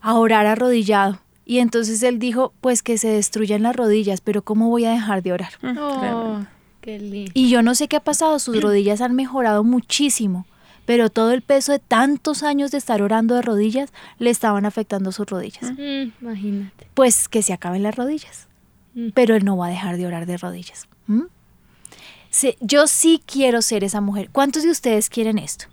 a 0.00 0.14
orar 0.14 0.46
arrodillado. 0.46 1.18
Y 1.46 1.58
entonces 1.58 2.02
él 2.02 2.18
dijo, 2.18 2.52
pues 2.60 2.82
que 2.82 2.96
se 2.96 3.08
destruyan 3.08 3.62
las 3.62 3.76
rodillas, 3.76 4.20
pero 4.20 4.42
¿cómo 4.42 4.70
voy 4.70 4.86
a 4.86 4.92
dejar 4.92 5.22
de 5.22 5.32
orar? 5.32 5.52
Oh, 5.78 6.40
y 6.86 7.48
yo 7.48 7.62
no 7.62 7.74
sé 7.74 7.88
qué 7.88 7.96
ha 7.96 8.00
pasado, 8.00 8.38
sus 8.38 8.60
rodillas 8.60 9.00
han 9.00 9.14
mejorado 9.14 9.64
muchísimo 9.64 10.46
pero 10.86 11.11
todo 11.11 11.32
el 11.32 11.43
peso 11.43 11.73
de 11.73 11.78
tantos 11.78 12.43
años 12.43 12.70
de 12.70 12.78
estar 12.78 13.02
orando 13.02 13.35
de 13.35 13.43
rodillas 13.43 13.93
le 14.19 14.31
estaban 14.31 14.66
afectando 14.66 15.12
sus 15.12 15.27
rodillas. 15.27 15.73
Mm, 15.73 16.12
imagínate. 16.20 16.86
Pues 16.94 17.28
que 17.28 17.43
se 17.43 17.52
acaben 17.52 17.82
las 17.82 17.97
rodillas, 17.97 18.48
mm. 18.94 19.11
pero 19.15 19.35
él 19.35 19.44
no 19.44 19.56
va 19.56 19.66
a 19.66 19.70
dejar 19.70 19.97
de 19.97 20.06
orar 20.06 20.27
de 20.27 20.36
rodillas. 20.36 20.89
yo 22.61 22.86
sí 22.86 23.23
quiero 23.24 23.62
ser 23.62 23.85
esa 23.85 24.01
mujer. 24.01 24.28
¿Cuántos 24.31 24.62
de 24.62 24.70
ustedes 24.70 25.09
quieren 25.09 25.39
esto? 25.39 25.66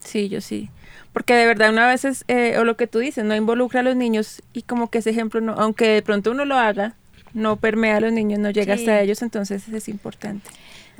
Sí, 0.00 0.28
yo 0.28 0.40
sí. 0.40 0.70
Porque 1.12 1.34
de 1.34 1.46
verdad 1.46 1.70
una 1.70 1.86
vez 1.88 2.04
es, 2.04 2.24
eh, 2.28 2.58
o 2.58 2.64
lo 2.64 2.76
que 2.76 2.86
tú 2.86 2.98
dices, 2.98 3.24
no 3.24 3.34
involucra 3.34 3.80
a 3.80 3.82
los 3.82 3.96
niños 3.96 4.42
y 4.52 4.62
como 4.62 4.90
que 4.90 4.98
ese 4.98 5.10
ejemplo, 5.10 5.40
no, 5.40 5.54
aunque 5.54 5.88
de 5.88 6.02
pronto 6.02 6.30
uno 6.30 6.44
lo 6.44 6.56
haga, 6.56 6.94
no 7.32 7.56
permea 7.56 7.96
a 7.96 8.00
los 8.00 8.12
niños, 8.12 8.38
no 8.38 8.50
llega 8.50 8.74
hasta 8.74 9.00
ellos, 9.00 9.22
entonces 9.22 9.68
es 9.68 9.88
importante. 9.88 10.48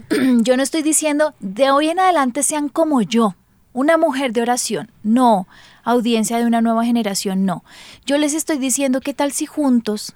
yo 0.41 0.57
no 0.57 0.63
estoy 0.63 0.83
diciendo 0.83 1.35
de 1.41 1.71
hoy 1.71 1.89
en 1.89 1.99
adelante 1.99 2.43
sean 2.43 2.69
como 2.69 3.03
yo, 3.03 3.35
una 3.77 3.99
mujer 3.99 4.33
de 4.33 4.41
oración, 4.41 4.91
no. 5.03 5.47
Audiencia 5.85 6.39
de 6.39 6.47
una 6.47 6.63
nueva 6.63 6.87
generación, 6.87 7.45
no. 7.45 7.63
Yo 8.07 8.17
les 8.17 8.33
estoy 8.33 8.57
diciendo 8.57 9.03
que 9.03 9.13
tal 9.13 9.33
si 9.33 9.45
juntos, 9.45 10.15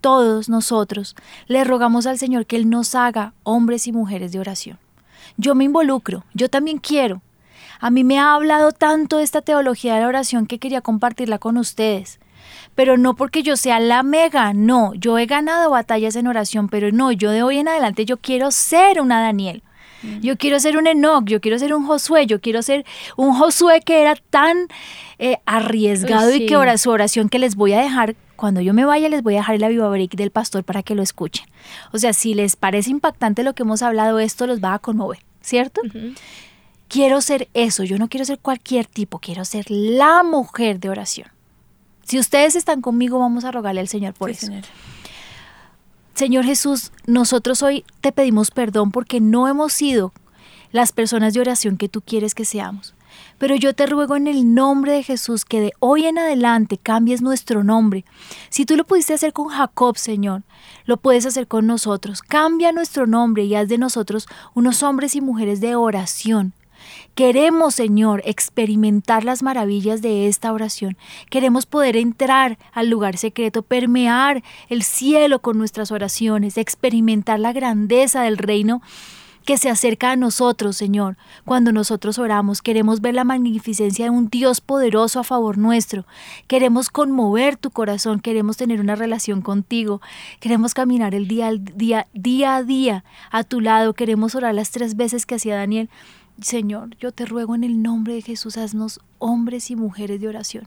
todos 0.00 0.48
nosotros, 0.48 1.16
le 1.48 1.64
rogamos 1.64 2.06
al 2.06 2.20
Señor 2.20 2.46
que 2.46 2.54
Él 2.54 2.70
nos 2.70 2.94
haga 2.94 3.34
hombres 3.42 3.88
y 3.88 3.92
mujeres 3.92 4.30
de 4.30 4.38
oración. 4.38 4.78
Yo 5.36 5.56
me 5.56 5.64
involucro, 5.64 6.24
yo 6.32 6.48
también 6.48 6.78
quiero. 6.78 7.22
A 7.80 7.90
mí 7.90 8.04
me 8.04 8.20
ha 8.20 8.34
hablado 8.34 8.70
tanto 8.70 9.18
esta 9.18 9.42
teología 9.42 9.96
de 9.96 10.02
la 10.02 10.06
oración 10.06 10.46
que 10.46 10.60
quería 10.60 10.80
compartirla 10.80 11.40
con 11.40 11.56
ustedes. 11.56 12.20
Pero 12.76 12.96
no 12.98 13.16
porque 13.16 13.42
yo 13.42 13.56
sea 13.56 13.80
la 13.80 14.04
mega, 14.04 14.52
no, 14.54 14.94
yo 14.94 15.18
he 15.18 15.26
ganado 15.26 15.70
batallas 15.70 16.14
en 16.14 16.28
oración, 16.28 16.68
pero 16.68 16.92
no, 16.92 17.10
yo 17.10 17.32
de 17.32 17.42
hoy 17.42 17.58
en 17.58 17.66
adelante 17.66 18.04
yo 18.04 18.18
quiero 18.18 18.52
ser 18.52 19.00
una 19.00 19.20
Daniel, 19.20 19.64
yo 20.20 20.36
quiero 20.36 20.58
ser 20.60 20.76
un 20.76 20.86
Enoch, 20.86 21.24
yo 21.26 21.40
quiero 21.40 21.58
ser 21.58 21.74
un 21.74 21.86
Josué, 21.86 22.26
yo 22.26 22.40
quiero 22.40 22.62
ser 22.62 22.84
un 23.16 23.34
Josué 23.34 23.80
que 23.84 24.00
era 24.00 24.16
tan 24.30 24.68
eh, 25.18 25.38
arriesgado 25.46 26.34
y 26.34 26.46
que 26.46 26.54
ahora 26.54 26.78
su 26.78 26.90
oración 26.90 27.28
que 27.28 27.38
les 27.38 27.54
voy 27.54 27.72
a 27.72 27.80
dejar, 27.80 28.16
cuando 28.36 28.60
yo 28.60 28.74
me 28.74 28.84
vaya 28.84 29.08
les 29.08 29.22
voy 29.22 29.34
a 29.34 29.38
dejar 29.38 29.54
el 29.54 29.64
aviva 29.64 29.90
del 29.90 30.30
pastor 30.30 30.64
para 30.64 30.82
que 30.82 30.94
lo 30.94 31.02
escuchen. 31.02 31.46
O 31.92 31.98
sea, 31.98 32.12
si 32.12 32.34
les 32.34 32.56
parece 32.56 32.90
impactante 32.90 33.42
lo 33.42 33.54
que 33.54 33.62
hemos 33.62 33.82
hablado, 33.82 34.18
esto 34.18 34.46
los 34.46 34.60
va 34.60 34.74
a 34.74 34.78
conmover, 34.78 35.18
¿cierto? 35.40 35.80
Quiero 36.88 37.20
ser 37.20 37.48
eso, 37.54 37.84
yo 37.84 37.98
no 37.98 38.08
quiero 38.08 38.24
ser 38.24 38.38
cualquier 38.38 38.86
tipo, 38.86 39.18
quiero 39.18 39.44
ser 39.44 39.70
la 39.70 40.22
mujer 40.22 40.80
de 40.80 40.90
oración. 40.90 41.28
Si 42.04 42.18
ustedes 42.18 42.56
están 42.56 42.82
conmigo, 42.82 43.18
vamos 43.18 43.44
a 43.44 43.52
rogarle 43.52 43.80
al 43.80 43.88
Señor 43.88 44.12
por 44.14 44.30
eso. 44.30 44.52
Señor 46.14 46.44
Jesús, 46.44 46.92
nosotros 47.06 47.62
hoy 47.62 47.84
te 48.00 48.12
pedimos 48.12 48.50
perdón 48.50 48.90
porque 48.90 49.20
no 49.20 49.48
hemos 49.48 49.72
sido 49.72 50.12
las 50.70 50.92
personas 50.92 51.34
de 51.34 51.40
oración 51.40 51.76
que 51.76 51.88
tú 51.88 52.02
quieres 52.02 52.34
que 52.34 52.44
seamos. 52.44 52.94
Pero 53.38 53.56
yo 53.56 53.74
te 53.74 53.86
ruego 53.86 54.16
en 54.16 54.26
el 54.26 54.54
nombre 54.54 54.92
de 54.92 55.02
Jesús 55.02 55.44
que 55.44 55.60
de 55.60 55.72
hoy 55.80 56.06
en 56.06 56.18
adelante 56.18 56.78
cambies 56.78 57.22
nuestro 57.22 57.64
nombre. 57.64 58.04
Si 58.50 58.64
tú 58.64 58.76
lo 58.76 58.84
pudiste 58.84 59.14
hacer 59.14 59.32
con 59.32 59.48
Jacob, 59.48 59.96
Señor, 59.98 60.42
lo 60.84 60.96
puedes 60.96 61.26
hacer 61.26 61.46
con 61.46 61.66
nosotros. 61.66 62.22
Cambia 62.22 62.72
nuestro 62.72 63.06
nombre 63.06 63.44
y 63.44 63.54
haz 63.54 63.68
de 63.68 63.78
nosotros 63.78 64.26
unos 64.54 64.82
hombres 64.82 65.14
y 65.16 65.20
mujeres 65.20 65.60
de 65.60 65.76
oración. 65.76 66.54
Queremos, 67.14 67.74
Señor, 67.74 68.22
experimentar 68.24 69.24
las 69.24 69.42
maravillas 69.42 70.00
de 70.00 70.28
esta 70.28 70.50
oración. 70.52 70.96
Queremos 71.28 71.66
poder 71.66 71.96
entrar 71.96 72.58
al 72.72 72.88
lugar 72.88 73.18
secreto, 73.18 73.62
permear 73.62 74.42
el 74.68 74.82
cielo 74.82 75.40
con 75.40 75.58
nuestras 75.58 75.92
oraciones, 75.92 76.56
experimentar 76.56 77.38
la 77.38 77.52
grandeza 77.52 78.22
del 78.22 78.38
reino 78.38 78.80
que 79.44 79.58
se 79.58 79.68
acerca 79.68 80.12
a 80.12 80.16
nosotros, 80.16 80.76
Señor. 80.76 81.16
Cuando 81.44 81.72
nosotros 81.72 82.18
oramos, 82.18 82.62
queremos 82.62 83.00
ver 83.00 83.14
la 83.14 83.24
magnificencia 83.24 84.06
de 84.06 84.10
un 84.10 84.28
Dios 84.28 84.60
poderoso 84.60 85.20
a 85.20 85.24
favor 85.24 85.58
nuestro. 85.58 86.06
Queremos 86.46 86.90
conmover 86.90 87.56
tu 87.56 87.70
corazón, 87.70 88.20
queremos 88.20 88.56
tener 88.56 88.80
una 88.80 88.94
relación 88.94 89.42
contigo. 89.42 90.00
Queremos 90.40 90.74
caminar 90.74 91.14
el 91.14 91.28
día, 91.28 91.50
día, 91.52 92.06
día 92.14 92.56
a 92.56 92.62
día 92.62 93.04
a 93.30 93.44
tu 93.44 93.60
lado. 93.60 93.94
Queremos 93.94 94.34
orar 94.34 94.54
las 94.54 94.70
tres 94.70 94.96
veces 94.96 95.26
que 95.26 95.34
hacía 95.34 95.56
Daniel. 95.56 95.90
Señor, 96.40 96.96
yo 96.98 97.12
te 97.12 97.26
ruego 97.26 97.54
en 97.54 97.62
el 97.62 97.82
nombre 97.82 98.14
de 98.14 98.22
Jesús, 98.22 98.56
haznos 98.56 99.00
hombres 99.18 99.70
y 99.70 99.76
mujeres 99.76 100.20
de 100.20 100.28
oración. 100.28 100.66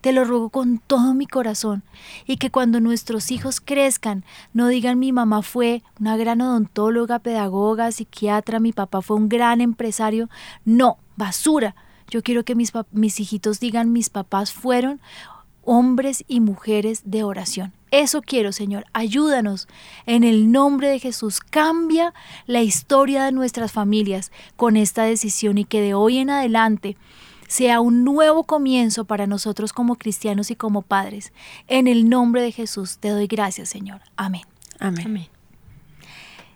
Te 0.00 0.12
lo 0.12 0.24
ruego 0.24 0.48
con 0.48 0.78
todo 0.78 1.14
mi 1.14 1.26
corazón 1.26 1.82
y 2.26 2.38
que 2.38 2.50
cuando 2.50 2.80
nuestros 2.80 3.30
hijos 3.30 3.60
crezcan 3.60 4.24
no 4.52 4.68
digan 4.68 4.98
mi 4.98 5.12
mamá 5.12 5.42
fue 5.42 5.82
una 6.00 6.16
gran 6.16 6.40
odontóloga, 6.40 7.20
pedagoga, 7.20 7.92
psiquiatra, 7.92 8.58
mi 8.58 8.72
papá 8.72 9.02
fue 9.02 9.16
un 9.16 9.28
gran 9.28 9.60
empresario. 9.60 10.28
No, 10.64 10.98
basura. 11.16 11.76
Yo 12.10 12.22
quiero 12.22 12.44
que 12.44 12.54
mis, 12.54 12.72
mis 12.90 13.20
hijitos 13.20 13.60
digan 13.60 13.92
mis 13.92 14.10
papás 14.10 14.52
fueron 14.52 15.00
hombres 15.62 16.24
y 16.26 16.40
mujeres 16.40 17.02
de 17.04 17.22
oración. 17.22 17.72
Eso 17.92 18.22
quiero, 18.22 18.52
Señor. 18.52 18.86
Ayúdanos 18.94 19.68
en 20.06 20.24
el 20.24 20.50
nombre 20.50 20.88
de 20.88 20.98
Jesús. 20.98 21.40
Cambia 21.40 22.14
la 22.46 22.62
historia 22.62 23.24
de 23.24 23.32
nuestras 23.32 23.70
familias 23.70 24.32
con 24.56 24.78
esta 24.78 25.04
decisión 25.04 25.58
y 25.58 25.66
que 25.66 25.82
de 25.82 25.92
hoy 25.92 26.16
en 26.16 26.30
adelante 26.30 26.96
sea 27.48 27.82
un 27.82 28.02
nuevo 28.02 28.44
comienzo 28.44 29.04
para 29.04 29.26
nosotros 29.26 29.74
como 29.74 29.96
cristianos 29.96 30.50
y 30.50 30.56
como 30.56 30.80
padres. 30.80 31.34
En 31.68 31.86
el 31.86 32.08
nombre 32.08 32.40
de 32.40 32.50
Jesús 32.50 32.96
te 32.96 33.10
doy 33.10 33.26
gracias, 33.26 33.68
Señor. 33.68 34.00
Amén. 34.16 34.42
Amén. 34.78 35.28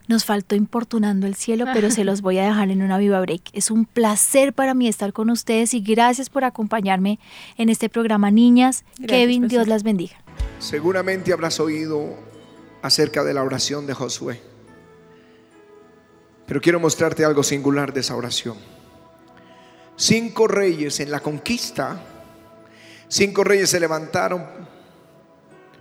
Nos 0.09 0.25
faltó 0.25 0.55
importunando 0.55 1.27
el 1.27 1.35
cielo, 1.35 1.67
pero 1.75 1.91
se 1.91 2.05
los 2.05 2.23
voy 2.23 2.39
a 2.39 2.45
dejar 2.45 2.71
en 2.71 2.81
una 2.81 2.97
viva 2.97 3.21
break. 3.21 3.51
Es 3.53 3.71
un 3.71 3.85
placer 3.85 4.55
para 4.55 4.73
mí 4.73 4.89
estar 4.89 5.13
con 5.13 5.29
ustedes 5.29 5.75
y 5.75 5.81
gracias 5.81 6.31
por 6.31 6.45
acompañarme 6.45 7.19
en 7.59 7.69
este 7.69 7.91
programa, 7.91 8.31
niñas. 8.31 8.85
Kevin, 9.07 9.49
Dios 9.49 9.67
las 9.67 9.83
bendiga. 9.83 10.17
Seguramente 10.59 11.33
habrás 11.33 11.61
oído 11.61 12.16
acerca 12.83 13.23
de 13.23 13.35
la 13.35 13.43
oración 13.43 13.87
de 13.87 13.95
Josué. 13.95 14.41
Pero 16.47 16.61
quiero 16.61 16.81
mostrarte 16.81 17.24
algo 17.24 17.43
singular 17.43 17.93
de 17.93 18.01
esa 18.01 18.16
oración. 18.16 18.57
Cinco 19.97 20.47
reyes 20.47 21.01
en 21.01 21.11
la 21.11 21.20
conquista, 21.20 22.01
cinco 23.09 23.45
reyes 23.45 23.70
se 23.70 23.81
levantaron 23.81 24.45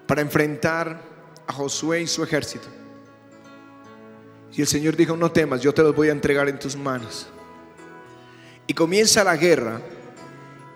para 0.07 0.21
enfrentar 0.21 1.01
a 1.47 1.53
Josué 1.53 2.01
y 2.01 2.07
su 2.07 2.23
ejército. 2.23 2.67
Y 4.53 4.61
el 4.61 4.67
Señor 4.67 4.95
dijo, 4.95 5.17
no 5.17 5.31
temas, 5.31 5.61
yo 5.61 5.73
te 5.73 5.83
los 5.83 5.95
voy 5.95 6.09
a 6.09 6.13
entregar 6.13 6.47
en 6.47 6.57
tus 6.57 6.75
manos. 6.75 7.27
Y 8.67 8.73
comienza 8.73 9.23
la 9.23 9.35
guerra 9.35 9.81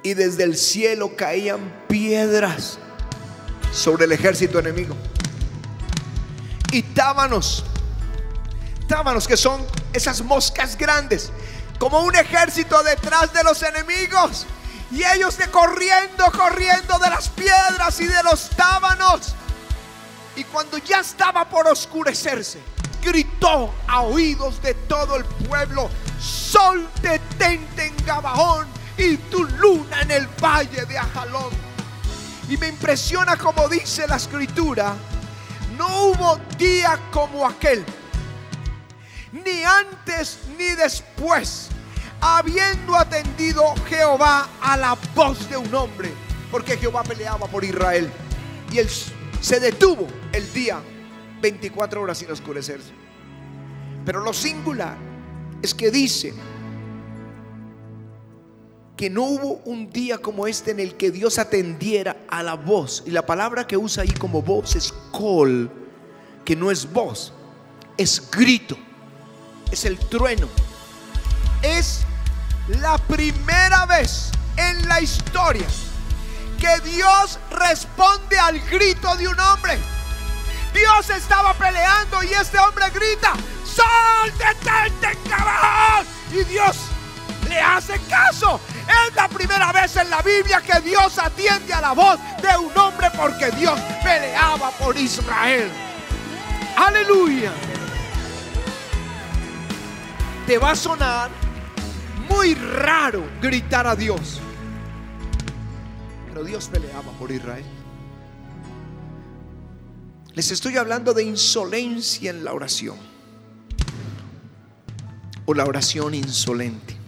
y 0.04 0.14
desde 0.14 0.44
el 0.44 0.56
cielo 0.56 1.16
caían 1.16 1.60
piedras 1.88 2.78
sobre 3.72 4.06
el 4.06 4.12
ejército 4.12 4.60
enemigo. 4.60 4.96
Y 6.72 6.84
tábanos, 6.84 7.64
tábanos 8.88 9.28
que 9.28 9.38
son 9.38 9.66
esas 9.94 10.22
moscas 10.22 10.78
grandes, 10.78 11.32
como 11.80 12.02
un 12.02 12.16
ejército 12.16 12.82
detrás 12.84 13.34
de 13.34 13.44
los 13.44 13.62
enemigos. 13.64 14.46
Y 14.92 15.04
ellos 15.04 15.38
de 15.38 15.48
corriendo, 15.50 16.32
corriendo 16.32 16.98
de 17.00 17.10
las 17.10 17.30
piedras 17.30 18.00
y 18.00 18.06
de 18.06 18.24
los 18.24 18.50
tábanos. 18.50 19.36
Y 20.36 20.44
cuando 20.46 20.78
ya 20.78 21.00
estaba 21.00 21.48
por 21.48 21.68
oscurecerse, 21.68 22.60
gritó 23.04 23.74
a 23.88 24.02
oídos 24.02 24.62
de 24.62 24.74
todo 24.74 25.16
el 25.16 25.26
pueblo, 25.26 25.90
sol 26.20 26.88
detente 27.02 27.86
en 27.86 28.06
Gabaón 28.06 28.68
y 28.98 29.18
tu 29.18 29.44
luna 29.44 30.02
en 30.02 30.12
el 30.12 30.28
valle 30.42 30.86
de 30.86 30.98
Ajalón 30.98 31.69
y 32.50 32.58
me 32.58 32.68
impresiona 32.68 33.38
como 33.38 33.70
dice 33.70 34.08
la 34.08 34.16
escritura, 34.16 34.96
no 35.78 36.06
hubo 36.06 36.40
día 36.58 37.00
como 37.12 37.46
aquel, 37.46 37.86
ni 39.32 39.64
antes 39.64 40.40
ni 40.58 40.72
después, 40.72 41.70
habiendo 42.20 42.98
atendido 42.98 43.64
Jehová 43.88 44.50
a 44.62 44.76
la 44.76 44.98
voz 45.14 45.48
de 45.48 45.58
un 45.58 45.74
hombre, 45.74 46.12
porque 46.52 46.76
Jehová 46.76 47.04
peleaba 47.04 47.48
por 47.48 47.64
Israel. 47.64 48.12
Y 48.72 48.80
él 48.80 48.90
se 49.42 49.60
detuvo 49.60 50.08
el 50.32 50.52
día 50.52 50.82
24 51.42 52.02
horas 52.02 52.18
sin 52.18 52.32
oscurecerse. 52.32 52.92
Pero 54.06 54.22
lo 54.22 54.34
singular 54.34 54.98
es 55.62 55.74
que 55.74 55.92
dice 55.92 56.34
que 59.00 59.10
no 59.10 59.24
hubo 59.24 59.62
un 59.64 59.90
día 59.90 60.18
como 60.18 60.46
este 60.46 60.72
en 60.72 60.82
el 60.82 60.98
que 60.98 61.10
Dios 61.10 61.40
atendiera 61.40 62.18
a 62.28 62.44
la 62.44 62.56
voz. 62.56 63.02
Y 63.06 63.12
la 63.12 63.26
palabra 63.26 63.66
que 63.66 63.78
usa 63.78 64.04
ahí 64.04 64.12
como 64.12 64.42
voz 64.42 64.76
es 64.76 64.94
call, 65.14 65.72
que 66.44 66.54
no 66.54 66.70
es 66.70 66.92
voz, 66.92 67.32
es 67.98 68.30
grito, 68.30 68.78
es 69.72 69.86
el 69.86 69.98
trueno. 69.98 70.50
Es 71.62 72.02
la 72.68 72.98
primera 72.98 73.86
vez 73.86 74.32
en 74.58 74.86
la 74.90 75.00
historia 75.00 75.66
que 76.60 76.90
Dios 76.90 77.40
responde 77.52 78.38
al 78.38 78.60
grito 78.70 79.16
de 79.16 79.30
un 79.30 79.40
hombre. 79.40 79.78
Dios 80.74 81.10
estaba 81.10 81.54
peleando 81.54 82.22
y 82.22 82.34
este 82.34 82.60
hombre 82.60 82.90
grita, 82.90 83.32
Sol, 83.64 84.34
detente, 84.38 85.18
cabrón. 85.30 86.06
Y 86.34 86.44
Dios 86.44 86.76
le 87.48 87.62
hace 87.62 87.98
caso. 88.10 88.60
Es 88.90 89.16
la 89.16 89.28
primera 89.28 89.72
vez 89.72 89.96
en 89.98 90.10
la 90.10 90.22
Biblia 90.22 90.62
que 90.62 90.80
Dios 90.82 91.20
atiende 91.20 91.74
a 91.74 91.82
la 91.82 91.94
voz 91.94 92.20
de 92.42 92.58
un 92.58 92.76
hombre 92.76 93.08
porque 93.16 93.52
Dios 93.52 93.80
peleaba 94.04 94.72
por 94.72 94.98
Israel. 94.98 95.70
Aleluya. 96.76 97.52
Te 100.48 100.58
va 100.58 100.72
a 100.72 100.76
sonar 100.76 101.30
muy 102.28 102.56
raro 102.56 103.24
gritar 103.40 103.86
a 103.86 103.96
Dios. 103.96 104.40
Pero 106.28 106.44
Dios 106.44 106.68
peleaba 106.68 107.12
por 107.20 107.32
Israel. 107.32 107.66
Les 110.34 110.50
estoy 110.50 110.78
hablando 110.78 111.14
de 111.14 111.24
insolencia 111.24 112.32
en 112.32 112.44
la 112.44 112.54
oración. 112.54 112.98
O 115.46 115.54
la 115.54 115.66
oración 115.66 116.16
insolente 116.16 116.99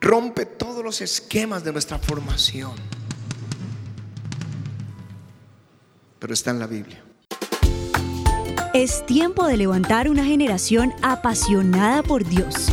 rompe 0.00 0.46
todos 0.46 0.82
los 0.82 1.00
esquemas 1.00 1.62
de 1.62 1.72
nuestra 1.72 1.98
formación. 1.98 2.72
Pero 6.18 6.34
está 6.34 6.50
en 6.50 6.58
la 6.58 6.66
Biblia. 6.66 7.02
Es 8.72 9.04
tiempo 9.04 9.46
de 9.46 9.56
levantar 9.56 10.08
una 10.08 10.24
generación 10.24 10.92
apasionada 11.02 12.02
por 12.02 12.24
Dios. 12.24 12.68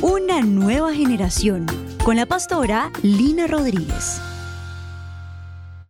Una 0.00 0.40
nueva 0.40 0.94
generación 0.94 1.66
con 2.04 2.16
la 2.16 2.26
pastora 2.26 2.92
Lina 3.02 3.46
Rodríguez. 3.46 4.20